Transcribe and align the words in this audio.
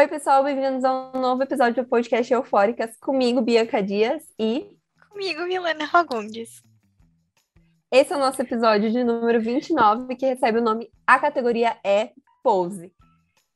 Oi, 0.00 0.08
pessoal, 0.08 0.42
bem-vindos 0.42 0.82
a 0.82 1.10
um 1.14 1.20
novo 1.20 1.42
episódio 1.42 1.82
do 1.82 1.86
podcast 1.86 2.32
Eufóricas, 2.32 2.96
comigo, 3.02 3.42
Bianca 3.42 3.82
Dias, 3.82 4.24
e 4.38 4.74
comigo, 5.10 5.42
Milena 5.42 5.86
Fagundes. 5.86 6.62
Esse 7.92 8.10
é 8.10 8.16
o 8.16 8.18
nosso 8.18 8.40
episódio 8.40 8.90
de 8.90 9.04
número 9.04 9.38
29, 9.38 10.16
que 10.16 10.24
recebe 10.24 10.58
o 10.58 10.62
nome 10.62 10.90
A 11.06 11.18
Categoria 11.18 11.76
é 11.84 12.12
Pose. 12.42 12.94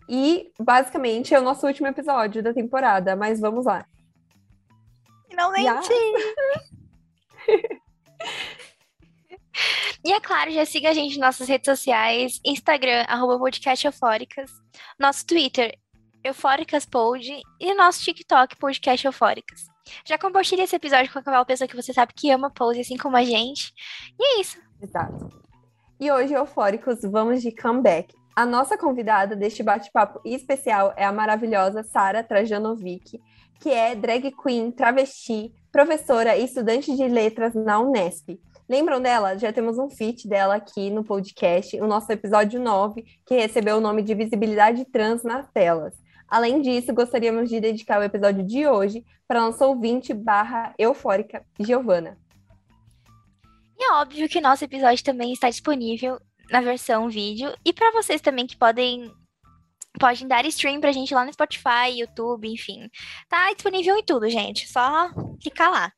E, 0.06 0.52
basicamente, 0.60 1.34
é 1.34 1.40
o 1.40 1.42
nosso 1.42 1.66
último 1.66 1.86
episódio 1.86 2.42
da 2.42 2.52
temporada, 2.52 3.16
mas 3.16 3.40
vamos 3.40 3.64
lá. 3.64 3.86
Finalmente! 5.30 5.88
E 10.06 10.12
é 10.12 10.20
claro, 10.20 10.50
já 10.50 10.66
siga 10.66 10.90
a 10.90 10.92
gente 10.92 11.18
nas 11.18 11.28
nossas 11.28 11.48
redes 11.48 11.64
sociais, 11.64 12.38
Instagram, 12.44 13.06
arroba 13.08 13.38
podcast 13.38 13.86
Eufóricas, 13.86 14.50
nosso 14.98 15.24
Twitter, 15.24 15.78
EufóricasPod, 16.24 17.42
e 17.60 17.74
nosso 17.74 18.00
TikTok, 18.02 18.56
podcast 18.56 19.04
Eufóricas. 19.06 19.66
Já 20.06 20.16
compartilhe 20.16 20.62
esse 20.62 20.74
episódio 20.74 21.12
com 21.12 21.18
aquela 21.18 21.44
pessoa 21.44 21.68
que 21.68 21.76
você 21.76 21.92
sabe 21.92 22.14
que 22.14 22.30
ama 22.30 22.50
pose, 22.50 22.80
assim 22.80 22.96
como 22.96 23.14
a 23.14 23.22
gente. 23.22 23.74
E 24.18 24.24
é 24.24 24.40
isso. 24.40 24.58
Exato. 24.80 25.28
E 26.00 26.10
hoje, 26.10 26.32
Eufóricos, 26.32 27.00
vamos 27.02 27.42
de 27.42 27.54
comeback. 27.54 28.14
A 28.34 28.46
nossa 28.46 28.78
convidada 28.78 29.36
deste 29.36 29.62
bate-papo 29.62 30.18
especial 30.24 30.94
é 30.96 31.04
a 31.04 31.12
maravilhosa 31.12 31.82
Sara 31.82 32.24
Trajanovic, 32.24 33.20
que 33.60 33.68
é 33.68 33.94
drag 33.94 34.32
queen, 34.32 34.70
travesti, 34.70 35.52
professora 35.70 36.38
e 36.38 36.44
estudante 36.44 36.96
de 36.96 37.06
letras 37.06 37.54
na 37.54 37.78
Unesp. 37.78 38.40
Lembram 38.66 38.98
dela? 38.98 39.36
Já 39.36 39.52
temos 39.52 39.78
um 39.78 39.90
feat 39.90 40.26
dela 40.26 40.54
aqui 40.54 40.88
no 40.88 41.04
podcast, 41.04 41.78
o 41.78 41.86
nosso 41.86 42.10
episódio 42.10 42.58
9, 42.58 43.04
que 43.26 43.34
recebeu 43.34 43.76
o 43.76 43.80
nome 43.80 44.02
de 44.02 44.14
Visibilidade 44.14 44.86
Trans 44.86 45.22
nas 45.22 45.46
telas. 45.52 45.94
Além 46.34 46.60
disso, 46.60 46.92
gostaríamos 46.92 47.48
de 47.48 47.60
dedicar 47.60 48.00
o 48.00 48.02
episódio 48.02 48.44
de 48.44 48.66
hoje 48.66 49.04
para 49.24 49.40
nossa 49.40 49.64
ouvinte 49.68 50.12
barra 50.12 50.74
eufórica, 50.76 51.46
Giovana. 51.60 52.18
E 53.78 53.84
é 53.84 53.92
óbvio 53.92 54.28
que 54.28 54.40
nosso 54.40 54.64
episódio 54.64 55.04
também 55.04 55.32
está 55.32 55.48
disponível 55.48 56.20
na 56.50 56.60
versão 56.60 57.08
vídeo 57.08 57.56
e 57.64 57.72
para 57.72 57.92
vocês 57.92 58.20
também 58.20 58.48
que 58.48 58.56
podem 58.56 59.12
podem 60.00 60.26
dar 60.26 60.44
stream 60.46 60.80
pra 60.80 60.90
gente 60.90 61.14
lá 61.14 61.24
no 61.24 61.32
Spotify, 61.32 62.00
YouTube, 62.00 62.48
enfim. 62.48 62.90
Tá 63.28 63.52
disponível 63.52 63.96
em 63.96 64.02
tudo, 64.02 64.28
gente. 64.28 64.68
Só 64.68 65.10
clicar 65.40 65.70
lá. 65.70 65.92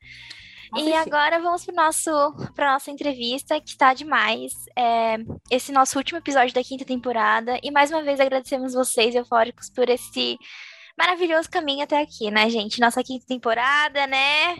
E 0.74 0.92
agora 0.94 1.40
vamos 1.40 1.64
para 1.64 1.74
nosso 1.74 2.10
para 2.54 2.72
nossa 2.72 2.90
entrevista 2.90 3.60
que 3.60 3.70
está 3.70 3.94
demais. 3.94 4.52
É, 4.76 5.16
esse 5.50 5.72
nosso 5.72 5.98
último 5.98 6.18
episódio 6.18 6.54
da 6.54 6.64
quinta 6.64 6.84
temporada 6.84 7.58
e 7.62 7.70
mais 7.70 7.90
uma 7.90 8.02
vez 8.02 8.18
agradecemos 8.18 8.74
vocês 8.74 9.14
eufóricos 9.14 9.70
por 9.70 9.88
esse 9.88 10.38
maravilhoso 10.98 11.50
caminho 11.50 11.84
até 11.84 12.00
aqui, 12.00 12.30
né, 12.30 12.48
gente? 12.48 12.80
Nossa 12.80 13.02
quinta 13.02 13.26
temporada, 13.26 14.06
né? 14.06 14.56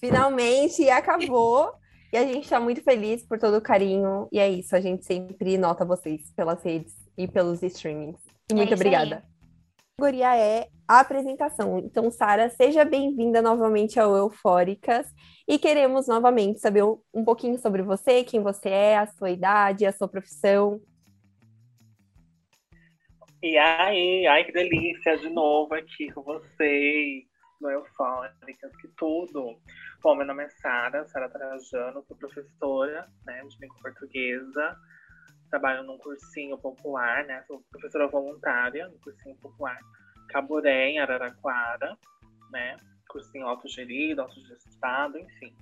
Finalmente 0.00 0.88
acabou. 0.88 1.72
e 2.12 2.16
a 2.16 2.24
gente 2.24 2.44
está 2.44 2.58
muito 2.60 2.82
feliz 2.82 3.26
por 3.26 3.38
todo 3.38 3.56
o 3.56 3.62
carinho. 3.62 4.28
E 4.32 4.38
é 4.38 4.48
isso, 4.48 4.74
a 4.74 4.80
gente 4.80 5.04
sempre 5.04 5.58
nota 5.58 5.84
vocês 5.84 6.30
pelas 6.36 6.62
redes 6.62 6.94
e 7.16 7.26
pelos 7.28 7.62
streamings. 7.62 8.18
E 8.50 8.54
muito 8.54 8.72
é 8.72 8.74
obrigada. 8.74 9.16
Aí. 9.16 9.31
Categoria 9.96 10.36
é 10.36 10.68
a 10.88 11.00
apresentação. 11.00 11.78
Então, 11.78 12.10
Sara, 12.10 12.48
seja 12.48 12.84
bem-vinda 12.84 13.42
novamente 13.42 14.00
ao 14.00 14.16
Eufóricas 14.16 15.06
e 15.46 15.58
queremos 15.58 16.08
novamente 16.08 16.60
saber 16.60 16.82
um 16.82 17.24
pouquinho 17.24 17.58
sobre 17.58 17.82
você, 17.82 18.24
quem 18.24 18.42
você 18.42 18.70
é, 18.70 18.98
a 18.98 19.06
sua 19.06 19.30
idade, 19.30 19.84
a 19.84 19.92
sua 19.92 20.08
profissão. 20.08 20.80
E 23.42 23.56
aí, 23.58 24.26
ai 24.26 24.44
que 24.44 24.52
delícia 24.52 25.18
de 25.18 25.28
novo 25.28 25.74
aqui 25.74 26.10
com 26.12 26.22
vocês 26.22 27.24
no 27.60 27.70
Eufóricas, 27.70 28.74
que 28.80 28.88
tudo. 28.96 29.58
Bom, 30.02 30.14
meu 30.16 30.26
nome 30.26 30.44
é 30.44 30.48
Sara, 30.48 31.06
Sara 31.08 31.28
Trajano, 31.28 32.02
sou 32.08 32.16
professora 32.16 33.06
né, 33.26 33.42
de 33.46 33.58
língua 33.60 33.76
portuguesa 33.82 34.76
trabalho 35.52 35.82
num 35.82 35.98
cursinho 35.98 36.56
popular, 36.56 37.24
né? 37.26 37.44
Sou 37.46 37.62
professora 37.70 38.08
voluntária 38.08 38.88
no 38.88 38.98
cursinho 39.00 39.36
popular 39.36 39.78
Caboré, 40.30 40.88
em 40.88 40.98
Araraquara, 40.98 41.96
né? 42.50 42.78
Cursinho 43.06 43.46
autogerido, 43.46 44.22
autogestado, 44.22 45.18
enfim. 45.18 45.54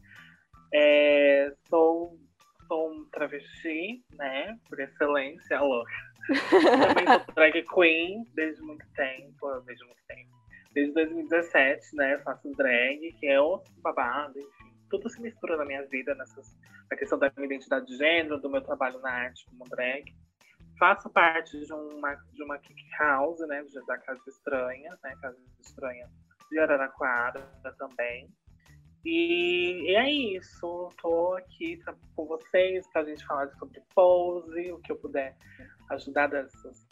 É, 0.73 1.53
sou, 1.69 2.17
sou 2.69 2.93
um 2.93 3.05
travesti, 3.07 4.01
né? 4.13 4.57
Por 4.69 4.79
excelência, 4.79 5.59
alô. 5.59 5.85
Também 6.29 7.07
sou 7.07 7.35
drag 7.35 7.65
queen 7.65 8.25
desde 8.35 8.63
muito 8.63 8.87
tempo, 8.95 9.61
desde 9.67 9.85
muito 9.85 10.03
tempo. 10.07 10.31
Desde 10.73 10.95
2017, 10.95 11.97
né? 11.97 12.19
Faço 12.19 12.49
drag, 12.53 13.13
que 13.19 13.27
é 13.27 13.41
outro 13.41 13.73
babado, 13.83 14.39
enfim. 14.39 14.60
Tudo 14.91 15.09
se 15.09 15.21
mistura 15.21 15.57
na 15.57 15.65
minha 15.65 15.87
vida 15.87 16.15
nessas 16.15 16.57
a 16.91 16.97
questão 16.97 17.19
da 17.19 17.33
minha 17.37 17.47
identidade 17.47 17.87
de 17.87 17.97
gênero, 17.97 18.41
do 18.41 18.51
meu 18.51 18.61
trabalho 18.61 19.01
na 19.01 19.11
arte 19.11 19.45
como 19.47 19.65
drag. 19.69 20.05
Faço 20.79 21.09
parte 21.11 21.59
de 21.65 21.73
uma, 21.73 22.15
de 22.33 22.43
uma 22.43 22.59
kick 22.59 22.83
house, 22.99 23.41
né, 23.47 23.65
da 23.87 23.99
Casa 23.99 24.23
Estranha, 24.27 24.99
né, 25.03 25.15
Casa 25.21 25.39
Estranha 25.61 26.09
de 26.51 26.59
Araraquara 26.59 27.41
também. 27.79 28.29
E, 29.05 29.91
e 29.91 29.95
é 29.95 30.11
isso, 30.11 30.91
tô 31.01 31.35
aqui 31.35 31.79
pra, 31.79 31.95
com 32.15 32.27
vocês 32.27 32.87
para 32.93 33.03
a 33.03 33.05
gente 33.05 33.25
falar 33.25 33.51
sobre 33.53 33.83
pose, 33.95 34.73
o 34.73 34.79
que 34.81 34.93
eu 34.93 34.97
puder 34.97 35.37
ajudar 35.91 36.27
dessas, 36.27 36.87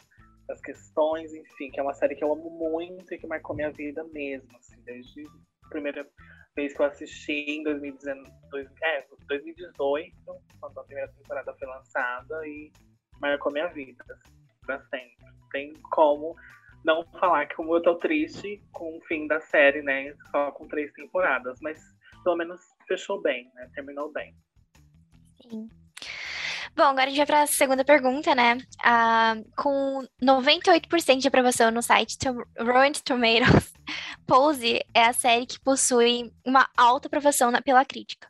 das 0.47 0.59
questões, 0.61 1.33
enfim, 1.33 1.69
que 1.69 1.79
é 1.79 1.83
uma 1.83 1.93
série 1.93 2.15
que 2.15 2.23
eu 2.23 2.31
amo 2.31 2.49
muito 2.49 3.13
e 3.13 3.17
que 3.17 3.27
marcou 3.27 3.55
minha 3.55 3.71
vida 3.71 4.03
mesmo, 4.05 4.49
assim, 4.57 4.81
desde 4.83 5.23
a 5.65 5.69
primeira 5.69 6.09
vez 6.55 6.73
que 6.73 6.81
eu 6.81 6.85
assisti 6.85 7.31
em 7.31 7.63
2019, 7.63 8.29
é, 8.83 9.05
2018, 9.27 10.15
quando 10.59 10.79
a 10.79 10.83
primeira 10.83 11.11
temporada 11.13 11.55
foi 11.57 11.67
lançada, 11.67 12.47
e 12.47 12.71
marcou 13.21 13.51
minha 13.51 13.67
vida 13.67 14.03
pra 14.65 14.79
sempre. 14.83 15.17
Tem 15.51 15.73
como 15.91 16.35
não 16.85 17.03
falar 17.19 17.47
que 17.47 17.55
como 17.55 17.75
eu 17.75 17.81
tô 17.81 17.95
triste 17.95 18.61
com 18.71 18.97
o 18.97 19.01
fim 19.01 19.27
da 19.27 19.39
série, 19.39 19.81
né? 19.81 20.13
Só 20.31 20.51
com 20.51 20.67
três 20.67 20.91
temporadas, 20.93 21.59
mas 21.61 21.79
pelo 22.23 22.35
menos 22.35 22.61
fechou 22.87 23.21
bem, 23.21 23.51
né? 23.55 23.69
Terminou 23.73 24.11
bem. 24.11 24.35
Sim. 25.41 25.69
Bom, 26.75 26.83
agora 26.83 27.05
a 27.05 27.09
gente 27.09 27.17
vai 27.17 27.25
para 27.25 27.41
a 27.41 27.47
segunda 27.47 27.83
pergunta, 27.83 28.33
né? 28.33 28.57
Ah, 28.81 29.35
com 29.57 30.07
98% 30.21 31.17
de 31.17 31.27
aprovação 31.27 31.71
no 31.71 31.81
site 31.81 32.17
Rotten 32.57 32.93
Tomatoes, 33.03 33.73
Pose 34.29 34.85
é 34.93 35.05
a 35.05 35.11
série 35.11 35.47
que 35.47 35.59
possui 35.59 36.31
uma 36.45 36.69
alta 36.77 37.07
aprovação 37.07 37.49
na, 37.49 37.63
pela 37.63 37.83
crítica 37.83 38.27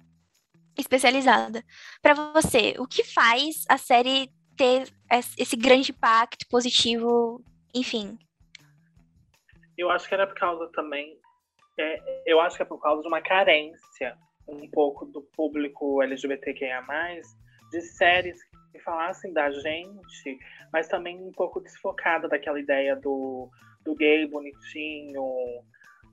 especializada. 0.78 1.62
Para 2.02 2.14
você, 2.32 2.76
o 2.80 2.88
que 2.88 3.04
faz 3.04 3.66
a 3.68 3.78
série 3.78 4.32
ter 4.56 4.88
esse 5.38 5.58
grande 5.58 5.92
impacto 5.92 6.48
positivo, 6.48 7.44
enfim? 7.76 8.18
Eu 9.78 9.92
acho 9.92 10.08
que 10.08 10.14
era 10.14 10.26
por 10.26 10.36
causa 10.36 10.72
também, 10.72 11.20
é, 11.78 12.24
eu 12.26 12.40
acho 12.40 12.56
que 12.56 12.64
é 12.64 12.66
por 12.66 12.80
causa 12.80 13.02
de 13.02 13.08
uma 13.10 13.22
carência 13.22 14.18
um 14.48 14.70
pouco 14.70 15.06
do 15.06 15.22
público 15.22 16.02
LGBTQIA+, 16.02 16.82
de 17.72 17.82
séries 17.82 18.40
que 18.72 18.80
falassem 18.80 19.34
da 19.34 19.52
gente, 19.52 20.40
mas 20.72 20.88
também 20.88 21.22
um 21.22 21.34
pouco 21.34 21.60
desfocada 21.60 22.30
daquela 22.30 22.60
ideia 22.60 22.96
do, 22.96 23.50
do 23.84 23.94
gay 23.96 24.26
bonitinho, 24.28 25.24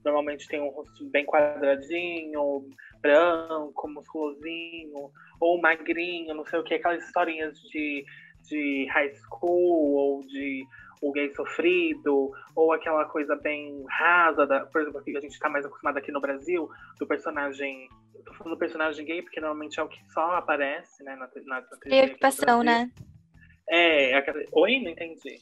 normalmente 0.07 0.47
tem 0.47 0.61
um 0.61 0.69
rosto 0.69 1.05
bem 1.09 1.25
quadradinho, 1.25 2.67
branco, 3.01 3.87
musculosinho, 3.87 5.11
ou 5.39 5.61
magrinho, 5.61 6.33
não 6.33 6.45
sei 6.45 6.59
o 6.59 6.63
que, 6.63 6.75
aquelas 6.75 7.03
historinhas 7.03 7.59
de, 7.61 8.05
de 8.49 8.87
high 8.89 9.13
school, 9.15 9.93
ou 9.95 10.21
de 10.21 10.65
o 11.01 11.11
gay 11.11 11.31
sofrido, 11.35 12.31
ou 12.55 12.73
aquela 12.73 13.05
coisa 13.05 13.35
bem 13.35 13.83
rasa, 13.87 14.47
da, 14.47 14.65
por 14.65 14.81
exemplo, 14.81 15.03
que 15.03 15.15
a 15.15 15.21
gente 15.21 15.33
está 15.33 15.47
mais 15.47 15.63
acostumado 15.63 15.97
aqui 15.97 16.11
no 16.11 16.21
Brasil, 16.21 16.67
do 16.99 17.05
personagem. 17.05 17.87
Tô 18.25 18.33
falando 18.33 18.55
do 18.55 18.59
personagem 18.59 19.05
gay, 19.05 19.21
porque 19.21 19.39
normalmente 19.39 19.79
é 19.79 19.83
o 19.83 19.87
que 19.87 19.99
só 20.11 20.31
aparece, 20.31 21.03
né, 21.03 21.15
na, 21.15 21.29
na, 21.45 21.61
na. 21.61 21.67
Preocupação, 21.77 22.63
né? 22.63 22.89
É, 23.69 24.15
aquela... 24.15 24.43
Oi, 24.53 24.79
não 24.79 24.89
entendi. 24.89 25.37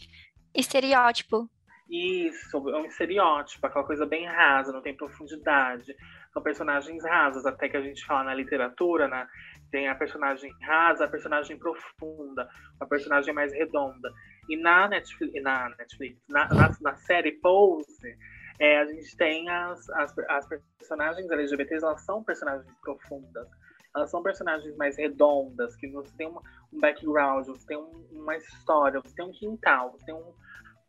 Estereótipo. 0.53 1.49
Isso, 1.89 2.57
é 2.69 2.77
um 2.77 2.85
estereótipo, 2.85 3.65
aquela 3.65 3.85
coisa 3.85 4.05
bem 4.05 4.25
rasa, 4.25 4.73
não 4.73 4.81
tem 4.81 4.95
profundidade. 4.95 5.95
São 6.33 6.41
personagens 6.41 7.03
rasas, 7.03 7.45
até 7.45 7.69
que 7.69 7.77
a 7.77 7.81
gente 7.81 8.03
fala 8.05 8.25
na 8.25 8.33
literatura, 8.33 9.07
né? 9.07 9.27
Tem 9.71 9.87
a 9.87 9.95
personagem 9.95 10.51
rasa, 10.61 11.05
a 11.05 11.07
personagem 11.07 11.57
profunda, 11.57 12.49
a 12.79 12.85
personagem 12.85 13.33
mais 13.33 13.53
redonda. 13.53 14.11
E 14.49 14.57
na 14.57 14.87
Netflix, 14.87 15.43
na, 15.43 15.69
Netflix, 15.77 16.19
na, 16.27 16.47
na, 16.49 16.75
na 16.81 16.95
série 16.95 17.33
Pose, 17.33 18.17
é, 18.59 18.79
a 18.79 18.85
gente 18.85 19.15
tem 19.17 19.47
as, 19.49 19.89
as, 19.91 20.17
as 20.29 20.47
personagens 20.77 21.29
LGBTs, 21.29 21.85
elas 21.85 22.01
são 22.01 22.23
personagens 22.23 22.67
profundas. 22.81 23.47
Elas 23.95 24.09
são 24.09 24.21
personagens 24.21 24.75
mais 24.75 24.97
redondas, 24.97 25.75
que 25.77 25.87
você 25.87 26.13
tem 26.17 26.27
uma, 26.27 26.41
um 26.73 26.79
background, 26.79 27.47
você 27.47 27.65
tem 27.65 27.77
um, 27.77 28.07
uma 28.11 28.35
história, 28.35 28.99
você 28.99 29.15
tem 29.15 29.25
um 29.25 29.31
quintal, 29.31 29.91
você 29.91 30.05
tem 30.05 30.15
um, 30.15 30.33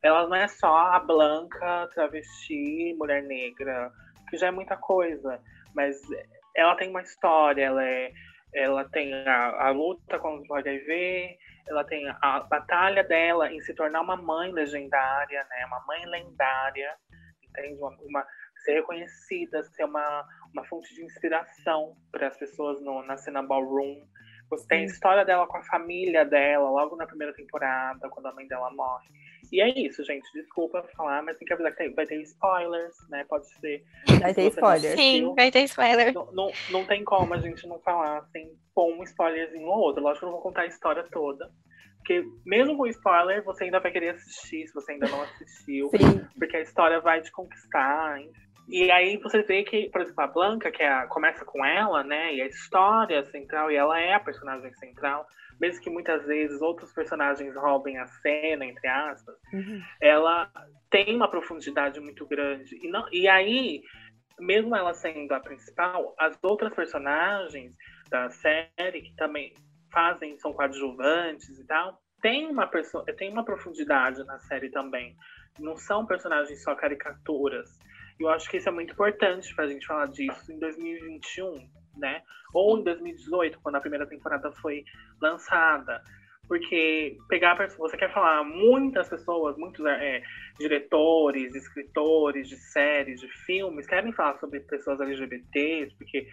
ela 0.02 0.26
não 0.28 0.36
é 0.36 0.48
só 0.48 0.76
a 0.76 1.00
Blanca, 1.00 1.88
travesti, 1.94 2.94
mulher 2.98 3.22
negra, 3.22 3.90
que 4.28 4.36
já 4.36 4.48
é 4.48 4.50
muita 4.50 4.76
coisa, 4.76 5.40
mas 5.74 6.00
ela 6.56 6.74
tem 6.76 6.90
uma 6.90 7.02
história, 7.02 7.64
ela 7.64 7.84
é 7.84 8.12
ela 8.54 8.88
tem 8.88 9.12
a, 9.12 9.66
a 9.66 9.70
luta 9.70 10.18
contra 10.18 10.50
o 10.50 10.56
HIV, 10.56 11.36
ela 11.68 11.84
tem 11.84 12.08
a 12.08 12.40
batalha 12.40 13.04
dela 13.04 13.52
em 13.52 13.60
se 13.60 13.74
tornar 13.74 14.00
uma 14.00 14.16
mãe 14.16 14.50
legendária, 14.50 15.44
né? 15.50 15.66
Uma 15.66 15.84
mãe 15.86 16.06
lendária, 16.06 16.96
entende? 17.42 17.78
Uma, 17.78 17.90
uma 18.00 18.26
ser 18.64 18.74
reconhecida, 18.74 19.62
ser 19.62 19.84
uma, 19.84 20.26
uma 20.54 20.64
fonte 20.64 20.94
de 20.94 21.04
inspiração 21.04 21.96
para 22.10 22.28
as 22.28 22.36
pessoas 22.38 22.80
no, 22.82 23.02
na 23.02 23.16
cena 23.16 23.42
ballroom. 23.42 24.06
Você 24.48 24.66
tem 24.68 24.82
a 24.82 24.86
história 24.86 25.24
dela 25.24 25.46
com 25.46 25.58
a 25.58 25.64
família 25.64 26.24
dela, 26.24 26.70
logo 26.70 26.96
na 26.96 27.06
primeira 27.06 27.34
temporada, 27.34 28.08
quando 28.08 28.26
a 28.26 28.32
mãe 28.32 28.46
dela 28.46 28.70
morre. 28.70 29.08
E 29.52 29.60
é 29.60 29.68
isso, 29.68 30.04
gente. 30.04 30.30
Desculpa 30.32 30.82
falar, 30.96 31.22
mas 31.22 31.36
tem 31.38 31.46
que 31.46 31.52
avisar 31.52 31.74
que 31.74 31.88
vai 31.90 32.06
ter 32.06 32.20
spoilers, 32.22 32.94
né? 33.08 33.24
Pode 33.28 33.48
ser. 33.60 33.84
Vai 34.20 34.34
ter 34.34 34.48
spoilers. 34.48 34.98
Sim, 34.98 35.34
vai 35.34 35.50
ter 35.50 35.62
spoiler. 35.64 36.12
Não, 36.12 36.32
não, 36.32 36.52
não 36.70 36.84
tem 36.86 37.04
como 37.04 37.34
a 37.34 37.38
gente 37.38 37.66
não 37.66 37.78
falar 37.80 38.22
sem 38.32 38.50
pôr 38.74 38.94
um 38.94 39.02
spoilerzinho 39.02 39.66
ou 39.66 39.78
outro. 39.78 40.02
Lógico 40.02 40.20
que 40.20 40.24
eu 40.24 40.28
não 40.28 40.34
vou 40.34 40.42
contar 40.42 40.62
a 40.62 40.66
história 40.66 41.04
toda. 41.10 41.50
Porque 41.98 42.24
mesmo 42.44 42.76
com 42.76 42.86
spoiler, 42.86 43.42
você 43.42 43.64
ainda 43.64 43.80
vai 43.80 43.90
querer 43.90 44.10
assistir, 44.10 44.66
se 44.68 44.74
você 44.74 44.92
ainda 44.92 45.08
não 45.08 45.22
assistiu. 45.22 45.88
Sim. 45.88 46.24
Porque 46.38 46.56
a 46.56 46.62
história 46.62 47.00
vai 47.00 47.20
te 47.20 47.32
conquistar, 47.32 48.20
enfim. 48.20 48.45
E 48.68 48.90
aí 48.90 49.16
você 49.18 49.42
vê 49.42 49.62
que, 49.62 49.88
por 49.90 50.00
exemplo, 50.00 50.24
a 50.24 50.26
Blanca, 50.26 50.70
que 50.72 50.82
é 50.82 51.06
começa 51.06 51.44
com 51.44 51.64
ela, 51.64 52.02
né? 52.02 52.34
E 52.34 52.42
a 52.42 52.46
história 52.46 53.24
central, 53.26 53.70
e 53.70 53.76
ela 53.76 53.98
é 54.00 54.14
a 54.14 54.20
personagem 54.20 54.72
central, 54.74 55.26
mesmo 55.60 55.82
que 55.82 55.90
muitas 55.90 56.26
vezes 56.26 56.60
outros 56.60 56.92
personagens 56.92 57.54
roubem 57.56 57.98
a 57.98 58.06
cena, 58.06 58.64
entre 58.64 58.88
aspas, 58.88 59.36
Uhum. 59.52 59.80
ela 60.00 60.50
tem 60.90 61.14
uma 61.14 61.30
profundidade 61.30 62.00
muito 62.00 62.26
grande. 62.26 62.76
E, 62.84 62.90
não, 62.90 63.06
e 63.12 63.28
aí, 63.28 63.82
mesmo 64.38 64.74
ela 64.74 64.92
sendo 64.94 65.32
a 65.32 65.40
principal, 65.40 66.14
as 66.18 66.36
outras 66.42 66.74
personagens 66.74 67.72
da 68.10 68.28
série, 68.30 69.02
que 69.02 69.14
também 69.16 69.54
fazem, 69.92 70.38
são 70.38 70.52
coadjuvantes 70.52 71.58
e 71.58 71.66
tal, 71.66 71.98
tem 72.20 72.46
uma, 72.46 72.68
tem 73.16 73.30
uma 73.30 73.44
profundidade 73.44 74.24
na 74.24 74.38
série 74.40 74.70
também. 74.70 75.14
Não 75.58 75.76
são 75.76 76.04
personagens 76.04 76.62
só 76.62 76.74
caricaturas. 76.74 77.68
Eu 78.18 78.28
acho 78.30 78.48
que 78.50 78.56
isso 78.56 78.68
é 78.68 78.72
muito 78.72 78.92
importante 78.92 79.54
pra 79.54 79.66
gente 79.66 79.86
falar 79.86 80.06
disso 80.06 80.50
em 80.52 80.58
2021, 80.58 81.68
né? 81.96 82.22
Ou 82.54 82.78
em 82.78 82.82
2018, 82.84 83.60
quando 83.60 83.76
a 83.76 83.80
primeira 83.80 84.06
temporada 84.06 84.50
foi 84.52 84.84
lançada. 85.20 86.02
Porque 86.48 87.16
pegar 87.28 87.52
a 87.52 87.56
pessoa, 87.56 87.88
você 87.88 87.96
quer 87.96 88.12
falar 88.14 88.44
muitas 88.44 89.08
pessoas, 89.08 89.56
muitos 89.58 89.84
é, 89.84 90.22
diretores, 90.58 91.54
escritores 91.54 92.48
de 92.48 92.56
séries, 92.56 93.20
de 93.20 93.28
filmes, 93.44 93.86
querem 93.86 94.12
falar 94.12 94.38
sobre 94.38 94.60
pessoas 94.60 95.00
LGBTs, 95.00 95.94
porque 95.96 96.26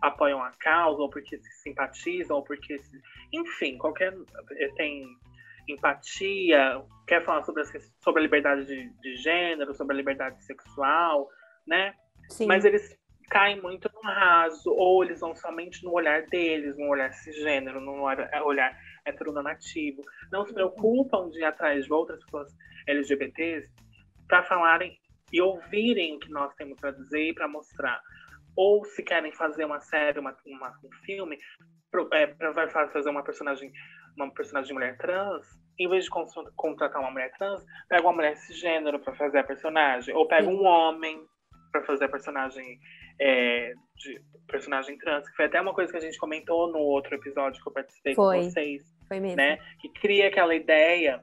apoiam 0.00 0.42
a 0.42 0.50
causa, 0.52 1.02
ou 1.02 1.10
porque 1.10 1.36
se 1.38 1.52
simpatizam, 1.62 2.36
ou 2.38 2.42
porque. 2.44 2.78
se- 2.78 3.00
Enfim, 3.32 3.76
qualquer. 3.78 4.14
eh, 4.52 4.68
tem 4.76 5.06
empatia, 5.72 6.82
quer 7.06 7.24
falar 7.24 7.42
sobre, 7.44 7.62
as 7.62 7.70
sobre 8.00 8.20
a 8.20 8.22
liberdade 8.22 8.64
de, 8.66 8.88
de 9.00 9.16
gênero, 9.16 9.74
sobre 9.74 9.94
a 9.94 9.96
liberdade 9.96 10.42
sexual, 10.44 11.28
né? 11.66 11.94
Sim. 12.30 12.46
Mas 12.46 12.64
eles 12.64 12.96
caem 13.30 13.60
muito 13.60 13.90
no 13.92 14.00
raso, 14.00 14.70
ou 14.72 15.04
eles 15.04 15.20
vão 15.20 15.34
somente 15.36 15.84
no 15.84 15.92
olhar 15.92 16.22
deles, 16.26 16.76
no 16.78 16.88
olhar 16.88 17.12
cisgênero, 17.12 17.80
no 17.80 18.02
olhar, 18.02 18.42
olhar 18.42 18.78
heteronormativo. 19.04 20.02
Não 20.32 20.46
se 20.46 20.54
preocupam 20.54 21.28
de 21.30 21.38
ir 21.40 21.44
atrás 21.44 21.84
de 21.84 21.92
outras 21.92 22.22
pessoas 22.24 22.50
LGBTs 22.86 23.70
para 24.26 24.42
falarem 24.44 24.98
e 25.32 25.40
ouvirem 25.42 26.16
o 26.16 26.18
que 26.18 26.30
nós 26.30 26.54
temos 26.54 26.78
para 26.80 26.90
dizer 26.92 27.28
e 27.28 27.34
para 27.34 27.46
mostrar. 27.48 28.00
Ou 28.56 28.84
se 28.84 29.02
querem 29.02 29.32
fazer 29.32 29.64
uma 29.64 29.80
série, 29.80 30.18
uma, 30.18 30.34
uma- 30.46 30.78
um 30.82 30.90
filme, 31.04 31.38
pro- 31.90 32.08
é, 32.12 32.34
fazer 32.92 33.10
uma 33.10 33.22
personagem, 33.22 33.70
uma 34.24 34.32
personagem 34.32 34.72
mulher 34.74 34.96
trans, 34.98 35.46
em 35.78 35.88
vez 35.88 36.04
de 36.04 36.10
con- 36.10 36.26
contratar 36.56 37.00
uma 37.00 37.10
mulher 37.10 37.30
trans, 37.38 37.64
pega 37.88 38.02
uma 38.02 38.12
mulher 38.12 38.36
cisgênero 38.36 38.98
para 38.98 39.14
fazer 39.14 39.38
a 39.38 39.44
personagem, 39.44 40.14
ou 40.14 40.26
pega 40.26 40.48
um 40.48 40.64
homem 40.64 41.24
para 41.70 41.82
fazer 41.84 42.06
a 42.06 42.08
personagem 42.08 42.78
é, 43.20 43.72
de 43.96 44.20
personagem 44.48 44.96
trans, 44.98 45.28
que 45.28 45.36
foi 45.36 45.44
até 45.44 45.60
uma 45.60 45.74
coisa 45.74 45.92
que 45.92 45.98
a 45.98 46.00
gente 46.00 46.18
comentou 46.18 46.72
no 46.72 46.78
outro 46.78 47.14
episódio 47.14 47.62
que 47.62 47.68
eu 47.68 47.72
participei 47.72 48.14
Foi. 48.14 48.38
com 48.38 48.42
vocês, 48.50 48.82
Foi 49.06 49.20
mesmo. 49.20 49.36
né? 49.36 49.58
Que 49.80 49.88
cria 50.00 50.28
aquela 50.28 50.54
ideia 50.54 51.22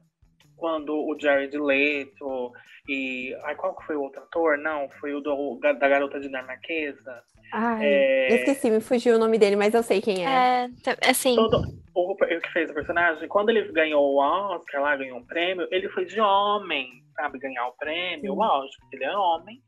quando 0.55 0.93
o 0.93 1.17
Jared 1.19 1.57
Leto 1.57 2.51
e 2.87 3.35
ai, 3.43 3.55
qual 3.55 3.75
que 3.75 3.85
foi 3.85 3.95
o 3.95 4.01
outro 4.03 4.21
ator? 4.21 4.57
Não, 4.57 4.87
foi 4.99 5.13
o 5.13 5.21
do, 5.21 5.59
da 5.61 5.73
garota 5.87 6.19
dinamarquesa. 6.19 7.23
Ai, 7.53 7.85
É, 7.85 8.31
eu 8.31 8.35
esqueci, 8.37 8.69
me 8.69 8.81
fugiu 8.81 9.15
o 9.15 9.19
nome 9.19 9.37
dele, 9.37 9.55
mas 9.55 9.73
eu 9.73 9.83
sei 9.83 10.01
quem 10.01 10.25
é. 10.25 10.65
É, 10.65 10.67
t- 10.83 11.07
assim, 11.09 11.35
todo, 11.35 11.61
o, 11.93 12.11
o 12.11 12.15
que 12.17 12.51
fez 12.51 12.69
o 12.69 12.73
personagem, 12.73 13.27
quando 13.27 13.49
ele 13.49 13.71
ganhou 13.71 14.03
o 14.03 14.17
Oscar 14.19 14.81
lá, 14.81 14.95
ganhou 14.95 15.17
um 15.19 15.25
prêmio, 15.25 15.67
ele 15.71 15.87
foi 15.89 16.05
de 16.05 16.19
homem, 16.19 16.89
sabe? 17.15 17.39
Ganhar 17.39 17.67
o 17.67 17.73
prêmio, 17.77 18.33
Sim. 18.33 18.37
lógico, 18.37 18.85
ele 18.91 19.03
é 19.05 19.15
homem. 19.15 19.61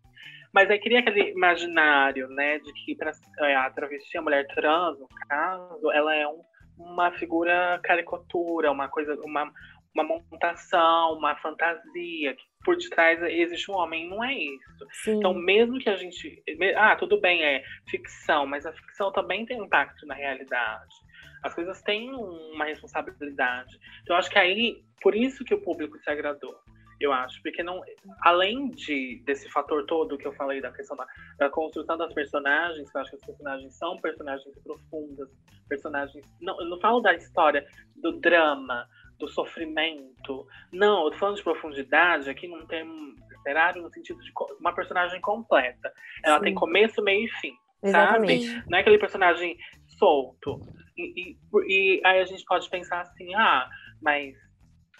Mas 0.53 0.69
aí 0.71 0.79
cria 0.79 0.99
aquele 0.99 1.31
imaginário, 1.31 2.27
né, 2.29 2.57
de 2.59 2.71
que 2.73 2.95
pra, 2.95 3.11
é, 3.41 3.55
a 3.55 3.69
travesti, 3.69 4.17
a 4.17 4.21
mulher 4.21 4.47
trans, 4.47 4.97
no 4.99 5.07
caso, 5.29 5.91
ela 5.91 6.15
é 6.15 6.27
um- 6.27 6.41
uma 6.79 7.11
figura 7.11 7.79
caricatura, 7.83 8.71
uma 8.71 8.87
coisa, 8.87 9.15
uma, 9.23 9.51
uma 9.97 10.21
montação, 10.31 11.13
uma 11.13 11.35
fantasia, 11.37 12.35
que 12.35 12.43
por 12.63 12.77
detrás 12.77 13.21
existe 13.23 13.71
um 13.71 13.75
homem, 13.75 14.07
não 14.07 14.23
é 14.23 14.33
isso. 14.33 14.87
Sim. 15.03 15.17
Então, 15.17 15.33
mesmo 15.33 15.79
que 15.79 15.89
a 15.89 15.95
gente. 15.95 16.43
Ah, 16.75 16.95
tudo 16.95 17.19
bem, 17.19 17.43
é 17.43 17.63
ficção, 17.89 18.45
mas 18.45 18.65
a 18.65 18.73
ficção 18.73 19.11
também 19.11 19.45
tem 19.45 19.57
impacto 19.57 20.05
na 20.05 20.13
realidade. 20.13 20.95
As 21.43 21.53
coisas 21.53 21.81
têm 21.81 22.11
uma 22.11 22.65
responsabilidade. 22.65 23.77
Então, 24.03 24.15
eu 24.15 24.19
acho 24.19 24.29
que 24.29 24.37
aí, 24.37 24.83
por 25.01 25.15
isso 25.15 25.43
que 25.43 25.53
o 25.53 25.61
público 25.61 25.97
se 25.99 26.09
agradou. 26.09 26.55
Eu 26.99 27.13
acho, 27.13 27.39
porque 27.43 27.61
não, 27.61 27.79
além 28.21 28.71
de 28.71 29.21
desse 29.23 29.47
fator 29.49 29.85
todo 29.85 30.17
que 30.17 30.25
eu 30.25 30.33
falei 30.33 30.59
da 30.59 30.71
questão 30.71 30.97
da, 30.97 31.05
da 31.37 31.47
construção 31.47 31.95
das 31.95 32.11
personagens, 32.11 32.89
eu 32.93 33.01
acho 33.01 33.11
que 33.11 33.17
as 33.17 33.25
personagens 33.25 33.77
são 33.77 33.97
personagens 33.97 34.57
profundas, 34.63 35.29
personagens. 35.69 36.25
Não, 36.41 36.59
eu 36.59 36.67
não 36.67 36.79
falo 36.79 36.99
da 36.99 37.13
história, 37.13 37.67
do 37.97 38.19
drama, 38.19 38.87
do 39.19 39.27
sofrimento. 39.27 40.47
Não, 40.71 41.05
eu 41.05 41.11
tô 41.11 41.17
falando 41.17 41.35
de 41.37 41.43
profundidade 41.43 42.29
aqui 42.29 42.47
num 42.47 42.65
termo 42.67 43.15
literário 43.29 43.81
no 43.81 43.89
sentido 43.91 44.19
de 44.21 44.31
uma 44.59 44.73
personagem 44.73 45.19
completa. 45.21 45.91
Ela 46.23 46.37
Sim. 46.37 46.43
tem 46.45 46.53
começo, 46.53 47.01
meio 47.01 47.25
e 47.25 47.31
fim. 47.39 47.53
Exatamente. 47.83 48.45
sim. 48.47 48.63
Não 48.69 48.77
é 48.77 48.81
aquele 48.81 48.97
personagem 48.97 49.57
solto. 49.99 50.59
E, 50.97 51.31
e- 51.31 51.37
e 51.67 52.01
aí 52.03 52.19
a 52.19 52.25
gente 52.25 52.43
pode 52.45 52.69
pensar 52.69 53.01
assim, 53.01 53.33
ah, 53.35 53.69
mas 54.01 54.35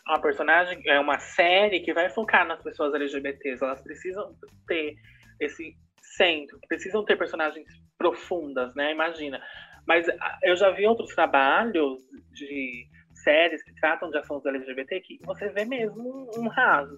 uma 0.08 0.22
personagem 0.22 0.82
é 0.86 1.00
uma 1.00 1.20
série 1.20 1.82
que 1.82 1.94
vai 1.94 2.10
focar 2.10 2.48
nas 2.48 2.62
pessoas 2.62 2.94
LGBTs. 2.94 3.64
Elas 3.64 3.82
precisam 3.82 4.34
ter 4.68 4.96
esse 5.40 5.76
centro, 6.02 6.60
precisam 6.68 7.04
ter 7.04 7.18
personagens 7.18 7.68
profundas, 7.98 8.74
né? 8.76 8.92
Imagina. 8.92 9.42
Mas 9.86 10.08
ah, 10.08 10.40
eu 10.44 10.56
já 10.56 10.70
vi 10.72 10.86
outros 10.86 11.14
trabalhos 11.14 12.00
de 12.32 12.88
séries 13.28 13.62
que 13.62 13.76
tratam 13.76 14.10
de 14.10 14.18
assuntos 14.18 14.46
LGBT 14.46 15.02
que 15.02 15.20
você 15.26 15.50
vê 15.50 15.66
mesmo 15.66 16.02
um, 16.02 16.44
um 16.44 16.48
raso. 16.48 16.98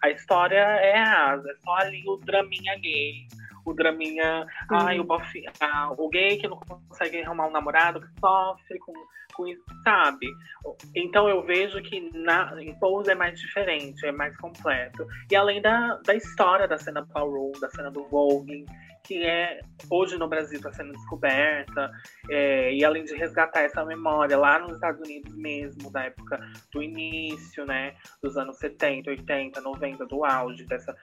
A 0.00 0.08
história 0.08 0.56
é 0.56 0.96
rasa, 0.96 1.50
é 1.50 1.54
só 1.56 1.74
ali 1.78 2.04
o 2.06 2.16
draminha 2.18 2.76
gay, 2.78 3.26
o 3.66 3.74
draminha 3.74 4.46
Ai, 4.70 5.00
o, 5.00 5.04
bofe, 5.04 5.42
ah, 5.60 5.92
o 5.98 6.08
gay 6.08 6.36
que 6.36 6.46
não 6.46 6.60
consegue 6.60 7.22
arrumar 7.22 7.48
um 7.48 7.50
namorado, 7.50 8.00
que 8.00 8.20
sofre 8.20 8.78
com, 8.78 8.92
com 9.34 9.48
isso, 9.48 9.64
sabe? 9.82 10.28
Então 10.94 11.28
eu 11.28 11.42
vejo 11.42 11.82
que 11.82 12.08
na, 12.16 12.54
em 12.62 12.78
Pose 12.78 13.10
é 13.10 13.14
mais 13.16 13.40
diferente, 13.40 14.06
é 14.06 14.12
mais 14.12 14.36
completo. 14.36 15.04
E 15.28 15.34
além 15.34 15.60
da, 15.60 16.00
da 16.06 16.14
história 16.14 16.68
da 16.68 16.78
cena 16.78 17.02
ballroom, 17.02 17.52
da 17.60 17.68
cena 17.70 17.90
do 17.90 18.04
Vogue, 18.04 18.64
que 19.04 19.22
é 19.22 19.60
hoje 19.90 20.16
no 20.16 20.26
Brasil 20.26 20.56
está 20.56 20.72
sendo 20.72 20.92
descoberta, 20.92 21.90
é, 22.30 22.72
e 22.74 22.84
além 22.84 23.04
de 23.04 23.14
resgatar 23.14 23.60
essa 23.60 23.84
memória 23.84 24.36
lá 24.36 24.58
nos 24.58 24.72
Estados 24.72 25.00
Unidos 25.00 25.34
mesmo, 25.36 25.90
da 25.90 26.04
época 26.04 26.40
do 26.72 26.82
início, 26.82 27.64
né, 27.66 27.94
dos 28.22 28.36
anos 28.36 28.56
70, 28.56 29.10
80, 29.10 29.60
90, 29.60 30.06
do 30.06 30.24
auge, 30.24 30.64
dessa, 30.64 30.96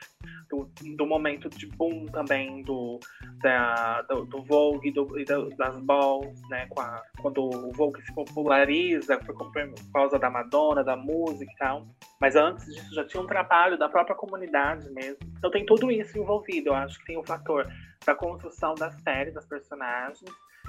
do, 0.49 0.69
do 0.97 1.05
momento 1.05 1.47
de 1.49 1.67
boom 1.67 2.07
também 2.07 2.63
do, 2.63 2.99
da, 3.41 4.01
do, 4.03 4.25
do 4.25 4.43
Vogue 4.43 4.89
e 4.89 5.25
das 5.55 5.79
balls, 5.83 6.41
né? 6.49 6.67
a- 6.77 7.03
quando 7.21 7.43
o 7.43 7.71
Vogue 7.71 8.01
se 8.01 8.13
populariza 8.13 9.17
por, 9.19 9.35
por 9.35 9.91
causa 9.93 10.17
da 10.17 10.29
Madonna, 10.29 10.83
da 10.83 10.95
música 10.95 11.51
e 11.51 11.55
tal. 11.57 11.87
Mas 12.19 12.35
antes 12.35 12.65
disso 12.65 12.93
já 12.93 13.05
tinha 13.05 13.21
um 13.21 13.27
trabalho 13.27 13.77
da 13.77 13.87
própria 13.87 14.15
comunidade 14.15 14.89
mesmo. 14.91 15.17
Então 15.37 15.51
tem 15.51 15.65
tudo 15.65 15.91
isso 15.91 16.17
envolvido. 16.17 16.69
Eu 16.69 16.75
acho 16.75 16.99
que 16.99 17.05
tem 17.05 17.17
o 17.17 17.23
fator 17.23 17.67
da 18.05 18.15
construção 18.15 18.75
da 18.75 18.91
série, 18.91 19.31
das 19.31 19.45
personagens. 19.45 20.19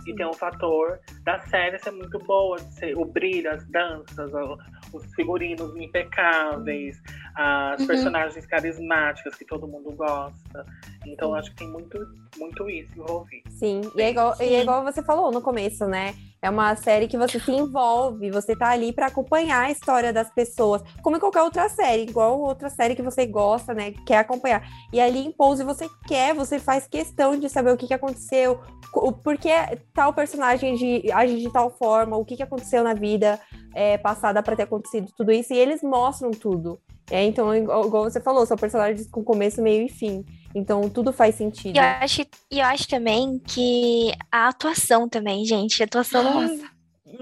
E 0.07 0.15
tem 0.15 0.25
o 0.27 0.33
fator 0.33 0.99
da 1.23 1.39
série 1.41 1.79
ser 1.79 1.91
muito 1.91 2.19
boa, 2.21 2.57
de 2.57 2.75
ser 2.75 2.97
o 2.97 3.05
brilho, 3.05 3.51
as 3.53 3.65
danças, 3.69 4.33
o- 4.33 4.59
os 4.93 5.15
figurinos 5.15 5.77
impecáveis, 5.77 7.01
as 7.37 7.81
uhum. 7.81 7.87
personagens 7.87 8.47
carismáticas 8.47 9.35
que 9.35 9.45
todo 9.45 9.69
mundo 9.69 9.93
gosta. 9.93 10.67
Então, 11.07 11.35
acho 11.35 11.51
que 11.51 11.57
tem 11.57 11.69
muito, 11.69 11.99
muito 12.39 12.69
isso 12.71 12.99
envolvido. 12.99 13.51
Sim, 13.51 13.83
e 13.95 14.03
é, 14.03 14.11
igual, 14.11 14.35
Sim. 14.35 14.45
E 14.45 14.55
é 14.55 14.63
igual 14.63 14.83
você 14.83 15.03
falou 15.03 15.31
no 15.31 15.43
começo, 15.43 15.87
né? 15.87 16.15
É 16.43 16.51
uma 16.51 16.75
série 16.75 17.07
que 17.07 17.17
você 17.17 17.39
se 17.39 17.53
envolve, 17.53 18.29
você 18.33 18.57
tá 18.57 18.71
ali 18.71 18.93
para 18.93 19.07
acompanhar 19.07 19.67
a 19.67 19.71
história 19.71 20.13
das 20.13 20.29
pessoas, 20.29 20.83
como 21.01 21.17
em 21.17 21.21
qualquer 21.21 21.43
outra 21.43 21.69
série, 21.69 22.03
igual 22.03 22.41
outra 22.41 22.69
série 22.69 22.97
que 22.97 23.03
você 23.03 23.25
gosta, 23.25 23.73
né? 23.73 23.93
Quer 24.05 24.19
acompanhar. 24.19 24.69
E 24.93 25.01
ali 25.01 25.21
em 25.21 25.31
Pose 25.31 25.63
você 25.63 25.89
quer, 26.05 26.35
você 26.35 26.59
faz 26.59 26.89
questão 26.89 27.39
de 27.39 27.49
saber 27.49 27.71
o 27.71 27.77
que, 27.77 27.87
que 27.87 27.95
aconteceu, 27.95 28.61
o 28.93 29.13
porquê 29.13 29.51
tal 29.95 30.13
personagem 30.13 30.75
de, 30.75 31.13
age 31.13 31.39
de 31.39 31.53
tal 31.53 31.71
forma, 31.71 32.17
o 32.17 32.25
que, 32.25 32.35
que 32.35 32.43
aconteceu 32.43 32.83
na 32.83 32.93
vida 32.93 33.39
é, 33.73 33.97
passada 33.97 34.43
para 34.43 34.57
ter 34.57 34.65
acontecido 34.65 35.13
tudo 35.17 35.31
isso, 35.31 35.55
e 35.55 35.59
eles 35.59 35.81
mostram 35.81 36.33
tudo. 36.33 36.77
É, 37.09 37.23
então, 37.25 37.55
igual 37.55 38.05
você 38.05 38.21
falou, 38.21 38.45
são 38.47 38.57
personagens 38.57 39.07
com 39.09 39.23
começo, 39.23 39.63
meio 39.63 39.87
e 39.87 39.89
fim. 39.89 40.25
Então, 40.55 40.89
tudo 40.89 41.13
faz 41.13 41.35
sentido. 41.35 41.77
E 41.77 41.79
eu 41.79 41.85
acho, 41.85 42.23
e 42.51 42.59
eu 42.59 42.65
acho 42.67 42.89
também 42.89 43.39
que 43.39 44.13
a 44.31 44.49
atuação 44.49 45.09
também, 45.09 45.45
gente. 45.45 45.83
A 45.83 45.87
atuação 45.87 46.23
não, 46.23 46.59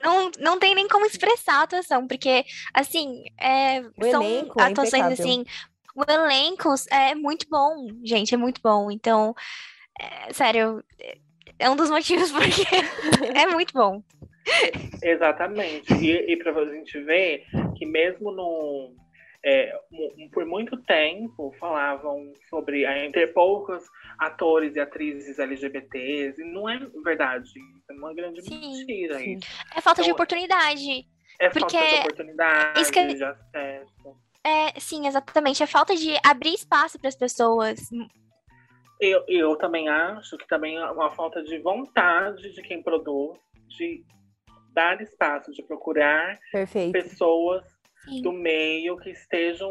não, 0.03 0.31
não 0.39 0.59
tem 0.59 0.75
nem 0.75 0.89
como 0.89 1.07
expressar 1.07 1.61
a 1.61 1.63
atuação, 1.63 2.07
porque, 2.07 2.45
assim, 2.75 3.25
é, 3.41 3.83
são 4.11 4.23
é 4.23 4.63
atuações, 4.63 5.05
é 5.05 5.13
assim. 5.13 5.45
O 5.95 6.05
elenco 6.11 6.73
é 6.91 7.15
muito 7.15 7.47
bom, 7.49 7.89
gente, 8.05 8.35
é 8.35 8.39
muito 8.39 8.61
bom. 8.63 8.91
Então, 8.91 9.35
é, 9.99 10.33
sério, 10.33 10.83
é 11.59 11.69
um 11.69 11.77
dos 11.77 11.91
motivos 11.91 12.31
porque 12.33 12.63
é 13.35 13.47
muito 13.47 13.73
bom. 13.73 14.03
Exatamente. 15.03 15.93
E, 15.95 16.33
e 16.33 16.37
para 16.37 16.53
a 16.53 16.75
gente 16.75 16.99
ver 17.01 17.45
que 17.77 17.87
mesmo 17.87 18.33
no, 18.33 18.95
é, 19.45 19.73
por 20.33 20.45
muito 20.45 20.77
tempo 20.83 21.55
falavam 21.59 22.33
sobre 22.49 22.85
é, 22.85 23.11
ter 23.11 23.33
poucos 23.33 23.83
atores 24.19 24.77
e 24.77 24.81
atrizes 24.81 25.39
LGBTs, 25.39 26.41
e 26.41 26.45
não 26.45 26.69
é 26.69 26.79
verdade, 27.03 27.51
é 27.89 27.93
uma 27.95 28.15
grande 28.15 28.43
sim, 28.43 28.61
mentira 28.61 29.19
sim. 29.19 29.35
isso. 29.35 29.49
É 29.75 29.81
falta 29.81 30.01
então, 30.01 30.05
de 30.05 30.13
oportunidade. 30.13 31.07
É 31.39 31.49
porque 31.49 31.77
falta 31.77 31.95
de 31.95 32.01
oportunidade, 32.01 33.17
de 33.17 33.25
acesso. 33.25 34.17
É, 34.45 34.79
sim, 34.79 35.07
exatamente. 35.07 35.63
É 35.63 35.67
falta 35.67 35.95
de 35.95 36.15
abrir 36.25 36.55
espaço 36.55 36.99
para 36.99 37.09
as 37.09 37.17
pessoas. 37.17 37.89
Eu, 39.01 39.25
eu 39.27 39.57
também 39.57 39.89
acho 39.89 40.37
que 40.37 40.47
também 40.47 40.77
é 40.77 40.91
uma 40.91 41.11
falta 41.11 41.43
de 41.43 41.59
vontade 41.59 42.53
de 42.53 42.63
quem 42.63 42.83
produz 42.83 43.39
de 43.69 44.05
dar 44.73 45.01
espaço, 45.01 45.51
de 45.53 45.63
procurar 45.63 46.39
Perfeito. 46.53 46.93
pessoas 46.93 47.65
Sim. 48.11 48.23
do 48.23 48.33
meio 48.33 48.97
que 48.99 49.11
estejam. 49.11 49.71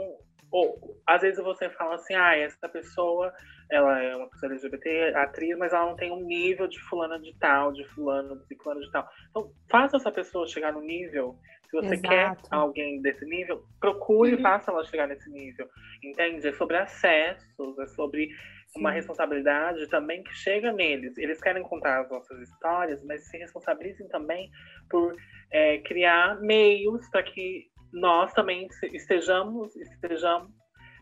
Ou, 0.52 1.00
às 1.06 1.22
vezes 1.22 1.44
você 1.44 1.70
fala 1.70 1.96
assim, 1.96 2.16
ah, 2.16 2.36
essa 2.36 2.68
pessoa 2.68 3.32
ela 3.72 4.02
é 4.02 4.16
uma 4.16 4.28
pessoa 4.30 4.52
LGBT, 4.52 5.14
atriz, 5.16 5.58
mas 5.58 5.72
ela 5.72 5.86
não 5.86 5.96
tem 5.96 6.12
um 6.12 6.26
nível 6.26 6.68
de 6.68 6.80
fulana 6.80 7.20
de 7.20 7.38
tal, 7.38 7.72
de 7.72 7.86
fulano, 7.90 8.44
de 8.50 8.56
fulano 8.58 8.82
de 8.82 8.92
tal. 8.92 9.08
Então, 9.30 9.52
faça 9.70 9.98
essa 9.98 10.12
pessoa 10.12 10.48
chegar 10.48 10.74
no 10.74 10.82
nível. 10.82 11.38
Se 11.70 11.78
você 11.78 11.94
Exato. 11.94 12.10
quer 12.10 12.36
alguém 12.50 13.00
desse 13.02 13.24
nível, 13.26 13.64
procure 13.80 14.34
uhum. 14.34 14.40
e 14.40 14.42
faça 14.42 14.72
ela 14.72 14.84
chegar 14.86 15.08
nesse 15.08 15.30
nível. 15.30 15.68
Entende? 16.04 16.48
É 16.48 16.54
sobre 16.54 16.78
acessos, 16.78 17.78
é 17.78 17.86
sobre 17.86 18.30
Sim. 18.70 18.80
uma 18.80 18.90
responsabilidade 18.90 19.88
também 19.88 20.24
que 20.24 20.34
chega 20.34 20.72
neles. 20.72 21.16
Eles 21.16 21.40
querem 21.40 21.62
contar 21.62 22.02
as 22.02 22.10
nossas 22.10 22.40
histórias, 22.42 23.04
mas 23.04 23.30
se 23.30 23.38
responsabilizem 23.38 24.08
também 24.08 24.50
por 24.90 25.16
é, 25.52 25.78
criar 25.80 26.42
meios 26.42 27.08
para 27.12 27.22
que 27.22 27.68
nós 27.92 28.34
também 28.34 28.68
estejamos, 28.94 29.76
estejamos 29.76 30.52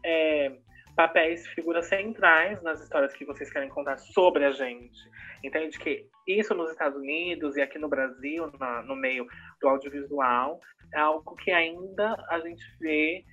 é, 0.05 0.57
papéis, 0.95 1.47
figuras 1.49 1.85
centrais 1.85 2.61
nas 2.63 2.81
histórias 2.81 3.13
que 3.13 3.25
vocês 3.25 3.51
querem 3.51 3.69
contar 3.69 3.97
sobre 3.97 4.45
a 4.45 4.51
gente. 4.51 4.99
Entende 5.43 5.77
que 5.77 6.07
isso 6.27 6.53
nos 6.55 6.71
Estados 6.71 6.97
Unidos 6.97 7.55
e 7.55 7.61
aqui 7.61 7.77
no 7.77 7.87
Brasil, 7.87 8.51
na, 8.59 8.81
no 8.81 8.95
meio 8.95 9.27
do 9.61 9.67
audiovisual, 9.67 10.59
é 10.93 10.99
algo 10.99 11.35
que 11.35 11.51
ainda 11.51 12.15
a 12.29 12.39
gente 12.39 12.63
vê 12.79 13.23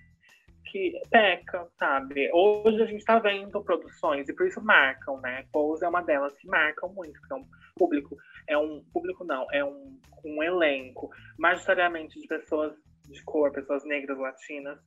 que 0.70 0.92
peca, 1.10 1.66
sabe? 1.78 2.30
Hoje 2.32 2.82
a 2.82 2.86
gente 2.86 3.00
está 3.00 3.18
vendo 3.18 3.62
produções 3.62 4.28
e 4.28 4.34
por 4.34 4.46
isso 4.46 4.62
marcam, 4.62 5.20
né? 5.20 5.46
Pose 5.52 5.84
é 5.84 5.88
uma 5.88 6.02
delas 6.02 6.36
que 6.36 6.46
marcam 6.46 6.92
muito, 6.92 7.18
porque 7.20 7.34
é 7.34 7.36
um 7.36 7.46
público, 7.76 8.16
é 8.48 8.58
um 8.58 8.84
público 8.92 9.24
não, 9.24 9.46
é 9.52 9.64
um, 9.64 9.98
um 10.24 10.42
elenco 10.42 11.10
majoritariamente 11.38 12.20
de 12.20 12.26
pessoas 12.26 12.74
de 13.10 13.22
cor, 13.24 13.52
pessoas 13.52 13.84
negras, 13.84 14.18
latinas, 14.18 14.78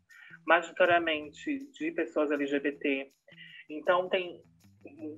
majoritariamente 0.46 1.60
de 1.72 1.92
pessoas 1.92 2.32
LGBT. 2.32 3.12
Então 3.70 4.10
tem 4.10 4.42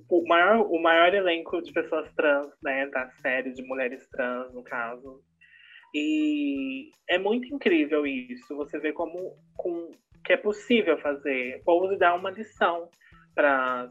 o 0.08 0.26
maior, 0.26 0.66
o 0.70 0.82
maior 0.82 1.14
elenco 1.14 1.62
de 1.62 1.72
pessoas 1.72 2.12
trans, 2.14 2.50
né, 2.62 2.86
da 2.88 3.08
série 3.22 3.52
de 3.52 3.62
mulheres 3.62 4.08
trans, 4.08 4.52
no 4.52 4.64
caso. 4.64 5.22
E 5.94 6.90
é 7.08 7.18
muito 7.18 7.52
incrível 7.54 8.06
isso. 8.06 8.56
Você 8.56 8.78
vê 8.78 8.92
como 8.92 9.36
com, 9.56 9.90
que 10.24 10.32
é 10.32 10.36
possível 10.36 10.98
fazer. 10.98 11.62
Pose 11.64 11.98
dá 11.98 12.14
uma 12.14 12.30
lição 12.30 12.88
para 13.34 13.88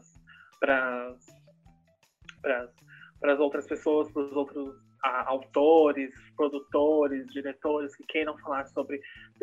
as 3.22 3.38
outras 3.38 3.66
pessoas, 3.66 4.10
para 4.12 4.22
os 4.22 4.32
outros 4.32 4.89
autores, 5.02 6.12
produtores, 6.36 7.26
diretores 7.32 7.94
que 7.96 8.04
queiram 8.04 8.36
falar 8.38 8.66
sobre 8.66 9.00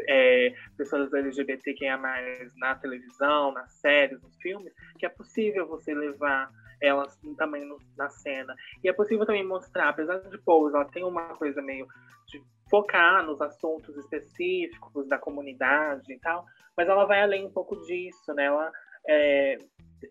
é, 0.08 0.54
pessoas 0.78 1.14
LGBT 1.14 1.74
que 1.74 1.86
é 1.86 1.98
mais 1.98 2.56
na 2.58 2.76
televisão, 2.76 3.52
nas 3.52 3.72
séries, 3.74 4.22
nos 4.22 4.36
filmes, 4.38 4.74
que 4.98 5.06
é 5.06 5.10
possível 5.10 5.68
você 5.68 5.94
levar 5.94 6.50
elas 6.82 7.20
também 7.38 7.66
no, 7.66 7.80
na 7.98 8.10
cena. 8.10 8.56
E 8.84 8.90
é 8.90 8.94
possível 8.94 9.26
também 9.26 9.46
mostrar, 9.46 9.90
apesar 9.90 10.20
de 10.20 10.38
Pose, 10.40 10.76
ela 10.76 10.86
tem 10.86 11.04
uma 11.04 11.36
coisa 11.36 11.62
meio 11.62 11.88
de 12.28 12.42
focar 12.70 13.26
nos 13.26 13.42
assuntos 13.42 13.96
específicos 13.98 15.08
da 15.08 15.18
comunidade 15.18 16.12
e 16.12 16.20
tal, 16.20 16.46
mas 16.76 16.88
ela 16.88 17.06
vai 17.06 17.22
além 17.22 17.46
um 17.46 17.52
pouco 17.52 17.76
disso, 17.86 18.34
né? 18.34 18.46
Ela 18.46 18.72
é, 19.08 19.58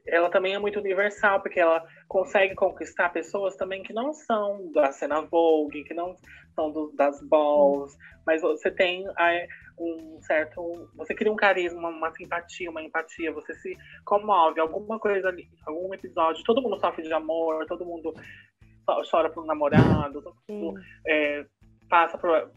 ela 0.06 0.28
também 0.30 0.54
é 0.54 0.58
muito 0.58 0.78
universal, 0.78 1.40
porque 1.40 1.60
ela 1.60 1.84
consegue 2.08 2.54
conquistar 2.54 3.10
pessoas 3.10 3.56
também 3.56 3.82
que 3.82 3.92
não 3.92 4.12
são 4.12 4.70
da 4.72 4.90
cena 4.92 5.20
Vogue, 5.20 5.84
que 5.84 5.94
não 5.94 6.16
são 6.54 6.70
do, 6.72 6.92
das 6.96 7.20
balls, 7.22 7.96
mas 8.26 8.42
você 8.42 8.70
tem 8.70 9.06
é, 9.18 9.46
um 9.78 10.20
certo. 10.22 10.90
Você 10.96 11.14
cria 11.14 11.32
um 11.32 11.36
carisma, 11.36 11.88
uma 11.88 12.10
simpatia, 12.12 12.70
uma 12.70 12.82
empatia, 12.82 13.32
você 13.32 13.54
se 13.54 13.76
comove, 14.04 14.60
alguma 14.60 14.98
coisa 14.98 15.28
ali, 15.28 15.48
algum 15.66 15.92
episódio, 15.94 16.44
todo 16.44 16.62
mundo 16.62 16.80
sofre 16.80 17.02
de 17.02 17.12
amor, 17.12 17.66
todo 17.66 17.84
mundo 17.84 18.14
chora 19.10 19.30
por 19.30 19.42
um 19.42 19.46
namorado, 19.46 20.22
todo 20.22 20.36
mundo 20.48 20.80
é, 21.06 21.44
passa 21.88 22.16
por 22.16 22.50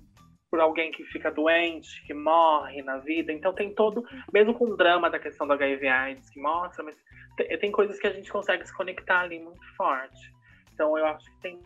por 0.49 0.59
alguém 0.59 0.91
que 0.91 1.03
fica 1.05 1.31
doente, 1.31 2.05
que 2.05 2.13
morre 2.13 2.81
na 2.81 2.97
vida. 2.97 3.31
Então 3.31 3.53
tem 3.53 3.73
todo, 3.73 4.03
mesmo 4.33 4.53
com 4.53 4.65
o 4.65 4.75
drama 4.75 5.09
da 5.09 5.19
questão 5.19 5.47
do 5.47 5.53
HIV 5.53 5.87
AIDS 5.87 6.29
que 6.29 6.41
mostra, 6.41 6.83
mas 6.83 6.97
tem, 7.37 7.57
tem 7.59 7.71
coisas 7.71 7.99
que 7.99 8.07
a 8.07 8.13
gente 8.13 8.31
consegue 8.31 8.65
se 8.65 8.75
conectar 8.75 9.21
ali 9.21 9.39
muito 9.39 9.63
forte. 9.75 10.33
Então 10.73 10.97
eu 10.97 11.05
acho 11.05 11.25
que 11.25 11.41
tem 11.41 11.59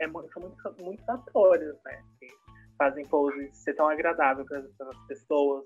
é, 0.00 0.08
são 0.08 0.42
muitos, 0.42 0.78
muitos 0.78 1.08
atores, 1.08 1.74
né, 1.84 2.02
que 2.18 2.26
fazem 2.76 3.06
pose 3.06 3.50
ser 3.52 3.74
tão 3.74 3.88
agradável 3.88 4.44
para 4.44 4.58
as 4.58 5.06
pessoas, 5.06 5.64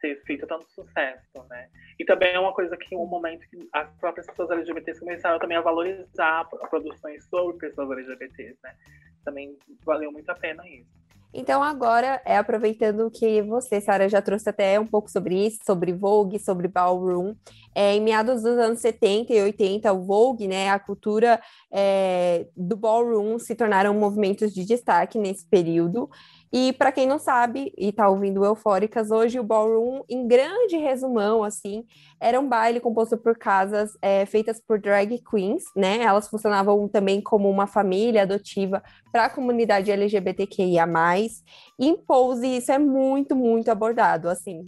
ter 0.00 0.20
feito 0.24 0.46
tanto 0.46 0.68
sucesso, 0.70 1.46
né? 1.50 1.68
E 1.98 2.04
também 2.04 2.32
é 2.32 2.38
uma 2.38 2.54
coisa 2.54 2.76
que 2.76 2.96
um 2.96 3.06
momento 3.06 3.48
que 3.48 3.68
as 3.72 3.92
próprias 3.98 4.26
pessoas 4.26 4.50
LGBTs 4.50 5.00
começaram 5.00 5.38
também 5.38 5.56
a 5.56 5.60
valorizar 5.60 6.48
produções 6.70 7.24
sobre 7.28 7.58
pessoas 7.58 7.90
LGBTs, 7.90 8.58
né? 8.62 8.76
Também 9.24 9.56
valeu 9.84 10.12
muito 10.12 10.30
a 10.30 10.34
pena 10.34 10.62
isso. 10.68 11.07
Então, 11.32 11.62
agora, 11.62 12.22
é 12.24 12.38
aproveitando 12.38 13.10
que 13.10 13.42
você, 13.42 13.80
Sara, 13.80 14.08
já 14.08 14.22
trouxe 14.22 14.48
até 14.48 14.80
um 14.80 14.86
pouco 14.86 15.10
sobre 15.10 15.46
isso, 15.46 15.58
sobre 15.64 15.92
Vogue, 15.92 16.38
sobre 16.38 16.68
Ballroom. 16.68 17.34
É, 17.74 17.94
em 17.94 18.00
meados 18.00 18.42
dos 18.42 18.56
anos 18.56 18.80
70 18.80 19.32
e 19.32 19.42
80, 19.42 19.92
o 19.92 20.04
Vogue, 20.04 20.48
né, 20.48 20.70
a 20.70 20.78
cultura 20.78 21.40
é, 21.70 22.46
do 22.56 22.76
Ballroom 22.76 23.38
se 23.38 23.54
tornaram 23.54 23.92
movimentos 23.94 24.54
de 24.54 24.64
destaque 24.64 25.18
nesse 25.18 25.46
período. 25.46 26.08
E 26.52 26.72
para 26.72 26.90
quem 26.90 27.06
não 27.06 27.18
sabe 27.18 27.72
e 27.76 27.88
está 27.88 28.08
ouvindo 28.08 28.44
Eufóricas, 28.44 29.10
hoje 29.10 29.38
o 29.38 29.44
Ballroom, 29.44 30.02
em 30.08 30.26
grande 30.26 30.76
resumão, 30.76 31.44
assim, 31.44 31.84
era 32.18 32.40
um 32.40 32.48
baile 32.48 32.80
composto 32.80 33.18
por 33.18 33.36
casas 33.36 33.96
é, 34.00 34.24
feitas 34.24 34.60
por 34.60 34.80
drag 34.80 35.22
queens, 35.30 35.64
né? 35.76 36.02
Elas 36.02 36.28
funcionavam 36.28 36.88
também 36.88 37.20
como 37.20 37.50
uma 37.50 37.66
família 37.66 38.22
adotiva 38.22 38.82
para 39.12 39.26
a 39.26 39.30
comunidade 39.30 39.90
LGBTQIA+. 39.90 40.86
E 41.78 41.86
em 41.86 41.96
Pose 41.96 42.46
isso 42.46 42.72
é 42.72 42.78
muito, 42.78 43.36
muito 43.36 43.70
abordado, 43.70 44.28
assim. 44.28 44.64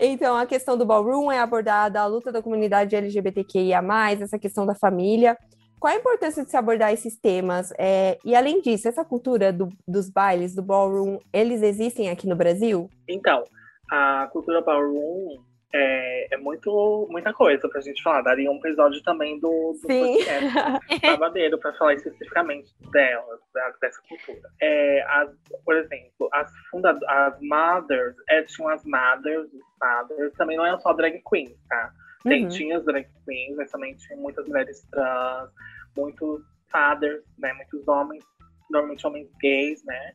Então, 0.00 0.36
a 0.36 0.46
questão 0.46 0.76
do 0.76 0.86
ballroom 0.86 1.30
é 1.30 1.38
abordada, 1.38 2.00
a 2.00 2.06
luta 2.06 2.32
da 2.32 2.42
comunidade 2.42 2.96
LGBTQIA+, 2.96 3.82
essa 4.20 4.38
questão 4.38 4.64
da 4.64 4.74
família. 4.74 5.36
Qual 5.82 5.92
a 5.92 5.96
importância 5.96 6.44
de 6.44 6.48
se 6.48 6.56
abordar 6.56 6.92
esses 6.92 7.18
temas? 7.18 7.72
É, 7.76 8.16
e 8.24 8.36
além 8.36 8.60
disso, 8.60 8.86
essa 8.86 9.04
cultura 9.04 9.52
do, 9.52 9.68
dos 9.86 10.08
bailes, 10.08 10.54
do 10.54 10.62
ballroom, 10.62 11.18
eles 11.32 11.60
existem 11.60 12.08
aqui 12.08 12.28
no 12.28 12.36
Brasil? 12.36 12.88
Então, 13.08 13.42
a 13.90 14.28
cultura 14.32 14.60
ballroom, 14.60 15.42
é, 15.74 16.34
é, 16.34 16.36
muito, 16.36 17.08
muita 17.10 17.32
coisa 17.32 17.68
pra 17.68 17.80
gente 17.80 18.00
falar. 18.00 18.22
Daria 18.22 18.48
um 18.48 18.58
episódio 18.58 19.02
também 19.02 19.40
do, 19.40 19.72
do 19.82 19.92
Sim. 19.92 20.18
podcast 20.18 21.00
Babadeiro 21.02 21.58
pra 21.58 21.72
falar 21.72 21.94
especificamente 21.94 22.72
delas, 22.92 23.40
dessa 23.80 24.00
cultura. 24.08 24.48
É, 24.60 25.02
as, 25.02 25.30
por 25.64 25.74
exemplo, 25.74 26.28
as 26.32 26.48
fundadoras, 26.70 27.08
as 27.08 27.40
mothers, 27.40 28.14
é, 28.28 28.42
tinham 28.42 28.68
as 28.68 28.84
mothers, 28.84 29.52
os 29.52 29.78
fathers, 29.80 30.32
também 30.34 30.56
não 30.56 30.64
é 30.64 30.78
só 30.78 30.92
drag 30.92 31.20
queens, 31.28 31.58
tá? 31.68 31.92
Tem, 32.22 32.44
Uhum. 32.44 32.48
Tinha 32.48 32.78
as 32.78 32.84
drag 32.84 33.06
queens, 33.24 33.56
mas 33.56 33.70
também 33.70 33.94
tinha 33.96 34.18
muitas 34.18 34.46
mulheres 34.46 34.86
trans, 34.90 35.50
muitos 35.96 36.42
fathers, 36.70 37.22
né? 37.38 37.52
Muitos 37.52 37.86
homens, 37.88 38.24
normalmente 38.70 39.06
homens 39.06 39.28
gays, 39.40 39.84
né? 39.84 40.12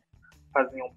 Faziam 0.52 0.90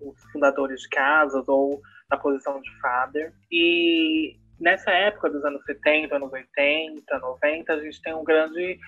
os 0.00 0.22
fundadores 0.32 0.80
de 0.82 0.88
casas 0.88 1.46
ou 1.48 1.80
na 2.10 2.16
posição 2.16 2.60
de 2.60 2.70
father. 2.80 3.32
E 3.50 4.36
nessa 4.60 4.90
época 4.90 5.30
dos 5.30 5.44
anos 5.44 5.62
70, 5.64 6.16
anos 6.16 6.32
80, 6.32 7.18
90, 7.18 7.72
a 7.72 7.80
gente 7.80 8.02
tem 8.02 8.14
um 8.14 8.24
grande. 8.24 8.78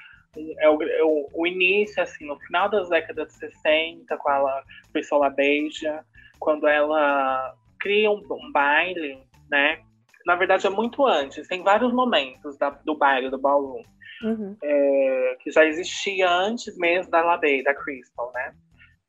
É 0.60 0.68
o, 0.68 0.82
é 0.82 1.02
o, 1.02 1.28
o 1.34 1.46
início, 1.46 2.00
assim, 2.02 2.24
no 2.24 2.38
final 2.40 2.68
das 2.68 2.88
décadas 2.88 3.28
de 3.28 3.34
60, 3.34 4.16
com 4.16 4.28
a 4.28 4.62
Priscila 4.92 5.28
Beija, 5.28 6.04
quando 6.38 6.68
ela 6.68 7.52
cria 7.80 8.10
um, 8.10 8.22
um 8.30 8.52
baile, 8.52 9.18
né? 9.50 9.82
Na 10.26 10.36
verdade, 10.36 10.66
é 10.66 10.70
muito 10.70 11.06
antes, 11.06 11.48
tem 11.48 11.62
vários 11.62 11.92
momentos 11.92 12.56
da- 12.58 12.70
do 12.84 12.94
baile, 12.96 13.30
do 13.30 13.38
ballroom 13.38 13.82
Uhum. 14.22 14.54
é, 14.62 15.36
que 15.40 15.50
já 15.50 15.64
existia 15.64 16.30
antes 16.30 16.76
mesmo 16.76 17.10
da 17.10 17.22
Labey, 17.22 17.62
da 17.62 17.74
Crystal, 17.74 18.30
né? 18.34 18.54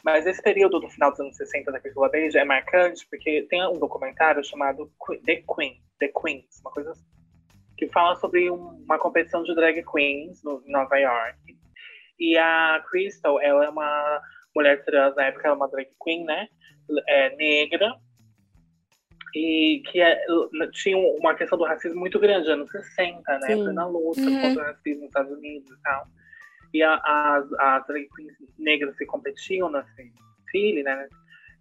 Mas 0.03 0.25
esse 0.25 0.41
período 0.41 0.80
do 0.80 0.89
final 0.89 1.12
dos 1.12 1.20
anos 1.20 1.36
60 1.38 1.72
da 1.72 1.80
Crystal 1.80 2.03
Labey 2.03 2.30
é 2.36 2.46
marcante 2.46 3.06
porque 3.10 3.46
tem 3.50 3.62
um 3.68 3.77
documentário 3.77 4.44
chamado 4.44 4.89
The 5.25 5.44
Queen, 5.53 5.82
The 6.00 6.08
Queens, 6.08 6.60
uma 6.62 6.72
coisa 6.72 6.91
assim, 6.91 7.06
que 7.77 7.88
fala 7.89 8.15
sobre 8.15 8.50
um- 8.50 8.82
uma 8.86 8.98
competição 8.98 9.44
de 9.44 9.53
drag 9.53 9.84
queens 9.84 10.41
no, 10.44 10.63
em 10.65 10.72
Nova 10.72 10.98
York. 10.98 11.38
E 12.20 12.38
a 12.38 12.82
Crystal, 12.89 13.39
ela 13.41 13.65
é 13.65 13.70
uma 13.70 14.22
mulher 14.56 14.84
trans, 14.86 15.15
na 15.15 15.25
época 15.25 15.48
ela 15.48 15.56
é 15.56 15.58
uma 15.58 15.68
drag 15.70 15.89
queen, 16.03 16.24
né? 16.24 16.48
É, 17.08 17.36
negra, 17.36 17.94
e 19.35 19.81
que 19.91 20.01
é- 20.01 20.19
tinha 20.73 20.97
uma 20.97 21.33
questão 21.35 21.57
do 21.57 21.63
racismo 21.65 22.00
muito 22.00 22.19
grande, 22.19 22.50
anos 22.51 22.69
60, 22.71 23.21
né? 23.39 23.47
Sim. 23.55 23.73
Na 23.73 23.85
luta 23.88 24.21
Uhum. 24.21 24.41
contra 24.41 24.63
o 24.63 24.65
racismo 24.67 25.01
nos 25.01 25.07
Estados 25.09 25.31
Unidos 25.31 25.69
e 25.71 25.81
tal. 25.81 26.07
E 26.73 26.83
a- 26.83 27.01
as, 27.05 27.53
as 27.59 27.88
drag 27.88 28.07
queens 28.15 28.33
negras 28.57 28.97
que 28.97 29.05
competiam 29.05 29.69
nesse 29.71 30.11
desfile, 30.45 30.83
né? 30.83 31.07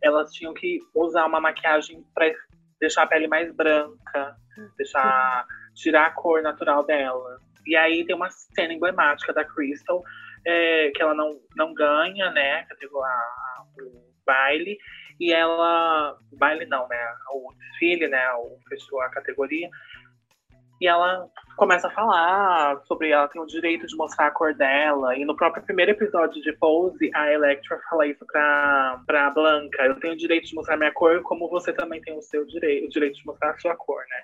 Elas 0.03 0.33
tinham 0.33 0.55
que 0.55 0.79
usar 0.95 1.27
uma 1.27 1.41
maquiagem 1.41 2.05
para 2.15 2.33
deixar 2.81 3.03
a 3.03 3.07
pele 3.07 3.27
mais 3.29 3.53
branca, 3.55 4.37
deixar 4.77 5.47
tirar 5.75 6.07
a 6.07 6.11
cor 6.11 6.43
natural 6.43 6.85
delas. 6.85 7.41
E 7.67 7.77
aí 7.77 8.05
tem 8.07 8.17
uma 8.17 8.31
cena 8.31 8.73
emblemática 8.73 9.33
da 9.33 9.45
Crystal, 9.45 10.03
é, 10.47 10.91
que 10.95 11.03
ela 11.03 11.15
não, 11.15 11.39
não 11.57 11.75
ganha, 11.75 12.31
né? 12.31 12.67
A, 12.71 13.63
o 13.83 14.11
baile, 14.25 14.79
e 15.19 15.33
ela. 15.33 16.17
Baile 16.33 16.67
não, 16.67 16.89
né? 16.89 16.99
O 17.33 17.53
desfile, 17.59 18.09
né? 18.09 18.27
O 18.35 18.59
a 19.01 19.11
categoria. 19.11 19.69
E 20.81 20.87
ela 20.89 21.29
começa 21.59 21.89
a 21.89 21.91
falar 21.91 22.81
sobre 22.87 23.11
ela 23.11 23.29
tem 23.29 23.41
o 23.41 23.47
direito 23.47 23.87
de 23.87 23.95
mostrar 23.97 24.29
a 24.29 24.31
cor 24.31 24.55
dela. 24.55 25.15
E 25.15 25.27
no 25.27 25.37
próprio 25.37 25.63
primeiro 25.63 25.91
episódio 25.91 26.43
de 26.43 26.55
Pose, 26.55 27.11
a 27.15 27.31
Electra 27.31 27.79
fala 27.91 28.07
isso 28.07 28.25
pra, 28.25 29.03
pra 29.07 29.31
Blanca. 29.31 29.83
Eu 29.85 30.01
tenho 30.01 30.15
o 30.15 30.17
direito 30.17 30.47
de 30.47 30.55
mostrar 30.55 30.79
minha 30.79 30.91
cor, 30.91 31.21
como 31.23 31.51
você 31.51 31.71
também 31.71 32.01
tem 32.01 32.17
o 32.17 32.23
seu 32.23 32.47
direito, 32.47 32.87
o 32.87 32.89
direito 32.89 33.17
de 33.17 33.27
mostrar 33.27 33.51
a 33.51 33.59
sua 33.59 33.77
cor, 33.77 34.01
né? 34.09 34.23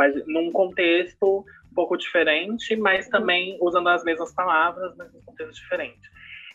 Mas 0.00 0.26
num 0.26 0.50
contexto 0.50 1.44
um 1.70 1.74
pouco 1.74 1.94
diferente, 1.94 2.74
mas 2.74 3.06
também 3.08 3.58
usando 3.60 3.90
as 3.90 4.02
mesmas 4.02 4.32
palavras, 4.34 4.96
mas 4.96 5.12
num 5.12 5.20
contexto 5.20 5.52
diferente. 5.60 6.08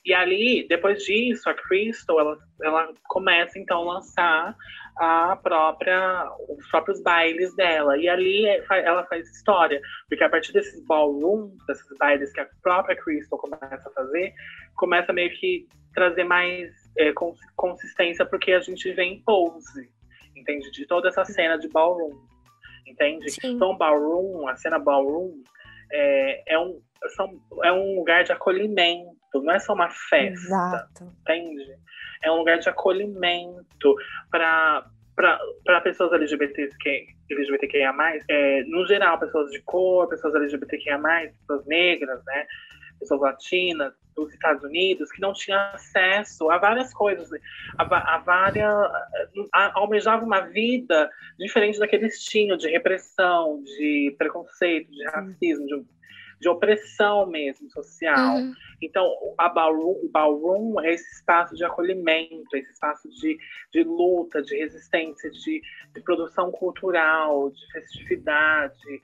E 0.03 0.13
ali, 0.15 0.67
depois 0.67 1.03
disso, 1.03 1.47
a 1.47 1.53
Crystal, 1.53 2.19
ela, 2.19 2.37
ela 2.63 2.93
começa 3.07 3.59
então 3.59 3.81
a 3.89 3.93
lançar 3.93 4.55
a 4.97 5.35
própria, 5.35 6.27
os 6.57 6.67
próprios 6.69 7.01
bailes 7.03 7.55
dela. 7.55 7.95
E 7.97 8.09
ali 8.09 8.47
é- 8.47 8.63
ela 8.69 9.03
faz 9.05 9.29
história, 9.29 9.79
porque 10.09 10.23
a 10.23 10.29
partir 10.29 10.51
desses 10.51 10.83
ballrooms, 10.87 11.55
desses 11.67 11.97
bailes 11.99 12.31
que 12.33 12.39
a 12.41 12.47
própria 12.63 12.95
Crystal 12.95 13.37
começa 13.37 13.87
a 13.87 13.91
fazer, 13.91 14.33
começa 14.75 15.13
meio 15.13 15.29
que 15.39 15.67
trazer 15.93 16.23
mais 16.23 16.71
é, 16.97 17.11
cons- 17.13 17.39
consistência 17.55 18.25
porque 18.25 18.53
a 18.53 18.59
gente 18.59 18.91
vê 18.93 19.03
em 19.03 19.21
pose, 19.21 19.89
entende? 20.35 20.71
De 20.71 20.85
toda 20.87 21.09
essa 21.09 21.25
cena 21.25 21.57
de 21.57 21.67
ballroom, 21.67 22.15
entende? 22.85 23.29
Sim. 23.29 23.55
Então, 23.55 23.77
ballroom, 23.77 24.47
a 24.47 24.55
cena 24.55 24.79
ballroom, 24.79 25.43
é, 25.91 26.53
é, 26.53 26.59
um, 26.59 26.81
são, 27.15 27.39
é 27.63 27.71
um 27.71 27.95
lugar 27.95 28.23
de 28.23 28.31
acolhimento, 28.31 29.15
não 29.33 29.53
é 29.53 29.59
só 29.59 29.73
uma 29.73 29.89
festa 29.89 30.29
Exato. 30.31 31.13
entende? 31.21 31.77
É 32.23 32.31
um 32.31 32.37
lugar 32.37 32.57
de 32.57 32.69
acolhimento 32.69 33.95
para 34.31 34.89
para 35.15 35.81
pessoas 35.81 36.11
LGBTs 36.11 36.77
que 36.77 37.07
LGBTQIA+, 37.31 37.93
é, 38.27 38.63
no 38.65 38.85
geral, 38.85 39.17
pessoas 39.17 39.49
de 39.49 39.61
cor, 39.61 40.09
pessoas 40.09 40.35
LGBTQIA+, 40.35 40.99
pessoas 41.39 41.65
negras, 41.65 42.21
né, 42.25 42.45
pessoas 42.99 43.21
latinas, 43.21 43.93
dos 44.15 44.33
Estados 44.33 44.63
Unidos, 44.63 45.11
que 45.11 45.21
não 45.21 45.33
tinham 45.33 45.59
acesso 45.73 46.49
a 46.49 46.57
várias 46.57 46.93
coisas, 46.93 47.29
a, 47.77 47.83
va- 47.83 48.03
a 48.07 48.17
várias, 48.19 48.73
a, 49.53 49.79
almejavam 49.79 50.25
uma 50.25 50.41
vida 50.41 51.09
diferente 51.37 51.77
da 51.79 51.87
que 51.87 51.95
eles 51.95 52.23
tinham, 52.23 52.57
de 52.57 52.69
repressão, 52.69 53.61
de 53.63 54.15
preconceito, 54.17 54.89
de 54.91 55.03
racismo, 55.05 55.65
de, 55.67 55.85
de 56.39 56.49
opressão 56.49 57.25
mesmo, 57.27 57.69
social. 57.69 58.37
Uhum. 58.37 58.53
Então, 58.81 59.09
a 59.37 59.49
ballroom, 59.49 59.99
o 60.03 60.09
ballroom 60.09 60.79
é 60.81 60.93
esse 60.93 61.09
espaço 61.15 61.55
de 61.55 61.63
acolhimento, 61.63 62.55
esse 62.55 62.71
espaço 62.71 63.09
de, 63.09 63.37
de 63.71 63.83
luta, 63.83 64.41
de 64.41 64.55
resistência, 64.57 65.29
de, 65.29 65.61
de 65.93 66.01
produção 66.01 66.51
cultural, 66.51 67.49
de 67.51 67.71
festividade, 67.71 69.01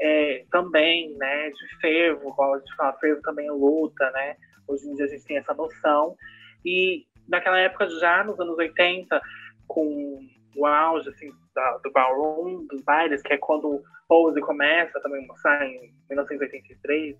é, 0.00 0.44
também, 0.50 1.14
né, 1.16 1.50
de 1.50 1.80
fervo, 1.80 2.34
a 2.42 2.58
gente 2.58 2.74
fala, 2.74 2.92
fervo 2.94 3.22
também 3.22 3.46
é 3.46 3.52
luta, 3.52 4.10
né? 4.10 4.36
Hoje 4.72 4.88
em 4.88 4.94
dia 4.94 5.04
a 5.04 5.08
gente 5.08 5.24
tem 5.24 5.38
essa 5.38 5.54
noção. 5.54 6.16
E 6.64 7.06
naquela 7.28 7.58
época, 7.58 7.88
já 7.88 8.24
nos 8.24 8.38
anos 8.40 8.56
80, 8.56 9.20
com 9.66 10.18
o 10.56 10.66
auge 10.66 11.08
assim, 11.08 11.32
da- 11.54 11.78
do 11.78 11.90
ballroom, 11.90 12.66
dos 12.66 12.82
bailes, 12.82 13.22
que 13.22 13.32
é 13.32 13.38
quando 13.38 13.82
Pose 14.08 14.40
começa 14.40 15.00
também 15.00 15.26
mostrar 15.26 15.64
em 15.66 15.92
1983, 16.10 17.16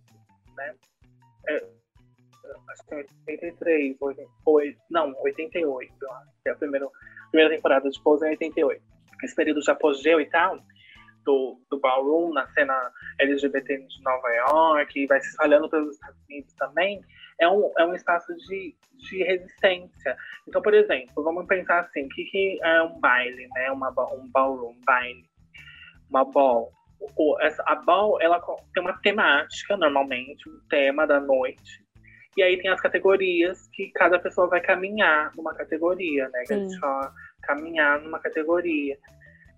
né? 0.56 0.74
É, 1.48 1.64
acho 2.68 2.86
que 2.86 2.94
é 2.94 3.06
83, 3.28 3.96
ou 4.00 4.08
88, 4.08 4.78
não, 4.90 5.14
88, 5.22 5.94
eu 6.00 6.12
acho, 6.12 6.30
que 6.42 6.48
é 6.48 6.52
a 6.52 6.56
primeira, 6.56 6.86
primeira 7.30 7.54
temporada 7.54 7.88
de 7.88 8.02
Pose 8.02 8.26
em 8.26 8.30
88. 8.30 8.82
Esse 9.22 9.34
período 9.34 9.60
de 9.60 9.70
apogeu 9.70 10.20
e 10.20 10.26
tal, 10.28 10.58
do, 11.24 11.58
do 11.70 11.78
ballroom 11.78 12.32
na 12.32 12.46
cena 12.48 12.92
LGBT 13.18 13.78
de 13.78 14.02
Nova 14.02 14.28
York, 14.28 15.00
e 15.00 15.06
vai 15.06 15.20
se 15.20 15.28
espalhando 15.28 15.70
pelos 15.70 15.94
Estados 15.94 16.20
Unidos 16.28 16.52
também, 16.54 17.00
é 17.40 17.48
um, 17.48 17.72
é 17.78 17.84
um 17.84 17.94
espaço 17.94 18.34
de, 18.36 18.74
de 18.94 19.22
resistência. 19.24 20.16
Então, 20.48 20.62
por 20.62 20.74
exemplo, 20.74 21.22
vamos 21.22 21.46
pensar 21.46 21.80
assim, 21.80 22.04
o 22.04 22.08
que, 22.08 22.24
que 22.24 22.58
é 22.62 22.82
um 22.82 22.98
baile, 23.00 23.48
né? 23.54 23.70
Uma, 23.70 23.90
um 24.12 24.28
ballroom, 24.30 24.76
baile, 24.84 25.24
uma 26.08 26.24
ball. 26.24 26.72
O- 27.16 27.36
essa, 27.40 27.62
a 27.66 27.74
ball, 27.74 28.20
ela 28.20 28.40
tem 28.72 28.82
uma 28.82 28.96
temática, 29.00 29.76
normalmente, 29.76 30.48
um 30.48 30.60
tema 30.68 31.06
da 31.06 31.18
noite, 31.20 31.82
e 32.36 32.42
aí 32.42 32.56
tem 32.60 32.70
as 32.70 32.80
categorias 32.80 33.68
que 33.68 33.90
cada 33.90 34.18
pessoa 34.18 34.46
vai 34.46 34.60
caminhar 34.60 35.32
numa 35.36 35.54
categoria, 35.54 36.28
né? 36.30 36.44
Que 36.46 36.54
a 36.54 36.56
gente 36.58 36.80
caminhar 37.42 38.00
numa 38.00 38.18
categoria. 38.20 38.96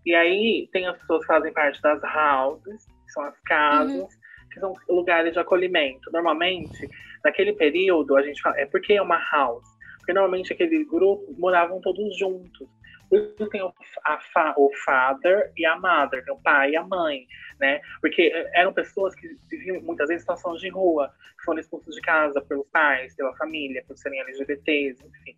E 0.05 0.15
aí 0.15 0.69
tem 0.73 0.87
as 0.87 0.99
pessoas 0.99 1.21
que 1.21 1.27
fazem 1.27 1.53
parte 1.53 1.81
das 1.81 2.03
houses, 2.03 2.87
que 2.87 3.13
são 3.13 3.23
as 3.25 3.39
casas, 3.41 4.19
que 4.55 4.61
são 4.61 4.73
lugares 4.89 5.33
de 5.33 5.39
acolhimento. 5.39 6.11
Normalmente, 6.13 6.89
naquele 7.25 7.53
período, 7.53 8.17
a 8.17 8.23
gente 8.23 8.41
fala, 8.41 8.59
é 8.59 8.67
porque 8.67 8.95
é 8.95 9.03
uma 9.03 9.21
house. 9.33 9.67
Porque 9.99 10.13
normalmente 10.13 10.53
aquele 10.53 10.85
grupo 10.85 11.35
moravam 11.39 11.81
todos 11.81 12.17
juntos. 12.17 12.69
Por 13.09 13.19
isso 13.19 13.49
tem 13.49 13.63
o, 13.63 13.73
a 14.05 14.19
fa- 14.33 14.55
o 14.57 14.71
father 14.85 15.53
e 15.57 15.67
a 15.67 15.79
mother, 15.79 16.25
tem 16.25 16.33
o 16.33 16.43
pai 16.43 16.71
e 16.71 16.77
a 16.77 16.83
mãe, 16.83 17.27
né? 17.61 17.81
Porque 18.01 18.23
eh, 18.23 18.51
eram 18.55 18.73
pessoas 18.73 19.15
que 19.15 19.29
viviam 19.51 19.81
muitas 19.83 20.09
vezes 20.09 20.23
em 20.23 20.27
situações 20.27 20.61
de 20.61 20.69
rua, 20.69 21.11
que 21.39 21.45
foram 21.45 21.61
expulsos 21.61 21.95
de 21.95 22.01
casa 22.01 22.41
pelos 22.43 22.67
pais, 22.71 23.15
pela 23.15 23.35
família, 23.37 23.85
por 23.87 23.97
serem 23.97 24.21
LGBTs, 24.21 25.05
enfim. 25.07 25.37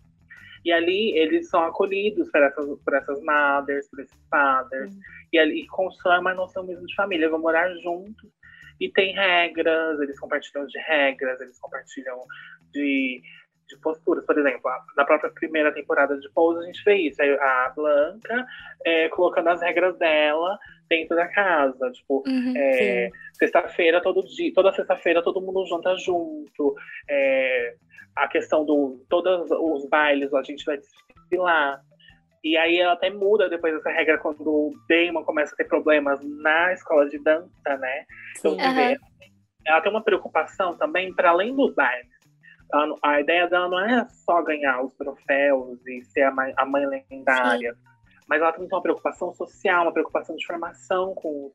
E 0.64 0.72
ali 0.72 1.16
eles 1.16 1.48
são 1.48 1.62
acolhidos 1.64 2.31
por 2.31 2.42
essas, 2.42 2.79
por 2.81 2.94
essas 2.94 3.20
mothers, 3.22 3.88
por 3.88 4.00
esses 4.00 4.18
fathers, 4.29 4.94
e 5.33 5.38
ali 5.38 5.66
constroem 5.68 6.20
uma 6.20 6.35
noção 6.35 6.64
mesmo 6.66 6.87
de 6.87 6.94
família, 6.94 7.29
vão 7.31 7.40
morar 7.40 7.72
juntos 7.83 8.31
e 8.81 8.91
tem 8.91 9.15
regras, 9.15 10.01
eles 10.01 10.19
compartilham 10.19 10.67
de 10.67 10.79
regras, 10.79 11.41
eles 11.41 11.59
compartilham 11.59 12.23
de 12.73 13.23
de 13.69 13.77
posturas. 13.79 14.25
Por 14.25 14.39
exemplo, 14.39 14.71
na 14.97 15.05
própria 15.05 15.31
primeira 15.31 15.73
temporada 15.73 16.17
de 16.19 16.29
Pose, 16.31 16.61
a 16.61 16.67
gente 16.67 16.83
vê 16.85 16.95
isso. 16.97 17.21
A 17.23 17.73
Blanca 17.75 18.47
é, 18.85 19.09
colocando 19.09 19.49
as 19.49 19.61
regras 19.61 19.97
dela 19.99 20.59
dentro 20.89 21.17
da 21.17 21.27
casa. 21.29 21.91
Tipo, 21.93 22.23
uhum, 22.27 22.55
é, 22.57 23.11
sexta-feira, 23.35 24.01
todo 24.01 24.25
dia, 24.25 24.53
toda 24.55 24.73
sexta-feira 24.73 25.23
todo 25.23 25.41
mundo 25.41 25.67
janta 25.67 25.97
junto. 25.97 26.75
É, 27.09 27.75
a 28.15 28.29
questão 28.29 28.65
do 28.65 29.05
todos 29.09 29.51
os 29.51 29.89
bailes 29.89 30.33
a 30.33 30.43
gente 30.43 30.65
vai 30.65 30.79
desfilar. 30.79 31.83
E 32.46 32.56
aí 32.56 32.78
ela 32.78 32.92
até 32.92 33.11
muda 33.11 33.48
depois 33.48 33.74
dessa 33.74 33.90
regra 33.90 34.18
quando 34.18 34.46
o 34.46 34.72
Damon 34.88 35.24
começa 35.24 35.52
a 35.52 35.56
ter 35.56 35.64
problemas 35.64 36.20
na 36.22 36.72
escola 36.72 37.09
de 37.09 37.18
dança, 37.18 37.76
né? 37.76 38.06
Então, 38.38 38.52
uhum. 38.52 38.74
vê, 38.74 38.96
ela 39.66 39.80
tem 39.80 39.90
uma 39.90 40.04
preocupação 40.04 40.76
também 40.76 41.12
para 41.12 41.30
além 41.30 41.56
dos 41.56 41.74
bailes. 41.74 42.06
A, 42.72 42.87
a, 43.02 43.20
ideia 43.20 43.48
dela 43.48 43.68
não 43.68 43.80
é 43.80 44.06
só 44.24 44.40
ganhar 44.42 44.80
os 44.80 44.94
troféus 44.94 45.85
e 45.88 46.04
ser 46.04 46.22
a 46.22 46.30
mãe, 46.30 46.54
a 46.56 46.64
mãe 46.64 46.87
lendária, 46.87 47.74
Sim. 47.74 47.80
mas 48.28 48.40
ela 48.40 48.52
também 48.52 48.68
tem 48.68 48.76
uma 48.76 48.82
preocupação 48.82 49.35
social, 49.35 49.82
uma 49.82 49.92
preocupação 49.92 50.37
de 50.37 50.46
formação 50.46 51.16
com, 51.16 51.50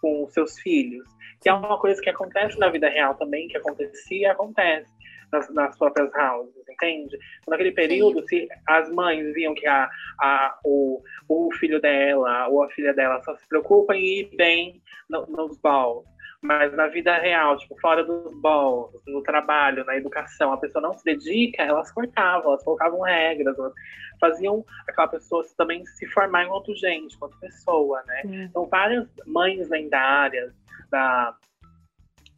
com 0.00 0.24
os 0.24 0.32
seus 0.32 0.58
filhos, 0.58 1.08
que 1.40 1.48
é 1.48 1.54
uma 1.54 1.78
coisa 1.78 2.02
que 2.02 2.10
acontece 2.10 2.58
na 2.58 2.68
vida 2.68 2.88
real 2.88 3.14
também, 3.14 3.46
que 3.46 3.56
acontecia 3.56 4.26
e 4.26 4.26
acontece 4.26 4.91
nas, 5.32 5.48
nas 5.54 5.76
próprias 5.78 6.10
houses, 6.14 6.68
entende? 6.68 7.18
Naquele 7.48 7.72
período, 7.72 8.20
Sim. 8.22 8.26
se 8.26 8.48
as 8.68 8.90
mães 8.90 9.32
viam 9.32 9.54
que 9.54 9.66
a, 9.66 9.88
a, 10.20 10.58
o, 10.64 11.02
o 11.28 11.50
filho 11.54 11.80
dela 11.80 12.48
ou 12.48 12.62
a 12.62 12.70
filha 12.70 12.92
dela 12.92 13.20
só 13.22 13.34
se 13.36 13.48
preocupa 13.48 13.96
em 13.96 14.20
ir 14.20 14.36
bem 14.36 14.82
no, 15.08 15.26
nos 15.26 15.58
balls, 15.58 16.04
mas 16.42 16.74
na 16.74 16.88
vida 16.88 17.16
real, 17.18 17.56
tipo, 17.56 17.78
fora 17.80 18.04
dos 18.04 18.34
balls, 18.40 18.92
no 19.06 19.22
trabalho, 19.22 19.84
na 19.84 19.96
educação, 19.96 20.52
a 20.52 20.58
pessoa 20.58 20.82
não 20.82 20.92
se 20.92 21.04
dedica, 21.04 21.62
elas 21.62 21.90
cortavam, 21.92 22.50
elas 22.50 22.64
colocavam 22.64 23.00
regras, 23.00 23.56
elas 23.56 23.72
faziam 24.20 24.64
aquela 24.88 25.08
pessoa 25.08 25.44
também 25.56 25.86
se 25.86 26.06
formar 26.08 26.44
enquanto 26.44 26.74
gente, 26.74 27.14
enquanto 27.14 27.38
pessoa, 27.38 28.02
né? 28.06 28.22
Uhum. 28.24 28.42
Então, 28.42 28.66
várias 28.66 29.08
mães 29.26 29.68
lendárias, 29.68 30.52
da 30.90 31.34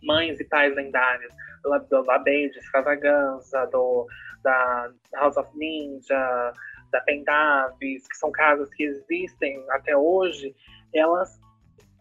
mães 0.02 0.38
e 0.38 0.44
pais 0.44 0.74
lendárias, 0.76 1.32
do, 1.64 1.78
do 1.88 2.04
La 2.04 2.18
Band, 2.18 2.52
Extravaganza, 2.56 3.66
do, 3.72 4.06
da 4.42 4.90
House 5.14 5.36
of 5.36 5.50
Ninja, 5.56 6.52
da 6.92 7.00
Pendavis, 7.00 8.06
que 8.06 8.16
são 8.16 8.30
casas 8.30 8.68
que 8.74 8.84
existem 8.84 9.64
até 9.70 9.96
hoje, 9.96 10.54
elas 10.94 11.40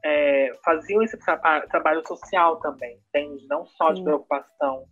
é, 0.04 0.52
faziam 0.64 1.02
esse 1.02 1.18
tra 1.18 1.38
trabalho 1.68 2.06
social 2.06 2.58
também, 2.58 3.00
entende? 3.10 3.48
Não 3.48 3.66
só 3.66 3.92
de 3.94 4.04
preocupação 4.04 4.86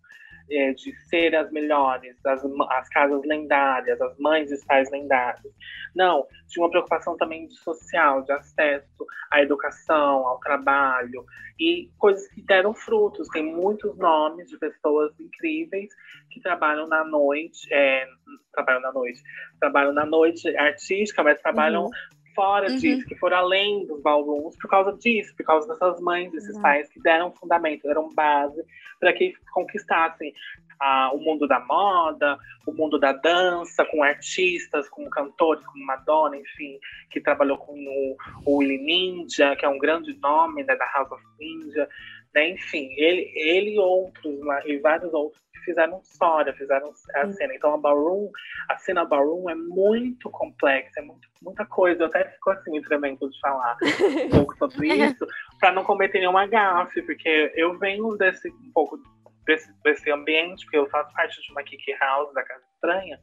é, 0.51 0.73
de 0.73 0.93
ser 1.07 1.35
as 1.35 1.51
melhores, 1.51 2.15
as, 2.25 2.43
as 2.69 2.89
casas 2.89 3.21
lendárias, 3.25 3.99
as 4.01 4.17
mães 4.19 4.51
e 4.51 4.65
pais 4.65 4.89
lendários. 4.91 5.53
Não, 5.95 6.25
tinha 6.47 6.63
uma 6.63 6.69
preocupação 6.69 7.17
também 7.17 7.47
de 7.47 7.55
social, 7.55 8.23
de 8.23 8.31
acesso 8.31 9.05
à 9.31 9.41
educação, 9.41 10.27
ao 10.27 10.39
trabalho 10.39 11.25
e 11.59 11.89
coisas 11.97 12.27
que 12.29 12.41
deram 12.41 12.73
frutos. 12.73 13.27
Tem 13.29 13.43
muitos 13.43 13.97
nomes 13.97 14.49
de 14.49 14.57
pessoas 14.57 15.17
incríveis 15.19 15.89
que 16.29 16.41
trabalham 16.41 16.87
na 16.87 17.03
noite, 17.03 17.67
é, 17.71 18.05
trabalham 18.53 18.81
na 18.81 18.91
noite, 18.91 19.21
trabalham 19.59 19.93
na 19.93 20.05
noite 20.05 20.55
artística, 20.57 21.23
mas 21.23 21.41
trabalham 21.41 21.85
uhum 21.85 22.20
fora 22.33 22.69
uhum. 22.69 22.77
disso, 22.77 23.05
que 23.05 23.15
foram 23.15 23.37
além 23.37 23.85
dos 23.85 24.01
ballrooms 24.01 24.57
por 24.57 24.69
causa 24.69 24.93
disso, 24.93 25.35
por 25.35 25.45
causa 25.45 25.67
dessas 25.67 25.99
mães, 26.01 26.31
desses 26.31 26.55
uhum. 26.55 26.61
pais 26.61 26.89
que 26.89 27.01
deram 27.01 27.31
fundamento, 27.33 27.83
deram 27.83 28.13
base 28.13 28.63
para 28.99 29.13
que 29.13 29.33
conquistassem 29.53 30.33
ah, 30.79 31.11
o 31.13 31.19
mundo 31.19 31.47
da 31.47 31.59
moda, 31.59 32.39
o 32.65 32.71
mundo 32.71 32.99
da 32.99 33.11
dança, 33.11 33.85
com 33.85 34.03
artistas, 34.03 34.89
com 34.89 35.07
cantores, 35.09 35.65
como 35.65 35.85
Madonna, 35.85 36.37
enfim, 36.37 36.79
que 37.09 37.21
trabalhou 37.21 37.57
com 37.57 37.73
o, 37.73 38.17
o 38.45 38.57
Willie 38.57 38.79
Ninja, 38.79 39.55
que 39.55 39.63
é 39.63 39.69
um 39.69 39.77
grande 39.77 40.17
nome 40.19 40.63
né, 40.63 40.75
da 40.75 40.85
House 40.93 41.11
of 41.11 41.23
Ninja, 41.39 41.87
né? 42.33 42.49
enfim, 42.49 42.89
ele, 42.97 43.31
ele 43.35 43.75
e 43.75 43.79
outros, 43.79 44.39
e 44.65 44.77
vários 44.77 45.13
outros 45.13 45.41
fizeram 45.63 46.01
história, 46.01 46.53
fizeram 46.53 46.91
a 47.15 47.31
cena. 47.31 47.53
Então 47.55 47.73
a 47.73 47.77
ballroom, 47.77 48.29
a 48.69 48.77
cena 48.77 49.05
ballroom 49.05 49.49
é 49.49 49.55
muito 49.55 50.29
complexa, 50.29 50.99
é 50.99 51.03
muito, 51.03 51.27
muita 51.41 51.65
coisa. 51.65 52.03
Eu 52.03 52.07
até 52.07 52.25
fico 52.25 52.49
assim, 52.49 52.71
me 52.71 52.81
tremendo 52.81 53.29
de 53.29 53.39
falar 53.39 53.77
um 54.25 54.29
pouco 54.29 54.57
sobre 54.57 54.87
isso, 54.87 55.25
para 55.59 55.71
não 55.71 55.83
cometer 55.83 56.19
nenhuma 56.19 56.47
gafe, 56.47 57.01
porque 57.03 57.51
eu 57.55 57.77
venho 57.77 58.15
desse 58.17 58.49
um 58.49 58.71
pouco 58.73 58.99
desse, 59.45 59.71
desse 59.83 60.11
ambiente, 60.11 60.65
porque 60.65 60.77
eu 60.77 60.89
faço 60.89 61.13
parte 61.13 61.41
de 61.41 61.51
uma 61.51 61.63
Kiki 61.63 61.93
House 61.93 62.33
da 62.33 62.43
Casa 62.43 62.63
Estranha. 62.73 63.19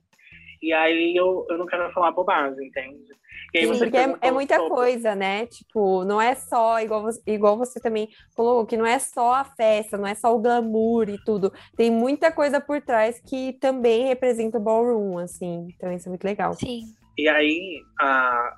E 0.63 0.73
aí 0.73 1.17
eu, 1.17 1.47
eu 1.49 1.59
não 1.59 1.67
quero 1.67 1.91
falar 1.93 2.13
bobagem, 2.13 2.67
entende? 2.67 3.19
Sim, 3.57 3.79
porque 3.79 3.97
é, 3.97 4.17
é, 4.21 4.31
muita 4.31 4.57
sobre... 4.57 4.71
coisa, 4.71 5.15
né? 5.15 5.47
Tipo, 5.47 6.05
não 6.05 6.21
é 6.21 6.35
só, 6.35 6.81
igual 6.81 7.03
você, 7.03 7.21
igual 7.27 7.57
você 7.57 7.81
também 7.81 8.09
falou, 8.37 8.67
que 8.67 8.77
não 8.77 8.85
é 8.85 8.99
só 8.99 9.35
a 9.35 9.45
festa, 9.45 9.97
não 9.97 10.07
é 10.07 10.15
só 10.15 10.35
o 10.35 10.39
glamour 10.39 11.09
e 11.09 11.19
tudo. 11.25 11.53
Tem 11.77 11.91
muita 11.91 12.31
coisa 12.31 12.61
por 12.61 12.81
trás 12.83 13.21
que 13.21 13.55
também 13.55 14.07
representa 14.07 14.59
o 14.59 14.61
ballroom, 14.61 15.19
assim. 15.19 15.69
Então 15.75 15.91
isso 15.93 16.09
é 16.09 16.11
muito 16.11 16.25
legal. 16.25 16.53
Sim. 16.55 16.83
E 17.17 17.27
aí, 17.27 17.83
a, 17.99 18.55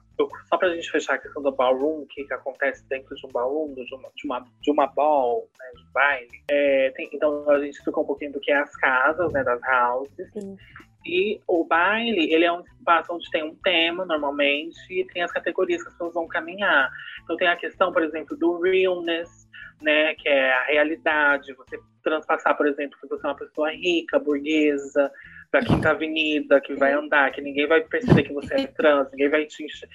só 0.49 0.59
pra 0.59 0.75
gente 0.75 0.91
fechar 0.91 1.15
a 1.15 1.19
questão 1.19 1.43
do 1.43 1.53
ballroom, 1.53 2.03
o 2.03 2.07
que, 2.07 2.25
que 2.25 2.35
acontece 2.35 2.87
dentro 2.89 3.15
de 3.15 3.27
um 3.27 3.31
ballroom, 3.31 3.73
de 3.73 3.95
uma, 3.95 4.11
de 4.15 4.27
uma, 4.27 4.45
de 4.61 4.71
uma 4.71 4.87
ball, 4.89 5.49
né, 5.59 5.71
de 5.77 5.93
baile. 5.93 6.45
É, 6.51 6.91
tem, 6.91 7.09
então 7.13 7.49
a 7.49 7.59
gente 7.61 7.75
explicou 7.75 8.03
um 8.03 8.07
pouquinho 8.07 8.33
do 8.33 8.41
que 8.41 8.51
é 8.51 8.59
as 8.59 8.75
casas, 8.77 9.33
né, 9.33 9.43
das 9.43 9.61
houses. 9.63 10.33
Sim. 10.33 10.57
E 11.05 11.41
o 11.47 11.65
baile, 11.65 12.33
ele 12.33 12.45
é 12.45 12.53
um 12.53 12.61
espaço 12.61 13.13
onde 13.13 13.31
tem 13.31 13.43
um 13.43 13.55
tema, 13.55 14.05
normalmente, 14.05 14.79
e 14.91 15.05
tem 15.07 15.23
as 15.23 15.33
categorias 15.33 15.83
que 15.83 15.89
as 15.89 15.95
pessoas 15.95 16.15
vão 16.15 16.29
caminhar. 16.29 16.91
Então 17.23 17.37
tem 17.37 17.49
a 17.49 17.57
questão, 17.57 17.93
por 17.93 18.03
exemplo, 18.03 18.37
do 18.37 18.61
realness, 18.61 19.49
né, 19.81 20.15
que 20.15 20.29
é 20.29 20.53
a 20.53 20.65
realidade, 20.65 21.55
você 21.55 21.79
transpassar, 22.03 22.57
por 22.57 22.67
exemplo, 22.67 22.99
que 23.01 23.09
você 23.09 23.27
é 23.27 23.31
uma 23.31 23.37
pessoa 23.37 23.71
rica, 23.71 24.19
burguesa, 24.19 25.11
da 25.53 25.61
Quinta 25.61 25.91
Avenida, 25.91 26.61
que 26.61 26.75
vai 26.75 26.93
andar, 26.93 27.33
que 27.33 27.41
ninguém 27.41 27.67
vai 27.67 27.81
perceber 27.81 28.23
que 28.23 28.33
você 28.33 28.55
é 28.55 28.67
trans, 28.69 29.11
ninguém 29.11 29.29
vai 29.29 29.47
te 29.47 29.65
encher, 29.65 29.89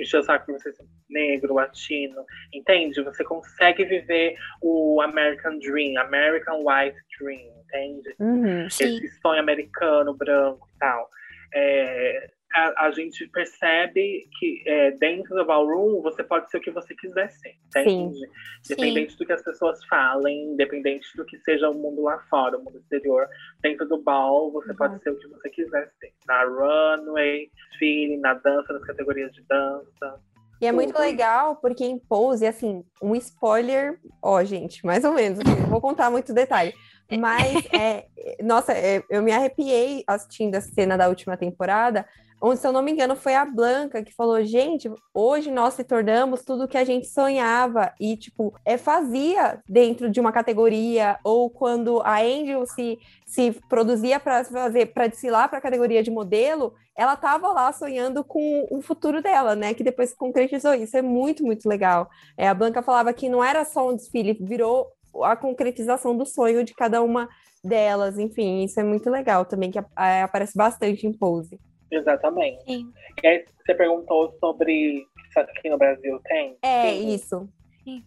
encher 0.00 0.18
o 0.18 0.22
saco 0.22 0.46
que 0.46 0.52
você 0.52 0.70
é 0.70 0.72
negro, 1.08 1.54
latino, 1.54 2.24
entende? 2.52 3.02
Você 3.02 3.22
consegue 3.22 3.84
viver 3.84 4.36
o 4.60 5.00
American 5.00 5.58
Dream, 5.58 5.96
American 5.98 6.58
White 6.64 6.98
Dream, 7.20 7.52
entende? 7.64 8.14
Uhum, 8.18 8.66
Esse 8.66 9.08
sonho 9.20 9.40
americano, 9.40 10.14
branco 10.14 10.66
e 10.74 10.78
tal. 10.78 11.08
É, 11.54 12.30
a, 12.54 12.86
a, 12.86 12.90
gente 12.90 13.26
percebe 13.28 14.28
que 14.38 14.62
é, 14.66 14.90
dentro 14.92 15.34
do 15.34 15.44
ballroom 15.44 16.00
você 16.00 16.22
pode 16.22 16.50
ser 16.50 16.58
o 16.58 16.60
que 16.60 16.70
você 16.70 16.94
quiser 16.94 17.30
ser, 17.30 17.54
entende? 17.66 18.18
Sim. 18.62 18.72
Independente 18.72 19.12
Sim. 19.12 19.18
do 19.18 19.26
que 19.26 19.32
as 19.32 19.42
pessoas 19.42 19.84
falem, 19.86 20.52
independente 20.52 21.06
do 21.16 21.24
que 21.24 21.38
seja 21.40 21.68
o 21.68 21.74
mundo 21.74 22.02
lá 22.02 22.18
fora, 22.30 22.56
o 22.56 22.64
mundo 22.64 22.78
exterior, 22.78 23.28
dentro 23.60 23.86
do 23.88 24.02
ball 24.02 24.52
você 24.52 24.70
uhum. 24.70 24.76
pode 24.76 25.02
ser 25.02 25.10
o 25.10 25.18
que 25.18 25.28
você 25.28 25.50
quiser 25.50 25.90
ser. 25.98 26.12
Na 26.26 26.44
runway, 26.44 27.50
feeling, 27.78 28.18
na 28.18 28.34
dança, 28.34 28.72
nas 28.72 28.84
categorias 28.84 29.32
de 29.32 29.42
dança. 29.48 30.20
E 30.60 30.66
é 30.66 30.72
muito 30.72 30.98
legal 30.98 31.56
porque 31.56 31.84
em 31.84 31.98
pose, 31.98 32.46
assim, 32.46 32.82
um 33.02 33.14
spoiler, 33.16 33.98
ó, 34.22 34.42
gente, 34.42 34.84
mais 34.86 35.04
ou 35.04 35.12
menos, 35.12 35.40
assim, 35.40 35.60
não 35.60 35.68
vou 35.68 35.80
contar 35.80 36.10
muito 36.10 36.32
detalhe. 36.32 36.72
Mas, 37.18 37.66
é, 37.72 38.06
nossa, 38.42 38.72
é, 38.72 39.02
eu 39.10 39.22
me 39.22 39.32
arrepiei 39.32 40.02
assistindo 40.06 40.54
a 40.54 40.60
cena 40.60 40.96
da 40.96 41.08
última 41.08 41.36
temporada, 41.36 42.06
onde, 42.40 42.60
se 42.60 42.66
eu 42.66 42.72
não 42.72 42.82
me 42.82 42.92
engano, 42.92 43.16
foi 43.16 43.34
a 43.34 43.44
Blanca 43.44 44.02
que 44.02 44.14
falou: 44.14 44.42
gente, 44.44 44.90
hoje 45.14 45.50
nós 45.50 45.74
se 45.74 45.84
tornamos 45.84 46.42
tudo 46.42 46.64
o 46.64 46.68
que 46.68 46.78
a 46.78 46.84
gente 46.84 47.06
sonhava 47.06 47.92
e, 48.00 48.16
tipo, 48.16 48.54
é, 48.64 48.76
fazia 48.76 49.60
dentro 49.68 50.10
de 50.10 50.20
uma 50.20 50.32
categoria, 50.32 51.18
ou 51.24 51.50
quando 51.50 52.00
a 52.02 52.20
Angel 52.20 52.66
se, 52.66 52.98
se 53.26 53.52
produzia 53.68 54.20
para 54.20 54.44
fazer, 54.44 54.86
para 54.86 55.06
desfilar 55.06 55.48
para 55.48 55.58
a 55.58 55.62
categoria 55.62 56.02
de 56.02 56.10
modelo, 56.10 56.74
ela 56.96 57.14
estava 57.14 57.48
lá 57.52 57.72
sonhando 57.72 58.24
com 58.24 58.66
o 58.70 58.80
futuro 58.80 59.22
dela, 59.22 59.54
né? 59.54 59.74
Que 59.74 59.84
depois 59.84 60.10
se 60.10 60.16
concretizou. 60.16 60.74
Isso 60.74 60.96
é 60.96 61.02
muito, 61.02 61.44
muito 61.44 61.68
legal. 61.68 62.08
É, 62.36 62.48
a 62.48 62.54
Blanca 62.54 62.82
falava 62.82 63.12
que 63.12 63.28
não 63.28 63.44
era 63.44 63.64
só 63.64 63.88
um 63.88 63.96
desfile, 63.96 64.38
virou 64.40 64.88
a 65.22 65.36
concretização 65.36 66.16
do 66.16 66.26
sonho 66.26 66.64
de 66.64 66.74
cada 66.74 67.02
uma 67.02 67.28
delas. 67.62 68.18
Enfim, 68.18 68.64
isso 68.64 68.80
é 68.80 68.82
muito 68.82 69.10
legal 69.10 69.44
também, 69.44 69.70
que 69.70 69.78
aparece 69.94 70.56
bastante 70.56 71.06
em 71.06 71.12
Pose. 71.12 71.58
Exatamente. 71.90 72.64
Sim. 72.64 72.92
E 73.22 73.26
aí 73.26 73.44
você 73.64 73.74
perguntou 73.74 74.32
sobre 74.40 75.06
se 75.32 75.40
aqui 75.40 75.68
no 75.68 75.78
Brasil 75.78 76.20
tem? 76.24 76.56
É, 76.62 76.90
Sim. 76.90 77.14
isso. 77.14 77.48
Sim. 77.84 78.04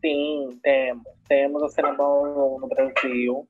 Sim, 0.00 0.58
temos. 0.62 1.04
Temos 1.28 1.62
a 1.62 1.68
Cena 1.68 1.92
no 1.92 2.68
Brasil. 2.68 3.46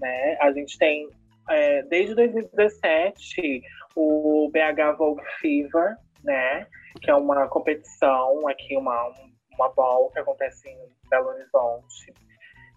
Né? 0.00 0.36
A 0.40 0.52
gente 0.52 0.78
tem, 0.78 1.08
é, 1.48 1.82
desde 1.82 2.14
2017, 2.14 3.62
o 3.94 4.50
BH 4.52 4.96
Vogue 4.96 5.22
Fever, 5.40 5.96
né? 6.24 6.66
Que 7.02 7.10
é 7.10 7.14
uma 7.14 7.46
competição 7.48 8.46
aqui, 8.48 8.76
uma, 8.76 9.12
uma 9.52 9.68
ball 9.70 10.10
que 10.10 10.18
acontece 10.18 10.68
em 10.68 10.78
Belo 11.08 11.28
Horizonte. 11.28 12.14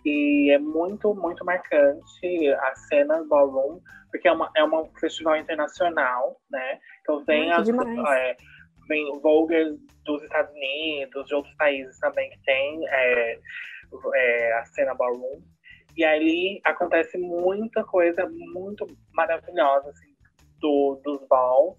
E 0.06 0.52
é 0.52 0.60
muito, 0.60 1.16
muito 1.16 1.46
marcante 1.46 2.48
a 2.60 2.76
cena 2.90 3.24
Ballroom, 3.24 3.80
porque 4.14 4.28
é, 4.28 4.32
uma, 4.32 4.52
é 4.56 4.64
um 4.64 4.86
festival 5.00 5.36
internacional, 5.38 6.40
né? 6.52 6.80
Então 7.02 7.26
vem, 7.26 7.52
as, 7.52 7.68
é, 7.68 8.38
vem 8.88 9.20
Voguers 9.20 9.76
dos 10.06 10.22
Estados 10.22 10.54
Unidos, 10.54 11.26
de 11.26 11.34
outros 11.34 11.56
países 11.56 11.98
também 11.98 12.30
que 12.30 12.40
tem 12.46 12.88
é, 12.90 13.40
é, 14.14 14.54
a 14.54 14.66
cena 14.66 14.94
Ballroom. 14.94 15.42
E 15.98 16.06
ali 16.06 16.62
acontece 16.64 17.18
muita 17.18 17.84
coisa 17.84 18.30
muito 18.30 18.86
maravilhosa, 19.14 19.90
assim, 19.90 20.14
do, 20.60 21.02
dos 21.04 21.28
balls 21.28 21.76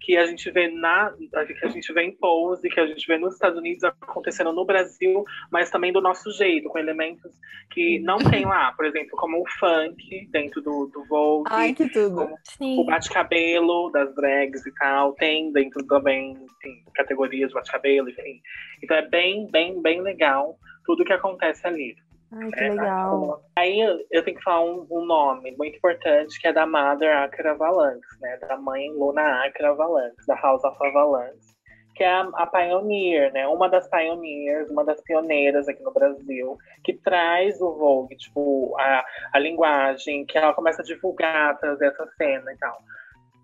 que 0.00 0.16
a 0.16 0.26
gente 0.26 0.50
vê 0.50 0.68
na 0.68 1.12
que 1.12 1.66
a 1.66 1.68
gente 1.68 1.92
vê 1.92 2.02
em 2.02 2.12
pose, 2.12 2.68
que 2.68 2.80
a 2.80 2.86
gente 2.86 3.06
vê 3.06 3.18
nos 3.18 3.34
Estados 3.34 3.58
Unidos 3.58 3.84
acontecendo 3.84 4.52
no 4.52 4.64
Brasil, 4.64 5.24
mas 5.50 5.70
também 5.70 5.92
do 5.92 6.00
nosso 6.00 6.30
jeito, 6.32 6.68
com 6.68 6.78
elementos 6.78 7.32
que 7.70 7.98
não 8.00 8.18
tem 8.18 8.44
lá, 8.44 8.72
por 8.72 8.86
exemplo, 8.86 9.10
como 9.16 9.40
o 9.40 9.48
funk 9.58 10.26
dentro 10.30 10.62
do, 10.62 10.90
do 10.92 11.04
Vogue, 11.06 11.50
Ai, 11.50 11.74
que 11.74 11.88
tudo. 11.90 12.28
o 12.60 12.84
bate-cabelo 12.84 13.90
das 13.90 14.14
drags 14.14 14.64
e 14.66 14.74
tal, 14.74 15.12
tem 15.14 15.52
dentro 15.52 15.84
também 15.86 16.36
tem 16.60 16.84
categorias 16.94 17.48
de 17.48 17.54
bate-cabelo, 17.54 18.08
enfim. 18.08 18.40
Então 18.82 18.96
é 18.96 19.08
bem, 19.08 19.46
bem, 19.50 19.80
bem 19.80 20.00
legal 20.00 20.58
tudo 20.84 21.04
que 21.04 21.12
acontece 21.12 21.66
ali. 21.66 21.94
Ai, 22.32 22.50
que 22.50 22.64
é, 22.64 22.70
legal. 22.70 23.42
Aí 23.58 23.80
eu 24.10 24.24
tenho 24.24 24.36
que 24.36 24.42
falar 24.42 24.62
um, 24.62 24.86
um, 24.90 25.04
nome 25.04 25.54
muito 25.56 25.76
importante, 25.76 26.38
que 26.40 26.48
é 26.48 26.52
da 26.52 26.66
Mother 26.66 27.16
Acra 27.16 27.54
Valance, 27.54 28.20
né? 28.20 28.36
Da 28.38 28.56
mãe 28.56 28.90
Luna 28.90 29.46
Acra 29.46 29.74
Valance, 29.74 30.26
da 30.26 30.34
House 30.34 30.62
of 30.64 30.76
Valance, 30.92 31.56
que 31.94 32.04
é 32.04 32.10
a, 32.10 32.28
a 32.34 32.46
pioneer, 32.46 33.32
né? 33.32 33.46
Uma 33.46 33.68
das 33.68 33.88
pioneers, 33.88 34.68
uma 34.70 34.84
das 34.84 35.00
pioneiras 35.02 35.68
aqui 35.68 35.82
no 35.82 35.92
Brasil, 35.92 36.58
que 36.84 36.92
traz 36.92 37.60
o 37.60 37.72
Vogue, 37.72 38.16
tipo, 38.16 38.76
a, 38.78 39.04
a 39.32 39.38
linguagem, 39.38 40.26
que 40.26 40.36
ela 40.36 40.52
começa 40.52 40.82
a 40.82 40.84
divulgar, 40.84 41.58
trazer 41.58 41.86
essa 41.86 42.06
cena 42.18 42.52
e 42.52 42.56
tal 42.58 42.78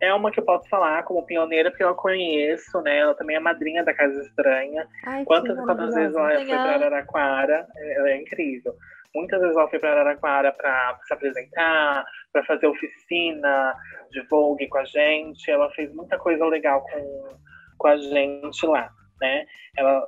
é 0.07 0.14
uma 0.14 0.31
que 0.31 0.40
eu 0.40 0.45
posso 0.45 0.69
falar 0.69 1.03
como 1.05 1.25
pioneira, 1.27 1.71
porque 1.71 1.83
eu 1.83 1.90
a 1.90 1.95
conheço, 1.95 2.81
né? 2.83 2.99
Ela 2.99 3.14
também 3.14 3.37
é 3.37 3.40
madrinha 3.40 3.85
da 3.85 3.95
Casa 3.95 4.21
Estranha. 4.21 4.87
Ai, 5.07 5.25
quantas 5.25 5.57
quantas 5.57 5.95
vezes 5.95 6.17
ela 6.17 6.29
Legal. 6.29 6.47
foi 6.47 6.57
para 6.57 6.75
Araraquara? 6.75 7.67
Ela 7.77 8.11
é 8.11 8.17
incrível. 8.21 8.75
Muitas 9.14 9.40
vezes 9.40 9.57
ela 9.57 9.69
foi 9.69 9.79
para 9.79 9.93
Araraquara 9.93 10.53
para 10.53 10.99
se 11.07 11.14
apresentar, 11.14 12.05
para 12.33 12.45
fazer 12.45 12.67
oficina 12.67 13.75
de 14.11 14.21
Vogue 14.29 14.69
com 14.69 14.79
a 14.79 14.85
gente. 14.85 15.51
Ela 15.51 15.71
fez 15.71 15.95
muita 15.95 16.19
coisa 16.19 16.45
legal 16.47 16.83
com, 16.83 17.29
com 17.79 17.88
a 17.88 17.97
gente 17.97 18.67
lá, 18.67 18.90
né? 19.21 19.47
Ela 19.77 20.05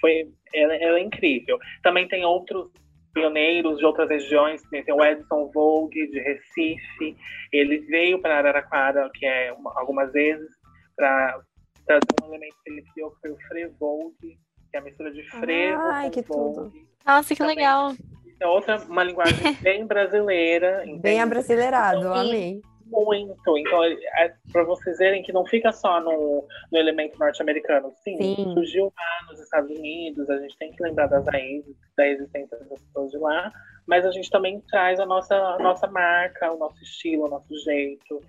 foi, 0.00 0.28
ela, 0.54 0.74
ela 0.76 0.98
é 0.98 1.02
incrível. 1.02 1.58
Também 1.82 2.06
tem 2.06 2.24
outros 2.24 2.70
pioneiros 3.12 3.78
de 3.78 3.84
outras 3.84 4.08
regiões, 4.08 4.62
tem 4.70 4.84
o 4.92 5.04
Edson 5.04 5.50
Vogue, 5.52 6.10
de 6.10 6.20
Recife, 6.20 7.16
ele 7.52 7.78
veio 7.78 8.20
para 8.20 8.38
Araraquara, 8.38 9.10
que 9.14 9.26
é 9.26 9.52
uma, 9.52 9.72
algumas 9.78 10.12
vezes, 10.12 10.48
para 10.96 11.40
trazer 11.86 12.06
um 12.22 12.28
elemento 12.28 12.56
que 12.64 12.70
ele 12.70 12.84
criou, 12.92 13.10
que 13.10 13.20
foi 13.20 13.30
o 13.30 13.38
Frevogue, 13.48 14.38
que 14.70 14.76
é 14.76 14.78
a 14.78 14.82
mistura 14.82 15.10
de 15.10 15.22
frevo 15.30 15.82
Ai, 15.82 16.10
que 16.10 16.22
Vogue. 16.22 16.54
tudo. 16.54 16.72
Nossa, 17.04 17.34
que 17.34 17.38
Também, 17.38 17.56
legal! 17.56 17.92
É 18.40 18.46
outra, 18.46 18.78
uma 18.88 19.04
linguagem 19.04 19.54
bem 19.60 19.86
brasileira. 19.86 20.84
Bem 21.00 21.20
abrasileirado, 21.20 22.12
amei 22.12 22.60
muito. 22.90 23.58
Então, 23.58 23.84
é, 23.84 23.92
é 24.24 24.34
para 24.52 24.64
vocês 24.64 24.98
verem 24.98 25.22
que 25.22 25.32
não 25.32 25.46
fica 25.46 25.72
só 25.72 26.00
no, 26.00 26.46
no 26.70 26.78
elemento 26.78 27.18
norte-americano. 27.18 27.92
Sim, 28.02 28.16
Sim, 28.16 28.52
surgiu 28.54 28.92
lá 28.96 29.30
nos 29.30 29.40
Estados 29.40 29.70
Unidos, 29.70 30.28
a 30.28 30.38
gente 30.38 30.56
tem 30.58 30.72
que 30.72 30.82
lembrar 30.82 31.06
das 31.06 31.24
raízes, 31.26 31.76
da 31.96 32.06
existência 32.06 32.58
das 32.58 32.68
pessoas 32.68 33.10
de 33.10 33.18
lá, 33.18 33.52
mas 33.86 34.04
a 34.04 34.10
gente 34.10 34.30
também 34.30 34.60
traz 34.68 35.00
a 35.00 35.06
nossa, 35.06 35.34
a 35.34 35.58
nossa 35.58 35.86
marca, 35.86 36.52
o 36.52 36.58
nosso 36.58 36.82
estilo, 36.82 37.26
o 37.26 37.30
nosso 37.30 37.56
jeito. 37.64 38.22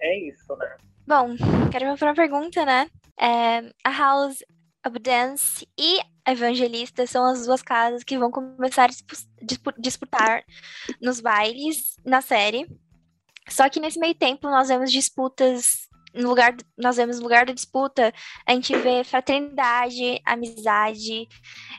É 0.00 0.18
isso, 0.18 0.56
né? 0.56 0.76
Bom, 1.06 1.34
quero 1.72 1.86
fazer 1.96 2.04
uma 2.04 2.14
pergunta, 2.14 2.64
né? 2.64 2.88
É, 3.20 3.58
a 3.82 3.90
House 3.90 4.44
of 4.86 4.98
Dance 4.98 5.66
e 5.78 5.98
a 6.24 6.32
Evangelista 6.32 7.06
são 7.06 7.24
as 7.24 7.46
duas 7.46 7.62
casas 7.62 8.04
que 8.04 8.18
vão 8.18 8.30
começar 8.30 8.84
a 8.84 9.72
disputar 9.78 10.44
nos 11.00 11.20
bailes 11.20 11.96
na 12.04 12.20
série. 12.20 12.66
Só 13.48 13.68
que 13.68 13.80
nesse 13.80 13.98
meio 13.98 14.14
tempo 14.14 14.48
nós 14.48 14.68
vemos 14.68 14.92
disputas 14.92 15.88
no 16.14 16.28
lugar, 16.28 16.54
nós 16.76 16.96
vemos 16.96 17.18
no 17.18 17.22
lugar 17.22 17.46
da 17.46 17.52
disputa, 17.52 18.12
a 18.46 18.52
gente 18.52 18.74
vê 18.76 19.04
fraternidade, 19.04 20.20
amizade, 20.24 21.28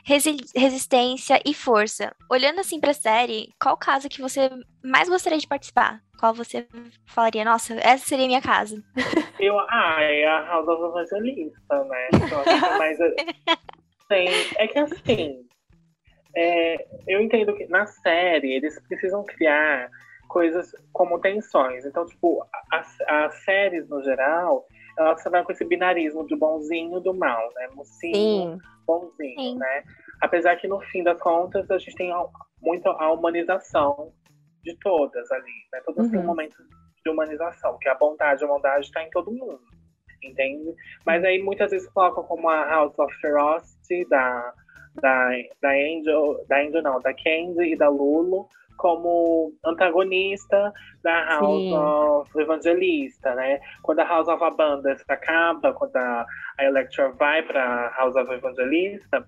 resi 0.04 0.36
resistência 0.54 1.40
e 1.44 1.52
força. 1.52 2.14
Olhando 2.30 2.60
assim 2.60 2.80
para 2.80 2.92
a 2.92 2.94
série, 2.94 3.52
qual 3.60 3.76
casa 3.76 4.08
que 4.08 4.20
você 4.20 4.50
mais 4.82 5.08
gostaria 5.08 5.38
de 5.38 5.48
participar? 5.48 6.00
Qual 6.18 6.34
você 6.34 6.66
falaria, 7.06 7.44
nossa, 7.44 7.74
essa 7.80 8.06
seria 8.06 8.26
a 8.26 8.28
minha 8.28 8.42
casa? 8.42 8.82
Eu, 9.40 9.58
ah, 9.58 9.96
é 10.00 10.26
a 10.26 10.46
House 10.46 10.68
of 10.68 10.84
Evangelista, 10.84 11.84
né? 11.84 12.08
Eu 12.12 12.40
acho 12.40 12.60
que 12.60 12.66
é 12.66 12.78
mais. 12.78 12.98
Sim, 12.98 14.54
é 14.56 14.66
que 14.66 14.78
assim, 14.78 15.48
é, 16.36 16.86
eu 17.06 17.20
entendo 17.20 17.54
que 17.54 17.66
na 17.66 17.86
série 17.86 18.54
eles 18.54 18.78
precisam 18.86 19.24
criar 19.24 19.88
coisas 20.30 20.72
como 20.92 21.20
tensões. 21.20 21.84
Então, 21.84 22.06
tipo, 22.06 22.46
as, 22.70 22.96
as 23.06 23.34
séries 23.44 23.88
no 23.88 24.02
geral, 24.02 24.64
elas 24.96 25.20
trabalham 25.22 25.44
com 25.44 25.52
esse 25.52 25.64
binarismo 25.64 26.24
do 26.26 26.36
bonzinho 26.36 26.98
e 26.98 27.02
do 27.02 27.12
mal, 27.12 27.50
né? 27.56 27.68
Mocinho, 27.74 28.14
Sim. 28.14 28.58
bonzinho, 28.86 29.40
Sim. 29.40 29.58
né? 29.58 29.84
Apesar 30.22 30.56
que 30.56 30.68
no 30.68 30.80
fim 30.82 31.02
das 31.02 31.20
contas 31.20 31.68
a 31.70 31.78
gente 31.78 31.96
tem 31.96 32.12
muito 32.62 32.88
a 32.88 33.12
humanização 33.12 34.12
de 34.62 34.76
todas 34.78 35.30
ali, 35.32 35.68
né? 35.72 35.80
Todas 35.84 36.06
uhum. 36.06 36.12
têm 36.12 36.20
um 36.20 36.26
momento 36.26 36.56
de 37.04 37.10
humanização, 37.10 37.76
que 37.78 37.88
a 37.88 37.94
bondade, 37.94 38.44
a 38.44 38.46
bondade 38.46 38.86
está 38.86 39.02
em 39.02 39.10
todo 39.10 39.32
mundo, 39.32 39.60
entende? 40.22 40.74
Mas 41.04 41.24
aí 41.24 41.42
muitas 41.42 41.70
vezes 41.70 41.90
colocam 41.90 42.22
como 42.24 42.48
a 42.48 42.64
House 42.66 42.98
of 42.98 43.12
Ferocity 43.20 44.08
da 44.08 44.54
da, 44.94 45.30
da 45.60 45.70
Angel, 45.70 46.44
da 46.48 46.58
Angel 46.58 46.82
não, 46.82 47.00
da 47.00 47.12
Candy 47.14 47.72
e 47.72 47.76
da 47.76 47.88
Lulu, 47.88 48.48
como 48.76 49.52
antagonista 49.64 50.72
da 51.02 51.38
House 51.38 51.62
Sim. 51.64 51.74
of 51.76 52.40
Evangelista, 52.40 53.34
né? 53.34 53.60
Quando 53.82 54.00
a 54.00 54.04
House 54.04 54.28
of 54.28 54.42
Abundance 54.42 55.04
acaba, 55.06 55.74
quando 55.74 55.96
a, 55.96 56.26
a 56.58 56.64
Electra 56.64 57.10
vai 57.10 57.42
para 57.42 57.94
House 57.98 58.16
of 58.16 58.32
Evangelista, 58.32 59.26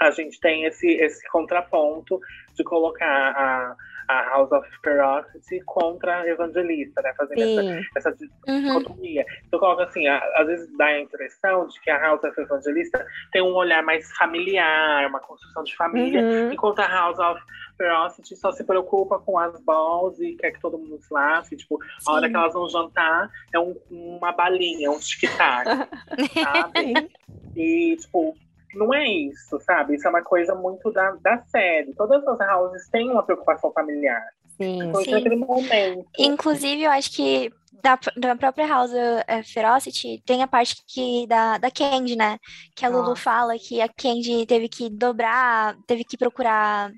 a 0.00 0.10
gente 0.10 0.38
tem 0.40 0.64
esse, 0.64 0.86
esse 0.86 1.26
contraponto 1.30 2.20
de 2.54 2.62
colocar 2.64 3.30
a, 3.30 3.76
a 4.12 4.30
House 4.30 4.52
of 4.52 4.68
Ferocity 4.82 5.60
contra 5.64 6.20
a 6.20 6.28
Evangelista, 6.28 7.00
né? 7.02 7.12
Fazendo 7.16 7.40
Sim. 7.40 7.78
essa, 7.94 8.08
essa 8.10 8.16
uhum. 8.48 8.62
dicotomia. 8.62 9.22
Uhum. 9.22 9.36
Então, 9.46 9.60
coloca 9.60 9.84
assim, 9.84 10.06
às 10.06 10.46
vezes 10.46 10.76
dá 10.76 10.86
a 10.86 11.00
impressão 11.00 11.66
de 11.66 11.80
que 11.80 11.90
a 11.90 11.98
House 11.98 12.22
of 12.24 12.40
Evangelista 12.40 13.04
tem 13.32 13.42
um 13.42 13.54
olhar 13.54 13.82
mais 13.82 14.10
familiar, 14.16 15.08
uma 15.08 15.20
construção 15.20 15.62
de 15.64 15.74
família, 15.76 16.20
uhum. 16.20 16.52
enquanto 16.52 16.80
a 16.80 16.88
House 16.88 17.18
of 17.18 17.40
Ferocity 17.76 18.36
só 18.36 18.52
se 18.52 18.64
preocupa 18.64 19.18
com 19.18 19.38
as 19.38 19.58
balls 19.60 20.20
e 20.20 20.36
quer 20.36 20.52
que 20.52 20.60
todo 20.60 20.78
mundo 20.78 20.98
se 21.00 21.12
lasque. 21.12 21.56
Tipo, 21.56 21.78
Sim. 21.82 22.10
a 22.10 22.12
hora 22.12 22.28
que 22.28 22.36
elas 22.36 22.52
vão 22.52 22.68
jantar 22.68 23.30
é 23.52 23.58
um, 23.58 23.76
uma 23.90 24.32
balinha, 24.32 24.90
um 24.90 24.98
tic-tac, 24.98 25.66
sabe? 26.42 27.10
E, 27.56 27.96
tipo, 27.96 28.36
não 28.74 28.92
é 28.94 29.06
isso, 29.06 29.58
sabe? 29.60 29.94
Isso 29.94 30.06
é 30.06 30.10
uma 30.10 30.22
coisa 30.22 30.54
muito 30.54 30.90
da, 30.92 31.12
da 31.22 31.38
série. 31.44 31.94
Todas 31.94 32.26
as 32.26 32.40
houses 32.56 32.88
têm 32.88 33.10
uma 33.10 33.22
preocupação 33.22 33.72
familiar. 33.72 34.22
Sim, 34.56 34.82
então, 34.82 35.02
sim. 35.02 35.10
Naquele 35.10 35.36
momento. 35.36 36.06
Inclusive, 36.18 36.82
eu 36.82 36.90
acho 36.90 37.12
que 37.12 37.52
da, 37.82 37.98
da 38.16 38.36
própria 38.36 38.66
House 38.66 38.92
uh, 38.92 39.52
Ferocity 39.52 40.22
tem 40.24 40.42
a 40.42 40.46
parte 40.46 40.76
que 40.86 41.26
da, 41.26 41.58
da 41.58 41.70
Candy, 41.70 42.16
né? 42.16 42.38
Que 42.74 42.86
a 42.86 42.88
Lulu 42.88 43.16
fala 43.16 43.58
que 43.58 43.80
a 43.80 43.88
Candy 43.88 44.46
teve 44.46 44.68
que 44.68 44.88
dobrar, 44.88 45.76
teve 45.86 46.04
que 46.04 46.16
procurar. 46.16 46.92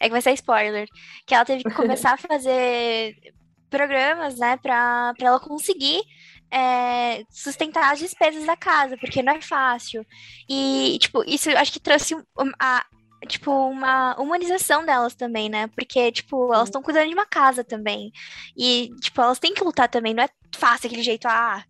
É 0.00 0.06
que 0.06 0.12
vai 0.12 0.20
ser 0.20 0.32
spoiler. 0.32 0.88
Que 1.26 1.34
ela 1.34 1.44
teve 1.44 1.62
que 1.62 1.74
começar 1.74 2.14
a 2.14 2.16
fazer 2.28 3.14
programas, 3.70 4.38
né, 4.38 4.56
pra, 4.56 5.12
pra 5.18 5.28
ela 5.28 5.40
conseguir 5.40 6.00
é, 6.50 7.24
sustentar 7.30 7.92
as 7.92 7.98
despesas 7.98 8.44
da 8.46 8.56
casa, 8.56 8.96
porque 8.96 9.22
não 9.22 9.34
é 9.34 9.40
fácil. 9.40 10.04
E, 10.48 10.98
tipo, 11.00 11.24
isso 11.26 11.50
acho 11.50 11.72
que 11.72 11.80
trouxe 11.80 12.14
a, 12.58 12.84
tipo, 13.26 13.50
uma 13.50 14.14
humanização 14.20 14.84
delas 14.84 15.14
também, 15.14 15.48
né? 15.48 15.68
Porque, 15.68 16.12
tipo, 16.12 16.52
elas 16.52 16.68
estão 16.68 16.82
cuidando 16.82 17.08
de 17.08 17.14
uma 17.14 17.26
casa 17.26 17.64
também. 17.64 18.12
E, 18.56 18.90
tipo, 19.00 19.20
elas 19.20 19.38
têm 19.38 19.54
que 19.54 19.64
lutar 19.64 19.88
também, 19.88 20.14
não 20.14 20.22
é 20.22 20.28
fácil 20.54 20.86
aquele 20.86 21.02
jeito, 21.02 21.26
ah. 21.26 21.64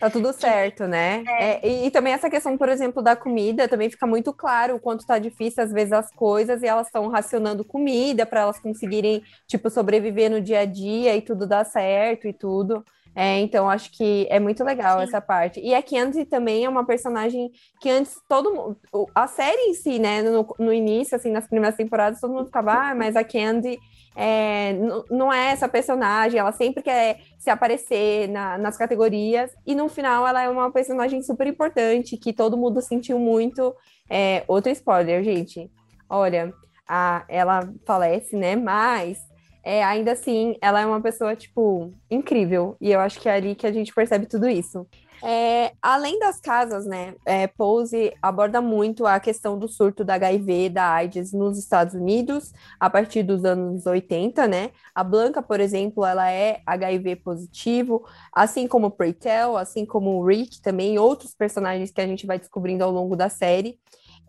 Tá 0.00 0.08
tudo 0.08 0.32
certo, 0.32 0.86
né? 0.86 1.22
É. 1.28 1.44
É, 1.44 1.68
e, 1.68 1.86
e, 1.86 1.90
também 1.90 2.14
essa 2.14 2.30
questão, 2.30 2.56
por 2.56 2.70
exemplo, 2.70 3.02
da 3.02 3.14
comida, 3.14 3.68
também 3.68 3.90
fica 3.90 4.06
muito 4.06 4.32
claro 4.32 4.76
o 4.76 4.80
quanto 4.80 5.06
tá 5.06 5.18
difícil, 5.18 5.62
às 5.62 5.70
vezes, 5.70 5.92
as 5.92 6.10
coisas, 6.10 6.62
e 6.62 6.66
elas 6.66 6.86
estão 6.86 7.06
racionando 7.08 7.62
comida 7.62 8.24
para 8.24 8.40
elas 8.40 8.58
conseguirem, 8.58 9.22
tipo, 9.46 9.68
sobreviver 9.68 10.30
no 10.30 10.40
dia 10.40 10.60
a 10.60 10.64
dia 10.64 11.14
e 11.14 11.20
tudo 11.20 11.46
dar 11.46 11.64
certo 11.64 12.26
e 12.26 12.32
tudo. 12.32 12.82
É, 13.14 13.40
então 13.40 13.68
acho 13.68 13.90
que 13.90 14.26
é 14.30 14.38
muito 14.38 14.62
legal 14.62 14.98
Sim. 14.98 15.04
essa 15.04 15.20
parte. 15.20 15.60
E 15.60 15.74
a 15.74 15.82
Candy 15.82 16.24
também 16.24 16.64
é 16.64 16.68
uma 16.68 16.86
personagem 16.86 17.50
que 17.80 17.90
antes 17.90 18.14
todo 18.28 18.54
mundo. 18.54 18.76
A 19.14 19.26
série 19.26 19.70
em 19.70 19.74
si, 19.74 19.98
né? 19.98 20.22
No, 20.22 20.46
no 20.58 20.72
início, 20.72 21.16
assim, 21.16 21.30
nas 21.30 21.46
primeiras 21.46 21.76
temporadas, 21.76 22.20
todo 22.20 22.32
mundo 22.32 22.46
ficava, 22.46 22.72
ah, 22.72 22.94
mas 22.94 23.16
a 23.16 23.24
Candy 23.24 23.78
é, 24.16 24.74
não 25.10 25.32
é 25.32 25.50
essa 25.50 25.68
personagem, 25.68 26.38
ela 26.38 26.52
sempre 26.52 26.82
quer 26.82 27.20
se 27.38 27.48
aparecer 27.48 28.28
na, 28.28 28.58
nas 28.58 28.76
categorias, 28.76 29.50
e 29.66 29.74
no 29.74 29.88
final 29.88 30.26
ela 30.26 30.42
é 30.42 30.48
uma 30.48 30.70
personagem 30.70 31.22
super 31.22 31.46
importante, 31.46 32.16
que 32.16 32.32
todo 32.32 32.56
mundo 32.56 32.80
sentiu 32.80 33.18
muito. 33.18 33.74
É, 34.08 34.44
outro 34.48 34.70
spoiler, 34.72 35.22
gente. 35.22 35.70
Olha, 36.08 36.52
a, 36.88 37.24
ela 37.28 37.72
falece, 37.86 38.36
né? 38.36 38.56
Mas 38.56 39.18
é, 39.62 39.84
ainda 39.84 40.12
assim, 40.12 40.56
ela 40.60 40.80
é 40.80 40.86
uma 40.86 41.00
pessoa, 41.00 41.36
tipo, 41.36 41.92
incrível. 42.10 42.76
E 42.80 42.90
eu 42.90 43.00
acho 43.00 43.20
que 43.20 43.28
é 43.28 43.34
ali 43.34 43.54
que 43.54 43.66
a 43.66 43.72
gente 43.72 43.94
percebe 43.94 44.26
tudo 44.26 44.48
isso. 44.48 44.86
É, 45.22 45.72
além 45.82 46.18
das 46.18 46.40
casas, 46.40 46.86
né, 46.86 47.14
é, 47.26 47.46
Pose 47.46 48.12
aborda 48.22 48.60
muito 48.60 49.06
a 49.06 49.20
questão 49.20 49.58
do 49.58 49.68
surto 49.68 50.02
da 50.02 50.14
HIV, 50.14 50.70
da 50.70 50.92
AIDS 50.92 51.32
nos 51.32 51.58
Estados 51.58 51.94
Unidos, 51.94 52.52
a 52.78 52.88
partir 52.88 53.22
dos 53.22 53.44
anos 53.44 53.84
80, 53.84 54.48
né? 54.48 54.70
A 54.94 55.04
Blanca, 55.04 55.42
por 55.42 55.60
exemplo, 55.60 56.06
ela 56.06 56.30
é 56.30 56.62
HIV 56.64 57.16
positivo, 57.16 58.02
assim 58.32 58.66
como 58.66 58.86
o 58.86 59.56
assim 59.56 59.84
como 59.84 60.18
o 60.18 60.26
Rick 60.26 60.60
também, 60.62 60.98
outros 60.98 61.34
personagens 61.34 61.90
que 61.90 62.00
a 62.00 62.06
gente 62.06 62.26
vai 62.26 62.38
descobrindo 62.38 62.84
ao 62.84 62.90
longo 62.90 63.14
da 63.14 63.28
série. 63.28 63.78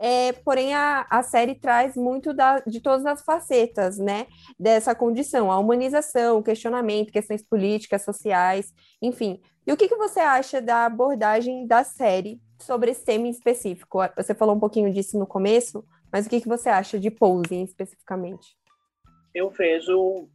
É, 0.03 0.33
porém, 0.33 0.73
a, 0.73 1.05
a 1.07 1.21
série 1.21 1.53
traz 1.53 1.95
muito 1.95 2.33
da, 2.33 2.59
de 2.65 2.81
todas 2.81 3.05
as 3.05 3.21
facetas, 3.21 3.99
né, 3.99 4.25
dessa 4.59 4.95
condição, 4.95 5.51
a 5.51 5.59
humanização, 5.59 6.39
o 6.39 6.43
questionamento, 6.43 7.11
questões 7.11 7.43
políticas, 7.43 8.01
sociais, 8.01 8.73
enfim. 8.99 9.39
E 9.65 9.71
o 9.71 9.77
que, 9.77 9.87
que 9.87 9.95
você 9.95 10.19
acha 10.19 10.59
da 10.59 10.87
abordagem 10.87 11.67
da 11.67 11.83
série 11.83 12.41
sobre 12.59 12.89
esse 12.89 13.05
tema 13.05 13.27
em 13.27 13.29
específico? 13.29 13.99
Você 14.17 14.33
falou 14.33 14.55
um 14.55 14.59
pouquinho 14.59 14.91
disso 14.91 15.19
no 15.19 15.27
começo, 15.27 15.85
mas 16.11 16.25
o 16.25 16.29
que, 16.31 16.41
que 16.41 16.47
você 16.47 16.67
acha 16.67 16.99
de 16.99 17.11
Pose 17.11 17.61
especificamente? 17.61 18.57
Eu 19.35 19.51
vejo. 19.51 20.27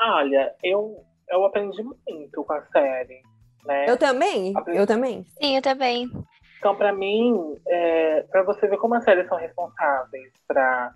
Olha, 0.00 0.54
eu, 0.62 1.04
eu 1.28 1.44
aprendi 1.44 1.82
muito 1.82 2.44
com 2.44 2.52
a 2.52 2.62
série. 2.66 3.22
Né? 3.64 3.90
Eu 3.90 3.96
também, 3.96 4.56
aprendi... 4.56 4.78
eu 4.78 4.86
também. 4.86 5.24
Sim, 5.42 5.56
eu 5.56 5.62
também. 5.62 6.08
Então, 6.64 6.74
para 6.74 6.94
mim, 6.94 7.60
é, 7.68 8.22
para 8.22 8.42
você 8.42 8.66
ver 8.66 8.78
como 8.78 8.94
as 8.94 9.04
séries 9.04 9.28
são 9.28 9.36
responsáveis 9.36 10.32
pra, 10.48 10.94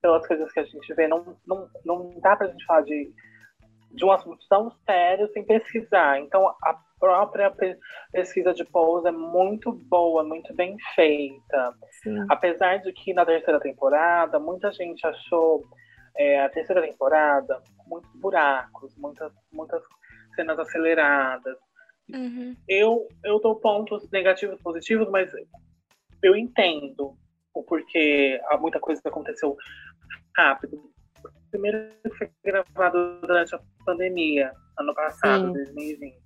pelas 0.00 0.26
coisas 0.26 0.50
que 0.50 0.60
a 0.60 0.64
gente 0.64 0.94
vê, 0.94 1.06
não, 1.06 1.36
não, 1.46 1.68
não 1.84 2.18
dá 2.22 2.34
pra 2.34 2.46
gente 2.46 2.64
falar 2.64 2.80
de, 2.84 3.12
de 3.90 4.02
um 4.02 4.12
assunto 4.12 4.42
tão 4.48 4.70
sério 4.86 5.30
sem 5.34 5.44
pesquisar. 5.44 6.18
Então, 6.20 6.48
a 6.64 6.80
própria 6.98 7.52
pesquisa 8.10 8.54
de 8.54 8.64
Pose 8.64 9.08
é 9.08 9.12
muito 9.12 9.70
boa, 9.70 10.24
muito 10.24 10.54
bem 10.54 10.78
feita. 10.94 11.74
Sim. 12.02 12.24
Apesar 12.30 12.78
de 12.78 12.90
que 12.90 13.12
na 13.12 13.26
terceira 13.26 13.60
temporada, 13.60 14.38
muita 14.38 14.72
gente 14.72 15.06
achou 15.06 15.62
é, 16.16 16.40
a 16.42 16.48
terceira 16.48 16.80
temporada 16.80 17.62
muitos 17.86 18.10
buracos, 18.14 18.96
muitas, 18.96 19.30
muitas 19.52 19.82
cenas 20.34 20.58
aceleradas. 20.58 21.58
Uhum. 22.14 22.56
Eu, 22.68 23.08
eu 23.24 23.40
dou 23.40 23.56
pontos 23.56 24.08
negativos 24.10 24.58
e 24.58 24.62
positivos, 24.62 25.08
mas 25.10 25.30
eu 26.22 26.36
entendo 26.36 27.16
o 27.54 27.62
porquê 27.62 28.40
muita 28.60 28.78
coisa 28.78 29.00
aconteceu 29.04 29.56
rápido. 30.36 30.90
Primeiro 31.50 31.90
foi 32.16 32.30
gravado 32.44 33.20
durante 33.20 33.54
a 33.54 33.60
pandemia, 33.84 34.52
ano 34.78 34.94
passado, 34.94 35.46
Sim. 35.46 35.52
2020, 35.52 36.18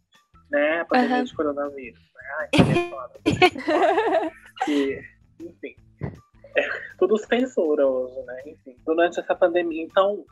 né? 0.51 0.81
A 0.81 0.85
pandemia 0.85 1.19
uhum. 1.19 1.25
de 1.25 1.35
coronavírus. 1.35 2.01
Né? 2.01 2.23
Ai, 2.39 2.49
que 2.49 2.91
foda. 2.91 3.21
e, 4.69 5.01
enfim. 5.41 5.75
É, 6.57 6.69
tudo 6.99 7.17
censura 7.19 7.87
hoje, 7.87 8.23
né? 8.27 8.43
Enfim, 8.47 8.77
durante 8.85 9.19
essa 9.19 9.35
pandemia. 9.35 9.83
Então, 9.83 10.25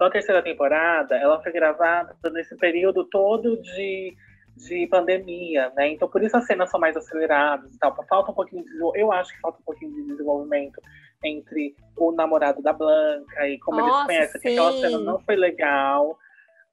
a 0.00 0.10
terceira 0.10 0.42
temporada, 0.42 1.16
ela 1.16 1.42
foi 1.42 1.52
gravada 1.52 2.14
nesse 2.30 2.56
período 2.56 3.04
todo 3.04 3.60
de 3.60 4.14
de 4.58 4.86
pandemia, 4.88 5.72
né? 5.76 5.88
Então 5.88 6.08
por 6.08 6.22
isso 6.22 6.36
as 6.36 6.46
cenas 6.46 6.70
são 6.70 6.80
mais 6.80 6.96
aceleradas 6.96 7.74
e 7.74 7.78
tal. 7.78 7.94
Falta 8.08 8.30
um 8.30 8.34
pouquinho 8.34 8.64
de 8.64 9.00
eu 9.00 9.12
acho 9.12 9.32
que 9.32 9.40
falta 9.40 9.58
um 9.60 9.64
pouquinho 9.64 9.92
de 9.94 10.02
desenvolvimento 10.08 10.80
entre 11.24 11.74
o 11.96 12.12
namorado 12.12 12.62
da 12.62 12.72
Blanca 12.72 13.48
e 13.48 13.58
como 13.60 13.78
Nossa, 13.78 14.12
eles 14.12 14.32
conhecem. 14.32 14.52
Aquela 14.52 14.72
cena 14.72 14.98
não 14.98 15.18
foi 15.20 15.36
legal 15.36 16.18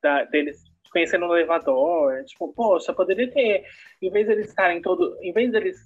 da, 0.01 0.23
deles 0.25 0.63
conhecendo 0.91 1.27
no 1.27 1.35
elevador. 1.35 2.23
Tipo, 2.23 2.53
poxa, 2.53 2.93
poderia 2.93 3.29
ter, 3.29 3.65
em 4.01 4.09
vez 4.09 4.27
de 4.27 4.33
eles 4.33 4.47
estarem 4.47 4.81
todo, 4.81 5.17
em 5.21 5.33
vez 5.33 5.51
deles 5.51 5.77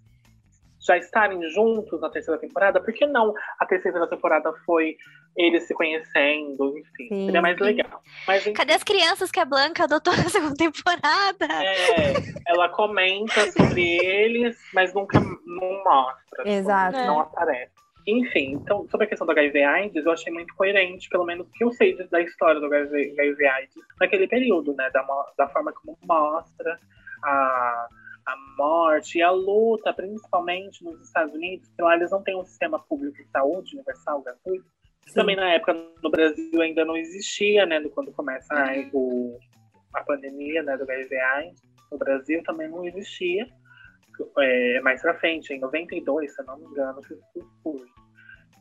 já 0.80 0.98
estarem 0.98 1.42
juntos 1.50 2.00
na 2.00 2.10
terceira 2.10 2.40
temporada, 2.40 2.80
por 2.80 2.94
que 2.94 3.06
não 3.06 3.34
a 3.60 3.66
terceira 3.66 4.08
temporada 4.08 4.54
foi 4.66 4.96
eles 5.36 5.64
se 5.64 5.74
conhecendo, 5.74 6.78
enfim, 6.78 7.08
Sim. 7.08 7.26
seria 7.26 7.42
mais 7.42 7.58
legal. 7.60 8.02
Mas, 8.28 8.42
enfim, 8.42 8.54
Cadê 8.54 8.74
as 8.74 8.84
crianças 8.84 9.32
que 9.32 9.40
a 9.40 9.46
Blanca 9.46 9.84
adotou 9.84 10.16
na 10.16 10.24
segunda 10.30 10.56
temporada? 10.56 11.46
É, 11.46 12.14
ela 12.48 12.70
comenta 12.70 13.52
sobre 13.52 13.98
eles, 14.06 14.58
mas 14.74 14.94
nunca 14.94 15.20
não 15.20 15.84
mostra. 15.84 16.44
Tipo, 16.44 16.50
Exato. 16.50 16.98
Tipo, 16.98 17.08
não 17.08 17.20
aparece. 17.22 17.80
Enfim, 18.08 18.54
então, 18.54 18.88
sobre 18.90 19.06
a 19.06 19.10
questão 19.10 19.28
do 19.28 19.32
HIV 19.32 19.64
AIDS, 19.64 20.06
eu 20.06 20.12
achei 20.12 20.34
muito 20.34 20.54
coerente, 20.56 21.08
pelo 21.10 21.26
menos 21.26 21.48
que 21.54 21.64
eu 21.64 21.72
sei 21.72 21.96
da 22.08 22.22
história 22.22 22.60
do 22.60 22.66
HIV, 22.66 23.14
HIV 23.18 23.46
AIDS 23.46 23.76
naquele 24.00 24.28
período, 24.28 24.74
né? 24.74 24.90
Da, 24.92 25.06
da 25.38 25.48
forma 25.50 25.72
como 25.72 25.98
mostra 26.04 26.80
a 27.24 27.88
a 28.30 28.36
morte 28.58 29.18
e 29.18 29.22
a 29.22 29.32
luta, 29.32 29.94
principalmente 29.94 30.84
nos 30.84 31.02
Estados 31.02 31.34
Unidos, 31.34 31.68
que 31.70 31.82
lá 31.82 31.96
eles 31.96 32.12
não 32.12 32.24
têm 32.24 32.36
um 32.36 32.46
sistema 32.46 32.80
público 32.80 33.18
de 33.18 33.30
saúde 33.30 33.76
universal, 33.76 34.22
gratuito. 34.22 34.66
Também 35.14 35.36
na 35.36 35.54
época 35.54 35.74
no 36.04 36.12
Brasil 36.12 36.62
ainda 36.62 36.86
não 36.86 36.96
existia, 36.96 37.66
né? 37.66 37.82
Quando 37.90 38.12
começa 38.12 38.54
a, 38.54 38.74
o, 38.94 39.40
a 39.94 40.04
pandemia 40.04 40.62
né, 40.62 40.78
do 40.78 40.84
HIV 40.84 41.16
no 41.92 41.98
Brasil 41.98 42.44
também 42.44 42.70
não 42.70 42.86
existia. 42.86 43.48
É, 44.38 44.82
mais 44.82 45.02
pra 45.02 45.18
frente, 45.18 45.54
em 45.54 45.60
92, 45.60 46.34
se 46.34 46.42
eu 46.42 46.46
não 46.46 46.58
me 46.58 46.66
engano, 46.66 47.02
que 47.02 47.14
isso 47.14 47.86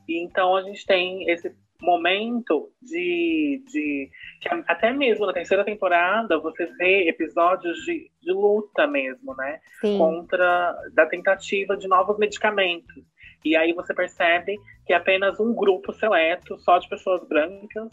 E 0.08 0.22
então 0.22 0.56
a 0.56 0.62
gente 0.62 0.86
tem 0.86 1.28
esse 1.28 1.54
momento 1.80 2.70
de, 2.82 3.62
de 3.66 4.10
que 4.40 4.48
até 4.66 4.92
mesmo 4.92 5.26
na 5.26 5.32
terceira 5.32 5.64
temporada 5.64 6.38
você 6.38 6.66
vê 6.78 7.08
episódios 7.08 7.78
de, 7.84 8.10
de 8.20 8.32
luta 8.32 8.86
mesmo, 8.86 9.34
né? 9.36 9.60
Sim. 9.80 9.96
Contra 9.98 10.76
da 10.92 11.06
tentativa 11.06 11.76
de 11.76 11.86
novos 11.86 12.18
medicamentos. 12.18 13.04
E 13.44 13.56
aí 13.56 13.72
você 13.72 13.94
percebe 13.94 14.56
que 14.84 14.92
é 14.92 14.96
apenas 14.96 15.38
um 15.38 15.54
grupo 15.54 15.92
seleto, 15.92 16.58
só 16.58 16.78
de 16.78 16.88
pessoas 16.88 17.26
brancas, 17.28 17.88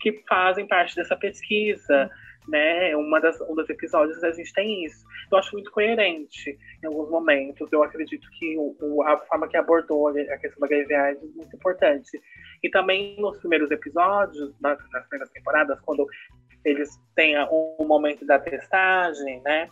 que 0.00 0.12
fazem 0.26 0.66
parte 0.66 0.96
dessa 0.96 1.16
pesquisa 1.16 2.10
né? 2.48 2.96
Uma 2.96 3.20
das, 3.20 3.40
um 3.42 3.54
dos 3.54 3.68
episódios 3.68 4.22
a 4.24 4.32
gente 4.32 4.52
tem 4.52 4.84
isso. 4.84 5.04
Eu 5.30 5.38
acho 5.38 5.52
muito 5.52 5.70
coerente 5.70 6.58
em 6.82 6.86
alguns 6.86 7.10
momentos. 7.10 7.70
Eu 7.70 7.82
acredito 7.82 8.26
que 8.38 8.56
o, 8.56 8.74
o, 8.80 9.02
a 9.02 9.18
forma 9.18 9.46
que 9.48 9.56
abordou 9.56 10.08
a 10.08 10.38
questão 10.38 10.66
da 10.66 10.74
HIV 10.74 10.94
é 10.94 11.14
muito 11.34 11.54
importante. 11.54 12.20
E 12.62 12.68
também 12.68 13.16
nos 13.18 13.38
primeiros 13.38 13.70
episódios, 13.70 14.54
nas, 14.60 14.78
nas 14.90 15.06
primeiras 15.08 15.30
temporadas, 15.32 15.80
quando 15.80 16.06
eles 16.64 16.90
têm 17.14 17.38
um, 17.44 17.76
um 17.80 17.86
momento 17.86 18.26
da 18.26 18.38
testagem, 18.38 19.40
né? 19.42 19.68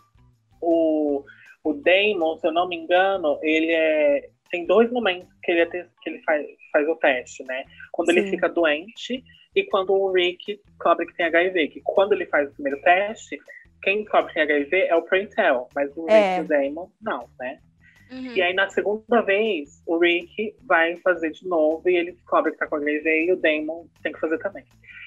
O, 0.61 1.23
o 1.63 1.73
Damon, 1.73 2.37
se 2.37 2.47
eu 2.47 2.51
não 2.51 2.67
me 2.67 2.75
engano, 2.75 3.39
ele 3.41 3.71
é 3.71 4.29
tem 4.49 4.65
dois 4.65 4.91
momentos 4.91 5.27
que 5.43 5.51
ele, 5.51 5.61
é 5.61 5.65
que 5.65 6.09
ele 6.09 6.21
faz, 6.23 6.45
faz 6.71 6.87
o 6.87 6.95
teste, 6.95 7.43
né? 7.43 7.65
Quando 7.91 8.11
Sim. 8.11 8.19
ele 8.19 8.29
fica 8.29 8.49
doente 8.49 9.23
e 9.55 9.63
quando 9.65 9.93
o 9.93 10.11
Rick 10.11 10.61
descobre 10.65 11.05
que 11.05 11.15
tem 11.15 11.25
HIV. 11.25 11.67
Que 11.69 11.81
quando 11.83 12.13
ele 12.13 12.25
faz 12.27 12.49
o 12.49 12.53
primeiro 12.53 12.81
teste, 12.81 13.39
quem 13.81 14.01
descobre 14.01 14.27
que 14.29 14.33
tem 14.35 14.43
HIV 14.43 14.87
é 14.87 14.95
o 14.95 15.03
Preytel, 15.03 15.67
mas 15.75 15.91
o 15.95 16.09
é. 16.09 16.37
Rick 16.37 16.41
e 16.41 16.45
o 16.45 16.47
Damon 16.47 16.89
não, 17.01 17.29
né? 17.39 17.59
Uhum. 18.11 18.33
E 18.35 18.41
aí, 18.41 18.53
na 18.53 18.69
segunda 18.69 19.21
vez, 19.21 19.81
o 19.85 19.97
Rick 19.97 20.55
vai 20.65 20.95
fazer 20.97 21.31
de 21.31 21.47
novo 21.47 21.89
e 21.89 21.95
ele 21.95 22.13
descobre 22.13 22.51
que 22.51 22.57
tá 22.57 22.67
com 22.67 22.77
HIV 22.77 23.25
e 23.25 23.31
o 23.33 23.35
Damon 23.35 23.87
tem 24.01 24.11
que 24.11 24.19
fazer 24.19 24.37
também. 24.39 24.63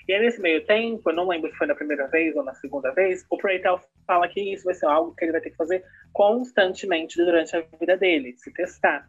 E 0.08 0.12
aí, 0.12 0.20
nesse 0.20 0.40
meio 0.40 0.64
tempo, 0.66 1.08
eu 1.08 1.14
não 1.14 1.28
lembro 1.28 1.50
se 1.50 1.56
foi 1.56 1.66
na 1.66 1.74
primeira 1.74 2.06
vez 2.08 2.34
ou 2.36 2.42
na 2.42 2.54
segunda 2.54 2.90
vez, 2.92 3.24
o 3.30 3.38
Preytel 3.38 3.80
fala 4.06 4.28
que 4.28 4.40
isso 4.40 4.64
vai 4.64 4.74
ser 4.74 4.86
algo 4.86 5.14
que 5.14 5.24
ele 5.24 5.32
vai 5.32 5.40
ter 5.40 5.50
que 5.50 5.56
fazer 5.56 5.84
constantemente 6.12 7.16
durante 7.16 7.56
a 7.56 7.60
vida 7.78 7.96
dele, 7.96 8.34
se 8.36 8.52
testar, 8.52 9.08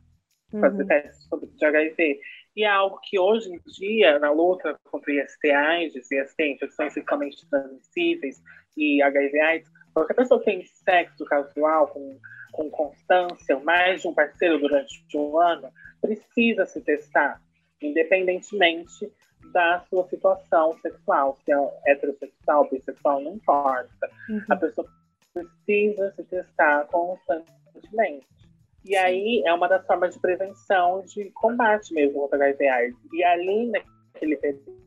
fazer 0.51 0.82
uhum. 0.82 0.88
testes 0.88 1.30
de 1.57 1.66
HIV. 1.66 2.20
E 2.55 2.63
é 2.63 2.68
algo 2.68 2.99
que 3.03 3.18
hoje 3.18 3.49
em 3.49 3.59
dia, 3.72 4.20
na 4.20 4.32
luta 4.32 4.78
contra 4.84 5.13
IST-AIDS 5.13 6.11
e 6.11 6.22
IST, 6.22 6.43
infecções 6.43 6.93
sexualmente 6.93 7.49
transmissíveis 7.49 8.41
e 8.78 9.01
HIV-AIDS, 9.01 9.70
qualquer 9.93 10.13
pessoa 10.13 10.39
que 10.39 10.45
tem 10.45 10.63
sexo 10.66 11.24
casual 11.26 11.88
com, 11.88 12.20
com 12.52 12.70
constância, 12.70 13.60
mais 13.60 14.02
de 14.02 14.08
um 14.08 14.14
parceiro 14.14 14.60
durante 14.60 15.04
um 15.16 15.39
ano, 15.39 15.70
precisa 16.02 16.66
se 16.66 16.82
testar, 16.82 17.41
independentemente 17.82 19.12
da 19.52 19.84
sua 19.89 20.08
situação 20.08 20.78
sexual, 20.82 21.38
se 21.43 21.52
é 21.52 21.91
heterossexual, 21.91 22.70
bissexual, 22.70 23.22
não 23.22 23.36
importa. 23.36 24.10
Uhum. 24.30 24.41
A 24.49 24.56
pessoa 24.56 24.88
precisa 25.34 26.12
se 26.16 26.24
testar 26.24 26.86
constantemente. 26.88 28.28
E 28.84 28.95
aí 28.95 29.43
é 29.45 29.54
uma 29.54 29.68
das 29.68 29.86
formas 29.86 30.14
de 30.14 30.20
prevenção, 30.20 31.04
de 31.06 31.30
combate 31.32 31.93
mesmo 31.93 32.22
contra 32.22 32.38
HIV 32.38 32.68
AIDS. 32.68 32.97
E 33.14 33.24
ali 33.24 33.72
naquele 34.22 34.38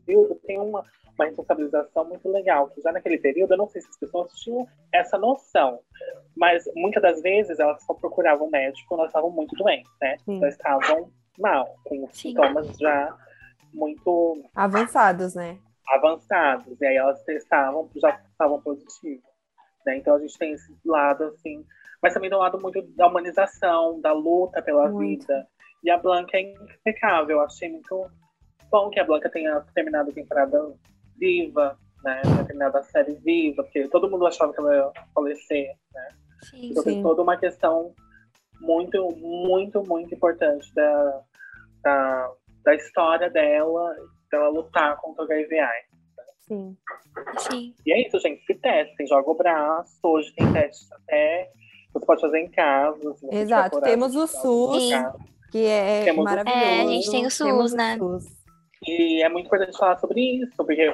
período 0.07 0.35
tem 0.47 0.59
uma, 0.59 0.85
uma 1.16 1.24
responsabilização 1.24 2.05
muito 2.05 2.28
legal, 2.30 2.68
que 2.70 2.80
já 2.80 2.93
naquele 2.93 3.18
período, 3.18 3.53
eu 3.53 3.59
não 3.59 3.68
sei 3.68 3.82
se 3.82 3.89
as 3.89 3.99
pessoas 3.99 4.32
tinham 4.35 4.66
essa 4.93 5.18
noção, 5.18 5.80
mas 6.37 6.64
muitas 6.74 7.03
das 7.03 7.20
vezes 7.22 7.59
elas 7.59 7.82
só 7.85 7.95
procuravam 7.95 8.51
médico 8.51 8.89
quando 8.89 9.01
elas 9.01 9.11
estavam 9.11 9.30
muito 9.30 9.55
doentes, 9.57 9.91
né? 10.01 10.16
Sim. 10.24 10.41
Já 10.41 10.49
estavam 10.49 11.11
mal, 11.39 11.74
com 11.85 12.07
Sim. 12.12 12.30
sintomas 12.30 12.76
já 12.78 13.16
muito 13.72 14.45
avançados, 14.55 15.35
né? 15.35 15.59
Avançados. 15.89 16.80
E 16.80 16.87
aí 16.87 16.97
elas 16.97 17.22
testavam, 17.24 17.91
já 17.97 18.20
estavam 18.30 18.61
positivos. 18.61 19.24
Né? 19.85 19.99
Então 19.99 20.14
a 20.14 20.18
gente 20.20 20.39
tem 20.39 20.53
esse 20.53 20.72
lado 20.85 21.24
assim, 21.24 21.64
mas 22.01 22.14
também 22.14 22.30
do 22.30 22.39
lado 22.39 22.61
muito 22.61 22.80
da 22.95 23.09
humanização, 23.09 24.01
da 24.01 24.12
luta 24.12 24.62
pela 24.62 24.89
muito. 24.89 25.26
vida. 25.26 25.47
E 25.82 25.91
a 25.91 25.99
Blanca 25.99 26.39
é 26.39 26.41
impecável. 26.41 27.37
Eu 27.37 27.43
achei 27.43 27.70
muito 27.70 28.11
bom 28.71 28.91
que 28.91 29.01
a 29.01 29.05
Blanca 29.05 29.31
tenha 29.31 29.61
terminado 29.75 30.11
a 30.11 30.15
temporada 30.15 30.75
viva, 31.19 31.79
né? 32.03 32.21
Tenha 32.23 32.45
terminado 32.45 32.79
a 32.79 32.83
série 32.83 33.15
viva, 33.15 33.62
porque 33.62 33.89
todo 33.89 34.11
mundo 34.11 34.27
achava 34.27 34.53
que 34.53 34.61
ela 34.61 34.75
ia 34.75 34.91
falecer, 35.15 35.77
né? 35.93 36.09
Sim, 36.43 36.71
então 36.71 36.83
sim. 36.83 36.95
tem 36.95 37.03
toda 37.03 37.23
uma 37.23 37.37
questão 37.37 37.95
muito, 38.61 39.09
muito, 39.17 39.83
muito 39.87 40.15
importante 40.15 40.73
da, 40.75 41.23
da, 41.83 42.31
da 42.65 42.75
história 42.75 43.31
dela, 43.31 43.97
dela 44.31 44.49
lutar 44.49 44.97
contra 44.99 45.23
o 45.23 45.27
HIV 45.27 45.59
AIDS. 45.59 45.95
Sim. 46.47 46.77
Sim. 47.39 47.75
E 47.87 47.93
é 47.93 48.07
isso, 48.07 48.19
gente. 48.21 48.45
Se 48.45 48.55
testem, 48.55 49.07
joga 49.07 49.31
o 49.31 49.35
braço. 49.35 49.99
Hoje 50.03 50.33
tem 50.35 50.53
testes 50.53 50.91
até. 50.93 51.51
Você 51.93 52.05
pode 52.05 52.21
fazer 52.21 52.39
em 52.41 52.51
casa. 52.51 53.17
Exato. 53.31 53.81
Temos 53.81 54.15
o 54.15 54.27
SUS, 54.27 54.91
que 55.51 55.65
é 55.65 56.05
Temos 56.05 56.25
maravilhoso. 56.25 56.61
É, 56.61 56.81
a 56.81 56.87
gente 56.87 57.11
tem 57.11 57.27
o 57.27 57.31
SUS, 57.31 57.73
né? 57.73 57.97
O 58.01 58.21
SUS. 58.21 58.43
E 58.87 59.22
é 59.22 59.28
muito 59.28 59.47
importante 59.47 59.76
falar 59.76 59.97
sobre 59.99 60.20
isso, 60.20 60.57
porque 60.57 60.93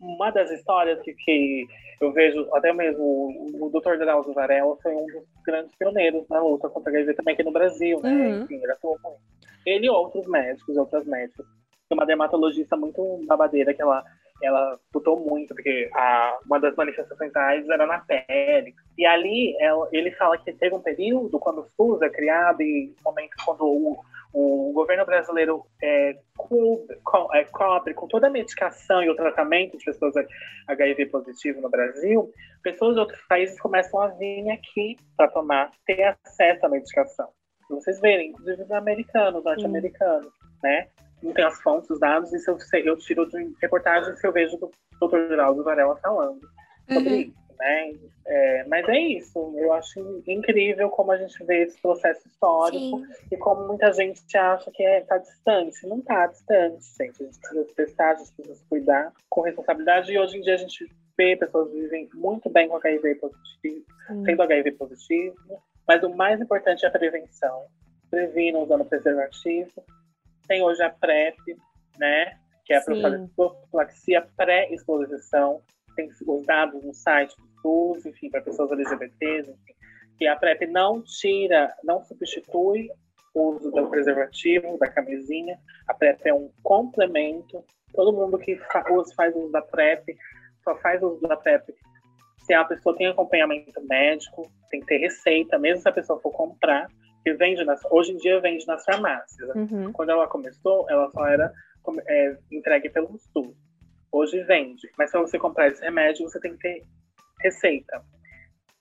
uma 0.00 0.30
das 0.30 0.50
histórias 0.50 1.00
que, 1.02 1.12
que 1.14 1.66
eu 2.00 2.12
vejo, 2.12 2.48
até 2.54 2.72
mesmo 2.72 3.02
o, 3.02 3.66
o 3.66 3.70
Dr. 3.70 3.98
Drauzio 3.98 4.32
Varela 4.32 4.76
foi 4.82 4.94
um 4.94 5.06
dos 5.06 5.24
grandes 5.44 5.74
pioneiros 5.76 6.26
na 6.28 6.40
luta 6.40 6.68
contra 6.68 6.90
a 6.90 6.96
HIV 6.96 7.14
também 7.14 7.34
aqui 7.34 7.42
no 7.42 7.52
Brasil, 7.52 8.00
né? 8.00 8.10
Uhum. 8.10 8.42
Enfim, 8.42 8.54
ele 8.54 8.72
atuou 8.72 8.98
muito. 9.02 9.20
Ele 9.66 9.86
e 9.86 9.90
outros 9.90 10.26
médicos, 10.26 10.76
outras 10.76 11.04
médicas. 11.06 11.46
Tem 11.88 11.98
uma 11.98 12.06
dermatologista 12.06 12.76
muito 12.76 13.20
babadeira 13.26 13.74
que 13.74 13.82
ela 13.82 14.02
ela 14.42 14.78
lutou 14.94 15.20
muito, 15.20 15.54
porque 15.54 15.90
a, 15.94 16.38
uma 16.46 16.58
das 16.58 16.74
manifestações 16.74 17.32
da 17.32 17.46
AIDS 17.48 17.68
era 17.68 17.86
na 17.86 17.98
pele. 17.98 18.74
E 18.96 19.04
ali 19.04 19.54
ela, 19.60 19.88
ele 19.92 20.10
fala 20.12 20.38
que 20.38 20.52
teve 20.52 20.74
um 20.74 20.80
período, 20.80 21.38
quando 21.38 21.60
o 21.60 21.68
SUS 21.76 22.00
é 22.02 22.08
criado, 22.08 22.62
e 22.62 22.94
um 23.00 23.02
momento 23.04 23.32
quando 23.44 23.64
o, 23.64 24.00
o 24.32 24.72
governo 24.72 25.04
brasileiro 25.04 25.64
é, 25.82 26.16
cobre, 26.36 26.96
co, 27.02 27.34
é, 27.34 27.44
cobre 27.44 27.94
com 27.94 28.06
toda 28.06 28.28
a 28.28 28.30
medicação 28.30 29.02
e 29.02 29.10
o 29.10 29.16
tratamento 29.16 29.76
de 29.76 29.84
pessoas 29.84 30.14
HIV 30.68 31.06
positivo 31.06 31.60
no 31.60 31.68
Brasil, 31.68 32.30
pessoas 32.62 32.94
de 32.94 33.00
outros 33.00 33.20
países 33.28 33.60
começam 33.60 34.00
a 34.00 34.08
vir 34.08 34.48
aqui 34.50 34.96
para 35.16 35.28
tomar, 35.28 35.70
ter 35.84 36.02
acesso 36.02 36.66
à 36.66 36.68
medicação. 36.68 37.28
Vocês 37.68 38.00
verem, 38.00 38.30
inclusive 38.30 38.62
os 38.62 38.70
americanos, 38.70 39.44
norte-americanos, 39.44 40.32
né? 40.62 40.88
não 41.22 41.32
tenho 41.32 41.48
as 41.48 41.60
fontes, 41.60 41.90
os 41.90 42.00
dados, 42.00 42.32
isso 42.32 42.50
eu, 42.50 42.58
eu 42.84 42.96
tiro 42.96 43.28
de 43.28 43.54
reportagens 43.60 44.20
que 44.20 44.26
eu 44.26 44.32
vejo 44.32 44.56
do 44.56 44.70
Dr. 45.00 45.28
Geraldo 45.28 45.62
Varela 45.62 45.96
falando 45.96 46.40
sobre 46.90 47.08
uhum. 47.10 47.20
isso, 47.20 47.39
né? 47.60 47.92
É, 48.26 48.64
mas 48.64 48.88
é 48.88 48.98
isso, 48.98 49.54
eu 49.56 49.72
acho 49.72 50.22
incrível 50.26 50.88
como 50.90 51.12
a 51.12 51.16
gente 51.16 51.44
vê 51.44 51.62
esse 51.62 51.80
processo 51.80 52.26
histórico 52.26 52.98
Sim. 52.98 53.06
e 53.30 53.36
como 53.36 53.66
muita 53.66 53.92
gente 53.92 54.20
acha 54.36 54.70
que 54.72 54.82
está 54.82 55.16
é, 55.16 55.18
distante. 55.18 55.86
Não 55.86 55.98
está 55.98 56.26
distante, 56.26 56.84
gente. 56.98 57.22
A 57.22 57.26
gente 57.26 57.38
precisa 57.38 57.64
se 57.64 57.74
testar, 57.74 58.10
a 58.10 58.14
gente 58.16 58.32
precisa 58.32 58.54
se 58.56 58.64
cuidar 58.64 59.12
com 59.28 59.42
responsabilidade. 59.42 60.12
E 60.12 60.18
hoje 60.18 60.38
em 60.38 60.40
dia 60.40 60.54
a 60.54 60.58
gente 60.58 60.90
vê 61.16 61.36
pessoas 61.36 61.70
vivem 61.72 62.08
muito 62.14 62.48
bem 62.50 62.68
com 62.68 62.76
HIV 62.76 63.16
positivo, 63.16 63.84
Sim. 64.08 64.22
tendo 64.24 64.42
HIV 64.42 64.72
positivo. 64.72 65.36
Mas 65.86 66.02
o 66.02 66.10
mais 66.10 66.40
importante 66.40 66.84
é 66.84 66.88
a 66.88 66.92
prevenção. 66.92 67.66
Previnam 68.10 68.62
usando 68.62 68.84
preservativo 68.84 69.84
tem 70.50 70.64
hoje 70.64 70.82
a 70.82 70.90
PrEP, 70.90 71.38
né? 71.96 72.36
Que 72.64 72.72
é 72.72 72.78
a 72.78 72.82
profilaxia 73.36 74.26
pré-exposição. 74.36 75.62
Tem 75.94 76.10
os 76.26 76.44
dados 76.44 76.82
no 76.82 76.92
site 76.92 77.36
do 77.36 77.46
SUS, 77.60 78.06
enfim, 78.06 78.30
para 78.30 78.42
pessoas 78.42 78.70
LGBTs, 78.72 79.50
enfim. 79.50 79.74
Que 80.18 80.26
a 80.26 80.36
PrEP 80.36 80.66
não 80.66 81.02
tira, 81.02 81.74
não 81.84 82.02
substitui 82.02 82.88
o 83.34 83.54
uso 83.54 83.70
do 83.70 83.88
preservativo, 83.88 84.78
da 84.78 84.90
camisinha. 84.90 85.58
A 85.88 85.94
PrEP 85.94 86.26
é 86.26 86.34
um 86.34 86.50
complemento. 86.62 87.64
Todo 87.94 88.12
mundo 88.12 88.38
que 88.38 88.56
faz 89.16 89.34
uso 89.34 89.50
da 89.50 89.62
PrEP 89.62 90.16
só 90.62 90.76
faz 90.76 91.02
uso 91.02 91.20
da 91.22 91.36
PrEP 91.36 91.72
se 92.50 92.54
a 92.54 92.64
pessoa 92.64 92.96
tem 92.96 93.06
acompanhamento 93.06 93.80
médico, 93.88 94.50
tem 94.70 94.80
que 94.80 94.86
ter 94.86 94.98
receita, 94.98 95.56
mesmo 95.56 95.82
se 95.82 95.88
a 95.88 95.92
pessoa 95.92 96.20
for 96.20 96.32
comprar, 96.32 96.88
que 97.22 97.32
vende 97.34 97.64
nas, 97.64 97.80
hoje 97.90 98.12
em 98.12 98.16
dia 98.16 98.40
vende 98.40 98.66
nas 98.66 98.84
farmácias. 98.84 99.54
Uhum. 99.54 99.92
Quando 99.92 100.10
ela 100.10 100.26
começou, 100.26 100.84
ela 100.90 101.08
só 101.10 101.26
era 101.26 101.52
é, 102.08 102.36
entregue 102.50 102.90
pelo 102.90 103.16
SUS. 103.18 103.54
Hoje 104.10 104.42
vende, 104.42 104.90
mas 104.98 105.12
para 105.12 105.20
você 105.20 105.38
comprar 105.38 105.68
esse 105.68 105.80
remédio, 105.80 106.28
você 106.28 106.40
tem 106.40 106.52
que 106.52 106.58
ter 106.58 106.84
receita. 107.42 108.02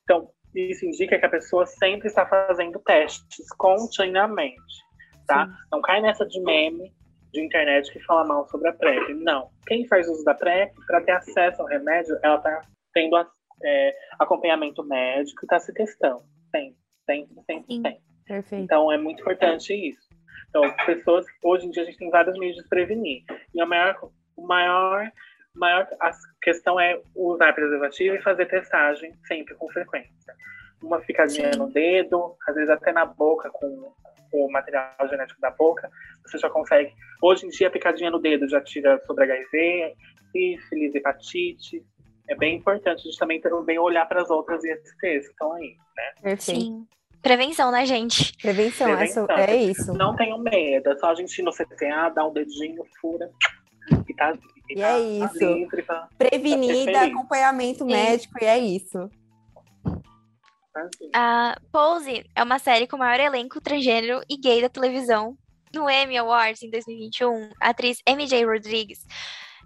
Então, 0.04 0.30
isso 0.56 0.86
indica 0.86 1.20
que 1.20 1.26
a 1.26 1.30
pessoa 1.30 1.66
sempre 1.66 2.08
está 2.08 2.26
fazendo 2.26 2.80
testes 2.80 3.48
continuamente, 3.58 4.84
tá? 5.28 5.46
Sim. 5.46 5.54
Não 5.72 5.82
cai 5.82 6.02
nessa 6.02 6.26
de 6.26 6.42
meme 6.42 6.92
de 7.32 7.42
internet 7.42 7.92
que 7.92 8.00
fala 8.06 8.26
mal 8.26 8.48
sobre 8.50 8.70
a 8.70 8.74
PrEP. 8.74 9.14
Não. 9.14 9.50
Quem 9.68 9.88
faz 9.88 10.08
uso 10.08 10.24
da 10.24 10.34
PrEP, 10.34 10.74
para 10.88 11.02
ter 11.02 11.12
acesso 11.12 11.62
ao 11.62 11.68
remédio, 11.68 12.18
ela 12.24 12.38
está 12.38 12.62
tendo 12.94 13.16
é, 13.64 13.96
acompanhamento 14.20 14.84
médico 14.84 15.44
e 15.44 15.46
está 15.46 15.60
se 15.60 15.74
testando. 15.74 16.24
Sempre, 16.50 16.78
sempre, 17.06 17.36
sempre, 17.46 17.76
sempre. 17.76 18.02
Perfeito. 18.26 18.64
Então 18.64 18.92
é 18.92 18.98
muito 18.98 19.22
importante 19.22 19.74
isso. 19.74 20.08
Então, 20.50 20.64
pessoas, 20.86 21.26
hoje 21.44 21.68
em 21.68 21.70
dia 21.70 21.84
a 21.84 21.86
gente 21.86 21.98
tem 21.98 22.10
vários 22.10 22.38
meios 22.38 22.56
de 22.56 22.68
prevenir. 22.68 23.24
E 23.54 23.62
a 23.62 23.66
maior, 23.66 23.96
o 24.36 24.48
maior, 24.48 25.12
maior 25.60 25.88
a 26.00 26.12
questão 26.42 26.80
é 26.80 27.00
usar 27.16 27.54
preservativo 27.54 28.16
e 28.16 28.22
fazer 28.22 28.46
testagem 28.48 29.14
sempre 29.28 29.54
com 29.56 29.70
frequência. 29.70 30.34
Uma 30.82 31.02
ficadinha 31.02 31.52
Sim. 31.52 31.60
no 31.60 31.70
dedo, 31.70 32.36
às 32.48 32.56
vezes 32.56 32.70
até 32.70 32.92
na 32.94 33.06
boca 33.06 33.50
com 33.52 33.94
o 34.32 34.52
material 34.52 34.94
genético 35.10 35.42
da 35.42 35.52
boca, 35.52 35.90
você 36.26 36.38
já 36.38 36.50
consegue. 36.50 36.94
Hoje 37.22 37.46
em 37.46 37.50
dia, 37.50 37.68
a 37.68 37.72
picadinha 37.72 38.10
no 38.10 38.20
dedo 38.20 38.48
já 38.48 38.62
tira 38.62 39.00
sobre 39.06 39.26
HIV, 39.26 39.96
sífilis, 40.32 40.96
hepatite. 40.96 41.84
É 42.30 42.36
bem 42.36 42.56
importante 42.58 43.02
a 43.02 43.04
gente 43.04 43.18
também, 43.18 43.42
também 43.42 43.80
olhar 43.80 44.06
para 44.06 44.22
as 44.22 44.30
outras 44.30 44.64
ISTs 44.64 44.96
que 45.00 45.08
estão 45.08 45.52
aí, 45.54 45.76
né? 45.98 46.12
Perfeito. 46.22 46.62
Sim. 46.62 46.88
Prevenção, 47.22 47.70
né, 47.72 47.86
gente? 47.86 48.38
Prevenção, 48.38 48.88
Prevenção. 48.96 49.28
é 49.30 49.56
isso. 49.56 49.94
Não 49.94 50.16
tenham 50.16 50.38
medo, 50.38 50.90
é 50.90 50.96
só 50.96 51.08
a 51.08 51.16
gente 51.16 51.38
ir 51.40 51.44
no 51.44 51.52
CTA, 51.52 52.10
dar 52.16 52.26
um 52.26 52.32
dedinho, 52.32 52.82
fura 53.02 53.30
e 54.08 54.14
tá, 54.14 54.34
e, 54.70 54.74
e 54.74 54.76
tá, 54.76 54.88
é 54.88 54.92
tá 54.92 55.00
isso. 55.00 55.40
Tá 55.40 55.46
livre, 55.46 55.84
tá, 55.84 56.10
Prevenir, 56.18 56.92
dar 56.92 57.08
acompanhamento 57.08 57.80
Sim. 57.80 57.92
médico 57.92 58.34
e 58.42 58.46
é 58.46 58.58
isso. 58.58 59.10
A 61.14 61.58
Pose 61.72 62.24
é 62.36 62.44
uma 62.44 62.60
série 62.60 62.88
com 62.88 62.96
o 62.96 63.00
maior 63.00 63.20
elenco 63.20 63.60
transgênero 63.60 64.22
e 64.30 64.38
gay 64.38 64.62
da 64.62 64.70
televisão. 64.70 65.38
No 65.74 65.90
Emmy 65.90 66.18
Awards 66.18 66.64
em 66.64 66.70
2021, 66.70 67.52
a 67.62 67.70
atriz 67.70 68.00
MJ 68.08 68.44
Rodrigues, 68.44 69.06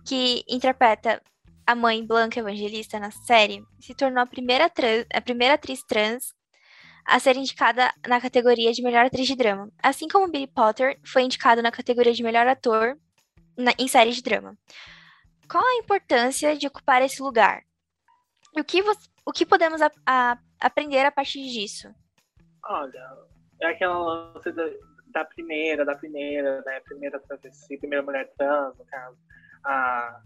que 0.05 0.43
interpreta 0.49 1.21
a 1.65 1.76
mãe 1.76 2.05
Blanca 2.05 2.39
Evangelista 2.39 2.99
na 2.99 3.09
série, 3.09 3.63
se 3.80 3.95
tornou 3.95 4.21
a 4.21 4.26
primeira, 4.26 4.69
trans, 4.69 5.05
a 5.13 5.21
primeira 5.21 5.53
atriz 5.53 5.82
trans 5.88 6.34
a 7.05 7.19
ser 7.19 7.38
indicada 7.38 7.93
na 8.07 8.19
categoria 8.19 8.71
de 8.71 8.82
melhor 8.82 9.05
atriz 9.05 9.28
de 9.28 9.36
drama, 9.36 9.69
assim 9.82 10.07
como 10.07 10.30
Billy 10.30 10.47
Potter 10.47 10.99
foi 11.05 11.24
indicado 11.24 11.61
na 11.61 11.71
categoria 11.71 12.13
de 12.13 12.24
melhor 12.24 12.47
ator 12.47 12.97
na, 13.58 13.72
em 13.78 13.88
série 13.88 14.12
de 14.12 14.22
drama. 14.22 14.58
Qual 15.49 15.64
a 15.64 15.78
importância 15.78 16.56
de 16.56 16.68
ocupar 16.68 17.01
esse 17.01 17.22
lugar? 17.22 17.64
O 18.58 18.64
que, 18.64 18.82
o 19.26 19.32
que 19.32 19.45
podemos 19.45 19.82
a, 19.82 19.91
a, 20.06 20.38
aprender 20.60 21.06
a 21.06 21.12
partir 21.12 21.43
disso? 21.49 21.93
Olha, 22.66 23.18
é 23.62 23.68
aquela 23.68 23.97
lance 23.97 24.51
da, 24.51 24.64
da 25.08 25.26
primeira, 25.26 25.84
da 25.84 25.95
primeira, 25.95 26.62
né? 26.66 26.80
Primeira 26.82 27.20
travesti, 27.20 27.78
primeira 27.78 28.04
mulher 28.04 28.32
trans, 28.38 28.78
no 28.78 28.86
caso. 28.86 29.18
A, 29.64 30.22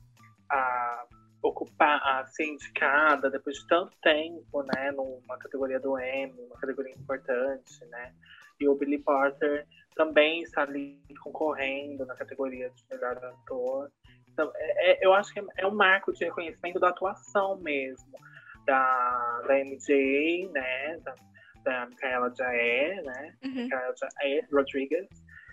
a 0.50 1.06
ocupar, 1.42 2.02
a 2.04 2.26
ser 2.28 2.46
indicada 2.46 3.30
depois 3.30 3.58
de 3.58 3.68
tanto 3.68 3.96
tempo, 4.02 4.64
né, 4.64 4.92
numa 4.92 5.38
categoria 5.38 5.80
do 5.80 5.98
Emmy, 6.00 6.40
uma 6.42 6.58
categoria 6.58 6.94
importante, 6.94 7.86
né? 7.86 8.14
E 8.60 8.68
o 8.68 8.76
Billy 8.76 8.98
Porter 8.98 9.68
também 9.98 10.42
está 10.44 10.62
ali 10.62 11.02
concorrendo 11.22 12.06
na 12.06 12.16
categoria 12.16 12.70
de 12.70 12.86
melhor 12.90 13.18
ator. 13.18 13.92
Então, 14.32 14.52
é, 14.56 14.92
é, 14.92 15.06
eu 15.06 15.14
acho 15.14 15.34
que 15.34 15.44
é 15.58 15.68
um 15.68 15.76
marco 15.76 16.14
de 16.14 16.24
reconhecimento 16.24 16.80
da 16.80 16.90
atuação 16.90 17.58
mesmo. 17.58 18.18
da, 18.66 19.42
da 19.48 19.56
MJ, 19.60 20.50
né? 20.52 20.98
Da, 21.00 21.16
da 21.64 21.86
Micaela 21.88 22.34
Jaé, 22.38 23.02
né? 23.02 23.34
Uhum. 23.44 23.64
Micaela 23.64 23.94
Jaé 23.98 24.48
Rodrigues. 24.52 25.08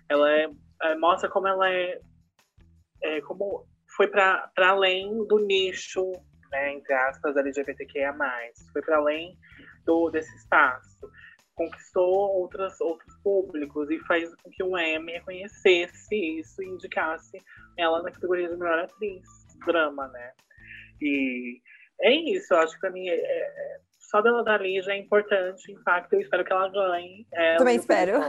Ela 0.09 0.31
é, 0.31 0.51
é, 0.83 0.95
mostra 0.97 1.31
como 1.31 1.49
ela 1.49 1.69
é, 1.71 1.99
é 3.03 3.21
como 3.23 3.67
foi 3.97 4.09
para 4.09 4.51
além 4.59 5.27
do 5.27 5.39
nicho, 5.39 6.13
né, 6.51 6.75
entre 6.75 6.93
aspas, 6.93 7.37
LGBTQIA+. 7.37 8.15
Foi 8.73 8.83
para 8.83 8.99
além 8.99 9.37
do, 9.87 10.11
desse 10.11 10.35
espaço. 10.37 11.11
Conquistou 11.55 12.41
outras, 12.41 12.81
outros 12.81 13.15
públicos 13.23 13.89
e 13.91 13.99
fez 14.01 14.35
com 14.43 14.51
que 14.51 14.63
o 14.63 14.77
M 14.77 15.13
reconhecesse 15.13 16.15
isso 16.39 16.63
e 16.63 16.67
indicasse 16.67 17.39
ela 17.79 18.03
na 18.03 18.11
categoria 18.11 18.49
de 18.49 18.57
melhor 18.57 18.81
atriz, 18.81 19.23
drama, 19.65 20.09
né? 20.09 20.33
E 21.01 21.61
é 22.01 22.13
isso, 22.13 22.53
eu 22.53 22.59
acho 22.59 22.75
que 22.75 22.81
pra 22.81 22.91
mim 22.91 23.09
é, 23.09 23.15
é, 23.15 23.81
só 24.01 24.21
dela 24.21 24.45
dali 24.45 24.81
já 24.83 24.93
é 24.93 24.99
importante, 24.99 25.73
impacto, 25.73 26.15
eu 26.15 26.21
espero 26.21 26.45
que 26.45 26.53
ela 26.53 26.69
ganhe. 26.69 27.27
Ela 27.33 27.59
Também 27.59 27.77
espero. 27.77 28.21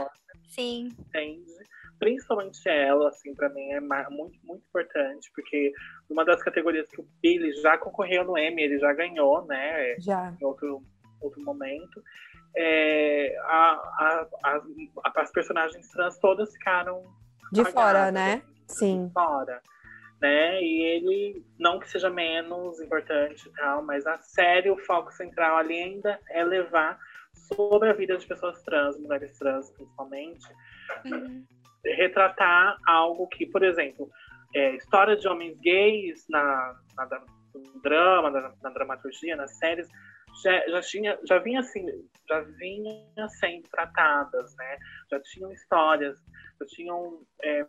Sim. 0.48 0.90
Entende? 0.98 1.52
Principalmente 1.98 2.68
ela, 2.68 3.08
assim, 3.08 3.34
pra 3.34 3.48
mim 3.48 3.70
é 3.72 3.80
muito, 3.80 4.38
muito 4.44 4.64
importante, 4.68 5.30
porque 5.34 5.72
uma 6.10 6.24
das 6.24 6.42
categorias 6.42 6.88
que 6.88 7.00
o 7.00 7.08
Billy 7.22 7.52
já 7.62 7.78
concorreu 7.78 8.24
no 8.24 8.36
Emmy, 8.36 8.62
ele 8.62 8.78
já 8.78 8.92
ganhou, 8.92 9.46
né? 9.46 9.96
Já. 9.98 10.34
Em 10.40 10.44
outro, 10.44 10.82
outro 11.20 11.42
momento. 11.42 12.02
É, 12.58 13.36
a, 13.44 13.48
a, 13.52 14.26
a, 14.44 15.20
as 15.20 15.30
personagens 15.30 15.88
trans 15.88 16.18
todas 16.18 16.52
ficaram 16.52 17.02
de 17.52 17.64
fora, 17.66 18.10
né? 18.10 18.42
Sim. 18.66 19.06
De 19.08 19.12
fora 19.12 19.60
né? 20.20 20.62
E 20.62 20.82
ele, 20.82 21.44
não 21.58 21.78
que 21.78 21.90
seja 21.90 22.08
menos 22.08 22.80
importante 22.80 23.48
e 23.48 23.52
tal, 23.52 23.82
mas 23.82 24.06
a 24.06 24.16
série, 24.18 24.70
o 24.70 24.78
foco 24.78 25.12
central 25.12 25.56
ali 25.56 25.78
ainda 25.78 26.18
é 26.30 26.44
levar 26.44 26.98
sobre 27.32 27.90
a 27.90 27.92
vida 27.92 28.16
de 28.16 28.26
pessoas 28.26 28.62
trans, 28.62 28.98
mulheres 28.98 29.38
trans 29.38 29.70
principalmente, 29.72 30.46
uhum. 31.04 31.44
retratar 31.84 32.78
algo 32.86 33.28
que, 33.28 33.46
por 33.46 33.62
exemplo, 33.62 34.08
é, 34.54 34.74
história 34.76 35.16
de 35.16 35.28
homens 35.28 35.58
gays 35.60 36.24
na, 36.28 36.74
na 36.96 37.20
no 37.54 37.80
drama, 37.82 38.30
na, 38.30 38.52
na, 38.62 38.70
dramaturgia, 38.70 39.36
nas 39.36 39.56
séries, 39.58 39.88
já, 40.42 40.68
já, 40.68 40.80
tinha, 40.82 41.18
já 41.24 41.38
vinha 41.38 41.60
assim, 41.60 41.86
já 42.28 42.40
vinha 42.40 43.28
sendo 43.40 43.68
tratadas, 43.68 44.54
né? 44.56 44.78
Já 45.10 45.20
tinham 45.20 45.52
histórias, 45.52 46.18
já 46.60 46.66
tinham 46.66 47.20
é, 47.42 47.66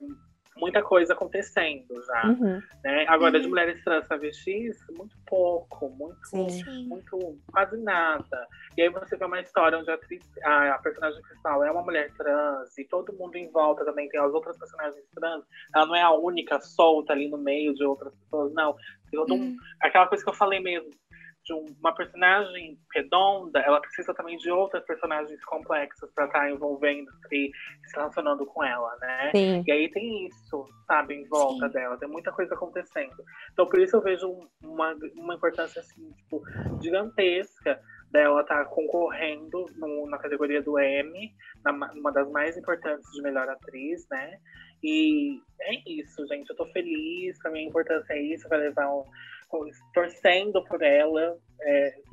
muita 0.59 0.81
coisa 0.81 1.13
acontecendo 1.13 1.93
já. 2.05 2.27
Uhum. 2.27 2.61
Né? 2.83 3.05
Agora, 3.07 3.35
uhum. 3.35 3.41
de 3.41 3.47
mulheres 3.47 3.83
trans 3.83 4.07
travestis, 4.07 4.77
muito 4.91 5.15
pouco, 5.25 5.89
muito, 5.89 6.49
Sim. 6.49 6.87
muito, 6.87 7.39
quase 7.51 7.77
nada. 7.77 8.47
E 8.75 8.81
aí 8.81 8.89
você 8.89 9.15
vê 9.15 9.25
uma 9.25 9.39
história 9.39 9.77
onde 9.77 9.89
a, 9.89 9.95
atriz, 9.95 10.23
a, 10.43 10.75
a, 10.75 10.79
personagem 10.79 11.21
principal 11.21 11.63
é 11.63 11.71
uma 11.71 11.83
mulher 11.83 12.11
trans 12.17 12.77
e 12.77 12.85
todo 12.85 13.13
mundo 13.13 13.35
em 13.35 13.49
volta 13.51 13.85
também 13.85 14.09
tem 14.09 14.19
as 14.19 14.33
outras 14.33 14.57
personagens 14.57 15.05
trans. 15.15 15.43
Ela 15.73 15.85
não 15.85 15.95
é 15.95 16.01
a 16.01 16.11
única 16.11 16.59
solta 16.59 17.13
ali 17.13 17.27
no 17.27 17.37
meio 17.37 17.73
de 17.73 17.83
outras 17.83 18.13
pessoas, 18.15 18.53
não. 18.53 18.75
Tem 19.09 19.19
todo 19.19 19.33
uhum. 19.33 19.41
um, 19.41 19.57
aquela 19.81 20.07
coisa 20.07 20.23
que 20.23 20.29
eu 20.29 20.35
falei 20.35 20.59
mesmo 20.59 20.89
de 21.47 21.53
uma 21.53 21.95
personagem 21.95 22.77
redonda, 22.93 23.59
ela 23.59 23.79
precisa 23.79 24.13
também 24.13 24.37
de 24.37 24.51
outras 24.51 24.83
personagens 24.85 25.43
complexas 25.45 26.11
para 26.13 26.25
estar 26.25 26.39
tá 26.39 26.51
envolvendo 26.51 27.09
e 27.31 27.49
se 27.85 27.95
relacionando 27.95 28.45
com 28.45 28.63
ela, 28.63 28.95
né? 28.99 29.31
Sim. 29.33 29.63
E 29.65 29.71
aí 29.71 29.89
tem 29.89 30.27
isso, 30.27 30.67
sabe, 30.85 31.15
em 31.15 31.25
volta 31.27 31.67
Sim. 31.67 31.73
dela, 31.73 31.97
tem 31.97 32.09
muita 32.09 32.33
coisa 32.33 32.53
acontecendo. 32.53 33.15
Então 33.53 33.65
por 33.67 33.79
isso 33.79 33.95
eu 33.95 34.01
vejo 34.01 34.29
uma, 34.61 34.93
uma 35.15 35.35
importância 35.35 35.79
assim, 35.79 36.11
tipo, 36.11 36.43
gigantesca 36.81 37.81
dela 38.11 38.41
estar 38.41 38.65
tá 38.65 38.65
concorrendo 38.65 39.65
no, 39.77 40.09
na 40.09 40.17
categoria 40.17 40.61
do 40.61 40.77
M, 40.77 41.33
na, 41.63 41.71
uma 41.93 42.11
das 42.11 42.29
mais 42.29 42.57
importantes 42.57 43.09
de 43.11 43.21
melhor 43.21 43.47
atriz, 43.47 44.05
né? 44.09 44.37
E 44.83 45.39
é 45.61 45.89
isso, 45.89 46.25
gente. 46.27 46.49
Eu 46.49 46.55
tô 46.55 46.65
feliz, 46.67 47.37
pra 47.39 47.51
mim 47.51 47.65
a 47.65 47.69
importância 47.69 48.13
é 48.13 48.21
isso, 48.21 48.47
vai 48.47 48.59
levar 48.59 48.89
um, 48.93 49.03
torcendo 49.93 50.63
por 50.65 50.81
ela. 50.81 51.37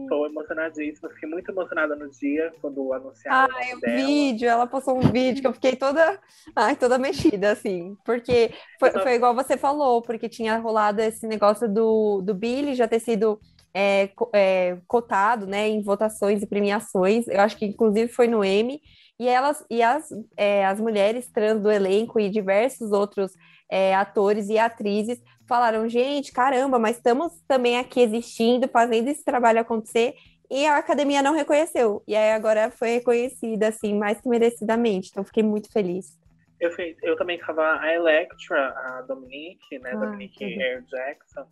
Estou 0.01 0.25
é, 0.25 0.29
emocionadíssima, 0.31 1.11
fiquei 1.11 1.29
muito 1.29 1.51
emocionada 1.51 1.95
no 1.95 2.11
dia 2.11 2.51
quando 2.63 2.95
anunciaram. 2.95 3.55
Ai, 3.55 3.75
o, 3.75 3.81
vídeo, 3.81 4.49
ela 4.49 4.67
postou 4.67 4.97
um 4.97 5.13
vídeo 5.13 5.43
que 5.43 5.47
eu 5.47 5.53
fiquei 5.53 5.77
toda, 5.77 6.19
ai, 6.57 6.75
toda 6.77 6.99
mexida, 6.99 7.53
assim, 7.53 7.95
porque 8.07 8.55
foi, 8.81 8.91
foi 8.91 9.15
igual 9.15 9.35
você 9.35 9.59
falou, 9.59 10.01
porque 10.01 10.31
tinha 10.31 10.57
rolado 10.57 11.03
esse 11.03 11.27
negócio 11.27 11.69
do, 11.69 12.23
do 12.23 12.35
Billy 12.35 12.75
já 12.75 12.89
ter 12.89 13.01
sido 13.01 13.39
é, 13.75 14.09
é, 14.33 14.79
cotado, 14.87 15.47
né, 15.47 15.69
em 15.69 15.83
votações 15.83 16.43
e 16.43 16.47
premiações. 16.47 17.29
Eu 17.29 17.41
acho 17.41 17.59
que 17.59 17.67
inclusive 17.67 18.11
foi 18.11 18.29
no 18.29 18.45
Emmy. 18.45 18.81
E 19.19 19.29
elas 19.29 19.65
e 19.71 19.81
as, 19.81 20.09
é, 20.37 20.67
as 20.67 20.81
mulheres 20.81 21.31
trans 21.31 21.61
do 21.61 21.71
elenco 21.71 22.19
e 22.19 22.29
diversos 22.29 22.91
outros 22.91 23.33
é, 23.71 23.95
atores 23.95 24.49
e 24.49 24.59
atrizes 24.59 25.21
falaram, 25.47 25.89
gente, 25.89 26.33
caramba, 26.33 26.79
mas 26.79 26.97
estamos 26.97 27.41
também 27.47 27.79
aqui 27.79 28.01
existindo, 28.01 28.69
fazendo 28.69 29.09
esse 29.09 29.25
trabalho 29.25 29.61
acontecer, 29.61 30.15
e 30.51 30.67
a 30.67 30.79
academia 30.79 31.23
não 31.23 31.35
reconheceu. 31.35 32.03
E 32.07 32.15
aí 32.15 32.33
agora 32.33 32.71
foi 32.71 32.91
reconhecida, 32.95 33.69
assim, 33.69 33.95
mais 33.95 34.21
que 34.21 34.29
merecidamente. 34.29 35.09
Então 35.11 35.25
fiquei 35.25 35.43
muito 35.43 35.73
feliz. 35.73 36.19
Eu, 36.61 36.71
fiz, 36.73 36.97
eu 37.03 37.17
também 37.17 37.39
estava 37.39 37.81
a 37.81 37.93
Electra, 37.93 38.69
a 38.69 39.03
Dominique, 39.03 39.79
né? 39.81 39.93
Ah, 39.93 39.97
Dominique 39.97 40.45
Air 40.45 40.85
Jackson. 40.85 41.47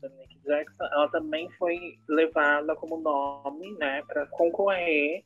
Dominique 0.00 0.38
Jackson, 0.44 0.84
ela 0.84 1.08
também 1.08 1.50
foi 1.58 1.78
levada 2.08 2.76
como 2.76 3.00
nome, 3.00 3.72
né, 3.78 4.02
para 4.06 4.26
concorrer 4.26 5.24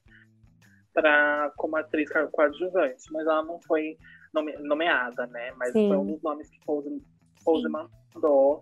para 0.95 1.53
como 1.57 1.77
atriz 1.77 2.11
coadjuvante, 2.33 3.13
mas 3.13 3.27
ela 3.27 3.43
não 3.45 3.61
foi 3.61 3.97
nome, 4.33 4.57
nomeada, 4.59 5.27
né? 5.29 5.53
Mas 5.57 5.73
Sim. 5.73 5.89
foi 5.89 5.97
um 5.97 6.07
dos 6.07 6.23
nomes 6.23 6.51
que 6.51 6.59
Pose, 6.65 7.03
Pose 7.45 7.69
mandou 8.15 8.61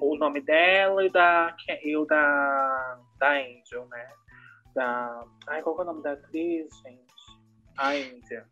o 0.00 0.16
nome 0.16 0.40
dela 0.40 1.04
e 1.04 1.10
da 1.10 1.54
e 1.82 1.96
o 1.96 2.04
da 2.04 2.98
da 3.18 3.32
Angel, 3.32 3.86
né? 3.88 4.08
Da 4.74 5.24
ai 5.48 5.62
qual 5.62 5.78
é 5.78 5.82
o 5.82 5.84
nome 5.84 6.02
da 6.02 6.12
atriz, 6.12 6.68
gente? 6.84 7.10
A 7.76 7.96
Índia. 7.96 8.46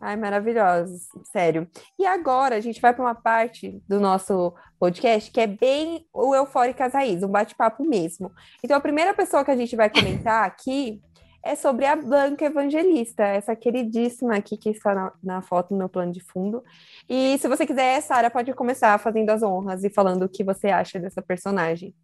Ai, 0.00 0.16
maravilhosos, 0.16 1.08
sério. 1.24 1.68
E 1.98 2.06
agora 2.06 2.56
a 2.56 2.60
gente 2.60 2.80
vai 2.80 2.94
para 2.94 3.04
uma 3.04 3.14
parte 3.14 3.82
do 3.86 4.00
nosso 4.00 4.54
podcast 4.78 5.30
que 5.30 5.38
é 5.38 5.46
bem 5.46 6.08
o 6.10 6.34
Eufóricas 6.34 6.94
Raiz, 6.94 7.22
um 7.22 7.28
bate-papo 7.28 7.84
mesmo. 7.84 8.32
Então, 8.64 8.78
a 8.78 8.80
primeira 8.80 9.12
pessoa 9.12 9.44
que 9.44 9.50
a 9.50 9.56
gente 9.56 9.76
vai 9.76 9.90
comentar 9.90 10.46
aqui 10.46 11.02
é 11.42 11.54
sobre 11.54 11.86
a 11.86 11.96
Blanca 11.96 12.44
Evangelista, 12.44 13.22
essa 13.22 13.56
queridíssima 13.56 14.36
aqui 14.36 14.56
que 14.56 14.70
está 14.70 14.94
na, 14.94 15.12
na 15.22 15.42
foto 15.42 15.70
no 15.70 15.78
meu 15.78 15.88
plano 15.88 16.12
de 16.12 16.20
fundo. 16.20 16.62
E 17.08 17.38
se 17.38 17.48
você 17.48 17.66
quiser, 17.66 18.00
Sara, 18.02 18.30
pode 18.30 18.52
começar 18.52 18.98
fazendo 18.98 19.30
as 19.30 19.42
honras 19.42 19.82
e 19.82 19.90
falando 19.90 20.24
o 20.24 20.28
que 20.28 20.44
você 20.44 20.68
acha 20.68 21.00
dessa 21.00 21.22
personagem. 21.22 21.94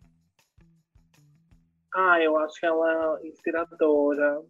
Ah, 1.94 2.20
eu 2.20 2.38
acho 2.38 2.58
que 2.58 2.66
ela 2.66 3.20
é 3.22 3.28
inspiradora. 3.28 4.42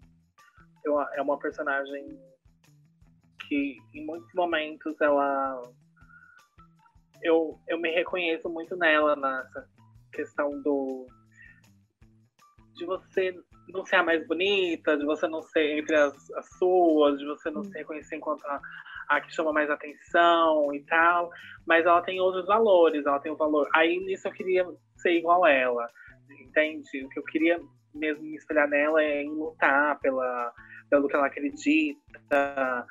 Eu, 0.84 1.00
é 1.00 1.22
uma 1.22 1.38
personagem 1.38 2.18
que, 3.48 3.76
em 3.94 4.04
muitos 4.04 4.32
momentos, 4.34 5.00
ela. 5.00 5.62
Eu, 7.22 7.58
eu 7.66 7.78
me 7.78 7.90
reconheço 7.90 8.48
muito 8.48 8.76
nela, 8.76 9.16
nessa 9.16 9.68
questão 10.12 10.60
do. 10.62 11.06
de 12.74 12.84
você 12.84 13.32
não 13.72 13.84
ser 13.84 13.96
a 13.96 14.02
mais 14.02 14.26
bonita, 14.26 14.96
de 14.96 15.04
você 15.04 15.26
não 15.28 15.42
ser 15.42 15.78
entre 15.78 15.96
as, 15.96 16.30
as 16.32 16.48
suas, 16.58 17.18
de 17.18 17.26
você 17.26 17.50
não 17.50 17.62
se 17.62 17.76
reconhecer 17.76 18.16
enquanto 18.16 18.44
a, 18.46 18.60
a, 19.08 19.20
que 19.20 19.34
chama 19.34 19.52
mais 19.52 19.70
atenção 19.70 20.74
e 20.74 20.82
tal, 20.84 21.30
mas 21.66 21.84
ela 21.84 22.02
tem 22.02 22.20
outros 22.20 22.46
valores, 22.46 23.04
ela 23.06 23.20
tem 23.20 23.30
o 23.30 23.34
um 23.34 23.38
valor. 23.38 23.68
Aí 23.74 23.98
nisso 23.98 24.28
eu 24.28 24.32
queria 24.32 24.66
ser 24.96 25.12
igual 25.12 25.44
a 25.44 25.50
ela, 25.50 25.88
entende? 26.40 27.04
O 27.04 27.08
que 27.08 27.18
eu 27.18 27.24
queria 27.24 27.60
mesmo 27.94 28.22
me 28.22 28.36
espelhar 28.36 28.68
nela 28.68 29.02
é 29.02 29.22
em 29.22 29.30
lutar 29.30 29.98
pela, 30.00 30.52
pelo 30.90 31.08
que 31.08 31.16
ela 31.16 31.26
acredita, 31.26 32.86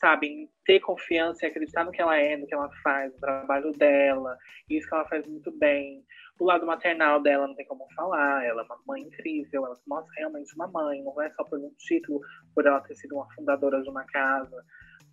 sabe? 0.00 0.26
Em 0.26 0.50
ter 0.64 0.80
confiança 0.80 1.44
e 1.44 1.48
acreditar 1.48 1.84
no 1.84 1.92
que 1.92 2.00
ela 2.00 2.16
é, 2.16 2.36
no 2.36 2.46
que 2.46 2.54
ela 2.54 2.70
faz, 2.82 3.12
no 3.12 3.20
trabalho 3.20 3.72
dela, 3.72 4.36
isso 4.68 4.88
que 4.88 4.94
ela 4.94 5.08
faz 5.08 5.26
muito 5.26 5.50
bem. 5.58 6.02
O 6.38 6.44
lado 6.44 6.66
maternal 6.66 7.22
dela 7.22 7.46
não 7.46 7.54
tem 7.54 7.66
como 7.66 7.86
falar, 7.94 8.44
ela 8.44 8.62
é 8.62 8.64
uma 8.64 8.78
mãe 8.86 9.02
incrível, 9.02 9.64
ela 9.64 9.76
se 9.76 9.88
mostra 9.88 10.12
realmente 10.16 10.54
uma 10.54 10.68
mãe, 10.68 11.02
não 11.02 11.20
é 11.22 11.30
só 11.30 11.44
por 11.44 11.58
um 11.58 11.72
título, 11.78 12.20
por 12.54 12.66
ela 12.66 12.80
ter 12.80 12.94
sido 12.94 13.14
uma 13.16 13.26
fundadora 13.34 13.82
de 13.82 13.88
uma 13.88 14.04
casa 14.04 14.62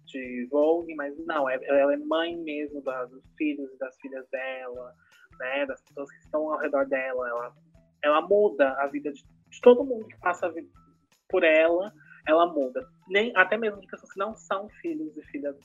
de 0.06 0.48
Vogue, 0.52 0.94
mas 0.96 1.18
não, 1.26 1.50
é, 1.50 1.60
ela 1.64 1.94
é 1.94 1.98
mãe 1.98 2.36
mesmo 2.38 2.82
dos 2.82 3.24
filhos 3.38 3.72
e 3.74 3.78
das 3.78 3.96
filhas 4.02 4.28
dela, 4.30 4.94
né, 5.40 5.66
das 5.66 5.82
pessoas 5.82 6.12
que 6.12 6.20
estão 6.20 6.52
ao 6.52 6.60
redor 6.60 6.86
dela, 6.88 7.30
ela, 7.30 7.54
ela 8.04 8.22
muda 8.22 8.74
a 8.80 8.88
vida 8.88 9.12
de, 9.12 9.24
de 9.24 9.62
todo 9.62 9.86
mundo 9.86 10.08
que 10.08 10.20
passa 10.20 10.54
por 11.30 11.44
ela, 11.44 11.92
ela 12.28 12.46
muda. 12.46 12.88
Nem, 13.08 13.36
até 13.36 13.58
mesmo 13.58 13.82
de 13.82 13.88
pessoas 13.88 14.12
que 14.12 14.20
não 14.20 14.36
são 14.36 14.70
filhos 14.82 15.16
e 15.18 15.24
filhas, 15.24 15.56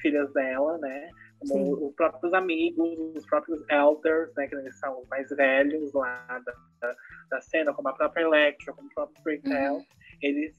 filhas 0.00 0.32
dela, 0.32 0.78
né? 0.78 1.10
Como 1.48 1.76
Sim. 1.76 1.86
os 1.86 1.94
próprios 1.94 2.34
amigos, 2.34 3.16
os 3.16 3.26
próprios 3.26 3.64
elders, 3.68 4.32
né, 4.36 4.46
que 4.46 4.54
eles 4.54 4.78
são 4.78 5.00
os 5.00 5.08
mais 5.08 5.28
velhos 5.30 5.92
lá 5.92 6.42
da, 6.80 6.94
da 7.30 7.40
cena, 7.40 7.72
como 7.72 7.88
a 7.88 7.92
própria 7.92 8.22
Electra, 8.22 8.72
como 8.72 8.88
o 8.88 8.94
próprio 8.94 9.22
Brickell, 9.22 9.74
uhum. 9.74 9.84
eles 10.20 10.54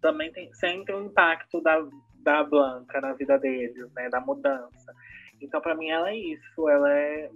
também 0.00 0.30
tem, 0.32 0.52
sentem 0.54 0.94
o 0.94 1.06
impacto 1.06 1.60
da, 1.62 1.86
da 2.22 2.44
Blanca 2.44 3.00
na 3.00 3.14
vida 3.14 3.38
deles, 3.38 3.92
né, 3.94 4.08
da 4.10 4.20
mudança. 4.20 4.94
Então, 5.40 5.60
para 5.60 5.74
mim, 5.74 5.90
ela 5.90 6.10
é 6.10 6.16
isso, 6.16 6.68
ela 6.68 6.92
é, 6.92 7.30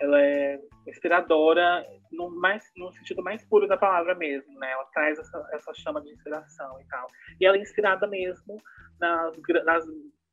ela 0.00 0.20
é 0.20 0.60
inspiradora 0.86 1.84
no, 2.10 2.30
mais, 2.30 2.70
no 2.76 2.92
sentido 2.92 3.22
mais 3.22 3.44
puro 3.44 3.68
da 3.68 3.76
palavra 3.76 4.14
mesmo, 4.14 4.58
né? 4.58 4.70
Ela 4.72 4.84
traz 4.86 5.18
essa, 5.18 5.48
essa 5.52 5.74
chama 5.74 6.00
de 6.00 6.10
inspiração 6.10 6.80
e 6.80 6.84
tal. 6.86 7.06
E 7.40 7.46
ela 7.46 7.56
é 7.56 7.60
inspirada 7.60 8.06
mesmo 8.06 8.56
nas, 8.98 9.36
nas 9.64 9.84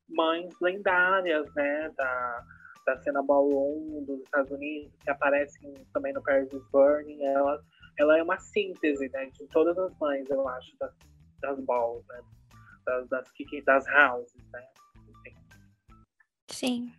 mães 0.09 0.53
lendárias, 0.61 1.53
né, 1.55 1.91
da, 1.95 2.43
da 2.85 2.97
cena 2.97 3.23
ballroom 3.23 4.03
dos 4.05 4.21
Estados 4.21 4.51
Unidos, 4.51 4.91
que 5.03 5.09
aparecem 5.09 5.73
também 5.93 6.13
no 6.13 6.21
Paris 6.23 6.51
is 6.53 6.63
Burning, 6.71 7.23
ela, 7.23 7.61
ela 7.97 8.17
é 8.17 8.23
uma 8.23 8.37
síntese, 8.37 9.09
né, 9.09 9.25
de 9.27 9.47
todas 9.47 9.77
as 9.77 9.97
mães, 9.99 10.29
eu 10.29 10.47
acho, 10.47 10.77
das, 10.79 10.93
das 11.41 11.59
balls, 11.61 12.05
né, 12.07 12.21
das, 12.85 13.07
das, 13.09 13.27
das 13.65 13.85
houses, 13.87 14.51
né. 14.51 14.63
Sim. 16.49 16.91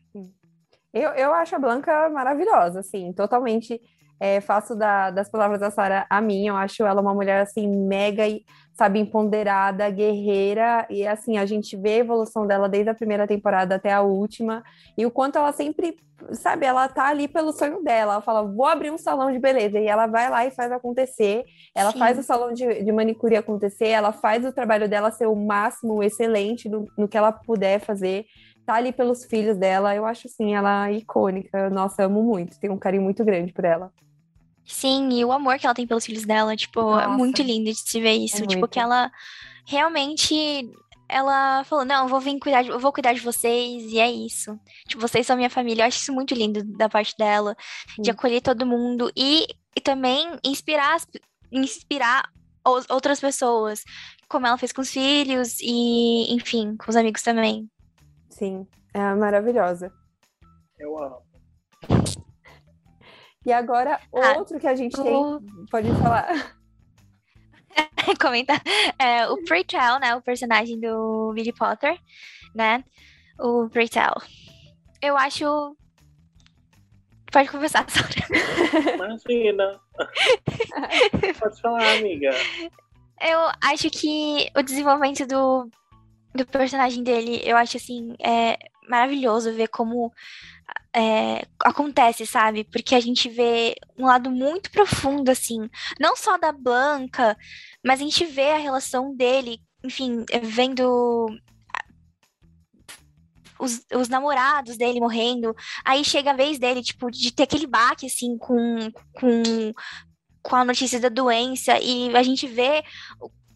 Eu, 0.92 1.10
eu 1.10 1.34
acho 1.34 1.54
a 1.56 1.58
Blanca 1.58 2.08
maravilhosa, 2.08 2.80
assim, 2.80 3.12
totalmente 3.12 3.80
é, 4.20 4.40
faço 4.40 4.74
da, 4.74 5.10
das 5.10 5.28
palavras 5.28 5.60
da 5.60 5.70
Sara 5.70 6.06
a 6.08 6.20
minha. 6.20 6.50
Eu 6.50 6.56
acho 6.56 6.84
ela 6.84 7.00
uma 7.00 7.14
mulher 7.14 7.40
assim 7.40 7.68
mega, 7.68 8.24
sabe, 8.72 8.98
empoderada, 8.98 9.88
guerreira 9.90 10.86
e 10.90 11.06
assim 11.06 11.38
a 11.38 11.46
gente 11.46 11.76
vê 11.76 11.94
a 11.94 11.98
evolução 11.98 12.46
dela 12.46 12.68
desde 12.68 12.90
a 12.90 12.94
primeira 12.94 13.26
temporada 13.26 13.74
até 13.74 13.92
a 13.92 14.02
última 14.02 14.62
e 14.96 15.04
o 15.04 15.10
quanto 15.10 15.36
ela 15.36 15.52
sempre, 15.52 15.96
sabe, 16.32 16.66
ela 16.66 16.88
tá 16.88 17.08
ali 17.08 17.28
pelo 17.28 17.52
sonho 17.52 17.82
dela. 17.82 18.14
Ela 18.14 18.22
fala, 18.22 18.42
vou 18.42 18.66
abrir 18.66 18.90
um 18.90 18.98
salão 18.98 19.30
de 19.30 19.38
beleza 19.38 19.78
e 19.78 19.86
ela 19.86 20.06
vai 20.06 20.30
lá 20.30 20.46
e 20.46 20.50
faz 20.50 20.70
acontecer. 20.72 21.44
Ela 21.74 21.92
Sim. 21.92 21.98
faz 21.98 22.18
o 22.18 22.22
salão 22.22 22.52
de, 22.52 22.82
de, 22.82 22.92
manicure 22.92 23.36
acontecer. 23.36 23.88
Ela 23.88 24.12
faz 24.12 24.44
o 24.44 24.52
trabalho 24.52 24.88
dela 24.88 25.10
ser 25.10 25.26
o 25.26 25.36
máximo, 25.36 26.02
excelente 26.02 26.68
no, 26.68 26.86
no 26.96 27.08
que 27.08 27.16
ela 27.16 27.32
puder 27.32 27.80
fazer 27.80 28.26
tá 28.68 28.74
ali 28.74 28.92
pelos 28.92 29.24
filhos 29.24 29.56
dela, 29.56 29.96
eu 29.96 30.04
acho 30.04 30.26
assim, 30.26 30.54
ela 30.54 30.92
icônica. 30.92 31.70
Nossa, 31.70 32.04
amo 32.04 32.22
muito, 32.22 32.60
tenho 32.60 32.74
um 32.74 32.78
carinho 32.78 33.02
muito 33.02 33.24
grande 33.24 33.50
por 33.50 33.64
ela. 33.64 33.90
Sim, 34.68 35.08
e 35.12 35.24
o 35.24 35.32
amor 35.32 35.58
que 35.58 35.66
ela 35.66 35.74
tem 35.74 35.86
pelos 35.86 36.04
filhos 36.04 36.26
dela, 36.26 36.54
tipo, 36.54 36.82
Nossa. 36.82 37.04
é 37.04 37.06
muito 37.08 37.42
lindo 37.42 37.70
de 37.70 37.78
se 37.78 38.00
ver 38.00 38.12
isso. 38.12 38.36
É 38.36 38.46
tipo, 38.46 38.60
muito. 38.60 38.68
que 38.68 38.78
ela 38.78 39.10
realmente. 39.66 40.70
Ela 41.08 41.64
falou, 41.64 41.86
não, 41.86 42.04
eu 42.04 42.08
vou 42.08 42.20
vir 42.20 42.38
cuidar 42.38 42.62
de, 42.62 42.68
eu 42.68 42.78
vou 42.78 42.92
cuidar 42.92 43.14
de 43.14 43.20
vocês, 43.20 43.84
e 43.84 43.98
é 43.98 44.10
isso. 44.10 44.60
Tipo, 44.86 45.00
vocês 45.00 45.26
são 45.26 45.38
minha 45.38 45.48
família. 45.48 45.82
Eu 45.82 45.86
acho 45.86 45.96
isso 45.96 46.12
muito 46.12 46.34
lindo 46.34 46.62
da 46.76 46.86
parte 46.86 47.16
dela, 47.16 47.56
Sim. 47.96 48.02
de 48.02 48.10
acolher 48.10 48.42
todo 48.42 48.66
mundo 48.66 49.10
e, 49.16 49.46
e 49.74 49.80
também 49.80 50.38
inspirar, 50.44 50.98
inspirar 51.50 52.28
outras 52.90 53.20
pessoas, 53.20 53.82
como 54.28 54.46
ela 54.46 54.58
fez 54.58 54.70
com 54.70 54.82
os 54.82 54.90
filhos 54.90 55.58
e, 55.62 56.34
enfim, 56.34 56.76
com 56.76 56.90
os 56.90 56.96
amigos 56.96 57.22
também. 57.22 57.66
Sim, 58.28 58.66
é 58.92 59.14
maravilhosa. 59.14 59.90
Eu 60.78 61.02
amo. 61.02 61.22
E 63.48 63.52
agora, 63.52 63.98
ah, 64.14 64.36
outro 64.36 64.60
que 64.60 64.66
a 64.66 64.74
gente 64.74 65.00
o... 65.00 65.02
tem. 65.02 65.66
Pode 65.70 65.88
falar. 66.02 66.54
Comentar. 68.20 68.60
É, 68.98 69.26
o 69.26 69.42
Pretel, 69.42 69.98
né? 69.98 70.14
O 70.14 70.20
personagem 70.20 70.78
do 70.78 71.32
Billy 71.34 71.54
Potter, 71.54 71.98
né? 72.54 72.84
O 73.40 73.66
Pretel. 73.70 74.12
Eu 75.00 75.16
acho. 75.16 75.74
Pode 77.32 77.48
conversar, 77.48 77.86
Sora. 77.88 78.92
Imagina. 78.94 79.80
Pode 81.40 81.60
falar, 81.62 81.96
amiga. 81.96 82.28
Eu 83.18 83.50
acho 83.62 83.88
que 83.88 84.50
o 84.54 84.62
desenvolvimento 84.62 85.26
do, 85.26 85.70
do 86.34 86.44
personagem 86.44 87.02
dele, 87.02 87.40
eu 87.42 87.56
acho 87.56 87.78
assim, 87.78 88.14
é 88.22 88.58
maravilhoso 88.86 89.54
ver 89.54 89.68
como 89.68 90.12
é, 90.98 91.46
acontece, 91.64 92.26
sabe? 92.26 92.64
Porque 92.64 92.92
a 92.94 93.00
gente 93.00 93.28
vê 93.28 93.76
um 93.96 94.06
lado 94.06 94.30
muito 94.32 94.68
profundo, 94.72 95.30
assim, 95.30 95.70
não 96.00 96.16
só 96.16 96.36
da 96.36 96.50
Blanca, 96.50 97.36
mas 97.84 98.00
a 98.00 98.04
gente 98.04 98.24
vê 98.26 98.50
a 98.50 98.58
relação 98.58 99.14
dele, 99.14 99.60
enfim, 99.84 100.24
vendo 100.42 101.28
os, 103.60 103.80
os, 103.94 104.08
namorados 104.08 104.76
dele 104.76 104.98
morrendo. 104.98 105.54
Aí 105.84 106.04
chega 106.04 106.32
a 106.32 106.36
vez 106.36 106.58
dele, 106.58 106.82
tipo, 106.82 107.10
de 107.12 107.32
ter 107.32 107.44
aquele 107.44 107.66
baque, 107.66 108.06
assim, 108.06 108.36
com, 108.36 108.90
com, 109.14 109.72
com 110.42 110.56
a 110.56 110.64
notícia 110.64 110.98
da 110.98 111.08
doença. 111.08 111.78
E 111.80 112.14
a 112.16 112.24
gente 112.24 112.48
vê 112.48 112.82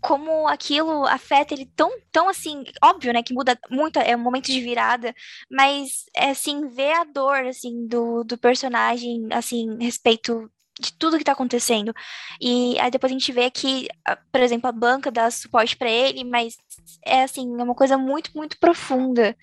como 0.03 0.49
aquilo 0.49 1.07
afeta 1.07 1.55
ele 1.55 1.67
tão, 1.77 1.91
tão 2.11 2.29
assim, 2.29 2.65
óbvio, 2.83 3.13
né, 3.13 3.23
que 3.23 3.33
muda 3.33 3.59
muito, 3.71 3.99
é 3.99 4.17
um 4.17 4.21
momento 4.21 4.47
de 4.47 4.61
virada, 4.61 5.15
mas, 5.51 6.05
é, 6.15 6.31
assim, 6.31 6.69
ver 6.69 6.93
a 6.93 7.05
dor, 7.05 7.47
assim, 7.47 7.87
do, 7.87 8.25
do 8.25 8.37
personagem, 8.37 9.29
assim, 9.31 9.79
respeito 9.81 10.51
de 10.81 10.93
tudo 10.95 11.19
que 11.19 11.25
tá 11.25 11.33
acontecendo. 11.33 11.95
E 12.41 12.79
aí 12.81 12.91
depois 12.91 13.13
a 13.13 13.15
gente 13.15 13.31
vê 13.33 13.51
que, 13.51 13.89
por 14.33 14.41
exemplo, 14.41 14.69
a 14.69 14.73
banca 14.73 15.11
dá 15.11 15.31
suporte 15.31 15.77
para 15.77 15.91
ele, 15.91 16.25
mas 16.25 16.57
é, 17.05 17.23
assim, 17.23 17.49
é 17.61 17.63
uma 17.63 17.75
coisa 17.75 17.97
muito, 17.97 18.31
muito 18.35 18.59
profunda. 18.59 19.37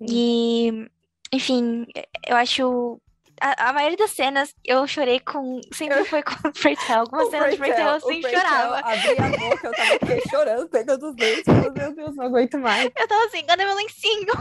E, 0.00 0.88
enfim, 1.32 1.86
eu 2.26 2.36
acho 2.36 3.00
a, 3.40 3.70
a, 3.70 3.72
maioria 3.72 3.96
das 3.96 4.10
cenas 4.10 4.54
eu 4.64 4.86
chorei 4.86 5.20
com. 5.20 5.60
Sempre 5.72 6.04
foi 6.04 6.22
com 6.22 6.48
o 6.48 6.54
Freitel. 6.54 7.00
Algumas 7.00 7.28
cenas 7.30 7.50
de 7.52 7.56
Freitel 7.56 7.88
eu 7.88 8.00
sempre 8.00 8.30
chorava. 8.30 8.78
Abri 8.78 9.18
a 9.18 9.38
boca, 9.38 9.66
eu 9.66 9.72
tava 9.72 9.94
aqui 10.14 10.28
chorando, 10.28 10.68
pegando 10.68 11.08
os 11.08 11.16
dentes. 11.16 11.44
Meu 11.46 11.94
Deus, 11.94 12.16
não 12.16 12.24
aguento 12.24 12.58
mais. 12.58 12.90
Eu 12.96 13.08
tava 13.08 13.24
assim, 13.26 13.44
cadê 13.44 13.64
meu 13.64 13.76
lencinho? 13.76 14.32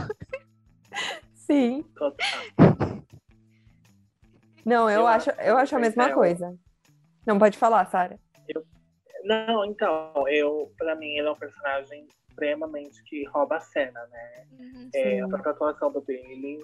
Sim. 1.35 1.85
Não, 4.65 4.89
eu, 4.89 5.01
eu 5.01 5.07
acho, 5.07 5.29
eu 5.31 5.57
acho 5.57 5.75
a 5.75 5.79
mesma 5.79 6.11
coisa. 6.13 6.55
Não 7.25 7.37
pode 7.37 7.57
falar, 7.57 7.85
Sara. 7.85 8.19
Não, 9.23 9.65
então, 9.65 10.13
eu, 10.27 10.71
pra 10.77 10.95
mim, 10.95 11.17
ele 11.17 11.27
é 11.27 11.31
um 11.31 11.35
personagem 11.35 12.07
extremamente 12.27 13.01
que 13.03 13.25
rouba 13.25 13.57
a 13.57 13.59
cena, 13.59 14.05
né? 14.07 14.45
Uhum, 14.59 14.89
é, 14.93 15.21
a 15.21 15.27
própria 15.27 15.51
atuação 15.51 15.91
do 15.91 16.01
Billy. 16.01 16.59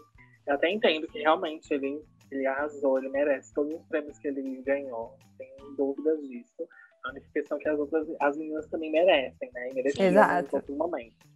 Eu 0.45 0.55
até 0.55 0.69
entendo 0.69 1.07
que 1.07 1.19
realmente 1.19 1.71
ele 1.73 2.03
ele 2.32 2.45
arrasou, 2.45 2.97
ele 2.97 3.09
merece 3.09 3.53
todos 3.53 3.73
os 3.73 3.86
prêmios 3.88 4.17
que 4.19 4.27
ele 4.27 4.61
ganhou, 4.61 5.17
sem 5.38 5.75
dúvidas 5.75 6.19
disso. 6.27 6.67
A 7.05 7.13
questão 7.34 7.57
é 7.57 7.61
que 7.61 7.69
as 7.69 7.80
outras, 7.80 8.07
as 8.19 8.38
meninas 8.38 8.67
também 8.67 8.91
merecem, 8.91 9.49
né? 9.53 9.69
E 9.69 9.73
mereciam 9.73 10.07
Exato. 10.07 10.49
em 10.51 10.55
outros 10.57 10.77
momentos. 10.77 11.30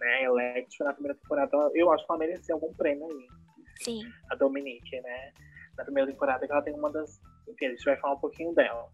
Né? 0.00 0.24
Electra, 0.24 0.86
na 0.86 0.92
primeira 0.92 1.18
temporada, 1.18 1.70
eu 1.72 1.92
acho 1.92 2.04
que 2.04 2.12
ela 2.12 2.18
merecia 2.18 2.54
algum 2.54 2.74
prêmio 2.74 3.06
aí. 3.06 3.28
Sim. 3.82 4.02
A 4.30 4.34
Dominique, 4.34 5.00
né? 5.00 5.32
Na 5.76 5.84
primeira 5.84 6.10
temporada, 6.10 6.46
que 6.46 6.52
ela 6.52 6.62
tem 6.62 6.74
uma 6.74 6.90
das. 6.90 7.20
Enfim, 7.48 7.66
a 7.66 7.70
gente 7.70 7.84
vai 7.84 7.96
falar 7.96 8.14
um 8.14 8.20
pouquinho 8.20 8.52
dela. 8.54 8.88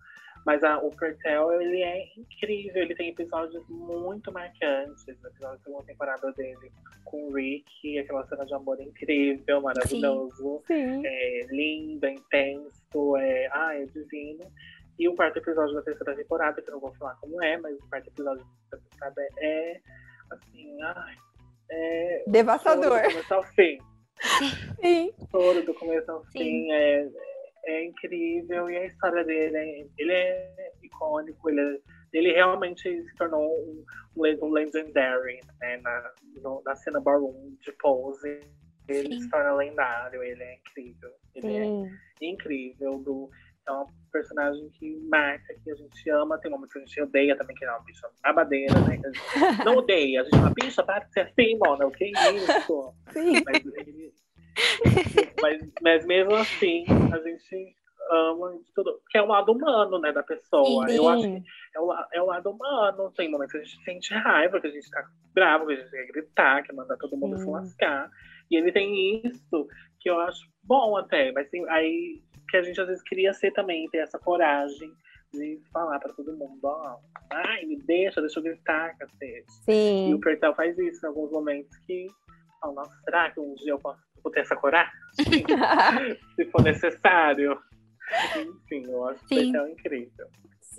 Mas 0.47 0.63
a, 0.65 0.79
o 0.79 0.91
Pertel, 0.91 1.61
ele 1.61 1.83
é 1.83 2.07
incrível. 2.17 2.83
Ele 2.83 2.95
tem 2.95 3.11
episódios 3.11 3.63
muito 3.69 4.33
marcantes. 4.33 5.05
O 5.07 5.11
episódio 5.11 5.41
da 5.41 5.59
segunda 5.59 5.85
temporada 5.85 6.33
dele 6.33 6.73
com 7.05 7.29
o 7.29 7.35
Rick, 7.35 7.99
aquela 7.99 8.27
cena 8.27 8.47
de 8.47 8.55
amor 8.55 8.81
incrível, 8.81 9.61
maravilhoso. 9.61 10.63
Sim. 10.67 11.03
É, 11.05 11.47
lindo, 11.51 12.07
intenso. 12.07 13.17
É, 13.17 13.49
ah, 13.53 13.75
é 13.75 13.85
divino. 13.87 14.45
E 14.99 15.09
o 15.09 15.15
quarto 15.15 15.39
episódio 15.39 15.75
da 15.75 15.83
terceira 15.83 16.15
temporada, 16.15 16.61
que 16.61 16.69
eu 16.69 16.75
não 16.75 16.81
vou 16.81 16.93
falar 16.95 17.15
como 17.17 17.43
é, 17.43 17.57
mas 17.57 17.75
o 17.79 17.89
quarto 17.89 18.09
episódio 18.09 18.45
da 18.45 18.79
terceira 18.79 18.91
temporada 18.91 19.29
é, 19.39 19.81
assim, 20.31 20.83
ai, 20.83 21.17
é... 21.71 22.25
Devastador. 22.27 23.01
Do 23.03 23.09
começo 23.09 23.35
ao 23.35 23.43
fim. 23.45 23.79
Sim. 24.81 25.13
Todo 25.31 25.63
do 25.65 25.75
começo 25.75 26.11
ao 26.11 26.23
Sim. 26.27 26.39
fim 26.39 26.73
é 26.73 27.09
é 27.67 27.85
incrível 27.85 28.71
e 28.71 28.77
a 28.77 28.87
história 28.87 29.25
dele 29.25 29.57
é, 29.57 29.87
ele 29.99 30.13
é 30.13 30.73
icônico, 30.83 31.51
ele, 31.51 31.83
ele 32.13 32.33
realmente 32.33 32.83
se 32.83 33.15
tornou 33.17 33.49
um, 33.49 33.85
um 34.17 34.51
legendary 34.51 35.41
né, 35.61 35.77
na, 35.79 36.13
no, 36.43 36.63
na 36.65 36.75
cena 36.77 37.01
ballroom 37.01 37.57
de 37.61 37.73
pose. 37.73 38.41
Ele 38.89 39.15
Sim. 39.15 39.21
se 39.21 39.31
torna 39.31 39.55
lendário, 39.55 40.23
ele 40.23 40.43
é 40.43 40.55
incrível. 40.57 41.11
Ele 41.35 41.47
é 41.47 41.65
Sim. 41.65 41.91
é 42.23 42.27
incrível. 42.27 42.99
Do, 42.99 43.31
é 43.69 43.73
um 43.73 43.87
personagem 44.11 44.69
que 44.71 44.97
marca, 45.09 45.55
que 45.63 45.71
a 45.71 45.75
gente 45.75 46.11
ama. 46.11 46.39
Tem 46.39 46.51
momentos 46.51 46.73
que 46.73 46.79
a 46.79 46.85
gente 46.85 47.03
odeia 47.03 47.37
também, 47.37 47.55
que 47.57 47.65
é 47.65 47.71
uma 47.71 47.85
bicha 47.85 48.09
babadeira, 48.23 48.75
né? 48.81 49.01
não 49.65 49.77
odeia, 49.77 50.21
a 50.21 50.25
gente 50.25 50.37
fala, 50.37 50.53
bicha, 50.55 50.83
para 50.83 51.05
de 51.05 51.13
ser 51.13 51.21
assim, 51.21 51.57
mano, 51.59 51.87
o 51.87 51.91
que 51.91 52.05
é 52.05 52.33
isso? 52.33 52.95
Sim. 53.13 53.43
Mas 53.45 53.65
ele, 53.87 54.13
mas, 55.41 55.61
mas 55.83 56.07
mesmo 56.07 56.35
assim, 56.35 56.85
a 57.13 57.19
gente 57.19 57.77
ama 58.11 58.59
tudo, 58.75 58.99
porque 59.03 59.19
é 59.19 59.23
o 59.23 59.27
lado 59.27 59.53
humano, 59.53 59.99
né, 60.01 60.13
da 60.13 60.23
pessoa. 60.23 60.89
Sim. 60.89 60.97
Eu 60.97 61.09
acho 61.09 61.23
que 61.23 61.43
é 61.75 61.81
o, 61.81 61.93
é 62.15 62.23
o 62.23 62.27
lado 62.27 62.51
humano. 62.51 63.13
Tem 63.17 63.31
momentos 63.31 63.53
que 63.53 63.59
a 63.59 63.63
gente 63.63 63.85
sente 63.85 64.15
raiva, 64.15 64.61
que 64.61 64.67
a 64.67 64.71
gente 64.71 64.91
tá 64.91 65.05
bravo, 65.33 65.67
que 65.67 65.75
a 65.75 65.77
gente 65.77 65.91
quer 65.91 66.07
gritar, 66.07 66.63
quer 66.63 66.75
mandar 66.75 66.97
todo 66.97 67.17
mundo 67.17 67.39
Sim. 67.39 67.45
se 67.45 67.51
lascar. 67.51 68.11
E 68.51 68.57
ele 68.57 68.73
tem 68.73 69.23
isso 69.25 69.69
que 70.01 70.11
eu 70.11 70.19
acho 70.21 70.41
bom 70.65 70.97
até, 70.97 71.31
mas 71.33 71.49
tem, 71.51 71.69
aí 71.69 72.21
que 72.49 72.57
a 72.57 72.63
gente 72.63 72.81
às 72.81 72.89
vezes 72.89 73.03
queria 73.05 73.33
ser 73.33 73.53
também, 73.53 73.89
ter 73.91 73.99
essa 73.99 74.19
coragem 74.19 74.93
de 75.33 75.61
falar 75.73 76.01
para 76.01 76.13
todo 76.13 76.37
mundo, 76.37 76.59
ó, 76.65 76.99
ai, 77.31 77.65
me 77.65 77.77
deixa, 77.83 78.21
deixa 78.21 78.41
eu 78.41 78.43
gritar, 78.43 78.97
cacete. 78.99 79.53
Sim. 79.65 80.11
E 80.11 80.15
o 80.15 80.19
Pertel 80.19 80.55
faz 80.55 80.77
isso 80.77 81.07
em 81.07 81.09
alguns 81.09 81.31
momentos 81.31 81.77
que, 81.87 82.09
oh, 82.65 82.73
nossa, 82.73 82.93
será 83.05 83.31
que 83.31 83.39
um 83.39 83.55
dia 83.55 83.73
eu 83.73 83.79
posso 83.79 84.03
vou 84.23 84.33
ter 84.33 84.41
essa 84.41 84.57
coragem? 84.57 84.93
Se 86.37 86.45
for 86.51 86.63
necessário. 86.63 87.59
Enfim, 88.37 88.85
eu 88.91 89.09
acho 89.09 89.25
que 89.27 89.35
o 89.35 89.39
Pertel 89.39 89.67
é 89.67 89.71
incrível. 89.71 90.27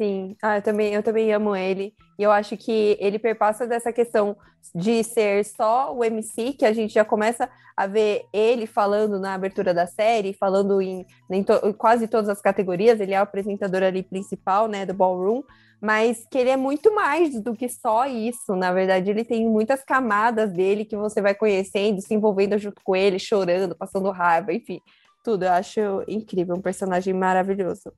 Sim, 0.02 0.36
ah, 0.42 0.58
eu 0.58 0.64
também, 0.64 0.96
eu 0.96 1.04
também 1.04 1.32
amo 1.32 1.56
ele. 1.56 1.94
E 2.18 2.24
eu 2.24 2.32
acho 2.32 2.58
que 2.58 2.98
ele 3.00 3.20
perpassa 3.20 3.68
dessa 3.68 3.94
questão 3.94 4.36
de 4.74 5.04
ser 5.04 5.46
só 5.46 5.96
o 5.96 6.04
MC, 6.04 6.54
que 6.54 6.66
a 6.66 6.74
gente 6.74 6.92
já 6.92 7.06
começa 7.06 7.48
a 7.78 7.86
ver 7.86 8.26
ele 8.34 8.66
falando 8.66 9.20
na 9.20 9.36
abertura 9.36 9.76
da 9.76 9.86
série, 9.86 10.34
falando 10.34 10.82
em, 10.82 11.06
em, 11.30 11.44
to, 11.44 11.54
em 11.64 11.72
quase 11.72 12.08
todas 12.08 12.30
as 12.30 12.42
categorias. 12.42 13.00
Ele 13.00 13.14
é 13.14 13.20
o 13.20 13.22
apresentador 13.22 13.84
ali 13.84 14.02
principal, 14.02 14.68
né, 14.68 14.88
do 14.88 14.94
Ballroom. 14.96 15.44
Mas 15.80 16.26
que 16.32 16.38
ele 16.40 16.50
é 16.50 16.58
muito 16.58 16.96
mais 16.96 17.40
do 17.40 17.54
que 17.54 17.70
só 17.70 18.08
isso. 18.08 18.56
Na 18.56 18.74
verdade, 18.74 19.12
ele 19.12 19.24
tem 19.24 19.48
muitas 19.48 19.84
camadas 19.84 20.52
dele 20.52 20.84
que 20.84 20.98
você 20.98 21.22
vai 21.22 21.36
conhecendo, 21.36 22.02
se 22.02 22.12
envolvendo 22.16 22.58
junto 22.58 22.82
com 22.84 22.96
ele, 22.96 23.20
chorando, 23.20 23.76
passando 23.76 24.10
raiva, 24.10 24.52
enfim, 24.52 24.82
tudo. 25.24 25.46
Eu 25.46 25.52
acho 25.52 25.80
incrível, 26.08 26.56
um 26.56 26.62
personagem 26.62 27.14
maravilhoso. 27.14 27.94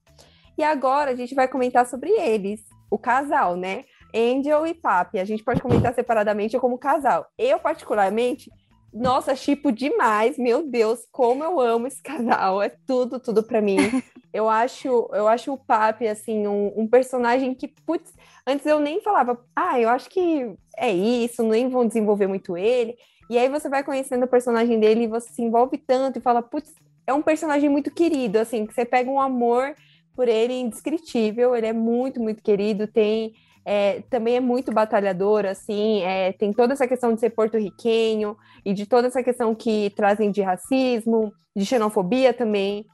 E 0.57 0.63
agora 0.63 1.11
a 1.11 1.15
gente 1.15 1.33
vai 1.33 1.47
comentar 1.47 1.85
sobre 1.85 2.09
eles, 2.11 2.61
o 2.89 2.97
casal, 2.97 3.55
né? 3.55 3.85
Angel 4.13 4.67
e 4.67 4.73
Papi. 4.73 5.19
A 5.19 5.25
gente 5.25 5.43
pode 5.43 5.61
comentar 5.61 5.93
separadamente 5.95 6.55
ou 6.55 6.61
como 6.61 6.77
casal. 6.77 7.27
Eu, 7.37 7.59
particularmente, 7.59 8.51
nossa, 8.93 9.35
chipo 9.35 9.71
demais. 9.71 10.37
Meu 10.37 10.67
Deus, 10.69 11.07
como 11.11 11.43
eu 11.43 11.59
amo 11.59 11.87
esse 11.87 12.01
casal. 12.03 12.61
É 12.61 12.69
tudo, 12.85 13.19
tudo 13.19 13.43
para 13.43 13.61
mim. 13.61 13.77
Eu 14.33 14.49
acho, 14.49 15.11
eu 15.13 15.27
acho 15.27 15.53
o 15.53 15.57
Papi, 15.59 16.07
assim, 16.07 16.47
um, 16.47 16.73
um, 16.75 16.87
personagem 16.87 17.53
que, 17.53 17.67
putz, 17.67 18.11
antes 18.47 18.65
eu 18.65 18.79
nem 18.79 18.99
falava, 18.99 19.39
ah, 19.55 19.79
eu 19.79 19.87
acho 19.87 20.09
que 20.09 20.55
é 20.75 20.91
isso, 20.91 21.43
nem 21.43 21.69
vão 21.69 21.85
desenvolver 21.85 22.25
muito 22.25 22.57
ele. 22.57 22.97
E 23.29 23.37
aí 23.37 23.47
você 23.47 23.69
vai 23.69 23.83
conhecendo 23.83 24.23
o 24.23 24.27
personagem 24.27 24.79
dele 24.79 25.03
e 25.03 25.07
você 25.07 25.29
se 25.29 25.43
envolve 25.43 25.77
tanto 25.77 26.17
e 26.17 26.21
fala, 26.21 26.41
putz, 26.41 26.73
é 27.05 27.13
um 27.13 27.21
personagem 27.21 27.69
muito 27.69 27.91
querido, 27.91 28.39
assim, 28.39 28.65
que 28.65 28.73
você 28.73 28.83
pega 28.83 29.07
um 29.07 29.21
amor 29.21 29.75
por 30.15 30.27
ele 30.27 30.53
indescritível, 30.53 31.55
ele 31.55 31.67
é 31.67 31.73
muito, 31.73 32.19
muito 32.19 32.41
querido, 32.41 32.87
tem 32.87 33.33
é, 33.65 34.01
também 34.09 34.35
é 34.35 34.39
muito 34.39 34.73
batalhador, 34.73 35.45
assim, 35.45 36.01
é, 36.01 36.33
tem 36.33 36.51
toda 36.51 36.73
essa 36.73 36.87
questão 36.87 37.13
de 37.13 37.19
ser 37.19 37.29
porto-riquenho 37.29 38.35
e 38.65 38.73
de 38.73 38.85
toda 38.85 39.07
essa 39.07 39.23
questão 39.23 39.55
que 39.55 39.89
trazem 39.95 40.31
de 40.31 40.41
racismo, 40.41 41.33
de 41.55 41.65
xenofobia 41.65 42.33
também. 42.33 42.85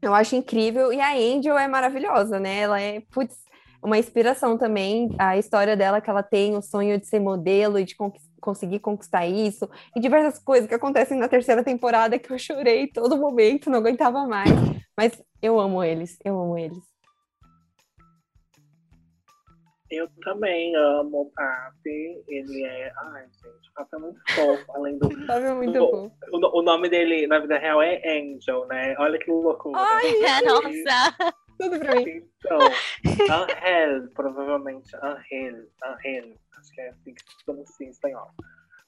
Eu 0.00 0.14
acho 0.14 0.36
incrível. 0.36 0.92
E 0.92 1.00
a 1.00 1.14
Angel 1.14 1.58
é 1.58 1.68
maravilhosa, 1.68 2.40
né? 2.40 2.60
Ela 2.60 2.80
é, 2.80 3.02
putz, 3.12 3.36
uma 3.82 3.98
inspiração 3.98 4.56
também. 4.56 5.14
A 5.18 5.36
história 5.36 5.76
dela 5.76 6.00
que 6.00 6.08
ela 6.08 6.22
tem 6.22 6.56
o 6.56 6.62
sonho 6.62 6.98
de 6.98 7.06
ser 7.06 7.20
modelo 7.20 7.78
e 7.78 7.84
de 7.84 7.94
conseguir 8.40 8.80
conquistar 8.80 9.26
isso. 9.26 9.68
E 9.94 10.00
diversas 10.00 10.38
coisas 10.42 10.68
que 10.68 10.74
acontecem 10.74 11.18
na 11.18 11.28
terceira 11.28 11.62
temporada 11.62 12.18
que 12.18 12.32
eu 12.32 12.38
chorei 12.38 12.86
todo 12.88 13.16
momento, 13.16 13.70
não 13.70 13.78
aguentava 13.78 14.26
mais. 14.26 14.50
Mas 14.96 15.22
eu 15.40 15.58
amo 15.60 15.82
eles, 15.82 16.18
eu 16.24 16.38
amo 16.40 16.58
eles. 16.58 16.78
Eu 19.90 20.06
também 20.22 20.76
amo 20.76 21.22
o 21.22 21.30
Papi. 21.34 22.22
Ele 22.28 22.64
é. 22.64 22.92
Ai, 22.98 23.22
gente, 23.22 23.70
o 23.70 23.74
Papi 23.74 23.94
é 23.94 23.98
muito 23.98 24.20
fofo. 24.34 24.72
Além 24.74 24.98
do. 24.98 25.06
O 25.08 25.26
Papi 25.26 25.44
é 25.44 25.54
muito 25.54 25.72
do... 25.72 26.12
O, 26.32 26.58
o, 26.58 26.62
nome 26.62 26.90
dele 26.90 27.26
na 27.26 27.38
vida 27.38 27.58
real 27.58 27.80
é 27.80 28.02
Angel, 28.04 28.66
né? 28.66 28.94
Olha 28.98 29.18
que 29.18 29.30
loucura. 29.30 29.78
Ai, 29.78 30.12
nossa! 30.44 31.34
Tudo 31.58 31.78
pra 31.78 31.94
mim. 31.96 32.22
Então, 32.44 32.58
Angel, 33.66 34.10
provavelmente. 34.14 34.94
Angel, 34.96 35.66
Angel. 36.04 36.36
Acho 36.58 36.72
que 36.72 36.80
é 36.80 36.88
assim 36.90 37.14
que 37.14 37.22
se 37.22 37.44
pronuncia 37.44 37.86
em 37.86 37.90
espanhol. 37.90 38.28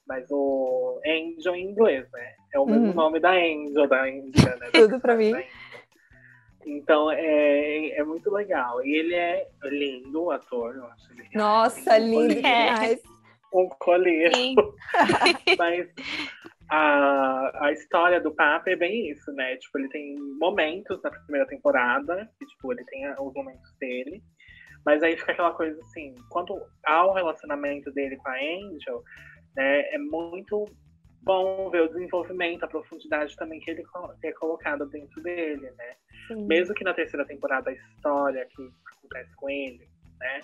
Mas 0.07 0.25
o 0.29 0.99
Angel 1.05 1.55
em 1.55 1.69
inglês, 1.69 2.09
né? 2.11 2.35
É 2.53 2.59
o 2.59 2.65
mesmo 2.65 2.87
uhum. 2.87 2.93
nome 2.93 3.19
da 3.19 3.31
Angel, 3.31 3.87
da 3.87 4.09
Índia, 4.09 4.55
né? 4.55 4.69
Tudo 4.73 4.99
pra 4.99 5.15
mim. 5.15 5.33
Então 6.65 7.11
é, 7.11 7.89
é 7.89 8.03
muito 8.03 8.31
legal. 8.31 8.83
E 8.85 8.95
ele 8.95 9.15
é 9.15 9.47
lindo, 9.63 10.23
o 10.23 10.31
ator, 10.31 10.75
eu 10.75 10.85
acho. 10.85 11.11
Ele 11.11 11.27
Nossa, 11.33 11.97
lindo 11.97 12.35
demais. 12.35 13.01
Um 13.53 13.67
colírio. 13.67 14.75
Mas 15.57 15.87
a, 16.71 17.65
a 17.65 17.71
história 17.73 18.21
do 18.21 18.33
Papa 18.33 18.69
é 18.69 18.77
bem 18.77 19.11
isso, 19.11 19.29
né? 19.33 19.57
Tipo, 19.57 19.77
ele 19.77 19.89
tem 19.89 20.15
momentos 20.39 21.01
na 21.03 21.11
primeira 21.11 21.45
temporada, 21.45 22.29
que, 22.39 22.45
tipo, 22.45 22.71
ele 22.71 22.85
tem 22.85 23.11
os 23.19 23.33
momentos 23.33 23.75
dele. 23.77 24.23
Mas 24.85 25.03
aí 25.03 25.17
fica 25.17 25.33
aquela 25.33 25.51
coisa 25.51 25.77
assim, 25.81 26.15
quanto 26.29 26.57
ao 26.85 27.13
relacionamento 27.13 27.91
dele 27.91 28.15
com 28.15 28.29
a 28.29 28.35
Angel, 28.35 29.03
né, 29.55 29.81
é 29.93 29.97
muito 29.97 30.65
bom 31.21 31.69
ver 31.69 31.83
o 31.83 31.87
desenvolvimento, 31.89 32.63
a 32.63 32.69
profundidade 32.69 33.35
também 33.35 33.59
que 33.59 33.69
ele 33.69 33.83
é 34.23 34.31
colocado 34.31 34.87
dentro 34.87 35.21
dele, 35.21 35.69
né? 35.71 35.95
Sim. 36.27 36.47
Mesmo 36.47 36.73
que 36.73 36.85
na 36.85 36.93
terceira 36.93 37.25
temporada 37.25 37.69
a 37.69 37.73
história 37.73 38.47
que 38.49 38.71
acontece 38.97 39.35
com 39.35 39.49
ele, 39.49 39.87
né? 40.19 40.39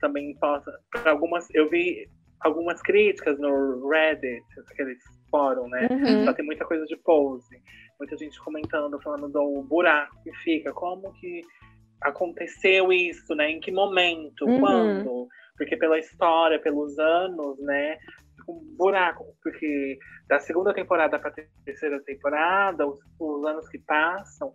Também 0.00 0.36
possa. 0.36 0.70
Algumas, 1.06 1.48
eu 1.54 1.68
vi 1.70 2.08
algumas 2.42 2.80
críticas 2.82 3.38
no 3.38 3.88
Reddit, 3.88 4.44
aqueles 4.70 4.98
fórum, 5.30 5.68
né? 5.68 5.88
Uhum. 5.90 6.24
Só 6.24 6.32
tem 6.32 6.44
muita 6.44 6.64
coisa 6.64 6.84
de 6.84 6.96
pose. 6.96 7.62
Muita 7.98 8.16
gente 8.16 8.38
comentando, 8.40 9.00
falando 9.00 9.28
do 9.28 9.62
buraco 9.62 10.14
que 10.22 10.32
fica, 10.38 10.72
como 10.72 11.12
que 11.14 11.42
aconteceu 12.02 12.92
isso, 12.92 13.34
né? 13.34 13.50
Em 13.50 13.60
que 13.60 13.70
momento, 13.70 14.44
uhum. 14.44 14.60
quando? 14.60 15.28
Porque 15.56 15.76
pela 15.76 15.98
história, 15.98 16.60
pelos 16.60 16.98
anos, 16.98 17.58
né? 17.60 17.98
um 18.48 18.76
buraco, 18.76 19.24
porque 19.42 19.98
da 20.28 20.40
segunda 20.40 20.74
temporada 20.74 21.18
para 21.18 21.30
a 21.30 21.64
terceira 21.64 22.02
temporada, 22.02 22.86
os, 22.86 22.98
os, 23.18 23.44
anos 23.44 23.68
que 23.68 23.78
passam, 23.78 24.52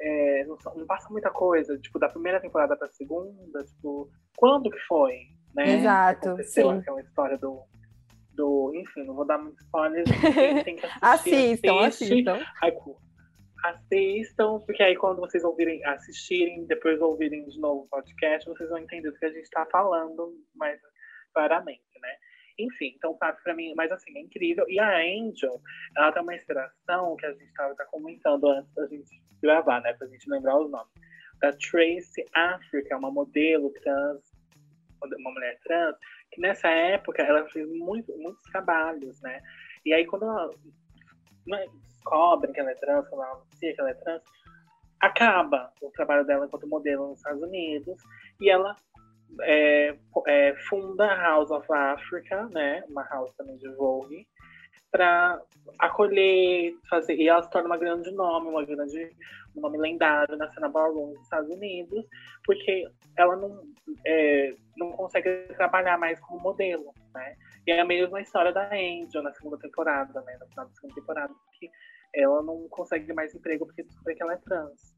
é, 0.00 0.44
não, 0.44 0.56
não, 0.76 0.86
passa 0.86 1.08
muita 1.10 1.30
coisa. 1.30 1.78
Tipo, 1.78 1.98
da 1.98 2.08
primeira 2.08 2.40
temporada 2.40 2.76
para 2.76 2.86
a 2.86 2.92
segunda, 2.92 3.64
tipo, 3.64 4.08
quando 4.36 4.70
que 4.70 4.78
foi? 4.80 5.14
Né? 5.54 5.78
Exato. 5.78 6.28
Aconteceu, 6.30 6.70
sim. 6.70 6.82
é 6.86 6.90
uma 6.90 7.00
história 7.00 7.38
do, 7.38 7.62
do. 8.32 8.72
Enfim, 8.74 9.04
não 9.04 9.14
vou 9.14 9.26
dar 9.26 9.38
muito 9.38 9.60
spoiler. 9.62 10.04
Tem 10.64 10.76
que 10.76 10.86
assistir, 11.00 11.34
assistam, 11.34 11.80
assiste, 11.80 12.12
assistam. 12.12 12.46
Aí, 12.62 12.72
assistam, 13.64 14.60
porque 14.60 14.82
aí 14.82 14.96
quando 14.96 15.20
vocês 15.20 15.42
ouvirem, 15.42 15.84
assistirem, 15.86 16.66
depois 16.66 17.00
ouvirem 17.00 17.46
de 17.48 17.58
novo 17.58 17.84
o 17.84 17.88
podcast, 17.88 18.48
vocês 18.48 18.68
vão 18.68 18.78
entender 18.78 19.10
do 19.10 19.16
que 19.16 19.24
a 19.24 19.32
gente 19.32 19.44
está 19.44 19.64
falando 19.66 20.34
mais 20.54 20.78
claramente, 21.32 21.82
né? 22.00 22.14
Enfim, 22.58 22.94
então 22.96 23.12
o 23.12 23.18
Papi 23.18 23.42
pra 23.42 23.54
mim, 23.54 23.74
mas 23.76 23.90
assim, 23.90 24.16
é 24.16 24.20
incrível. 24.20 24.64
E 24.68 24.78
a 24.78 24.98
Angel, 24.98 25.60
ela 25.96 26.12
tem 26.12 26.22
uma 26.22 26.34
inspiração 26.34 27.16
que 27.16 27.26
a 27.26 27.32
gente 27.32 27.46
estava 27.46 27.74
tá 27.74 27.84
comentando 27.86 28.48
antes 28.48 28.72
da 28.74 28.86
gente 28.86 29.22
gravar, 29.42 29.80
né? 29.80 29.92
Pra 29.94 30.06
gente 30.06 30.30
lembrar 30.30 30.60
os 30.60 30.70
nomes. 30.70 30.92
Da 31.40 31.50
Tracy 31.52 32.24
Africa, 32.32 32.96
uma 32.96 33.10
modelo 33.10 33.72
trans, 33.82 34.22
uma 35.02 35.30
mulher 35.32 35.58
trans, 35.64 35.96
que 36.30 36.40
nessa 36.40 36.68
época 36.68 37.22
ela 37.22 37.48
fez 37.50 37.68
muito, 37.78 38.16
muitos 38.18 38.42
trabalhos, 38.50 39.20
né? 39.22 39.40
E 39.84 39.92
aí 39.92 40.06
quando 40.06 40.24
ela 40.24 40.50
descobre 41.80 42.52
que 42.52 42.60
ela 42.60 42.70
é 42.70 42.74
trans, 42.74 43.08
quando 43.08 43.22
ela 43.22 43.32
anuncia 43.32 43.74
que 43.74 43.80
ela 43.80 43.90
é 43.90 43.94
trans, 43.94 44.22
acaba 45.00 45.72
o 45.82 45.90
trabalho 45.90 46.24
dela 46.24 46.46
enquanto 46.46 46.66
modelo 46.66 47.08
nos 47.08 47.18
Estados 47.18 47.42
Unidos 47.42 47.96
e 48.40 48.48
ela 48.48 48.74
é, 49.42 49.96
é, 50.26 50.54
funda 50.68 51.06
a 51.06 51.22
House 51.22 51.50
of 51.50 51.66
Africa, 51.72 52.48
né? 52.52 52.84
Uma 52.88 53.02
house 53.04 53.34
também 53.36 53.56
de 53.56 53.68
Vogue, 53.74 54.26
para 54.90 55.40
acolher, 55.78 56.74
fazer. 56.88 57.16
E 57.16 57.28
ela 57.28 57.42
se 57.42 57.50
torna 57.50 57.66
uma 57.66 57.78
grande 57.78 58.10
nome, 58.12 58.48
uma 58.48 58.64
grande 58.64 59.10
um 59.56 59.60
nome 59.60 59.78
lendário 59.78 60.36
na 60.36 60.50
cena 60.52 60.68
ballroom 60.68 61.12
dos 61.14 61.22
Estados 61.22 61.50
Unidos, 61.50 62.04
porque 62.44 62.84
ela 63.16 63.36
não, 63.36 63.62
é, 64.06 64.54
não 64.76 64.92
consegue 64.92 65.46
trabalhar 65.54 65.98
mais 65.98 66.18
como 66.20 66.40
modelo, 66.40 66.92
né? 67.14 67.36
E 67.66 67.72
é 67.72 67.80
a 67.80 67.84
mesma 67.84 68.20
história 68.20 68.52
da 68.52 68.68
Angel 68.72 69.22
na 69.22 69.32
segunda 69.32 69.58
temporada, 69.58 70.20
né? 70.22 70.36
No 70.40 70.46
final 70.48 70.66
da 70.66 70.74
segunda 70.74 70.94
temporada, 70.94 71.34
que 71.58 71.70
ela 72.14 72.42
não 72.42 72.68
consegue 72.68 73.12
mais 73.12 73.34
emprego 73.34 73.66
porque 73.66 73.82
descobre 73.82 74.14
que 74.14 74.22
ela 74.22 74.34
é 74.34 74.36
trans, 74.36 74.94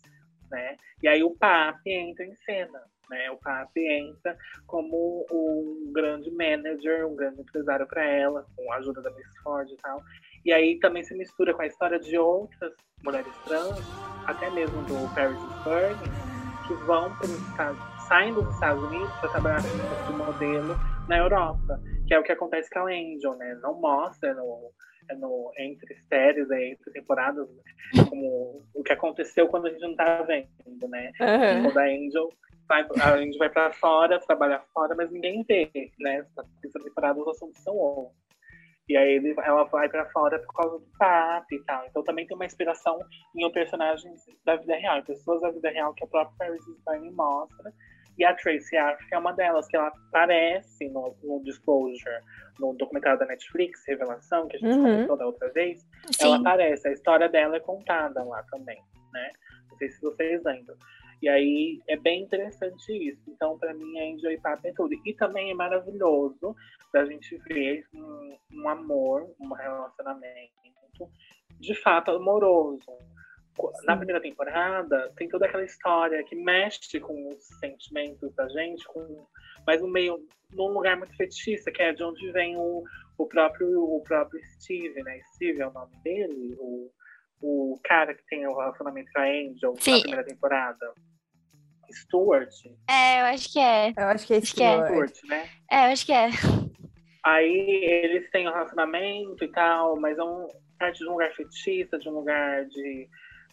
né? 0.51 0.77
E 1.03 1.09
aí 1.09 1.23
o 1.23 1.37
Papi 1.37 1.91
entra 1.91 2.25
em 2.25 2.35
cena, 2.37 2.83
né? 3.11 3.31
O 3.31 3.39
Papi 3.39 3.81
entra 3.81 4.37
como 4.67 5.25
um 5.31 5.93
grande 5.93 6.31
manager, 6.31 7.07
um 7.07 7.17
grande 7.17 7.41
empresário 7.41 7.87
para 7.87 8.05
ela, 8.05 8.47
com 8.57 8.73
a 8.73 8.77
ajuda 8.77 9.01
da 9.01 9.11
Miss 9.11 9.39
Ford 9.43 9.69
e 9.71 9.77
tal. 9.77 10.03
E 10.47 10.53
aí 10.53 10.79
também 10.79 11.03
se 11.03 11.13
mistura 11.17 11.53
com 11.53 11.63
a 11.63 11.67
história 11.67 11.99
de 11.99 12.17
outras 12.17 12.73
mulheres 13.03 13.33
trans, 13.45 13.81
até 14.27 14.49
mesmo 14.49 14.81
do 14.83 15.13
Paris 15.13 15.37
Burning, 15.65 16.13
que 16.69 16.75
vão 16.85 17.13
para 17.17 17.27
os 17.27 17.49
Estados, 17.49 17.79
saem 18.07 18.33
dos 18.33 18.49
Estados 18.55 18.81
Unidos 18.85 19.13
para 19.17 19.31
trabalhar 19.31 19.63
como 20.07 20.25
modelo 20.25 20.77
na 21.09 21.19
Europa, 21.19 21.81
que 22.07 22.15
é 22.15 22.21
o 22.21 22.23
que 22.23 22.31
acontece 22.31 22.71
com 22.71 22.79
a 22.79 22.85
Angel, 22.85 23.37
né? 23.37 23.59
Não 23.61 23.81
mostra 23.81 24.35
no, 24.35 24.71
no, 25.19 25.53
entre 25.59 25.97
séries, 26.09 26.49
é, 26.53 26.69
entre 26.71 26.93
temporadas, 26.93 27.49
como 28.09 28.63
o 28.73 28.85
que 28.85 28.93
aconteceu 28.93 29.49
quando 29.49 29.67
a 29.67 29.71
gente 29.71 29.83
não 29.83 29.97
tá 29.97 30.23
vendo, 30.23 30.89
né? 30.89 31.11
Uhum. 31.21 31.65
Quando 31.65 31.79
a 31.79 31.87
Angel 31.87 32.33
vai, 32.69 32.87
a 33.01 33.15
Angel 33.15 33.39
vai 33.39 33.49
pra 33.51 33.73
fora, 33.73 34.21
trabalha 34.21 34.63
fora, 34.73 34.95
mas 34.95 35.11
ninguém 35.11 35.43
vê, 35.43 35.69
né? 35.99 36.25
Essa 36.65 36.81
temporada 36.85 37.19
os 37.19 37.27
assuntos 37.27 37.61
são 37.65 37.75
outros. 37.75 38.26
E 38.89 38.97
aí 38.97 39.15
ele, 39.15 39.35
ela 39.43 39.65
vai 39.65 39.89
pra 39.89 40.07
fora 40.11 40.39
por 40.39 40.55
causa 40.55 40.79
do 40.79 40.87
papo 40.99 41.47
e 41.55 41.65
tal. 41.65 41.85
Então 41.87 42.05
também 42.05 42.27
tem 42.27 42.37
uma 42.37 42.45
inspiração 42.47 42.99
em 43.35 43.51
personagens 43.53 44.23
da 44.45 44.57
vida 44.57 44.77
real, 44.77 44.99
em 44.99 45.05
pessoas 45.05 45.41
da 45.41 45.51
vida 45.51 45.71
real 45.71 45.93
que 45.95 46.05
a 46.05 46.07
própria 46.07 46.37
Paris 46.39 46.65
Hilton 46.67 47.13
mostra. 47.15 47.73
E 48.19 48.25
a 48.25 48.33
Tracy 48.35 48.77
Arthur 48.79 49.07
é 49.13 49.19
uma 49.19 49.33
delas, 49.33 49.67
que 49.67 49.77
ela 49.77 49.89
aparece 50.09 50.89
no, 50.89 51.15
no 51.23 51.43
Disclosure, 51.45 52.23
no 52.59 52.73
documentário 52.75 53.19
da 53.19 53.27
Netflix, 53.27 53.85
Revelação, 53.87 54.49
que 54.49 54.57
a 54.57 54.59
gente 54.59 54.71
Uhum. 54.79 54.83
comentou 54.85 55.17
da 55.19 55.27
outra 55.27 55.53
vez. 55.53 55.87
Ela 56.19 56.37
Sim. 56.37 56.41
aparece, 56.41 56.89
a 56.89 56.93
história 56.93 57.29
dela 57.29 57.57
é 57.57 57.61
contada 57.61 58.25
lá 58.25 58.43
também, 58.45 58.81
né? 59.13 59.31
Não 59.69 59.77
sei 59.77 59.91
se 59.91 60.01
vocês 60.01 60.43
lembram. 60.45 60.77
E 61.23 61.29
aí 61.29 61.81
é 61.89 61.97
bem 61.97 62.23
interessante 62.23 62.93
isso. 62.93 63.23
Então, 63.29 63.59
pra 63.59 63.73
mim, 63.75 63.99
Angel 63.99 64.33
e 64.33 64.41
Papo 64.41 64.67
é 64.67 64.73
tudo. 64.73 64.95
E 65.05 65.15
também 65.15 65.51
é 65.51 65.55
maravilhoso 65.55 66.55
da 66.93 67.05
gente 67.05 67.37
ver 67.49 67.85
um, 67.95 68.37
um 68.53 68.69
amor, 68.69 69.35
um 69.41 69.53
relacionamento 69.53 70.53
de 71.59 71.75
fato 71.75 72.11
amoroso. 72.11 72.87
Na 73.85 73.97
primeira 73.97 74.21
temporada, 74.21 75.11
tem 75.17 75.29
toda 75.29 75.47
aquela 75.47 75.65
história 75.65 76.23
que 76.25 76.37
mexe 76.37 77.01
com 77.01 77.29
os 77.29 77.43
sentimentos 77.59 78.35
da 78.35 78.47
gente, 78.51 78.87
com, 78.87 79.27
mas 79.67 79.81
no 79.81 79.89
meio, 79.89 80.19
num 80.53 80.69
lugar 80.69 80.99
muito 80.99 81.17
fetichista, 81.17 81.73
que 81.73 81.83
é 81.83 81.93
de 81.93 82.05
onde 82.05 82.31
vem 82.33 82.55
o, 82.59 82.85
o, 83.17 83.27
próprio, 83.27 83.83
o 83.83 84.03
próprio 84.03 84.39
Steve, 84.45 85.03
né? 85.03 85.21
Steve 85.35 85.63
é 85.63 85.67
o 85.67 85.73
nome 85.73 85.97
dele, 86.03 86.55
o, 86.59 86.91
o 87.41 87.79
cara 87.85 88.15
que 88.15 88.25
tem 88.27 88.47
o 88.47 88.57
relacionamento 88.57 89.11
com 89.13 89.21
a 89.21 89.25
Angel 89.25 89.75
Sim. 89.79 89.93
na 89.93 90.01
primeira 90.01 90.25
temporada. 90.25 90.93
Stuart. 91.93 92.51
É, 92.89 93.21
eu 93.21 93.25
acho 93.27 93.53
que 93.53 93.59
é. 93.61 93.93
Eu 93.97 94.07
acho 94.09 94.27
que 94.27 94.35
é 94.35 94.37
Acho 94.39 94.55
que 94.55 94.63
é. 94.63 94.73
Stuart. 94.77 95.15
Stuart, 95.15 95.29
né? 95.29 95.49
É, 95.71 95.87
eu 95.87 95.93
acho 95.93 96.07
que 96.07 96.13
é. 96.13 96.29
Aí 97.25 97.85
eles 97.85 98.31
têm 98.31 98.49
um 98.49 98.53
relacionamento 98.53 99.45
e 99.45 99.49
tal, 99.49 99.97
mas 99.99 100.19
é 100.19 100.23
um 100.23 100.49
parte 100.79 100.99
de 100.99 101.09
um 101.09 101.13
lugar 101.13 101.33
fetichista, 101.33 101.99
de 101.99 102.09
um 102.09 102.13
lugar 102.13 102.65
de, 102.67 103.09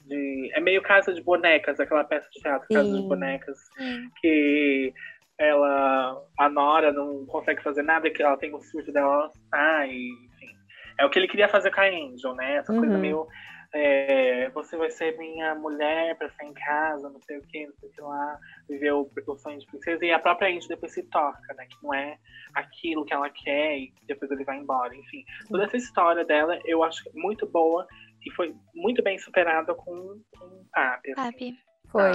de. 0.06 0.52
É 0.54 0.60
meio 0.60 0.82
casa 0.82 1.14
de 1.14 1.22
bonecas, 1.22 1.80
aquela 1.80 2.04
peça 2.04 2.30
de 2.32 2.40
teatro, 2.42 2.68
casa 2.72 2.96
de 2.96 3.02
bonecas, 3.08 3.58
Sim. 3.78 4.10
que 4.22 4.94
ela, 5.40 6.22
a 6.40 6.50
Nora 6.50 6.92
não 6.92 7.26
consegue 7.26 7.64
fazer 7.64 7.82
nada, 7.82 8.10
que 8.10 8.22
ela 8.22 8.38
tem 8.38 8.54
o 8.54 8.62
surto 8.62 8.92
dela, 8.92 9.14
ela 9.14 9.32
sai, 9.50 9.90
enfim. 9.92 10.56
É 11.00 11.06
o 11.06 11.10
que 11.10 11.18
ele 11.18 11.28
queria 11.28 11.50
fazer 11.50 11.72
com 11.72 11.82
a 11.82 11.86
Angel, 11.88 12.36
né? 12.36 12.58
Essa 12.58 12.74
coisa 12.74 12.94
Uhum. 12.94 13.00
meio. 13.00 13.28
É, 13.74 14.50
você 14.50 14.78
vai 14.78 14.92
ser 14.92 15.18
minha 15.18 15.56
mulher 15.56 16.16
pra 16.16 16.30
ficar 16.30 16.46
em 16.46 16.54
casa, 16.54 17.10
não 17.10 17.20
sei 17.22 17.38
o 17.38 17.42
que, 17.42 17.66
não 17.66 17.74
sei 17.80 17.90
o 17.90 17.92
que 17.92 18.02
lá, 18.02 18.40
viver 18.70 18.94
o, 18.94 19.10
o 19.28 19.36
sonho 19.38 19.60
de 19.60 19.66
princesa. 19.66 20.06
E 20.06 20.12
a 20.12 20.20
própria 20.20 20.50
Angel 20.50 20.70
depois 20.70 20.94
se 20.94 21.04
toca, 21.04 21.54
né? 21.56 21.66
Que 21.66 21.76
não 21.84 21.94
é 21.94 22.18
aquilo 22.54 23.04
que 23.04 23.14
ela 23.14 23.30
quer 23.30 23.78
e 23.78 23.94
depois 24.04 24.30
ele 24.30 24.44
vai 24.44 24.58
embora. 24.58 24.96
Enfim, 24.96 25.26
toda 25.50 25.66
essa 25.66 25.78
história 25.78 26.24
dela 26.24 26.60
eu 26.66 26.84
acho 26.84 27.04
muito 27.16 27.48
boa 27.48 27.88
e 28.26 28.32
foi 28.32 28.56
muito 28.76 29.02
bem 29.02 29.18
superada 29.18 29.74
com, 29.74 30.22
com 30.38 30.46
o 30.46 30.66
Papi. 30.72 31.12
assim. 31.12 31.32
Papi. 31.32 31.60
Foi. 31.92 32.12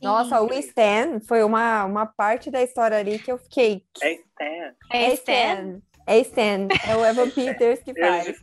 Nossa, 0.00 0.40
o 0.40 0.50
Stan 0.54 1.20
foi 1.20 1.42
uma, 1.42 1.84
uma 1.84 2.06
parte 2.06 2.50
da 2.50 2.62
história 2.62 2.96
ali 2.96 3.18
que 3.18 3.30
eu 3.30 3.36
fiquei. 3.36 3.84
É 4.02 4.12
Stan. 4.12 4.74
É 4.92 5.12
Stan? 5.14 5.82
É 6.06 6.18
Stan. 6.20 6.68
É 6.88 6.96
o 6.96 7.04
Evan 7.04 7.30
Peters 7.30 7.80
que 7.82 7.90
Ele 7.90 8.00
faz. 8.00 8.40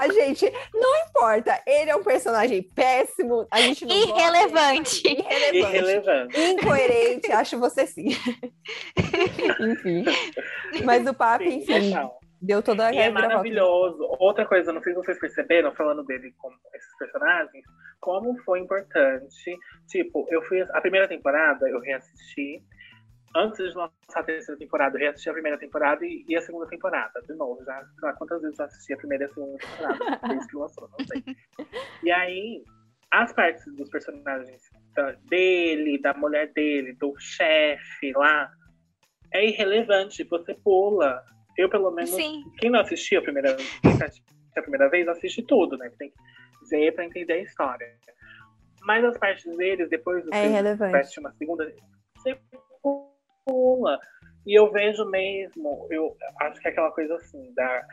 A 0.00 0.08
gente, 0.12 0.52
não 0.74 0.96
importa, 1.06 1.60
ele 1.66 1.90
é 1.90 1.96
um 1.96 2.02
personagem 2.02 2.62
péssimo, 2.62 3.46
a 3.50 3.60
gente 3.60 3.84
não 3.86 3.94
gosta, 4.06 4.20
Irrelevante. 4.20 5.02
irrelevante, 5.08 5.76
irrelevante. 5.76 6.40
incoerente, 6.40 7.32
acho 7.32 7.58
você 7.58 7.86
sim. 7.86 8.08
enfim. 9.60 10.04
Mas 10.84 11.06
o 11.06 11.14
papo, 11.14 11.44
Sim, 11.44 11.58
enfim, 11.58 11.94
deu 12.40 12.62
toda 12.62 12.86
a 12.86 12.92
E 12.94 12.98
é 12.98 13.10
maravilhoso. 13.10 13.98
Outra 14.18 14.46
coisa, 14.46 14.72
não 14.72 14.82
sei 14.82 14.92
se 14.92 14.98
vocês 14.98 15.18
perceberam, 15.18 15.72
falando 15.74 16.04
dele 16.04 16.32
com 16.38 16.50
esses 16.74 16.96
personagens, 16.98 17.64
como 18.00 18.36
foi 18.44 18.60
importante. 18.60 19.58
Tipo, 19.88 20.26
eu 20.30 20.42
fui. 20.42 20.62
A 20.62 20.80
primeira 20.80 21.06
temporada 21.08 21.68
eu 21.68 21.80
reassisti. 21.80 22.62
Antes 23.34 23.58
de 23.70 23.76
lançar 23.76 23.92
a 24.16 24.22
terceira 24.24 24.58
temporada, 24.58 24.96
eu 24.96 25.00
reassisti 25.02 25.30
a 25.30 25.32
primeira 25.32 25.56
temporada 25.58 26.04
e, 26.04 26.24
e 26.28 26.36
a 26.36 26.40
segunda 26.40 26.66
temporada, 26.66 27.22
de 27.22 27.32
novo. 27.34 27.64
Já, 27.64 27.80
sei 27.84 27.92
lá 28.02 28.12
quantas 28.14 28.42
vezes 28.42 28.58
eu 28.58 28.64
assisti 28.64 28.92
a 28.92 28.96
primeira 28.96 29.24
e 29.24 29.26
a 29.26 29.28
segunda 29.30 29.58
temporada, 29.58 29.98
desde 30.28 30.48
que 30.48 30.56
lançou, 30.56 30.88
não 30.88 31.06
sei. 31.06 31.36
E 32.02 32.10
aí, 32.10 32.64
as 33.12 33.32
partes 33.32 33.64
dos 33.76 33.88
personagens 33.88 34.62
da- 34.94 35.12
dele, 35.28 36.00
da 36.00 36.12
mulher 36.14 36.52
dele, 36.52 36.92
do 36.94 37.14
chefe 37.20 38.12
lá, 38.16 38.50
é 39.32 39.46
irrelevante, 39.46 40.24
você 40.24 40.52
pula. 40.54 41.24
Eu, 41.56 41.68
pelo 41.68 41.90
menos, 41.92 42.10
Sim. 42.10 42.42
quem 42.58 42.68
não 42.70 42.80
assistiu 42.80 43.20
a 43.20 43.22
primeira, 43.22 43.54
assistiu 43.54 44.24
a 44.56 44.62
primeira 44.62 44.88
vez, 44.88 45.06
assiste 45.06 45.42
tudo, 45.42 45.76
né? 45.76 45.88
Tem 45.98 46.10
que 46.10 46.16
ver 46.68 46.92
pra 46.96 47.04
entender 47.04 47.34
a 47.34 47.42
história. 47.42 47.94
Mas 48.82 49.04
as 49.04 49.16
partes 49.18 49.56
deles, 49.56 49.88
depois 49.88 50.24
É 50.32 50.46
irrelevante. 50.46 51.20
uma 51.20 51.30
segunda, 51.34 51.72
você 52.16 52.36
E 54.46 54.58
eu 54.58 54.70
vejo 54.72 55.04
mesmo, 55.06 55.86
eu 55.90 56.16
acho 56.40 56.60
que 56.60 56.68
é 56.68 56.70
aquela 56.70 56.90
coisa 56.90 57.14
assim, 57.16 57.52
da 57.54 57.84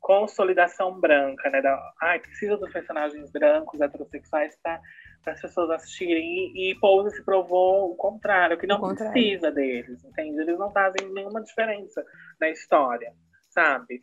consolidação 0.00 1.00
branca, 1.00 1.50
né? 1.50 1.60
Da, 1.60 1.92
ai, 2.00 2.18
precisa 2.20 2.56
dos 2.56 2.72
personagens 2.72 3.30
brancos, 3.30 3.80
heterossexuais, 3.80 4.56
para 4.62 4.80
as 5.26 5.40
pessoas 5.40 5.70
assistirem. 5.70 6.52
E, 6.54 6.70
e 6.70 6.74
Pose 6.78 7.14
se 7.16 7.24
provou 7.24 7.90
o 7.90 7.96
contrário, 7.96 8.58
que 8.58 8.66
não 8.66 8.78
contrário. 8.80 9.12
precisa 9.12 9.50
deles, 9.50 10.04
entende? 10.04 10.40
Eles 10.40 10.58
não 10.58 10.70
fazem 10.72 11.08
nenhuma 11.12 11.42
diferença 11.42 12.04
na 12.40 12.50
história, 12.50 13.12
sabe? 13.50 14.00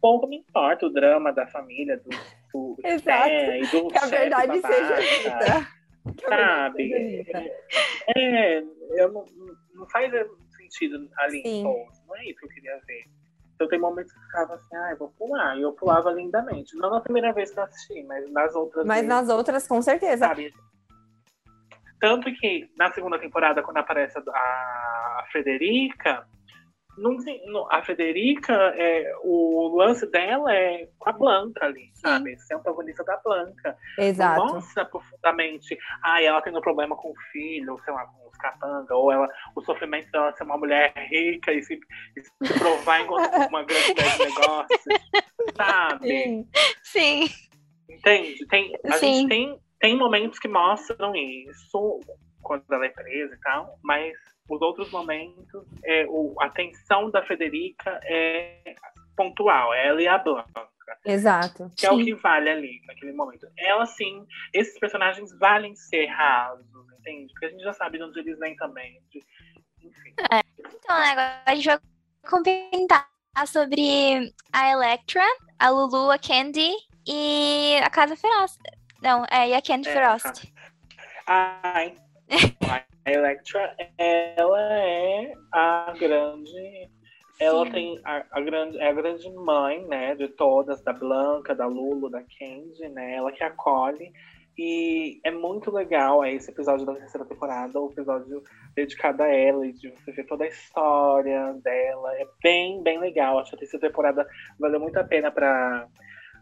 Pouco 0.00 0.26
me 0.26 0.38
importa 0.38 0.86
o 0.86 0.90
drama 0.90 1.32
da 1.32 1.46
família, 1.46 1.98
do, 1.98 2.10
do 2.52 2.76
Exato. 2.84 3.30
E 3.30 3.66
do 3.66 3.88
Que 3.88 3.98
a 3.98 4.06
verdade 4.06 4.60
seja. 4.60 4.70
Que 4.76 4.84
a 4.86 4.88
verdade 4.98 5.58
seja 5.58 5.80
Sabe? 6.28 6.88
dita. 6.88 7.44
É, 8.16 8.58
eu 8.96 9.12
não, 9.12 9.24
não 9.74 9.86
faz 9.88 10.12
sentido 10.70 11.08
ali 11.18 11.42
Sim. 11.42 11.60
em 11.60 11.62
Pose. 11.64 12.00
Não 12.06 12.16
é 12.16 12.24
isso 12.24 12.38
que 12.38 12.46
eu 12.46 12.50
queria 12.50 12.80
ver. 12.86 13.04
Então 13.54 13.68
tem 13.68 13.78
momentos 13.78 14.10
que 14.12 14.18
eu 14.18 14.22
ficava 14.22 14.54
assim, 14.54 14.76
ah, 14.76 14.90
eu 14.92 14.96
vou 14.98 15.10
pular. 15.10 15.56
E 15.58 15.62
eu 15.62 15.72
pulava 15.72 16.10
lindamente. 16.12 16.74
Não 16.76 16.90
na 16.90 17.00
primeira 17.00 17.32
vez 17.32 17.50
que 17.50 17.58
eu 17.58 17.64
assisti, 17.64 18.02
mas 18.04 18.30
nas 18.32 18.54
outras 18.54 18.86
Mas 18.86 18.96
vezes, 19.02 19.08
nas 19.08 19.28
outras, 19.28 19.68
com 19.68 19.82
certeza. 19.82 20.26
sabe? 20.26 20.52
Tanto 22.00 22.32
que 22.34 22.70
na 22.78 22.90
segunda 22.92 23.18
temporada, 23.18 23.62
quando 23.62 23.76
aparece 23.76 24.18
a, 24.18 25.24
Frederica, 25.30 26.26
não 26.96 27.18
tem- 27.22 27.44
não- 27.52 27.70
a 27.70 27.82
Frederica, 27.82 28.54
é, 28.74 29.12
o 29.22 29.76
lance 29.76 30.10
dela 30.10 30.52
é 30.54 30.88
com 30.98 31.10
a 31.10 31.12
Blanca 31.12 31.66
ali, 31.66 31.90
sabe? 31.94 32.38
Ser 32.40 32.54
antagonista 32.54 33.04
da 33.04 33.18
Blanca. 33.18 33.76
Exato. 33.98 34.40
mostra 34.54 34.84
profundamente. 34.86 35.76
Ah, 36.02 36.22
ela 36.22 36.40
tendo 36.40 36.60
problema 36.62 36.96
com 36.96 37.10
o 37.10 37.14
filho, 37.30 37.78
sei 37.84 37.92
lá, 37.92 38.06
com 38.06 38.19
capanga, 38.40 38.94
ou 38.94 39.12
ela, 39.12 39.28
o 39.54 39.62
sofrimento 39.62 40.10
dela 40.10 40.32
ser 40.32 40.44
uma 40.44 40.58
mulher 40.58 40.92
rica 41.10 41.52
e 41.52 41.62
se, 41.62 41.78
e 42.16 42.20
se 42.46 42.58
provar 42.58 43.02
enquanto 43.02 43.30
uma 43.48 43.62
grande 43.64 43.94
mulher 43.94 44.16
de 44.16 44.24
negócios, 44.24 44.82
sabe? 45.56 46.08
Sim. 46.08 46.48
Sim. 46.82 47.28
Entende? 47.88 48.46
Tem, 48.46 48.72
a 48.86 48.92
Sim. 48.92 49.14
gente 49.14 49.28
tem, 49.28 49.60
tem 49.80 49.96
momentos 49.96 50.38
que 50.38 50.48
mostram 50.48 51.14
isso, 51.14 52.00
quando 52.42 52.64
ela 52.70 52.86
é 52.86 52.90
presa 52.90 53.34
e 53.34 53.40
tal, 53.40 53.78
mas 53.82 54.16
os 54.48 54.60
outros 54.60 54.90
momentos, 54.90 55.64
é, 55.84 56.06
o, 56.08 56.34
a 56.40 56.48
tensão 56.50 57.10
da 57.10 57.22
Federica 57.22 58.00
é 58.04 58.74
pontual, 59.16 59.72
é 59.74 59.88
ela 59.88 60.02
e 60.02 60.08
a 60.08 60.18
Blanca. 60.18 60.68
Exato. 61.04 61.70
Que 61.76 61.86
é 61.86 61.92
o 61.92 61.98
Sim. 61.98 62.04
que 62.04 62.14
vale 62.14 62.50
ali, 62.50 62.80
naquele 62.86 63.12
momento. 63.12 63.46
Ela, 63.56 63.86
sim, 63.86 64.26
esses 64.52 64.78
personagens 64.78 65.30
valem 65.38 65.74
ser 65.76 66.06
rasos, 66.06 66.66
entende? 67.00 67.32
Porque 67.32 67.46
a 67.46 67.50
gente 67.50 67.62
já 67.62 67.72
sabe 67.72 67.98
de 67.98 68.04
onde 68.04 68.20
eles 68.20 68.38
vêm 68.38 68.54
também. 68.56 69.02
de- 69.10 69.24
Enfim. 69.82 70.14
Então, 70.58 70.98
né, 70.98 71.06
agora 71.10 71.42
a 71.46 71.54
gente 71.54 71.66
vai 71.66 71.78
comentar 72.28 73.08
sobre 73.46 74.32
a 74.52 74.70
Electra, 74.70 75.22
a 75.58 75.70
Lulu, 75.70 76.10
a 76.10 76.18
Candy 76.18 76.70
e 77.06 77.76
a 77.82 77.90
Casa 77.90 78.16
Feroz. 78.16 78.58
Não, 79.02 79.24
é, 79.30 79.48
e 79.48 79.54
a 79.54 79.62
Candy 79.62 79.88
É, 79.88 79.92
Frost. 79.92 80.52
A, 81.26 81.60
a 83.06 83.10
Electra, 83.10 83.74
ela 83.96 84.60
é 84.78 85.32
a 85.52 85.94
grande. 85.98 86.90
Ela 87.38 87.64
Sim. 87.64 87.72
tem 87.72 88.00
a, 88.04 88.22
a 88.32 88.40
grande, 88.42 88.78
é 88.78 88.88
a 88.88 88.92
grande 88.92 89.30
mãe, 89.30 89.82
né, 89.86 90.14
de 90.14 90.28
todas, 90.28 90.82
da 90.82 90.92
Blanca, 90.92 91.54
da 91.54 91.66
Lulu, 91.66 92.10
da 92.10 92.20
Candy, 92.38 92.86
né? 92.90 93.14
Ela 93.14 93.32
que 93.32 93.42
acolhe. 93.42 94.12
E 94.58 95.20
é 95.24 95.30
muito 95.30 95.70
legal 95.70 96.22
é, 96.22 96.32
esse 96.32 96.50
episódio 96.50 96.84
da 96.84 96.94
terceira 96.94 97.26
temporada, 97.26 97.80
o 97.80 97.90
episódio 97.90 98.42
dedicado 98.74 99.22
a 99.22 99.28
ela, 99.28 99.66
e 99.66 99.72
de 99.72 99.88
você 99.90 100.12
ver 100.12 100.26
toda 100.26 100.44
a 100.44 100.48
história 100.48 101.54
dela. 101.62 102.14
É 102.14 102.26
bem, 102.42 102.82
bem 102.82 102.98
legal. 102.98 103.38
Acho 103.38 103.50
que 103.50 103.56
a 103.56 103.60
terceira 103.60 103.88
temporada 103.88 104.26
valeu 104.58 104.80
muito 104.80 104.98
a 104.98 105.04
pena 105.04 105.30
para 105.30 105.86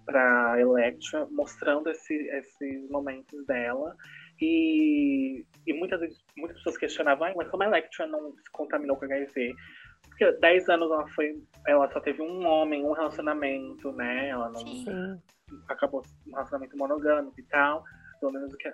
para 0.08 0.58
Electra, 0.58 1.28
mostrando 1.30 1.90
esse, 1.90 2.14
esses 2.14 2.88
momentos 2.88 3.44
dela. 3.44 3.94
E, 4.40 5.44
e 5.66 5.72
muitas, 5.74 6.00
muitas 6.34 6.56
pessoas 6.56 6.78
questionavam, 6.78 7.30
mas 7.36 7.46
como 7.48 7.62
a 7.62 7.66
Electra 7.66 8.06
não 8.06 8.32
se 8.32 8.50
contaminou 8.50 8.96
com 8.96 9.04
HIV? 9.04 9.54
Porque 10.08 10.32
10 10.32 10.68
anos 10.70 10.90
ela 10.90 11.06
foi. 11.08 11.34
Ela 11.66 11.90
só 11.92 12.00
teve 12.00 12.22
um 12.22 12.46
homem, 12.46 12.82
um 12.84 12.92
relacionamento, 12.92 13.92
né? 13.92 14.30
Ela 14.30 14.48
não 14.48 14.60
Sim. 14.60 15.20
Acabou 15.68 16.02
um 16.26 16.30
relacionamento 16.30 16.76
monogâmico 16.76 17.38
e 17.40 17.44
tal. 17.44 17.82
Pelo 18.20 18.32
menos 18.32 18.54
que, 18.56 18.70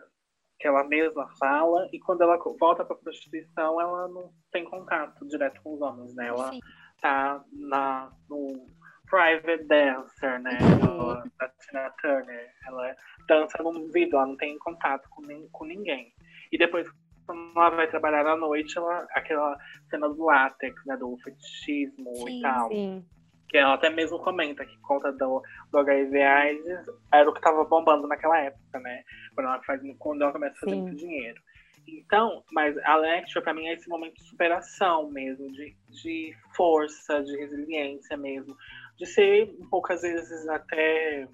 que 0.59 0.67
ela 0.67 0.85
mesma 0.85 1.29
fala. 1.39 1.89
E 1.93 1.99
quando 2.01 2.23
ela 2.23 2.39
volta 2.59 2.85
pra 2.85 2.97
prostituição, 2.97 3.81
ela 3.81 4.09
não 4.09 4.33
tem 4.53 4.65
contato 4.65 5.27
direto 5.27 5.61
com 5.63 5.75
os 5.75 5.81
homens, 5.81 6.15
né? 6.15 6.29
Ela 6.29 6.53
Sim. 6.53 6.61
tá 7.01 7.45
na, 7.53 8.11
no 8.29 8.67
private 9.09 9.65
dancer, 9.65 10.41
né? 10.41 10.59
Da 11.39 11.49
Tina 11.49 11.91
Turner. 12.01 12.51
Ela 12.67 12.97
dança 13.29 13.63
num 13.63 13.91
vídeo, 13.91 14.17
ela 14.17 14.27
não 14.27 14.37
tem 14.37 14.59
contato 14.59 15.09
com, 15.11 15.23
com 15.53 15.65
ninguém. 15.65 16.13
E 16.51 16.59
depois, 16.59 16.89
quando 17.27 17.53
ela 17.57 17.71
vai 17.71 17.89
trabalhar 17.89 18.27
à 18.27 18.37
noite, 18.37 18.77
ela, 18.79 19.07
aquela 19.13 19.57
cena 19.91 20.09
do 20.09 20.25
látex, 20.25 20.75
né? 20.87 20.97
Do 20.97 21.17
fetichismo 21.19 22.15
sim, 22.17 22.39
e 22.39 22.43
tal. 22.43 22.69
Sim. 22.69 23.07
Que 23.49 23.59
ela 23.59 23.75
até 23.75 23.91
mesmo 23.91 24.19
comenta 24.19 24.65
que 24.65 24.79
conta 24.81 25.13
do, 25.13 25.43
do 25.71 25.79
HIV 25.79 26.23
AIDS 26.23 26.87
era 27.13 27.29
o 27.29 27.33
que 27.33 27.41
tava 27.41 27.65
bombando 27.65 28.09
naquela 28.09 28.39
época, 28.39 28.81
né? 28.81 29.05
Quando 29.35 29.47
ela, 29.47 29.63
faz, 29.63 29.81
quando 29.99 30.23
ela 30.23 30.33
começa 30.33 30.57
a 30.57 30.61
fazer 30.61 30.73
sim. 30.73 30.83
muito 30.83 30.97
dinheiro. 30.97 31.41
Então, 31.87 32.43
mas 32.51 32.77
a 32.79 32.97
Lecture 32.97 33.43
para 33.43 33.53
mim 33.53 33.67
é 33.67 33.75
esse 33.75 33.89
momento 33.89 34.15
de 34.15 34.29
superação 34.29 35.11
mesmo, 35.11 35.53
de, 35.53 35.77
de 35.91 36.35
força, 36.57 37.23
de 37.23 37.37
resiliência 37.37 38.17
mesmo, 38.17 38.57
de 38.97 39.07
ser 39.07 39.55
um 39.61 39.69
pouco 39.69 39.93
às 39.93 40.01
vezes 40.01 40.49
até 40.49 41.29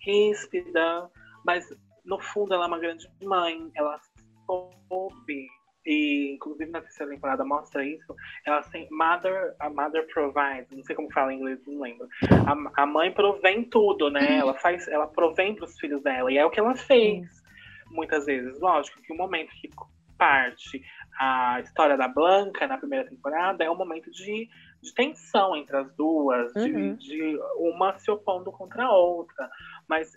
ríspida, 0.00 1.10
mas 1.44 1.68
no 2.04 2.20
fundo 2.20 2.54
ela 2.54 2.64
é 2.64 2.68
uma 2.68 2.78
grande 2.78 3.08
mãe, 3.22 3.70
ela 3.74 4.00
soube 4.46 5.48
e 5.84 6.34
inclusive 6.34 6.70
na 6.70 6.80
terceira 6.80 7.12
temporada 7.12 7.44
mostra 7.44 7.84
isso, 7.84 8.14
ela 8.44 8.62
tem 8.62 8.88
mother, 8.90 9.54
a 9.58 9.68
mother 9.68 10.06
provides, 10.12 10.70
não 10.76 10.84
sei 10.84 10.94
como 10.94 11.12
fala 11.12 11.32
em 11.32 11.38
inglês, 11.38 11.60
não 11.66 11.80
lembro. 11.80 12.08
A, 12.46 12.82
a 12.82 12.86
mãe 12.86 13.12
provém 13.12 13.64
tudo, 13.64 14.10
né? 14.10 14.20
Uhum. 14.20 14.40
Ela 14.40 14.54
faz, 14.54 14.86
ela 14.88 15.06
provém 15.06 15.54
para 15.54 15.64
os 15.64 15.78
filhos 15.78 16.02
dela 16.02 16.30
e 16.30 16.38
é 16.38 16.44
o 16.44 16.50
que 16.50 16.60
ela 16.60 16.74
fez. 16.74 17.42
Muitas 17.90 18.26
vezes, 18.26 18.58
lógico 18.60 19.02
que 19.02 19.12
o 19.12 19.16
momento 19.16 19.50
que 19.60 19.68
parte 20.16 20.82
a 21.18 21.60
história 21.60 21.96
da 21.96 22.08
Blanca 22.08 22.66
na 22.66 22.78
primeira 22.78 23.08
temporada 23.08 23.64
é 23.64 23.70
um 23.70 23.76
momento 23.76 24.10
de 24.10 24.48
de 24.82 24.92
tensão 24.92 25.54
entre 25.54 25.76
as 25.76 25.94
duas, 25.94 26.52
uhum. 26.56 26.96
de, 26.96 27.08
de, 27.08 27.38
uma 27.56 27.96
se 27.98 28.10
opondo 28.10 28.50
contra 28.50 28.84
a 28.84 28.92
outra. 28.92 29.48
Mas 29.88 30.12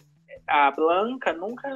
a 0.47 0.71
Blanca 0.71 1.31
nunca 1.33 1.69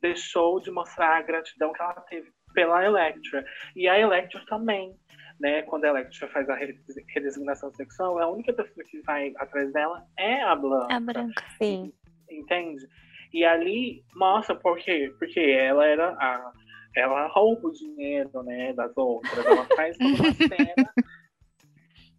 deixou 0.00 0.60
de 0.60 0.70
mostrar 0.70 1.16
a 1.16 1.22
gratidão 1.22 1.72
que 1.72 1.80
ela 1.80 1.94
teve 1.94 2.32
pela 2.56 2.82
Electra. 2.82 3.44
E 3.76 3.86
a 3.86 4.00
Electra 4.00 4.42
também. 4.48 4.96
Né, 5.38 5.60
quando 5.64 5.84
a 5.84 5.88
Electra 5.88 6.26
faz 6.28 6.48
a 6.48 6.54
redesignação 6.54 7.70
sexual, 7.74 8.18
a 8.18 8.26
única 8.26 8.54
pessoa 8.54 8.86
que 8.86 9.02
vai 9.02 9.34
atrás 9.36 9.70
dela 9.70 10.02
é 10.18 10.40
a 10.40 10.56
Blanca. 10.56 10.94
A 10.94 10.98
Blanca, 10.98 11.44
sim. 11.58 11.92
Entende? 12.30 12.88
E 13.34 13.44
ali 13.44 14.02
mostra 14.14 14.56
por 14.56 14.78
quê? 14.78 15.12
Porque 15.18 15.38
ela 15.40 15.84
era 15.84 16.08
a. 16.12 16.52
Ela 16.96 17.26
rouba 17.26 17.68
o 17.68 17.72
dinheiro, 17.72 18.42
né, 18.44 18.72
das 18.72 18.96
outras. 18.96 19.44
Ela 19.44 19.66
faz 19.76 19.94
uma 20.00 20.32
cena 20.32 20.90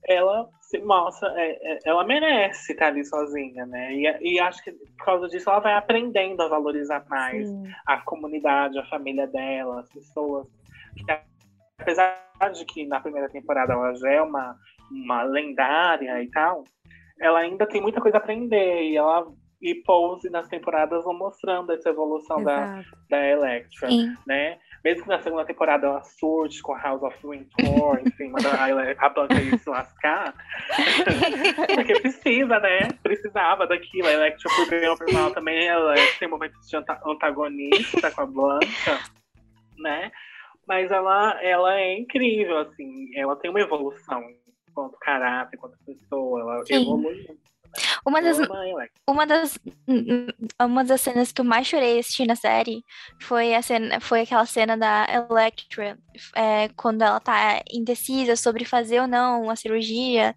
ela 0.08 0.50
se 0.68 0.80
mostra, 0.80 1.34
é, 1.38 1.52
é, 1.62 1.80
ela 1.86 2.04
merece 2.04 2.74
estar 2.74 2.88
ali 2.88 3.04
sozinha, 3.06 3.66
né? 3.66 3.94
E, 3.94 4.34
e, 4.34 4.40
acho 4.40 4.62
que 4.62 4.74
por 4.74 5.06
causa 5.06 5.30
disso 5.30 5.50
ela 5.50 5.60
vai 5.60 5.74
aprendendo 5.74 6.42
a 6.44 6.50
valorizar 6.50 7.06
mais 7.10 7.48
Sim. 7.48 7.72
a 7.86 8.02
comunidade, 8.02 8.78
a 8.78 8.86
família 8.86 9.26
dela, 9.28 9.80
as 9.80 9.90
pessoas. 9.90 10.46
apesar 11.80 12.22
de 12.54 12.66
que 12.66 12.86
na 12.86 13.00
primeira 13.00 13.30
temporada 13.30 13.72
ela 13.72 13.96
já 13.96 14.12
é 14.12 14.22
uma, 14.22 14.58
uma 14.92 15.24
lendária 15.24 16.22
e 16.22 16.30
tal, 16.32 16.66
ela 17.22 17.40
ainda 17.40 17.66
tem 17.66 17.82
muita 17.82 18.02
coisa 18.02 18.18
a 18.18 18.20
aprender 18.20 18.90
e 18.90 18.98
ela 18.98 19.26
e 19.62 19.74
Pose 19.74 20.30
nas 20.30 20.50
temporadas 20.50 21.04
vão 21.06 21.18
mostrando 21.18 21.72
essa 21.72 21.90
evolução 21.90 22.44
da, 22.44 22.84
da 23.10 23.26
Electra, 23.26 23.90
Sim. 23.90 24.14
né? 24.28 24.60
Mesmo 24.88 25.04
que 25.04 25.10
na 25.10 25.22
segunda 25.22 25.44
temporada 25.44 25.86
ela 25.86 26.02
surge 26.02 26.62
com 26.62 26.74
a 26.74 26.82
House 26.82 27.04
of 27.04 27.18
Winter, 27.22 27.50
enfim, 28.08 28.30
manda 28.30 28.50
a, 28.52 29.06
a 29.06 29.10
Blanca 29.10 29.34
ir 29.34 29.60
se 29.60 29.70
lascar. 29.70 30.34
Porque 31.76 32.00
precisa, 32.00 32.58
né? 32.62 32.88
Precisava 33.04 33.68
daquilo. 33.68 34.08
A 34.08 34.14
Electra, 34.14 34.50
por 34.56 34.70
bem 34.70 34.88
ou 34.88 34.98
por 34.98 35.12
mal, 35.12 35.32
também 35.32 35.68
ela 35.68 35.94
tem 36.18 36.30
momentos 36.30 36.70
de 36.70 36.78
antagonista 36.78 38.10
com 38.12 38.22
a 38.22 38.26
Blanca, 38.26 39.00
né? 39.78 40.10
Mas 40.66 40.90
ela, 40.90 41.38
ela 41.44 41.78
é 41.78 42.00
incrível, 42.00 42.60
assim. 42.60 43.10
Ela 43.14 43.36
tem 43.36 43.52
uma 43.52 43.60
evolução 43.60 44.24
quanto 44.74 44.98
caráter, 45.00 45.58
quanto 45.58 45.78
pessoa. 45.86 46.40
Ela 46.40 46.66
Sim. 46.66 46.76
evolui 46.76 47.28
uma 48.06 48.22
das, 48.22 48.38
uma 49.08 49.28
das, 49.28 49.60
uma 50.60 50.84
das 50.84 51.02
cenas 51.02 51.32
que 51.32 51.42
eu 51.42 51.46
mais 51.46 51.68
chorei 51.68 52.00
assistindo 52.00 52.32
a 52.32 52.36
série 52.36 52.84
foi, 53.22 53.54
a 53.54 53.62
cena, 53.62 54.00
foi 54.00 54.22
aquela 54.22 54.46
cena 54.46 54.78
da 54.78 55.06
Electra, 55.10 55.98
é, 56.36 56.70
quando 56.70 57.02
ela 57.02 57.20
tá 57.20 57.62
indecisa 57.72 58.36
sobre 58.36 58.66
fazer 58.66 59.02
ou 59.02 59.08
não 59.08 59.44
uma 59.44 59.56
cirurgia, 59.56 60.36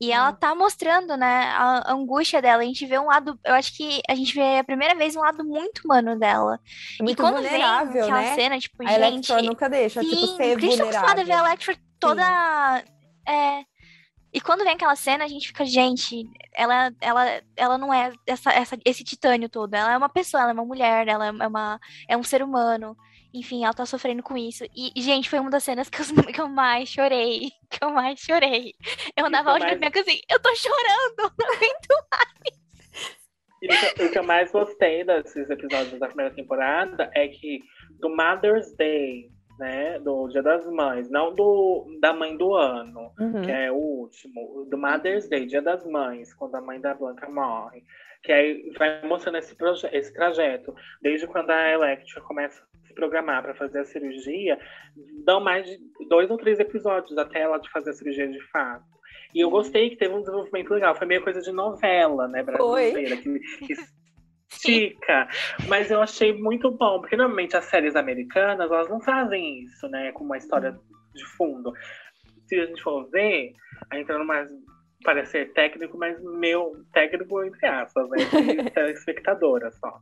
e 0.00 0.12
ela 0.12 0.32
tá 0.32 0.54
mostrando, 0.54 1.16
né, 1.16 1.44
a 1.56 1.92
angústia 1.92 2.42
dela. 2.42 2.62
A 2.62 2.66
gente 2.66 2.86
vê 2.86 2.98
um 2.98 3.06
lado, 3.06 3.38
eu 3.44 3.54
acho 3.54 3.76
que 3.76 4.00
a 4.08 4.14
gente 4.14 4.34
vê 4.34 4.58
a 4.58 4.64
primeira 4.64 4.94
vez 4.94 5.16
um 5.16 5.20
lado 5.20 5.44
muito 5.44 5.82
humano 5.84 6.18
dela. 6.18 6.58
Muito 7.00 7.12
e 7.12 7.16
quando 7.16 7.40
vem 7.42 7.62
aquela 7.62 8.20
né? 8.20 8.34
cena, 8.34 8.58
tipo, 8.58 8.82
a 8.82 8.86
gente. 8.86 8.96
Electra 8.96 9.42
nunca 9.42 9.68
deixa, 9.68 10.00
tipo, 10.00 10.14
sim, 10.14 10.20
tipo, 10.20 10.36
ser 10.36 10.58
vulnerável. 10.58 11.00
A 11.00 11.16
gente 11.16 11.26
ver 11.26 11.32
a 11.32 11.38
Electra 11.38 11.76
toda. 11.98 12.84
É, 13.28 13.64
e 14.32 14.40
quando 14.40 14.64
vem 14.64 14.72
aquela 14.72 14.96
cena, 14.96 15.24
a 15.24 15.28
gente 15.28 15.48
fica, 15.48 15.64
gente, 15.66 16.26
ela, 16.54 16.90
ela, 17.00 17.42
ela 17.54 17.76
não 17.76 17.92
é 17.92 18.12
essa, 18.26 18.50
essa, 18.50 18.78
esse 18.84 19.04
titânio 19.04 19.48
todo. 19.48 19.74
Ela 19.74 19.92
é 19.92 19.96
uma 19.96 20.08
pessoa, 20.08 20.40
ela 20.40 20.52
é 20.52 20.54
uma 20.54 20.64
mulher, 20.64 21.06
ela 21.06 21.26
é, 21.26 21.30
uma, 21.30 21.80
é 22.08 22.16
um 22.16 22.22
ser 22.22 22.42
humano. 22.42 22.96
Enfim, 23.34 23.64
ela 23.64 23.74
tá 23.74 23.84
sofrendo 23.84 24.22
com 24.22 24.36
isso. 24.36 24.64
E, 24.74 24.92
gente, 25.02 25.28
foi 25.28 25.38
uma 25.38 25.50
das 25.50 25.64
cenas 25.64 25.90
que 25.90 26.00
eu, 26.00 26.06
que 26.32 26.40
eu 26.40 26.48
mais 26.48 26.88
chorei. 26.88 27.50
Que 27.68 27.84
eu 27.84 27.90
mais 27.90 28.20
chorei. 28.20 28.72
Eu 29.16 29.26
andava 29.26 29.58
mais... 29.58 29.78
minha 29.78 29.90
assim, 29.94 30.20
eu 30.30 30.40
tô 30.40 30.54
chorando, 30.54 31.32
não 31.38 31.54
aguento 31.54 31.88
mais. 32.10 32.62
E 33.62 34.04
o 34.04 34.10
que 34.10 34.18
eu 34.18 34.24
mais 34.24 34.50
gostei 34.50 35.04
desses 35.04 35.48
episódios 35.48 36.00
da 36.00 36.08
primeira 36.08 36.34
temporada 36.34 37.10
é 37.14 37.28
que 37.28 37.60
do 38.00 38.08
Mother's 38.08 38.74
Day 38.76 39.30
né, 39.58 39.98
do 39.98 40.28
Dia 40.28 40.42
das 40.42 40.66
Mães, 40.66 41.10
não 41.10 41.34
do 41.34 41.86
da 42.00 42.12
mãe 42.12 42.36
do 42.36 42.54
ano, 42.54 43.12
uhum. 43.18 43.42
que 43.42 43.50
é 43.50 43.70
o 43.70 43.76
último, 43.76 44.66
do 44.70 44.78
Mother's 44.78 45.28
Day, 45.28 45.46
Dia 45.46 45.62
das 45.62 45.84
Mães, 45.86 46.32
quando 46.34 46.54
a 46.54 46.60
mãe 46.60 46.80
da 46.80 46.94
Blanca 46.94 47.28
morre, 47.28 47.84
que 48.22 48.32
aí 48.32 48.72
vai 48.78 49.02
mostrando 49.06 49.38
esse, 49.38 49.56
esse 49.92 50.12
trajeto, 50.12 50.74
desde 51.00 51.26
quando 51.26 51.50
a 51.50 51.70
Electra 51.70 52.20
começa 52.20 52.62
a 52.62 52.86
se 52.86 52.94
programar 52.94 53.42
para 53.42 53.54
fazer 53.54 53.80
a 53.80 53.84
cirurgia, 53.84 54.58
dão 55.24 55.40
mais 55.40 55.66
de 55.66 55.78
dois 56.08 56.30
ou 56.30 56.36
três 56.36 56.58
episódios 56.60 57.16
até 57.18 57.40
ela 57.40 57.58
de 57.58 57.70
fazer 57.70 57.90
a 57.90 57.94
cirurgia 57.94 58.28
de 58.28 58.40
fato. 58.50 58.84
E 59.34 59.40
eu 59.40 59.50
gostei 59.50 59.90
que 59.90 59.96
teve 59.96 60.14
um 60.14 60.20
desenvolvimento 60.20 60.72
legal, 60.72 60.94
foi 60.94 61.06
meio 61.06 61.22
coisa 61.22 61.40
de 61.40 61.52
novela, 61.52 62.28
né, 62.28 62.42
brasileira, 62.42 63.16
que, 63.16 63.38
que 63.66 63.74
estica. 64.52 65.28
Mas 65.68 65.90
eu 65.90 66.00
achei 66.00 66.32
muito 66.32 66.70
bom, 66.70 67.00
porque 67.00 67.16
normalmente 67.16 67.56
as 67.56 67.64
séries 67.64 67.96
americanas, 67.96 68.70
elas 68.70 68.88
não 68.88 69.00
fazem 69.00 69.60
isso, 69.64 69.88
né? 69.88 70.12
Com 70.12 70.24
uma 70.24 70.36
história 70.36 70.76
de 71.14 71.24
fundo. 71.24 71.72
Se 72.46 72.60
a 72.60 72.66
gente 72.66 72.82
for 72.82 73.08
ver, 73.10 73.52
entrando 73.92 74.24
mais 74.24 74.48
parecer 75.04 75.52
técnico, 75.52 75.98
mas 75.98 76.16
meu 76.22 76.72
técnico 76.92 77.42
entre 77.44 77.66
aspas, 77.66 78.08
né? 78.10 78.18
telespectadora 78.74 79.70
só. 79.72 80.00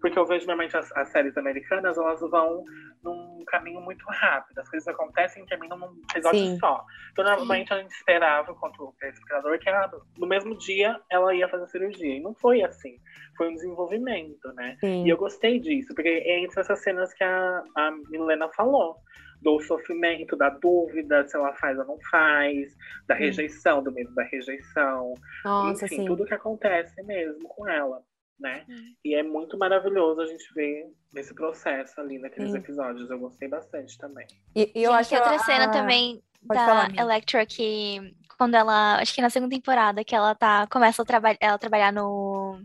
Porque 0.00 0.18
eu 0.18 0.26
vejo 0.26 0.46
normalmente 0.46 0.76
as, 0.76 0.90
as, 0.96 1.08
séries 1.10 1.36
americanas, 1.36 1.96
elas 1.98 2.20
vão 2.20 2.64
num 3.02 3.44
caminho 3.46 3.80
muito 3.80 4.04
rápido. 4.08 4.58
As 4.58 4.68
coisas 4.68 4.86
acontecem 4.86 5.42
e 5.42 5.46
terminam 5.46 5.76
num 5.76 6.00
episódio 6.10 6.40
Sim. 6.40 6.58
só. 6.58 6.84
Então, 7.12 7.24
normalmente 7.24 7.72
a 7.72 7.78
gente 7.78 7.90
esperava, 7.90 8.54
quanto 8.54 8.82
o 8.82 8.94
telespectador, 8.98 9.58
que 9.58 9.68
ela, 9.68 9.90
no 10.16 10.26
mesmo 10.26 10.56
dia 10.58 11.00
ela 11.10 11.34
ia 11.34 11.48
fazer 11.48 11.64
a 11.64 11.68
cirurgia. 11.68 12.16
E 12.16 12.20
não 12.20 12.34
foi 12.34 12.62
assim. 12.62 12.98
Foi 13.36 13.48
um 13.48 13.54
desenvolvimento, 13.54 14.52
né? 14.54 14.76
Sim. 14.80 15.04
E 15.04 15.08
eu 15.08 15.16
gostei 15.16 15.58
disso, 15.58 15.94
porque 15.94 16.08
é 16.08 16.40
entre 16.40 16.60
essas 16.60 16.80
cenas 16.82 17.12
que 17.14 17.24
a, 17.24 17.62
a 17.76 17.90
Milena 18.10 18.48
falou 18.50 18.96
do 19.40 19.60
sofrimento, 19.60 20.36
da 20.36 20.50
dúvida 20.50 21.26
se 21.26 21.36
ela 21.36 21.52
faz 21.54 21.78
ou 21.78 21.84
não 21.84 21.98
faz, 22.10 22.76
da 23.06 23.14
rejeição, 23.14 23.82
do 23.82 23.92
medo 23.92 24.12
da 24.14 24.24
rejeição. 24.24 25.14
Nossa, 25.44 25.86
Enfim, 25.86 25.96
sim. 25.96 26.04
tudo 26.06 26.24
que 26.24 26.34
acontece 26.34 27.00
mesmo 27.04 27.46
com 27.48 27.68
ela. 27.68 28.02
Né? 28.38 28.64
E 29.04 29.14
é 29.14 29.22
muito 29.22 29.58
maravilhoso 29.58 30.20
a 30.20 30.26
gente 30.26 30.52
ver 30.54 30.86
esse 31.16 31.34
processo 31.34 32.00
ali 32.00 32.18
naqueles 32.18 32.52
Sim. 32.52 32.58
episódios. 32.58 33.10
Eu 33.10 33.18
gostei 33.18 33.48
bastante 33.48 33.96
também. 33.98 34.26
E, 34.54 34.70
e 34.74 34.82
eu 34.84 34.92
Gente, 34.92 35.00
acho 35.00 35.14
outra 35.16 35.34
a- 35.36 35.38
cena 35.40 35.70
também 35.70 36.22
Pode 36.46 36.60
da 36.60 36.66
falar. 36.66 36.96
Electra 36.96 37.44
que 37.44 38.14
quando 38.38 38.54
ela, 38.54 39.00
acho 39.00 39.12
que 39.14 39.20
na 39.20 39.30
segunda 39.30 39.54
temporada 39.54 40.04
que 40.04 40.14
ela 40.14 40.34
tá 40.34 40.66
começa 40.68 41.02
a 41.02 41.04
trabalhar, 41.04 41.38
ela 41.40 41.58
trabalhar 41.58 41.92
no 41.92 42.60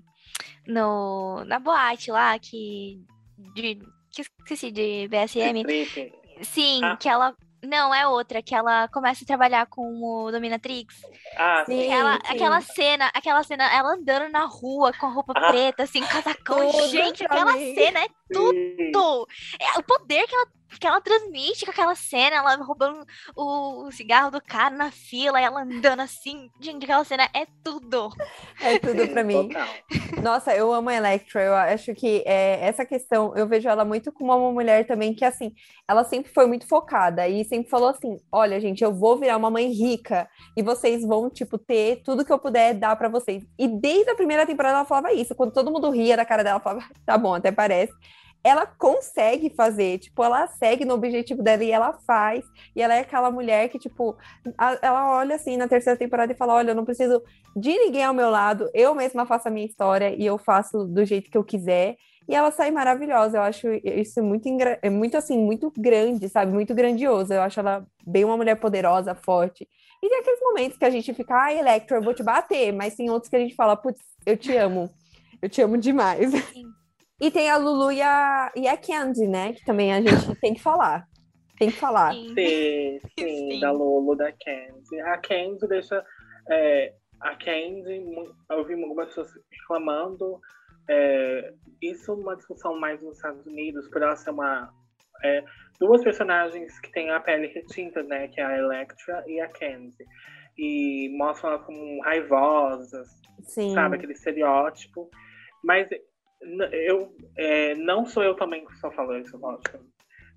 no 0.67 1.43
na 1.45 1.59
boate 1.59 2.11
lá 2.11 2.37
que 2.39 3.01
de 3.55 3.79
que 4.11 4.21
esqueci 4.21 4.71
de 4.71 5.07
BSM. 5.07 5.61
Strip, 5.61 6.13
Sim, 6.41 6.81
Ah. 6.83 6.97
que 6.97 7.09
ela 7.09 7.35
não 7.63 7.93
é 7.95 8.07
outra, 8.07 8.41
que 8.43 8.53
ela 8.53 8.87
começa 8.89 9.23
a 9.23 9.27
trabalhar 9.27 9.65
com 9.67 10.01
o 10.03 10.31
Dominatrix. 10.31 11.01
Ah, 11.37 11.63
Sim. 11.65 11.83
Aquela, 11.85 12.13
sim. 12.13 12.21
aquela 12.29 12.61
cena, 12.61 13.11
aquela 13.13 13.43
cena, 13.43 13.73
ela 13.75 13.93
andando 13.93 14.31
na 14.31 14.45
rua 14.45 14.91
com 14.99 15.05
a 15.07 15.09
roupa 15.09 15.33
Ah. 15.35 15.51
preta, 15.51 15.83
assim, 15.83 16.01
casacão. 16.01 16.71
Gente, 16.89 17.25
aquela 17.25 17.53
mim. 17.53 17.73
cena 17.75 17.99
é 18.03 18.07
tudo. 18.31 19.27
É 19.59 19.79
o 19.79 19.83
poder 19.83 20.25
que 20.27 20.35
ela, 20.35 20.47
que 20.79 20.87
ela 20.87 21.01
transmite 21.01 21.65
com 21.65 21.71
aquela 21.71 21.95
cena, 21.95 22.37
ela 22.37 22.55
roubando 22.57 23.05
o, 23.35 23.85
o 23.87 23.91
cigarro 23.91 24.31
do 24.31 24.41
cara 24.41 24.75
na 24.75 24.91
fila, 24.91 25.39
e 25.39 25.43
ela 25.43 25.61
andando 25.61 25.99
assim. 26.01 26.49
Gente, 26.59 26.83
aquela 26.85 27.03
cena 27.03 27.27
é 27.33 27.45
tudo. 27.63 28.09
É 28.61 28.79
tudo 28.79 29.07
pra 29.09 29.23
mim. 29.23 29.49
Nossa, 30.21 30.55
eu 30.55 30.73
amo 30.73 30.89
a 30.89 30.95
Electra. 30.95 31.41
Eu 31.41 31.53
acho 31.55 31.93
que 31.93 32.23
é, 32.25 32.59
essa 32.65 32.85
questão, 32.85 33.35
eu 33.35 33.47
vejo 33.47 33.67
ela 33.69 33.85
muito 33.85 34.11
como 34.11 34.35
uma 34.35 34.51
mulher 34.51 34.85
também 34.87 35.13
que, 35.13 35.25
assim, 35.25 35.53
ela 35.87 36.03
sempre 36.03 36.31
foi 36.33 36.47
muito 36.47 36.67
focada 36.67 37.27
e 37.27 37.43
sempre 37.45 37.69
falou 37.69 37.89
assim: 37.89 38.17
olha, 38.31 38.59
gente, 38.59 38.83
eu 38.83 38.93
vou 38.93 39.17
virar 39.17 39.37
uma 39.37 39.51
mãe 39.51 39.67
rica 39.71 40.27
e 40.57 40.63
vocês 40.63 41.05
vão, 41.05 41.22
tipo, 41.29 41.57
ter 41.57 42.01
tudo 42.03 42.23
que 42.25 42.31
eu 42.31 42.39
puder 42.39 42.73
dar 42.73 42.95
pra 42.95 43.09
vocês. 43.09 43.43
E 43.57 43.67
desde 43.67 44.09
a 44.11 44.15
primeira 44.15 44.45
temporada 44.45 44.77
ela 44.77 44.85
falava 44.85 45.13
isso. 45.13 45.35
Quando 45.35 45.51
todo 45.53 45.71
mundo 45.71 45.89
ria 45.89 46.17
da 46.17 46.25
cara 46.25 46.43
dela, 46.43 46.55
ela 46.55 46.63
falava: 46.63 46.85
tá 47.05 47.17
bom, 47.17 47.33
até 47.33 47.51
parece. 47.51 47.93
Ela 48.45 48.65
consegue 48.67 49.49
fazer, 49.55 49.99
tipo, 49.99 50.21
ela 50.21 50.45
segue 50.47 50.83
no 50.83 50.95
objetivo 50.95 51.41
dela 51.41 51.63
e 51.63 51.71
ela 51.71 51.93
faz. 52.05 52.43
E 52.75 52.81
ela 52.81 52.93
é 52.93 52.99
aquela 52.99 53.31
mulher 53.31 53.69
que, 53.69 53.79
tipo, 53.79 54.17
a- 54.57 54.77
ela 54.81 55.15
olha 55.17 55.35
assim 55.35 55.55
na 55.55 55.65
terceira 55.67 55.97
temporada 55.97 56.33
e 56.33 56.35
fala: 56.35 56.55
Olha, 56.55 56.71
eu 56.71 56.75
não 56.75 56.83
preciso 56.83 57.21
de 57.55 57.69
ninguém 57.77 58.03
ao 58.03 58.13
meu 58.13 58.29
lado, 58.29 58.69
eu 58.73 58.93
mesma 58.93 59.25
faço 59.25 59.47
a 59.47 59.51
minha 59.51 59.65
história 59.65 60.13
e 60.17 60.25
eu 60.25 60.37
faço 60.37 60.83
do 60.85 61.05
jeito 61.05 61.29
que 61.31 61.37
eu 61.37 61.43
quiser. 61.43 61.95
E 62.27 62.35
ela 62.35 62.51
sai 62.51 62.71
maravilhosa. 62.71 63.37
Eu 63.37 63.41
acho 63.43 63.67
isso 63.83 64.21
muito, 64.23 64.47
é 64.81 64.89
muito 64.89 65.15
assim, 65.17 65.37
muito 65.37 65.71
grande, 65.77 66.27
sabe? 66.29 66.51
Muito 66.53 66.73
grandioso. 66.73 67.33
Eu 67.33 67.41
acho 67.41 67.59
ela 67.59 67.85
bem 68.05 68.23
uma 68.25 68.37
mulher 68.37 68.55
poderosa, 68.55 69.13
forte. 69.15 69.67
E 70.03 70.09
tem 70.09 70.19
aqueles 70.19 70.41
momentos 70.41 70.77
que 70.77 70.83
a 70.83 70.89
gente 70.89 71.13
fica, 71.13 71.33
ai, 71.33 71.57
Electra, 71.59 71.97
eu 71.97 72.01
vou 72.01 72.13
te 72.13 72.21
bater, 72.21 72.73
mas 72.73 72.93
tem 72.93 73.09
outros 73.09 73.29
que 73.29 73.37
a 73.37 73.39
gente 73.39 73.55
fala, 73.55 73.77
putz, 73.77 74.01
eu 74.25 74.35
te 74.35 74.53
amo. 74.57 74.89
Eu 75.41 75.47
te 75.47 75.61
amo 75.61 75.77
demais. 75.77 76.29
Sim. 76.29 76.65
E 77.21 77.31
tem 77.31 77.49
a 77.49 77.55
Lulu 77.55 77.89
e 77.89 78.01
a, 78.01 78.51
e 78.53 78.67
a 78.67 78.75
Candy, 78.75 79.25
né? 79.27 79.53
Que 79.53 79.63
também 79.63 79.93
a 79.93 80.01
gente 80.01 80.35
tem 80.41 80.53
que 80.53 80.61
falar. 80.61 81.07
Tem 81.57 81.71
que 81.71 81.77
falar. 81.77 82.13
Sim. 82.13 82.33
Sim, 82.35 82.99
sim, 83.17 83.59
da 83.61 83.71
Lolo, 83.71 84.13
da 84.13 84.29
Candy. 84.33 84.99
A 85.05 85.17
Candy 85.19 85.67
deixa. 85.69 86.03
é, 86.49 86.93
a 87.21 87.35
Candy, 87.37 88.03
eu 88.49 88.65
vi 88.65 88.73
algumas 88.73 89.07
pessoas 89.07 89.31
reclamando. 89.49 90.41
é, 90.89 91.53
isso 91.81 92.11
é 92.11 92.15
uma 92.15 92.35
discussão 92.35 92.77
mais 92.77 93.01
nos 93.01 93.15
Estados 93.15 93.45
Unidos, 93.45 93.87
por 93.87 94.01
ela 94.01 94.17
ser 94.17 94.31
uma. 94.31 94.69
É, 95.23 95.43
duas 95.79 96.03
personagens 96.03 96.79
que 96.79 96.91
têm 96.91 97.09
a 97.09 97.19
pele 97.19 97.47
retinta, 97.47 98.03
né? 98.03 98.27
Que 98.27 98.41
é 98.41 98.45
a 98.45 98.57
Electra 98.57 99.23
e 99.27 99.39
a 99.39 99.47
Candy. 99.47 100.05
E 100.57 101.09
mostram 101.17 101.51
elas 101.51 101.65
como 101.65 102.01
raivosas, 102.01 103.07
Sim. 103.43 103.73
sabe? 103.73 103.95
Aquele 103.95 104.13
estereótipo. 104.13 105.09
Mas 105.63 105.89
eu 106.71 107.15
é, 107.37 107.75
não 107.75 108.05
sou 108.05 108.23
eu 108.23 108.35
também 108.35 108.65
que 108.65 108.73
estou 108.73 108.91
falando 108.91 109.25
isso, 109.25 109.37
lógico. 109.37 109.79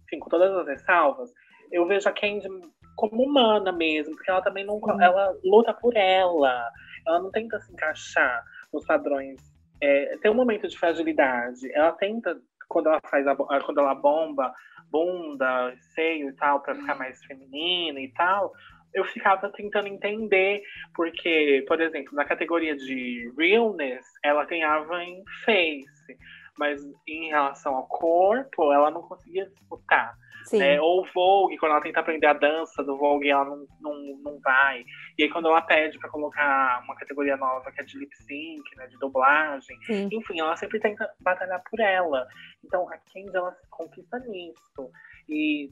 Enfim, 0.04 0.18
com 0.20 0.28
todas 0.28 0.52
as 0.52 0.66
ressalvas, 0.66 1.32
eu 1.72 1.86
vejo 1.86 2.08
a 2.08 2.12
Candy 2.12 2.48
como 2.96 3.22
humana 3.22 3.72
mesmo, 3.72 4.14
porque 4.14 4.30
ela 4.30 4.42
também 4.42 4.64
não. 4.64 4.78
Sim. 4.78 5.02
Ela 5.02 5.36
luta 5.44 5.74
por 5.74 5.96
ela. 5.96 6.70
Ela 7.06 7.20
não 7.20 7.30
tenta 7.30 7.60
se 7.60 7.72
encaixar 7.72 8.42
nos 8.72 8.84
padrões. 8.86 9.40
É, 9.80 10.16
tem 10.18 10.30
um 10.30 10.34
momento 10.34 10.66
de 10.66 10.78
fragilidade. 10.78 11.70
Ela 11.72 11.92
tenta, 11.92 12.40
quando 12.68 12.88
ela 12.88 13.00
faz 13.10 13.26
a, 13.26 13.36
quando 13.36 13.78
ela 13.78 13.94
bomba 13.94 14.52
bunda, 14.90 15.74
seio 15.94 16.30
e 16.30 16.32
tal, 16.34 16.60
pra 16.60 16.74
ficar 16.74 16.94
mais 16.94 17.22
feminina 17.24 18.00
e 18.00 18.08
tal, 18.12 18.52
eu 18.94 19.04
ficava 19.04 19.50
tentando 19.50 19.88
entender, 19.88 20.62
porque, 20.94 21.64
por 21.68 21.80
exemplo, 21.80 22.14
na 22.14 22.24
categoria 22.24 22.74
de 22.74 23.30
realness, 23.36 24.06
ela 24.24 24.44
ganhava 24.46 25.02
em 25.04 25.22
face, 25.44 26.18
mas 26.58 26.80
em 27.06 27.28
relação 27.28 27.74
ao 27.76 27.86
corpo, 27.86 28.72
ela 28.72 28.90
não 28.90 29.02
conseguia 29.02 29.46
disputar. 29.46 30.16
Né? 30.52 30.80
Ou 30.80 31.06
Vogue, 31.14 31.56
quando 31.58 31.72
ela 31.72 31.80
tenta 31.80 32.00
aprender 32.00 32.26
a 32.26 32.32
dança 32.32 32.82
do 32.84 32.96
Vogue, 32.96 33.28
ela 33.28 33.44
não, 33.44 33.66
não, 33.80 33.94
não 34.22 34.40
vai. 34.40 34.84
E 35.18 35.24
aí, 35.24 35.30
quando 35.30 35.48
ela 35.48 35.62
pede 35.62 35.98
pra 35.98 36.10
colocar 36.10 36.82
uma 36.84 36.94
categoria 36.96 37.36
nova, 37.36 37.70
que 37.72 37.80
é 37.80 37.84
de 37.84 37.98
lip 37.98 38.14
sync, 38.16 38.76
né, 38.76 38.86
de 38.86 38.98
dublagem, 38.98 39.76
Sim. 39.84 40.08
enfim, 40.12 40.40
ela 40.40 40.56
sempre 40.56 40.78
tenta 40.78 41.10
batalhar 41.20 41.62
por 41.68 41.80
ela. 41.80 42.26
Então, 42.64 42.88
a 42.88 42.96
Candy, 42.98 43.36
ela 43.36 43.52
se 43.52 43.68
conquista 43.70 44.18
nisso. 44.20 44.90
E 45.28 45.70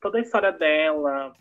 toda 0.00 0.18
a 0.18 0.20
história 0.20 0.52
dela, 0.52 1.32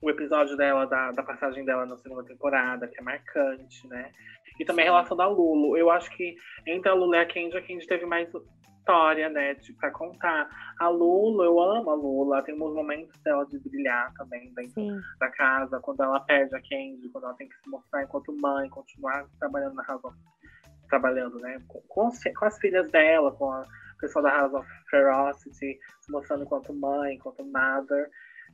o 0.00 0.10
episódio 0.10 0.56
dela, 0.56 0.86
da, 0.86 1.12
da 1.12 1.22
passagem 1.22 1.64
dela 1.64 1.84
na 1.84 1.96
segunda 1.96 2.24
temporada, 2.24 2.86
que 2.86 2.98
é 2.98 3.02
marcante, 3.02 3.86
né? 3.88 4.12
E 4.58 4.64
também 4.64 4.86
a 4.86 4.90
relação 4.90 5.16
da 5.16 5.26
Lulu. 5.26 5.76
Eu 5.76 5.90
acho 5.90 6.10
que 6.10 6.34
entre 6.66 6.88
a 6.88 6.94
Lulu 6.94 7.14
e 7.14 7.18
a 7.18 7.26
Candy, 7.26 7.56
a 7.56 7.62
Candy 7.62 7.86
teve 7.86 8.06
mais 8.06 8.28
história, 8.88 9.28
né, 9.28 9.54
de, 9.54 9.72
pra 9.74 9.90
contar. 9.90 10.48
A 10.80 10.88
Lulu, 10.88 11.44
eu 11.44 11.60
amo 11.60 11.90
a 11.90 11.94
Lulu, 11.94 12.32
ela 12.32 12.42
tem 12.42 12.54
uns 12.54 12.74
momentos 12.74 13.20
dela 13.20 13.44
de 13.46 13.58
brilhar 13.58 14.12
também 14.14 14.52
dentro 14.54 14.72
Sim. 14.72 15.00
da 15.20 15.28
casa, 15.30 15.78
quando 15.80 16.02
ela 16.02 16.20
perde 16.20 16.56
a 16.56 16.60
Candy, 16.60 17.08
quando 17.12 17.24
ela 17.24 17.34
tem 17.34 17.48
que 17.48 17.56
se 17.56 17.68
mostrar 17.68 18.02
enquanto 18.02 18.34
mãe, 18.40 18.68
continuar 18.70 19.26
trabalhando 19.38 19.74
na 19.74 19.84
House 19.84 20.04
of 20.04 20.16
trabalhando, 20.88 21.38
né, 21.40 21.58
com, 21.68 21.82
com, 21.82 22.06
as, 22.06 22.18
com 22.34 22.46
as 22.46 22.58
filhas 22.58 22.90
dela, 22.90 23.30
com 23.32 23.52
a 23.52 23.66
pessoa 24.00 24.22
da 24.22 24.30
House 24.30 24.54
of 24.54 24.66
Ferocity, 24.88 25.78
se 26.00 26.10
mostrando 26.10 26.44
enquanto 26.44 26.72
mãe, 26.72 27.16
enquanto 27.16 27.44
mother. 27.44 28.08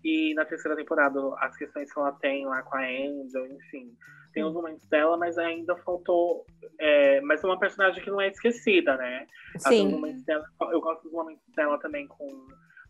E 0.04 0.34
na 0.34 0.44
terceira 0.44 0.76
temporada, 0.76 1.20
as 1.38 1.56
questões 1.56 1.92
que 1.92 1.98
ela 1.98 2.10
tem 2.14 2.44
lá 2.44 2.60
com 2.62 2.76
a 2.76 2.80
Angel, 2.80 3.46
enfim. 3.46 3.96
Tem 4.34 4.42
os 4.44 4.52
momentos 4.52 4.84
dela, 4.88 5.16
mas 5.16 5.38
ainda 5.38 5.76
faltou. 5.76 6.44
É, 6.80 7.20
mas 7.20 7.42
é 7.42 7.46
uma 7.46 7.58
personagem 7.58 8.02
que 8.02 8.10
não 8.10 8.20
é 8.20 8.28
esquecida, 8.28 8.96
né? 8.96 9.26
Sim. 9.58 9.88
momentos 9.92 10.24
dela, 10.24 10.44
eu 10.72 10.80
gosto 10.80 11.04
dos 11.04 11.12
momentos 11.12 11.44
dela 11.54 11.78
também 11.78 12.06
com 12.08 12.26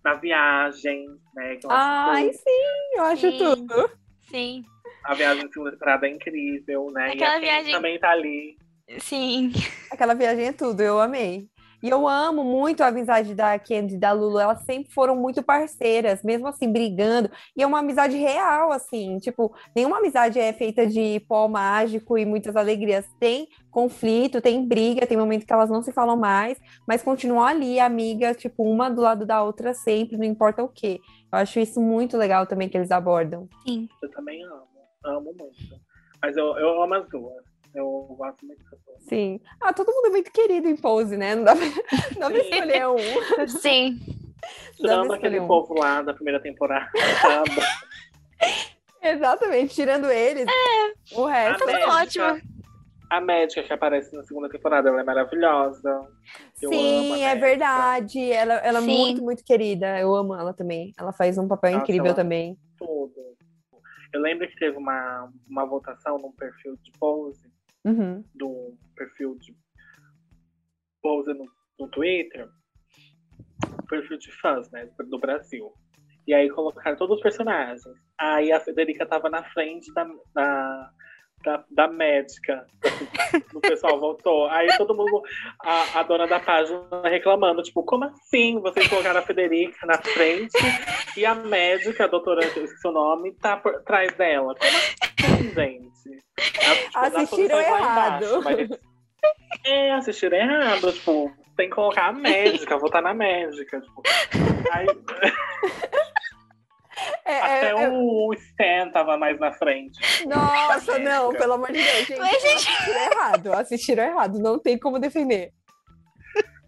na 0.02 0.14
viagem, 0.14 1.06
né? 1.34 1.56
Que 1.56 1.66
eu 1.66 1.70
acho 1.70 1.86
Ai, 1.86 2.24
tudo. 2.30 2.38
sim, 2.38 2.96
eu 2.96 3.04
acho 3.04 3.30
Sim. 3.30 3.38
tudo. 3.38 3.90
Sim, 4.30 4.64
A 5.04 5.14
viagem 5.14 5.44
da 5.44 5.52
segunda 5.52 5.70
temporada 5.72 6.06
é 6.06 6.10
incrível, 6.10 6.90
né? 6.90 7.12
Aquela 7.12 7.36
e 7.36 7.40
viagem- 7.40 7.72
também 7.72 7.98
tá 7.98 8.10
ali. 8.10 8.56
sim. 8.98 9.52
Aquela 9.90 10.14
viagem 10.14 10.46
é 10.46 10.52
tudo, 10.52 10.80
eu 10.82 10.98
amei. 10.98 11.46
E 11.84 11.90
eu 11.90 12.08
amo 12.08 12.42
muito 12.42 12.82
a 12.82 12.86
amizade 12.86 13.34
da 13.34 13.58
Candy 13.58 13.96
e 13.96 13.98
da 13.98 14.10
Lulu, 14.10 14.38
elas 14.38 14.62
sempre 14.62 14.90
foram 14.90 15.14
muito 15.14 15.42
parceiras, 15.42 16.22
mesmo 16.22 16.46
assim, 16.46 16.72
brigando. 16.72 17.30
E 17.54 17.62
é 17.62 17.66
uma 17.66 17.80
amizade 17.80 18.16
real, 18.16 18.72
assim, 18.72 19.18
tipo, 19.18 19.54
nenhuma 19.76 19.98
amizade 19.98 20.40
é 20.40 20.50
feita 20.54 20.86
de 20.86 21.20
pó 21.28 21.46
mágico 21.46 22.16
e 22.16 22.24
muitas 22.24 22.56
alegrias. 22.56 23.06
Tem 23.20 23.48
conflito, 23.70 24.40
tem 24.40 24.66
briga, 24.66 25.06
tem 25.06 25.18
momentos 25.18 25.46
que 25.46 25.52
elas 25.52 25.68
não 25.68 25.82
se 25.82 25.92
falam 25.92 26.16
mais, 26.16 26.58
mas 26.88 27.02
continuam 27.02 27.44
ali, 27.44 27.78
amigas, 27.78 28.38
tipo, 28.38 28.62
uma 28.62 28.88
do 28.88 29.02
lado 29.02 29.26
da 29.26 29.42
outra 29.42 29.74
sempre, 29.74 30.16
não 30.16 30.24
importa 30.24 30.62
o 30.62 30.70
quê. 30.70 31.00
Eu 31.30 31.38
acho 31.38 31.60
isso 31.60 31.82
muito 31.82 32.16
legal 32.16 32.46
também 32.46 32.66
que 32.66 32.78
eles 32.78 32.90
abordam. 32.90 33.46
Sim. 33.68 33.90
Eu 34.02 34.10
também 34.10 34.42
amo. 34.42 34.66
Amo 35.04 35.34
muito. 35.38 35.78
Mas 36.22 36.34
eu, 36.34 36.46
eu 36.56 36.82
amo 36.82 36.94
as 36.94 37.06
duas. 37.10 37.53
Eu 37.74 38.14
gosto 38.16 38.46
muito 38.46 38.62
das 38.70 38.80
duas. 38.86 39.02
Sim. 39.08 39.40
Ah, 39.60 39.72
todo 39.72 39.92
mundo 39.92 40.06
é 40.06 40.10
muito 40.10 40.30
querido 40.30 40.68
em 40.68 40.76
pose, 40.76 41.16
né? 41.16 41.34
Não 41.34 41.44
dá 41.44 41.56
pra, 41.56 41.64
não 41.66 42.20
dá 42.20 42.30
pra 42.30 42.38
escolher 42.38 42.86
um. 42.88 43.48
Sim. 43.48 43.98
Tirando 44.76 45.12
aquele 45.12 45.40
um. 45.40 45.46
povo 45.46 45.74
lá 45.74 46.02
da 46.02 46.14
primeira 46.14 46.40
temporada. 46.40 46.90
Exatamente, 49.02 49.74
tirando 49.74 50.10
eles, 50.10 50.46
o 51.12 51.26
resto. 51.26 51.64
A 51.64 51.66
Tudo 51.66 51.72
médica- 51.72 51.92
ótimo. 52.32 52.54
A 53.10 53.20
médica 53.20 53.62
que 53.62 53.72
aparece 53.72 54.14
na 54.16 54.24
segunda 54.24 54.48
temporada, 54.48 54.88
ela 54.88 55.00
é 55.00 55.04
maravilhosa. 55.04 56.08
Eu 56.60 56.70
Sim, 56.70 57.22
é 57.22 57.34
médica. 57.34 57.40
verdade. 57.46 58.32
Ela, 58.32 58.54
ela 58.54 58.78
é 58.78 58.80
muito, 58.80 59.22
muito 59.22 59.44
querida. 59.44 60.00
Eu 60.00 60.14
amo 60.14 60.34
ela 60.34 60.54
também. 60.54 60.92
Ela 60.98 61.12
faz 61.12 61.36
um 61.36 61.46
papel 61.46 61.72
Nossa, 61.72 61.82
incrível 61.84 62.06
ela- 62.06 62.14
também. 62.14 62.56
Tudo. 62.78 63.12
Eu 64.12 64.20
lembro 64.20 64.48
que 64.48 64.56
teve 64.56 64.76
uma, 64.78 65.28
uma 65.48 65.66
votação 65.66 66.16
num 66.18 66.32
perfil 66.32 66.76
de 66.82 66.90
pose, 66.98 67.42
Uhum. 67.84 68.24
do 68.34 68.74
perfil 68.96 69.36
de 69.38 69.54
pose 71.02 71.34
no, 71.34 71.46
no 71.78 71.88
Twitter, 71.88 72.48
perfil 73.88 74.18
de 74.18 74.32
fãs, 74.40 74.70
né, 74.70 74.88
do 74.98 75.18
Brasil. 75.18 75.70
E 76.26 76.32
aí 76.32 76.48
colocaram 76.48 76.96
todos 76.96 77.16
os 77.16 77.22
personagens. 77.22 77.82
Aí 78.18 78.50
a 78.50 78.60
Federica 78.60 79.04
tava 79.04 79.28
na 79.28 79.42
frente 79.50 79.92
da, 79.92 80.08
da, 80.34 80.90
da, 81.44 81.64
da 81.70 81.88
médica. 81.88 82.66
o 83.54 83.60
pessoal 83.60 84.00
voltou. 84.00 84.46
Aí 84.46 84.66
todo 84.78 84.94
mundo, 84.94 85.22
a, 85.62 86.00
a, 86.00 86.02
dona 86.02 86.26
da 86.26 86.40
página 86.40 86.80
reclamando, 87.04 87.62
tipo, 87.62 87.82
como 87.82 88.04
assim 88.04 88.58
vocês 88.60 88.88
colocaram 88.88 89.20
a 89.20 89.22
Federica 89.22 89.86
na 89.86 89.98
frente 89.98 90.56
e 91.16 91.26
a 91.26 91.34
médica, 91.34 92.04
a 92.04 92.08
doutora, 92.08 92.42
eu 92.42 92.48
esqueci 92.48 92.88
o 92.88 92.92
nome, 92.92 93.34
tá 93.34 93.58
por 93.58 93.82
trás 93.82 94.14
dela? 94.16 94.54
Como 94.54 94.76
gente? 95.54 95.84
Assistiram 96.94 97.60
errado. 97.60 98.24
Embaixo, 98.24 98.42
mas, 98.42 98.68
é, 99.64 99.92
assistiram 99.92 100.36
errado, 100.38 100.92
tipo, 100.92 101.32
tem 101.56 101.68
que 101.68 101.74
colocar 101.74 102.08
a 102.08 102.12
médica, 102.12 102.78
votar 102.78 103.02
na 103.02 103.14
médica. 103.14 103.80
Tipo. 103.80 104.02
Aí... 104.72 104.86
É, 107.24 107.40
Até 107.40 107.70
é, 107.70 107.88
o 107.90 108.32
Stan 108.34 108.90
tava 108.92 109.16
mais 109.16 109.38
na 109.40 109.52
frente. 109.52 109.98
Nossa, 110.26 110.98
não, 110.98 111.32
pelo 111.32 111.54
amor 111.54 111.72
de 111.72 111.82
Deus, 111.82 112.06
gente. 112.06 112.18
Mas, 112.18 112.42
gente... 112.42 112.68
Assistiram 112.68 113.00
errado, 113.00 113.52
assistiram 113.52 114.04
errado, 114.04 114.38
não 114.38 114.58
tem 114.58 114.78
como 114.78 114.98
defender. 114.98 115.50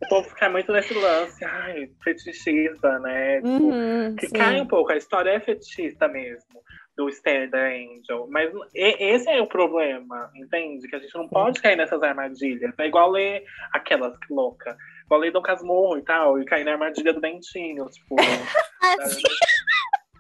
O 0.02 0.08
povo 0.08 0.28
fica 0.28 0.48
muito 0.48 0.72
nesse 0.72 0.94
lance, 0.94 1.44
ai, 1.44 1.88
fetichista, 2.02 2.98
né? 2.98 3.36
Tipo, 3.36 3.48
uhum, 3.48 4.16
que 4.16 4.26
sim. 4.26 4.36
cai 4.36 4.60
um 4.60 4.66
pouco, 4.66 4.92
a 4.92 4.96
história 4.96 5.30
é 5.30 5.40
fetichista 5.40 6.08
mesmo, 6.08 6.62
do 6.96 7.08
Stan 7.08 7.48
da 7.48 7.58
Angel. 7.58 8.26
Mas 8.30 8.50
esse 8.74 9.28
é 9.28 9.40
o 9.40 9.46
problema, 9.46 10.30
entende? 10.34 10.88
Que 10.88 10.96
a 10.96 10.98
gente 10.98 11.14
não 11.14 11.28
pode 11.28 11.60
cair 11.60 11.76
nessas 11.76 12.02
armadilhas. 12.02 12.72
É 12.78 12.86
igual 12.86 13.10
ler 13.10 13.44
aquelas 13.72 14.16
que 14.18 14.32
louca. 14.32 14.76
Igual 15.04 15.20
ler 15.20 15.30
Dom 15.30 15.42
Casmurro 15.42 15.98
e 15.98 16.02
tal, 16.02 16.40
e 16.40 16.44
cair 16.44 16.64
na 16.64 16.72
armadilha 16.72 17.12
do 17.12 17.20
Dentinho, 17.20 17.86
tipo. 17.90 18.16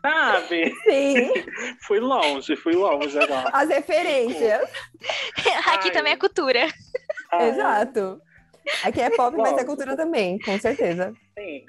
Sabe? 0.02 0.72
Sim. 0.84 1.32
fui 1.82 1.98
longe, 1.98 2.54
fui 2.56 2.74
longe 2.74 3.18
agora. 3.18 3.50
As 3.52 3.68
referências. 3.68 4.70
Aqui 5.66 5.88
Ai. 5.88 5.90
também 5.90 6.12
é 6.12 6.16
cultura. 6.16 6.68
Ai. 7.32 7.48
Exato. 7.48 8.20
Aqui 8.84 9.00
é 9.00 9.10
pop, 9.10 9.36
mas 9.36 9.58
é 9.58 9.64
cultura 9.64 9.96
também, 9.96 10.38
com 10.40 10.58
certeza. 10.60 11.12
Sim. 11.38 11.64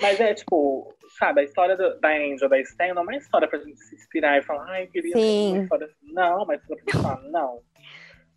Mas 0.00 0.20
é 0.20 0.34
tipo, 0.34 0.94
sabe, 1.18 1.40
a 1.40 1.44
história 1.44 1.76
do, 1.76 1.98
da 2.00 2.10
Angel, 2.10 2.48
da 2.48 2.60
Stan, 2.60 2.94
não 2.94 3.02
é 3.02 3.04
uma 3.04 3.16
história 3.16 3.48
pra 3.48 3.58
gente 3.58 3.78
se 3.78 3.94
inspirar 3.94 4.38
e 4.38 4.42
falar, 4.42 4.70
ai, 4.70 4.86
queria 4.86 5.16
Sim. 5.16 5.52
uma 5.52 5.62
história 5.62 5.86
assim. 5.86 6.12
Não, 6.12 6.46
mas 6.46 6.60
pra 6.66 6.76
gente 6.76 6.92
falar, 6.92 7.22
não. 7.22 7.60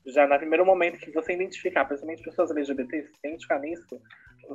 Já 0.06 0.28
no 0.28 0.38
primeiro 0.38 0.66
momento 0.66 1.00
que 1.00 1.12
você 1.12 1.34
identificar, 1.34 1.86
principalmente 1.86 2.22
pessoas 2.22 2.52
LGBT, 2.52 3.04
se 3.04 3.14
identificar 3.24 3.60
nisso, 3.60 4.00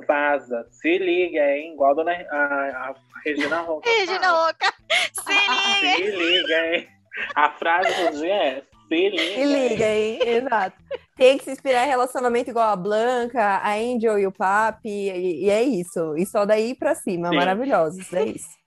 vaza. 0.07 0.65
Se 0.71 0.97
liga, 0.97 1.45
hein? 1.55 1.73
Igual 1.73 1.91
a, 1.91 1.93
dona, 1.93 2.11
a, 2.13 2.89
a 2.89 2.95
Regina 3.25 3.59
Roca. 3.61 3.89
Regina 3.91 4.31
Roca. 4.31 4.73
Se 5.11 5.31
liga. 5.81 6.05
Se 6.05 6.15
liga, 6.15 6.75
hein? 6.75 6.87
A 7.35 7.51
frase 7.51 8.11
do 8.11 8.17
dia 8.19 8.33
é 8.33 8.63
se 8.95 9.09
liga. 9.09 9.23
Se 9.23 9.45
liga, 9.45 9.85
hein? 9.87 10.19
Exato. 10.25 10.77
Tem 11.15 11.37
que 11.37 11.43
se 11.43 11.51
inspirar 11.51 11.85
em 11.85 11.89
relacionamento 11.89 12.49
igual 12.49 12.69
a 12.69 12.75
Blanca, 12.75 13.41
a 13.41 13.73
Angel 13.75 14.19
e 14.19 14.27
o 14.27 14.31
Papi, 14.31 14.89
e, 14.89 15.45
e 15.45 15.49
é 15.49 15.63
isso. 15.63 16.15
E 16.17 16.25
só 16.25 16.45
daí 16.45 16.75
pra 16.75 16.95
cima, 16.95 17.29
Sim. 17.29 17.35
maravilhosos, 17.35 18.11
é 18.13 18.25
isso. 18.25 18.49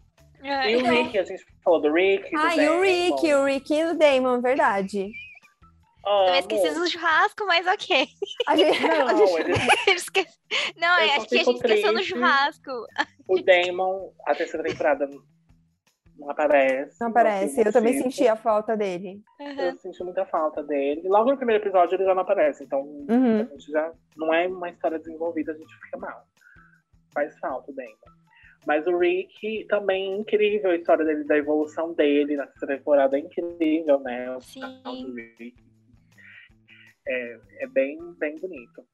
E 0.44 0.76
o 0.76 0.84
Rick, 0.84 1.18
a 1.18 1.24
gente 1.24 1.42
falou 1.64 1.80
do 1.80 1.90
Rick. 1.90 2.30
Do 2.30 2.38
ah, 2.38 2.54
e 2.54 2.68
o 2.68 2.82
Rick, 2.82 3.32
o 3.32 3.44
Rick 3.46 3.72
e 3.72 3.84
o 3.86 3.94
Damon, 3.96 4.42
verdade. 4.42 5.10
Oh, 6.06 6.26
eu 6.28 6.34
esqueci 6.34 6.70
do 6.74 6.86
churrasco, 6.86 7.46
mas 7.46 7.66
ok. 7.66 8.06
A 8.46 8.54
gente... 8.54 8.78
Não, 8.84 9.08
a 9.08 9.14
gente... 9.14 9.90
Esque... 9.90 10.26
não 10.76 10.88
acho 10.88 11.28
que 11.28 11.38
a 11.38 11.44
gente 11.44 11.56
esqueceu 11.56 11.94
do 11.94 12.02
churrasco. 12.02 12.70
O 13.26 13.40
Damon, 13.40 14.12
a 14.26 14.34
terceira 14.34 14.68
temporada, 14.68 15.08
não 16.18 16.30
aparece. 16.30 17.00
Não 17.00 17.08
aparece, 17.08 17.60
eu 17.66 17.72
também 17.72 18.00
senti 18.00 18.26
a 18.26 18.36
falta 18.36 18.76
dele. 18.76 19.22
Uhum. 19.40 19.60
Eu 19.60 19.76
senti 19.78 20.02
muita 20.04 20.24
falta 20.26 20.62
dele. 20.62 21.02
Logo 21.08 21.30
no 21.30 21.36
primeiro 21.36 21.62
episódio 21.62 21.96
ele 21.96 22.04
já 22.04 22.14
não 22.14 22.22
aparece, 22.22 22.64
então 22.64 22.80
uhum. 22.80 23.40
a 23.40 23.44
gente 23.44 23.70
já 23.70 23.92
não 24.16 24.32
é 24.32 24.46
uma 24.46 24.70
história 24.70 24.98
desenvolvida, 24.98 25.52
a 25.52 25.56
gente 25.56 25.74
fica 25.84 25.98
mal. 25.98 26.24
Faz 27.12 27.38
falta 27.38 27.70
o 27.70 27.74
Damon. 27.74 28.24
Mas 28.66 28.86
o 28.86 28.96
Rick 28.96 29.66
também 29.68 30.12
é 30.12 30.16
incrível 30.16 30.70
a 30.70 30.76
história 30.76 31.04
dele, 31.04 31.24
da 31.24 31.36
evolução 31.36 31.92
dele 31.92 32.36
na 32.36 32.46
terceira 32.46 32.78
temporada 32.78 33.16
é 33.16 33.20
incrível, 33.20 34.00
né? 34.00 34.34
O 34.34 34.40
Sim. 34.40 34.60
do 34.82 35.14
Rick 35.14 35.54
é, 37.06 37.38
é 37.60 37.66
bem, 37.66 37.98
bem 38.18 38.38
bonito. 38.40 38.86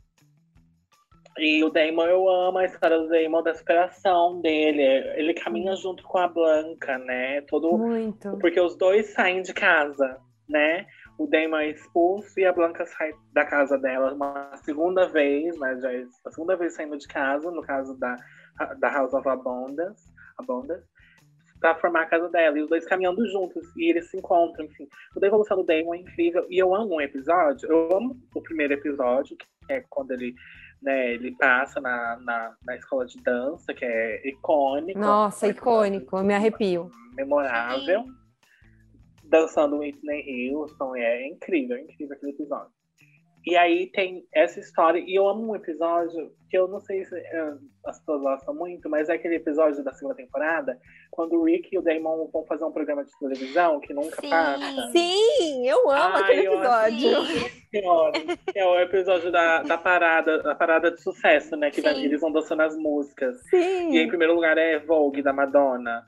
E 1.39 1.63
o 1.65 1.71
Damon, 1.71 2.07
eu 2.07 2.29
amo 2.29 2.59
a 2.59 2.65
história 2.65 2.99
do 2.99 3.09
Damon, 3.09 3.43
da 3.43 3.55
superação 3.55 4.41
dele. 4.41 4.83
Ele 5.17 5.33
caminha 5.35 5.75
junto 5.77 6.03
com 6.03 6.19
a 6.19 6.29
Blanca, 6.29 6.99
né? 6.99 7.41
Todo... 7.43 7.79
Muito. 7.79 8.37
Porque 8.39 8.61
os 8.61 8.77
dois 8.77 9.13
saem 9.15 9.43
de 9.43 9.55
casa, 9.55 10.19
né? 10.49 10.87
O 11.19 11.27
Damon 11.27 11.59
é 11.59 11.71
expulso 11.71 12.39
e 12.39 12.45
a 12.45 12.53
Blanca 12.53 12.85
sai 12.87 13.13
da 13.33 13.45
casa 13.45 13.79
dela 13.79 14.13
uma 14.13 14.57
segunda 14.65 15.07
vez, 15.09 15.57
mas 15.59 15.81
já 15.81 15.93
é 15.93 16.05
a 16.27 16.31
segunda 16.31 16.57
vez 16.57 16.75
saindo 16.75 16.97
de 16.97 17.07
casa, 17.07 17.51
no 17.51 17.63
caso 17.63 17.99
da, 17.99 18.17
da 18.79 18.89
House 18.89 19.15
of 19.15 19.29
Abundance. 19.29 20.03
Abundance 20.39 20.89
para 21.61 21.75
formar 21.77 22.03
a 22.03 22.07
casa 22.07 22.29
dela. 22.31 22.59
E 22.59 22.63
os 22.63 22.69
dois 22.69 22.87
caminhando 22.87 23.25
juntos. 23.29 23.63
E 23.77 23.91
eles 23.91 24.11
se 24.11 24.17
encontram, 24.17 24.65
enfim. 24.65 24.89
O 25.15 25.21
da 25.21 25.27
evolução 25.27 25.57
do 25.59 25.65
Damon 25.65 25.95
é 25.95 25.99
incrível. 25.99 26.47
E 26.49 26.59
eu 26.59 26.75
amo 26.75 26.97
um 26.97 27.01
episódio. 27.01 27.71
Eu 27.71 27.97
amo 27.97 28.17
o 28.35 28.43
primeiro 28.43 28.73
episódio, 28.73 29.37
que 29.37 29.73
é 29.73 29.85
quando 29.89 30.13
ele. 30.13 30.35
Né, 30.83 31.13
ele 31.13 31.33
passa 31.37 31.79
na, 31.79 32.19
na, 32.23 32.57
na 32.65 32.77
escola 32.77 33.05
de 33.05 33.23
dança, 33.23 33.75
que 33.75 33.85
é 33.85 34.27
icônico. 34.29 34.99
Nossa, 34.99 35.47
icônico, 35.47 36.17
eu 36.17 36.25
me 36.25 36.33
arrepio. 36.33 36.91
Memorável. 37.15 38.03
Sim. 38.03 38.15
Dançando 39.25 39.79
Whitney 39.79 40.51
Houston, 40.51 40.97
é 40.97 41.29
incrível, 41.29 41.77
é 41.77 41.83
incrível 41.83 42.17
aquele 42.17 42.33
episódio. 42.33 42.73
E 43.47 43.57
aí 43.57 43.87
tem 43.93 44.27
essa 44.35 44.61
história, 44.61 44.99
e 44.99 45.15
eu 45.15 45.27
amo 45.27 45.51
um 45.51 45.57
episódio 45.57 46.33
que 46.51 46.59
eu 46.59 46.69
não 46.69 46.81
sei 46.81 47.05
se 47.05 47.15
uh, 47.15 47.59
as 47.87 47.99
pessoas 47.99 48.21
gostam 48.21 48.55
muito, 48.55 48.89
mas 48.91 49.09
é 49.09 49.15
aquele 49.15 49.37
episódio 49.37 49.83
da 49.83 49.93
segunda 49.93 50.17
temporada, 50.17 50.79
quando 51.21 51.35
o 51.35 51.45
Rick 51.45 51.69
e 51.71 51.79
o 51.79 51.83
Damon 51.83 52.31
vão 52.33 52.47
fazer 52.47 52.65
um 52.65 52.73
programa 52.73 53.05
de 53.05 53.11
televisão 53.19 53.79
que 53.79 53.93
nunca 53.93 54.23
Sim. 54.23 54.31
passa. 54.31 54.91
Sim, 54.91 55.69
eu 55.69 55.91
amo 55.91 56.17
Ai, 56.17 56.23
aquele 56.23 56.47
episódio. 56.47 57.11
é 58.55 58.65
o 58.65 58.81
episódio 58.81 59.31
da, 59.31 59.63
da 59.63 59.77
parada, 59.77 60.43
da 60.43 60.55
parada 60.55 60.91
de 60.91 61.03
sucesso, 61.03 61.57
né? 61.57 61.71
Que 61.71 61.83
vai, 61.83 61.93
eles 62.03 62.23
vão 62.23 62.33
dançando 62.33 62.63
as 62.63 62.75
músicas. 62.75 63.37
Sim. 63.51 63.91
E 63.91 63.99
em 63.99 64.09
primeiro 64.09 64.35
lugar 64.35 64.57
é 64.57 64.79
Vogue, 64.79 65.21
da 65.21 65.31
Madonna. 65.31 66.03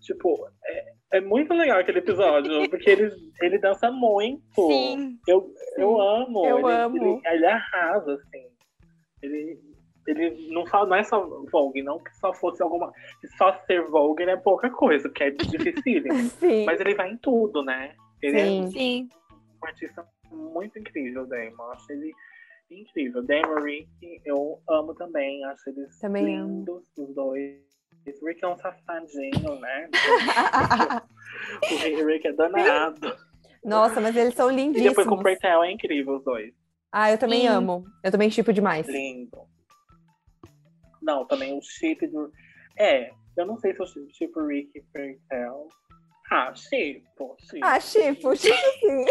Tipo, 0.00 0.48
é, 0.66 1.18
é 1.18 1.20
muito 1.20 1.54
legal 1.54 1.78
aquele 1.78 2.00
episódio, 2.00 2.50
porque 2.68 2.90
ele, 2.90 3.12
ele 3.40 3.58
dança 3.60 3.92
muito. 3.92 4.42
Sim. 4.56 5.20
Eu, 5.28 5.54
eu 5.76 6.00
amo. 6.00 6.44
Eu 6.44 6.58
ele, 6.58 6.76
amo. 6.76 6.96
Ele, 6.96 7.20
ele 7.24 7.46
arrasa, 7.46 8.14
assim. 8.14 8.48
Ele, 9.22 9.56
ele 10.08 10.48
não, 10.50 10.66
fala, 10.66 10.86
não 10.86 10.96
é 10.96 11.04
só 11.04 11.22
Vogue, 11.52 11.82
não 11.82 11.98
que 11.98 12.16
só 12.16 12.32
fosse 12.32 12.62
alguma. 12.62 12.90
Que 13.20 13.28
só 13.36 13.52
ser 13.66 13.82
Vogue 13.82 14.22
é 14.22 14.36
pouca 14.36 14.70
coisa, 14.70 15.08
porque 15.08 15.24
é 15.24 15.30
difícil. 15.30 16.04
Sim. 16.40 16.64
Mas 16.64 16.80
ele 16.80 16.94
vai 16.94 17.10
em 17.10 17.18
tudo, 17.18 17.62
né? 17.62 17.94
Ele 18.22 18.38
Sim. 18.38 18.64
é 18.64 18.70
Sim. 18.70 19.08
um 19.62 19.66
artista 19.66 20.06
muito 20.30 20.78
incrível, 20.78 21.26
Damon. 21.26 21.70
Acho 21.72 21.92
ele 21.92 22.12
incrível. 22.70 23.22
Damon 23.22 23.62
Rick, 23.62 23.88
eu 24.24 24.58
amo 24.68 24.94
também. 24.94 25.44
Acho 25.44 25.68
eles 25.68 25.98
também 25.98 26.24
lindos, 26.24 26.84
amo. 26.96 27.08
os 27.08 27.14
dois. 27.14 27.68
Esse 28.06 28.24
Rick 28.24 28.42
é 28.42 28.48
um 28.48 28.56
safadinho, 28.56 29.60
né? 29.60 29.90
o 32.02 32.06
Rick 32.06 32.26
é 32.26 32.32
danado. 32.32 33.14
Nossa, 33.62 34.00
mas 34.00 34.16
eles 34.16 34.34
são 34.34 34.48
lindíssimos. 34.48 34.86
E 34.86 34.88
depois 34.88 35.06
com 35.06 35.16
o 35.16 35.22
Pertel 35.22 35.62
é 35.62 35.70
incrível 35.70 36.16
os 36.16 36.24
dois. 36.24 36.54
Ah, 36.90 37.12
eu 37.12 37.18
também 37.18 37.42
Sim. 37.42 37.48
amo. 37.48 37.84
Eu 38.02 38.10
também 38.10 38.30
chipo 38.30 38.54
demais. 38.54 38.88
Lindo. 38.88 39.46
Não, 41.08 41.24
também 41.24 41.56
o 41.56 41.62
chip 41.62 42.06
do. 42.08 42.30
É, 42.78 43.10
eu 43.34 43.46
não 43.46 43.56
sei 43.56 43.74
se 43.74 43.80
eu 43.80 43.86
chipo 44.12 44.46
Rick 44.46 44.70
e 44.78 44.82
Pertel. 44.92 45.68
Ah, 46.30 46.54
chipo, 46.54 47.34
chipo. 47.40 47.64
Ah, 47.64 47.80
chipo, 47.80 48.36
chipo 48.36 48.54
sim. 48.80 49.06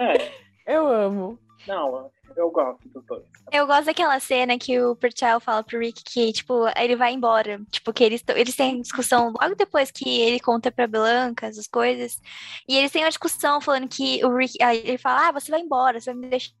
É. 0.00 0.32
Eu 0.66 0.86
amo. 0.86 1.38
Não, 1.66 2.10
eu 2.34 2.50
gosto 2.50 2.88
dos 2.88 3.04
dois. 3.04 3.24
Eu 3.52 3.66
gosto 3.66 3.84
daquela 3.84 4.18
cena 4.20 4.58
que 4.58 4.80
o 4.80 4.96
Pertel 4.96 5.38
fala 5.38 5.62
pro 5.62 5.78
Rick 5.78 6.02
que, 6.02 6.32
tipo, 6.32 6.66
ele 6.74 6.96
vai 6.96 7.12
embora. 7.12 7.60
Tipo, 7.70 7.92
que 7.92 8.02
eles, 8.02 8.24
eles 8.34 8.56
têm 8.56 8.80
discussão 8.80 9.34
logo 9.38 9.54
depois 9.54 9.90
que 9.90 10.22
ele 10.22 10.40
conta 10.40 10.72
pra 10.72 10.86
Blanca 10.86 11.46
essas 11.46 11.68
coisas. 11.68 12.18
E 12.66 12.74
eles 12.74 12.90
têm 12.90 13.02
uma 13.02 13.10
discussão 13.10 13.60
falando 13.60 13.86
que 13.86 14.24
o 14.24 14.34
Rick. 14.34 14.62
Aí 14.62 14.78
ele 14.78 14.96
fala: 14.96 15.28
Ah, 15.28 15.32
você 15.32 15.50
vai 15.50 15.60
embora, 15.60 16.00
você 16.00 16.10
vai 16.10 16.22
me 16.22 16.30
deixar. 16.30 16.56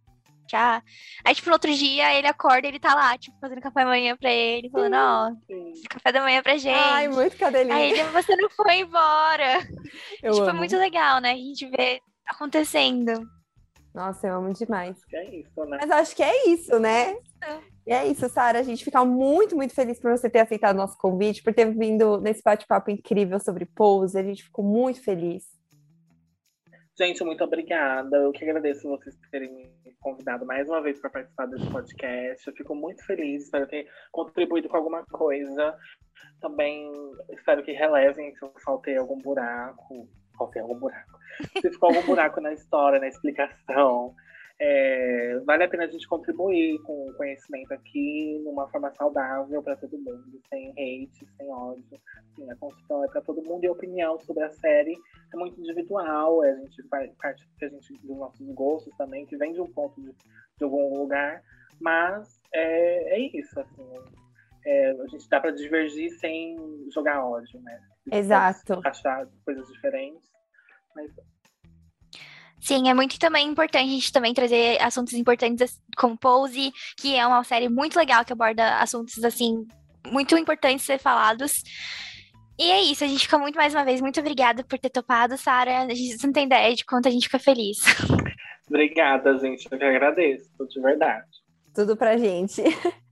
Aí, 0.56 1.34
tipo, 1.34 1.48
no 1.48 1.54
outro 1.54 1.72
dia 1.72 2.14
ele 2.14 2.26
acorda 2.26 2.66
e 2.66 2.70
ele 2.70 2.80
tá 2.80 2.94
lá, 2.94 3.16
tipo, 3.18 3.36
fazendo 3.40 3.60
café 3.60 3.80
da 3.80 3.86
manhã 3.86 4.16
pra 4.16 4.30
ele, 4.30 4.70
falando, 4.70 4.94
ó, 4.94 5.30
oh, 5.30 5.88
café 5.88 6.12
da 6.12 6.22
manhã 6.22 6.42
pra 6.42 6.56
gente. 6.56 6.74
Ai, 6.74 7.08
muito 7.08 7.36
cadelinha. 7.36 7.74
Aí 7.74 7.92
ele, 7.92 8.02
você 8.04 8.36
não 8.36 8.50
foi 8.50 8.78
embora. 8.80 9.58
Eu 10.22 10.32
tipo, 10.32 10.44
amo. 10.44 10.50
é 10.50 10.52
muito 10.52 10.76
legal, 10.76 11.20
né? 11.20 11.32
A 11.32 11.36
gente 11.36 11.66
vê 11.68 12.00
acontecendo. 12.26 13.26
Nossa, 13.94 14.28
eu 14.28 14.36
amo 14.36 14.52
demais. 14.52 14.96
É 15.12 15.36
isso, 15.36 15.64
né? 15.64 15.78
Mas 15.80 15.90
acho 15.90 16.14
que 16.14 16.22
é 16.22 16.48
isso, 16.50 16.78
né? 16.78 17.16
É. 17.42 17.58
E 17.86 17.92
é 17.92 18.06
isso, 18.06 18.28
Sara. 18.28 18.60
A 18.60 18.62
gente 18.62 18.84
fica 18.84 19.04
muito, 19.04 19.56
muito 19.56 19.74
feliz 19.74 19.98
por 19.98 20.10
você 20.10 20.28
ter 20.28 20.40
aceitado 20.40 20.76
o 20.76 20.78
nosso 20.78 20.96
convite, 20.98 21.42
por 21.42 21.54
ter 21.54 21.74
vindo 21.74 22.20
nesse 22.20 22.42
bate-papo 22.42 22.90
incrível 22.90 23.40
sobre 23.40 23.64
pose. 23.64 24.18
A 24.18 24.22
gente 24.22 24.44
ficou 24.44 24.64
muito 24.64 25.02
feliz. 25.02 25.44
Gente, 27.00 27.22
muito 27.22 27.44
obrigada. 27.44 28.16
Eu 28.16 28.32
que 28.32 28.42
agradeço 28.44 28.88
vocês 28.88 29.16
terem 29.30 29.52
me 29.84 29.94
convidado 30.00 30.44
mais 30.44 30.68
uma 30.68 30.82
vez 30.82 31.00
para 31.00 31.10
participar 31.10 31.46
desse 31.46 31.70
podcast. 31.70 32.44
Eu 32.44 32.52
fico 32.54 32.74
muito 32.74 33.06
feliz, 33.06 33.44
espero 33.44 33.68
ter 33.68 33.86
contribuído 34.10 34.68
com 34.68 34.76
alguma 34.76 35.04
coisa. 35.06 35.78
Também 36.40 36.90
espero 37.30 37.62
que 37.62 37.70
relevem 37.70 38.34
se 38.34 38.44
eu 38.44 38.52
faltei 38.64 38.96
algum 38.96 39.16
buraco. 39.18 40.08
Faltei 40.36 40.60
algum 40.60 40.76
buraco. 40.76 41.20
Se 41.60 41.70
ficou 41.70 41.90
algum 41.90 42.04
buraco 42.04 42.40
na 42.40 42.52
história, 42.52 42.98
na 42.98 43.06
explicação. 43.06 44.12
É, 44.60 45.38
vale 45.44 45.62
a 45.62 45.68
pena 45.68 45.84
a 45.84 45.86
gente 45.86 46.08
contribuir 46.08 46.82
com 46.82 47.08
o 47.08 47.14
conhecimento 47.14 47.72
aqui 47.72 48.40
numa 48.44 48.68
forma 48.68 48.90
saudável 48.94 49.62
para 49.62 49.76
todo 49.76 49.96
mundo, 49.96 50.40
sem 50.48 50.70
hate, 50.70 51.24
sem 51.36 51.48
ódio. 51.48 52.00
Assim, 52.32 52.50
a 52.50 52.56
construção 52.56 53.04
é 53.04 53.08
para 53.08 53.20
todo 53.20 53.42
mundo 53.42 53.62
e 53.62 53.68
a 53.68 53.72
opinião 53.72 54.18
sobre 54.18 54.42
a 54.42 54.50
série 54.50 54.96
é 55.32 55.36
muito 55.36 55.60
individual. 55.60 56.42
A 56.42 56.54
gente 56.56 56.82
faz 56.88 57.14
parte 57.14 57.48
que 57.56 57.64
a 57.66 57.68
gente, 57.68 57.92
dos 58.02 58.16
nossos 58.16 58.48
gostos 58.52 58.92
também, 58.96 59.26
que 59.26 59.36
vem 59.36 59.52
de 59.52 59.60
um 59.60 59.72
ponto 59.72 60.00
de, 60.00 60.10
de 60.10 60.64
algum 60.64 60.98
lugar, 60.98 61.40
mas 61.80 62.40
é, 62.52 63.14
é 63.14 63.38
isso. 63.38 63.60
Assim, 63.60 63.88
é, 64.66 64.90
a 64.90 65.06
gente 65.06 65.28
dá 65.28 65.38
para 65.38 65.52
divergir 65.52 66.10
sem 66.18 66.56
jogar 66.92 67.24
ódio, 67.24 67.60
né? 67.60 67.80
Exato. 68.10 68.80
Achar 68.84 69.28
coisas 69.44 69.68
diferentes, 69.68 70.28
mas 70.96 71.12
Sim, 72.60 72.88
é 72.88 72.94
muito 72.94 73.18
também 73.18 73.46
importante 73.46 73.88
a 73.88 73.92
gente 73.92 74.12
também 74.12 74.34
trazer 74.34 74.82
assuntos 74.82 75.14
importantes 75.14 75.80
como 75.96 76.18
Pose, 76.18 76.72
que 76.96 77.14
é 77.14 77.26
uma 77.26 77.44
série 77.44 77.68
muito 77.68 77.96
legal 77.96 78.24
que 78.24 78.32
aborda 78.32 78.78
assuntos 78.78 79.22
assim 79.24 79.66
muito 80.10 80.36
importantes 80.36 80.84
ser 80.84 80.98
falados. 80.98 81.62
E 82.58 82.70
é 82.70 82.82
isso, 82.82 83.04
a 83.04 83.06
gente 83.06 83.24
fica 83.24 83.38
muito 83.38 83.54
mais 83.54 83.72
uma 83.72 83.84
vez 83.84 84.00
muito 84.00 84.18
obrigada 84.18 84.64
por 84.64 84.78
ter 84.78 84.90
topado, 84.90 85.38
Sara. 85.38 85.82
A 85.82 85.94
gente 85.94 86.24
não 86.24 86.32
tem 86.32 86.46
ideia 86.46 86.74
de 86.74 86.84
quanto 86.84 87.06
a 87.06 87.10
gente 87.10 87.26
fica 87.26 87.38
feliz. 87.38 87.78
Obrigada, 88.68 89.38
gente. 89.38 89.66
Eu 89.70 89.78
que 89.78 89.84
agradeço, 89.84 90.50
de 90.68 90.80
verdade. 90.80 91.26
Tudo 91.74 91.96
pra 91.96 92.16
gente. 92.16 92.62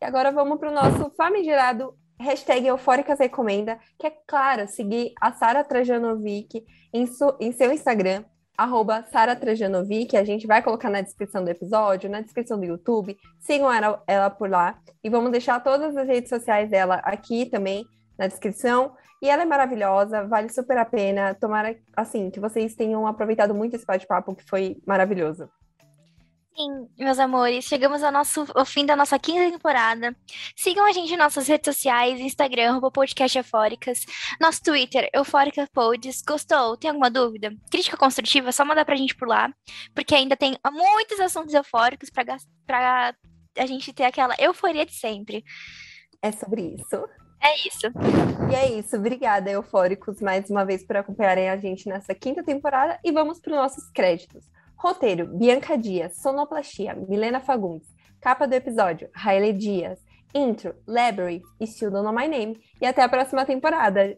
E 0.00 0.06
agora 0.06 0.30
vamos 0.30 0.58
para 0.58 0.70
o 0.70 0.74
nosso 0.74 1.08
famigerado 1.16 1.96
hashtag 2.24 2.66
Eufóricas 2.66 3.18
Recomenda, 3.18 3.78
que 3.98 4.06
é 4.06 4.12
claro, 4.26 4.66
seguir 4.66 5.12
a 5.20 5.32
Sara 5.32 5.62
Trajanovic 5.62 6.64
em, 6.92 7.04
em, 7.40 7.52
seu 7.52 7.72
Instagram, 7.72 8.24
arroba 8.56 9.04
Sara 9.12 9.36
Trajanovic, 9.36 10.16
a 10.16 10.24
gente 10.24 10.46
vai 10.46 10.62
colocar 10.62 10.90
na 10.90 11.00
descrição 11.00 11.44
do 11.44 11.50
episódio, 11.50 12.10
na 12.10 12.20
descrição 12.20 12.58
do 12.58 12.64
YouTube, 12.64 13.16
sigam 13.38 13.70
ela, 13.72 14.02
ela 14.06 14.30
por 14.30 14.48
lá, 14.48 14.78
e 15.02 15.10
vamos 15.10 15.30
deixar 15.30 15.60
todas 15.60 15.96
as 15.96 16.06
redes 16.06 16.30
sociais 16.30 16.70
dela 16.70 16.96
aqui 17.04 17.46
também 17.46 17.84
na 18.18 18.26
descrição, 18.26 18.94
e 19.20 19.28
ela 19.28 19.42
é 19.42 19.46
maravilhosa, 19.46 20.26
vale 20.26 20.48
super 20.48 20.78
a 20.78 20.84
pena, 20.84 21.34
tomara, 21.34 21.76
assim, 21.96 22.30
que 22.30 22.40
vocês 22.40 22.74
tenham 22.74 23.06
aproveitado 23.06 23.54
muito 23.54 23.76
esse 23.76 23.86
bate-papo, 23.86 24.34
que 24.34 24.44
foi 24.44 24.76
maravilhoso. 24.86 25.48
Sim, 26.56 26.88
meus 26.96 27.18
amores, 27.18 27.64
chegamos 27.64 28.00
ao, 28.04 28.12
nosso, 28.12 28.46
ao 28.54 28.64
fim 28.64 28.86
da 28.86 28.94
nossa 28.94 29.18
quinta 29.18 29.50
temporada. 29.50 30.14
Sigam 30.54 30.86
a 30.86 30.92
gente 30.92 31.10
nas 31.16 31.34
nossas 31.34 31.48
redes 31.48 31.74
sociais, 31.74 32.20
Instagram, 32.20 32.80
podcast 32.92 33.36
Eufóricas, 33.36 34.06
nosso 34.40 34.62
Twitter, 34.62 35.10
Eufórica 35.12 35.68
Pods. 35.72 36.22
Gostou? 36.22 36.76
Tem 36.76 36.90
alguma 36.90 37.10
dúvida? 37.10 37.52
Crítica 37.68 37.96
construtiva, 37.96 38.52
só 38.52 38.64
mandar 38.64 38.84
pra 38.84 38.94
gente 38.94 39.16
por 39.16 39.26
lá, 39.26 39.52
porque 39.92 40.14
ainda 40.14 40.36
tem 40.36 40.56
muitos 40.70 41.18
assuntos 41.18 41.52
eufóricos 41.54 42.08
pra, 42.08 42.24
pra 42.64 43.14
a 43.58 43.66
gente 43.66 43.92
ter 43.92 44.04
aquela 44.04 44.36
euforia 44.38 44.86
de 44.86 44.94
sempre. 44.94 45.44
É 46.22 46.30
sobre 46.30 46.76
isso. 46.76 47.04
É 47.42 47.68
isso. 47.68 47.86
E 48.50 48.54
é 48.54 48.78
isso. 48.78 48.96
Obrigada, 48.96 49.50
Eufóricos, 49.50 50.20
mais 50.20 50.48
uma 50.48 50.64
vez 50.64 50.86
por 50.86 50.96
acompanharem 50.96 51.50
a 51.50 51.56
gente 51.56 51.88
nessa 51.88 52.14
quinta 52.14 52.44
temporada. 52.44 52.98
E 53.04 53.10
vamos 53.10 53.40
para 53.40 53.52
os 53.52 53.58
nossos 53.58 53.90
créditos. 53.90 54.48
Roteiro: 54.84 55.26
Bianca 55.26 55.78
Dias, 55.78 56.18
Sonoplastia, 56.18 56.94
Milena 56.94 57.40
Fagundes. 57.40 57.88
Capa 58.20 58.46
do 58.46 58.52
episódio: 58.52 59.08
Haile 59.14 59.50
Dias. 59.50 59.98
Intro: 60.34 60.74
Library 60.86 61.40
e 61.58 61.66
Still 61.66 61.90
Don't 61.90 62.04
Know 62.04 62.14
My 62.14 62.28
Name. 62.28 62.60
E 62.78 62.84
até 62.84 63.00
a 63.02 63.08
próxima 63.08 63.46
temporada! 63.46 64.14